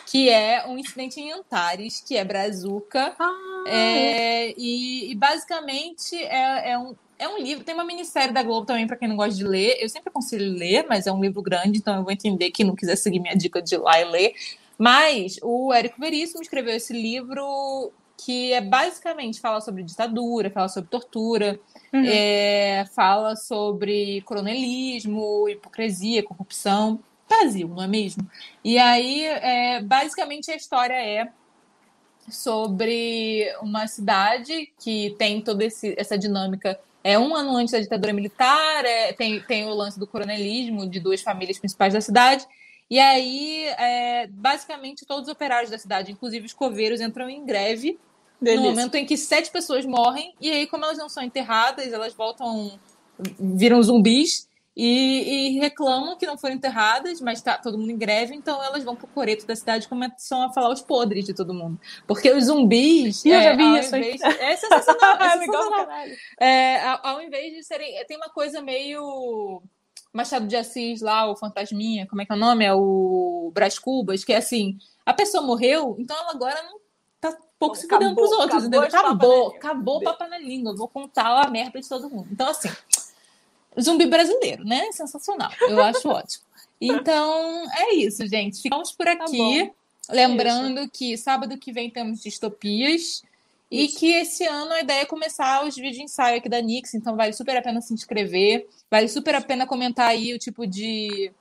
que 0.06 0.28
é 0.28 0.66
um 0.66 0.78
incidente 0.78 1.20
em 1.20 1.32
Antares, 1.32 2.00
que 2.06 2.16
é 2.16 2.24
Brazuca. 2.24 3.14
Ah, 3.18 3.64
É, 3.66 4.54
e, 4.58 5.10
e 5.10 5.14
basicamente 5.14 6.16
é, 6.16 6.72
é 6.72 6.78
um, 6.78 6.94
é 7.18 7.28
um 7.28 7.38
livro. 7.38 7.64
Tem 7.64 7.74
uma 7.74 7.84
minissérie 7.84 8.32
da 8.34 8.42
Globo 8.42 8.66
também, 8.66 8.86
para 8.86 8.96
quem 8.96 9.08
não 9.08 9.16
gosta 9.16 9.34
de 9.34 9.44
ler. 9.44 9.76
Eu 9.80 9.88
sempre 9.88 10.10
aconselho 10.10 10.52
ler, 10.52 10.84
mas 10.88 11.06
é 11.06 11.12
um 11.12 11.20
livro 11.20 11.40
grande, 11.42 11.78
então 11.78 11.96
eu 11.96 12.02
vou 12.02 12.12
entender 12.12 12.50
que 12.50 12.64
não 12.64 12.74
quiser 12.76 12.96
seguir 12.96 13.20
minha 13.20 13.34
dica 13.36 13.62
de 13.62 13.74
ir 13.74 13.78
lá 13.78 14.00
e 14.00 14.04
ler. 14.04 14.34
Mas 14.78 15.38
o 15.42 15.72
Érico 15.72 16.00
Veríssimo 16.00 16.42
escreveu 16.42 16.74
esse 16.74 16.92
livro 16.92 17.92
que 18.16 18.52
é 18.52 18.60
basicamente 18.60 19.40
fala 19.40 19.60
sobre 19.60 19.82
ditadura, 19.82 20.50
fala 20.50 20.68
sobre 20.68 20.88
tortura, 20.90 21.58
Uhum. 21.92 22.02
é, 22.06 22.84
fala 22.92 23.36
sobre 23.36 24.20
coronelismo, 24.22 25.48
hipocrisia, 25.48 26.24
corrupção. 26.24 26.98
Brasil, 27.36 27.68
não 27.68 27.82
é 27.82 27.86
mesmo? 27.86 28.28
E 28.62 28.78
aí, 28.78 29.24
é, 29.24 29.80
basicamente, 29.82 30.50
a 30.50 30.56
história 30.56 30.94
é 30.94 31.28
sobre 32.28 33.46
uma 33.60 33.86
cidade 33.86 34.72
que 34.80 35.14
tem 35.18 35.40
toda 35.40 35.64
esse- 35.64 35.94
essa 35.98 36.16
dinâmica. 36.18 36.78
É 37.02 37.18
um 37.18 37.34
ano 37.34 37.56
antes 37.56 37.72
da 37.72 37.80
ditadura 37.80 38.12
militar, 38.12 38.84
é, 38.84 39.12
tem, 39.12 39.40
tem 39.40 39.66
o 39.66 39.74
lance 39.74 39.98
do 39.98 40.06
coronelismo 40.06 40.88
de 40.88 41.00
duas 41.00 41.20
famílias 41.20 41.58
principais 41.58 41.92
da 41.92 42.00
cidade. 42.00 42.46
E 42.90 42.98
aí, 42.98 43.64
é, 43.78 44.26
basicamente, 44.28 45.04
todos 45.04 45.28
os 45.28 45.32
operários 45.32 45.70
da 45.70 45.78
cidade, 45.78 46.12
inclusive 46.12 46.46
os 46.46 46.52
coveiros, 46.52 47.00
entram 47.00 47.28
em 47.28 47.44
greve 47.44 47.98
no 48.40 48.46
delícia. 48.46 48.70
momento 48.70 48.94
em 48.94 49.04
que 49.04 49.16
sete 49.16 49.50
pessoas 49.50 49.84
morrem, 49.84 50.34
e 50.40 50.50
aí, 50.50 50.66
como 50.66 50.84
elas 50.84 50.98
não 50.98 51.08
são 51.08 51.22
enterradas, 51.22 51.92
elas 51.92 52.14
voltam, 52.14 52.78
viram 53.38 53.82
zumbis 53.82 54.48
e, 54.76 55.56
e 55.56 55.58
reclamam 55.60 56.16
que 56.16 56.26
não 56.26 56.36
foram 56.36 56.54
enterradas, 56.54 57.20
mas 57.20 57.40
tá 57.40 57.56
todo 57.56 57.78
mundo 57.78 57.90
em 57.90 57.96
greve, 57.96 58.34
então 58.34 58.62
elas 58.62 58.82
vão 58.82 58.96
pro 58.96 59.06
coreto 59.06 59.46
da 59.46 59.54
cidade 59.54 59.86
e 59.86 59.88
começam 59.88 60.42
a 60.42 60.52
falar 60.52 60.70
os 60.70 60.82
podres 60.82 61.24
de 61.24 61.32
todo 61.32 61.54
mundo. 61.54 61.78
Porque 62.06 62.30
os 62.30 62.44
zumbis. 62.46 63.24
Eu 63.24 63.32
já 63.32 63.50
é, 63.50 63.56
vi 63.56 63.62
ao 63.62 63.76
isso 63.76 63.96
invés- 63.96 64.20
É 64.22 64.56
sensacional. 64.56 65.16
É 65.20 65.26
É 65.26 65.38
sensacional. 65.38 65.88
É, 66.40 66.80
ao, 66.86 67.06
ao 67.06 67.20
invés 67.22 67.54
de 67.54 67.62
serem. 67.62 68.04
Tem 68.06 68.16
uma 68.16 68.28
coisa 68.30 68.60
meio. 68.60 69.62
Machado 70.12 70.46
de 70.46 70.54
Assis 70.56 71.00
lá, 71.00 71.28
o 71.28 71.34
Fantasminha, 71.34 72.06
como 72.06 72.22
é 72.22 72.24
que 72.24 72.32
é 72.32 72.36
o 72.36 72.38
nome? 72.38 72.64
É 72.64 72.72
o 72.72 73.50
Brás 73.52 73.80
Cubas, 73.80 74.22
que 74.22 74.32
é 74.32 74.36
assim: 74.36 74.78
a 75.04 75.12
pessoa 75.12 75.42
morreu, 75.42 75.96
então 75.98 76.16
ela 76.16 76.30
agora 76.30 76.62
não 76.62 76.78
tá 77.20 77.36
pouco 77.58 77.74
se 77.74 77.82
fudendo 77.88 78.12
Acabou, 78.12 78.14
pros 78.28 78.30
outros, 78.38 78.64
acabou 78.64 78.80
entendeu? 78.84 79.00
Acabou, 79.00 79.48
acabou 79.56 79.96
o 79.98 80.02
papo 80.04 80.24
na 80.28 80.38
língua, 80.38 80.70
eu 80.70 80.76
vou 80.76 80.86
contar 80.86 81.44
a 81.44 81.50
merda 81.50 81.80
de 81.80 81.88
todo 81.88 82.08
mundo. 82.08 82.28
Então, 82.30 82.48
assim, 82.48 82.68
zumbi 83.80 84.06
brasileiro, 84.06 84.64
né? 84.64 84.90
Sensacional, 84.92 85.50
eu 85.62 85.82
acho 85.82 86.06
ótimo. 86.08 86.44
Então, 86.80 87.64
é 87.72 87.94
isso, 87.94 88.26
gente. 88.26 88.60
Ficamos 88.62 88.92
por 88.92 89.08
aqui. 89.08 89.36
bom. 89.36 89.74
Lembrando 90.10 90.88
que 90.90 91.16
sábado 91.16 91.56
que 91.56 91.72
vem 91.72 91.90
temos 91.90 92.22
distopias. 92.22 93.22
E 93.70 93.86
Isso. 93.86 93.98
que 93.98 94.12
esse 94.12 94.44
ano 94.44 94.72
a 94.72 94.80
ideia 94.80 95.00
é 95.00 95.04
começar 95.06 95.64
os 95.64 95.74
vídeos 95.74 95.96
de 95.96 96.02
ensaio 96.02 96.36
aqui 96.36 96.48
da 96.48 96.60
Nix, 96.60 96.94
então 96.94 97.16
vale 97.16 97.32
super 97.32 97.56
a 97.56 97.62
pena 97.62 97.80
se 97.80 97.92
inscrever, 97.92 98.68
vale 98.88 99.08
super 99.08 99.34
a 99.34 99.40
pena 99.40 99.66
comentar 99.66 100.08
aí 100.08 100.32
o 100.32 100.38
tipo 100.38 100.64
de. 100.64 101.32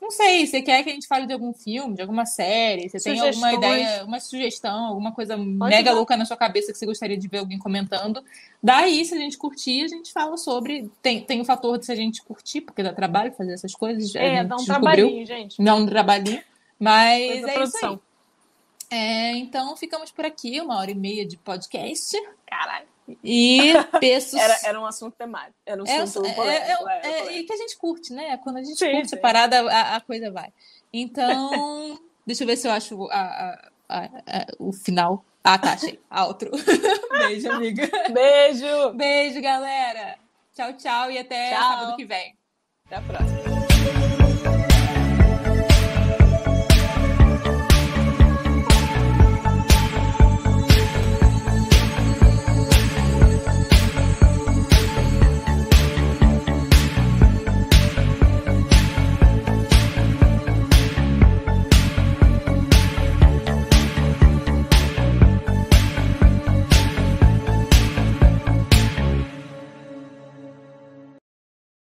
Não 0.00 0.10
sei, 0.10 0.46
você 0.46 0.60
quer 0.60 0.82
que 0.82 0.90
a 0.90 0.92
gente 0.92 1.06
fale 1.06 1.26
de 1.26 1.32
algum 1.32 1.52
filme, 1.52 1.94
de 1.94 2.02
alguma 2.02 2.26
série, 2.26 2.88
você 2.88 2.98
tem 2.98 3.18
alguma 3.18 3.32
Sugestões. 3.32 3.56
ideia, 3.56 4.04
uma 4.04 4.20
sugestão, 4.20 4.84
alguma 4.86 5.12
coisa 5.12 5.36
mega 5.36 5.90
dar. 5.90 5.92
louca 5.92 6.16
na 6.16 6.24
sua 6.24 6.36
cabeça 6.36 6.70
que 6.70 6.78
você 6.78 6.84
gostaria 6.84 7.16
de 7.16 7.26
ver 7.26 7.38
alguém 7.38 7.58
comentando. 7.58 8.22
Daí, 8.62 9.04
se 9.04 9.14
a 9.14 9.18
gente 9.18 9.38
curtir, 9.38 9.84
a 9.84 9.88
gente 9.88 10.12
fala 10.12 10.36
sobre. 10.36 10.90
Tem, 11.00 11.22
tem 11.22 11.40
o 11.40 11.44
fator 11.44 11.78
de 11.78 11.86
se 11.86 11.92
a 11.92 11.96
gente 11.96 12.22
curtir, 12.22 12.60
porque 12.60 12.82
dá 12.82 12.92
trabalho 12.92 13.32
fazer 13.32 13.54
essas 13.54 13.74
coisas. 13.74 14.14
É, 14.14 14.44
dá 14.44 14.54
um 14.54 14.58
descobriu. 14.58 14.82
trabalhinho, 14.82 15.26
gente. 15.26 15.62
Dá 15.62 15.74
um 15.74 15.86
trabalhinho. 15.86 16.42
Mas 16.78 17.44
é 17.44 17.52
produção. 17.54 17.94
isso 17.94 18.02
aí. 18.90 18.98
É, 18.98 19.32
então 19.38 19.76
ficamos 19.76 20.12
por 20.12 20.24
aqui, 20.24 20.60
uma 20.60 20.76
hora 20.76 20.90
e 20.90 20.94
meia 20.94 21.26
de 21.26 21.36
podcast. 21.38 22.16
Caralho. 22.46 22.86
E 23.22 23.72
peços. 24.00 24.34
Era, 24.40 24.58
era 24.64 24.80
um 24.80 24.86
assunto 24.86 25.14
temático. 25.16 25.54
Era 25.64 25.82
um 25.82 25.86
É, 25.86 25.98
assunto 25.98 26.26
é, 26.26 26.32
polêmico. 26.34 26.64
é, 26.66 26.68
é, 26.68 26.72
é, 26.72 26.76
polêmico. 26.78 27.30
e 27.32 27.44
que 27.44 27.52
a 27.52 27.56
gente 27.56 27.76
curte, 27.76 28.12
né? 28.12 28.36
Quando 28.38 28.56
a 28.58 28.62
gente 28.64 28.78
Sim, 28.78 28.92
curte 28.92 29.10
sim. 29.10 29.16
a 29.16 29.20
parada, 29.20 29.60
a, 29.70 29.96
a 29.96 30.00
coisa 30.00 30.30
vai. 30.30 30.52
Então, 30.92 32.00
deixa 32.26 32.42
eu 32.42 32.46
ver 32.46 32.56
se 32.56 32.66
eu 32.66 32.72
acho 32.72 33.08
a- 33.10 33.58
a- 33.88 34.46
o 34.58 34.72
final. 34.72 35.24
Ah, 35.44 35.56
tá, 35.58 35.74
achei. 35.74 36.00
Outro. 36.26 36.50
Beijo, 37.18 37.52
amiga. 37.52 37.88
Beijo! 38.12 38.92
Beijo, 38.94 39.40
galera. 39.40 40.18
Tchau, 40.54 40.72
tchau 40.72 41.10
e 41.10 41.18
até 41.18 41.50
Tchau. 41.50 41.62
sábado 41.62 41.96
que 41.96 42.04
vem. 42.04 42.34
Até 42.86 42.96
a 42.96 43.00
próxima. 43.02 43.55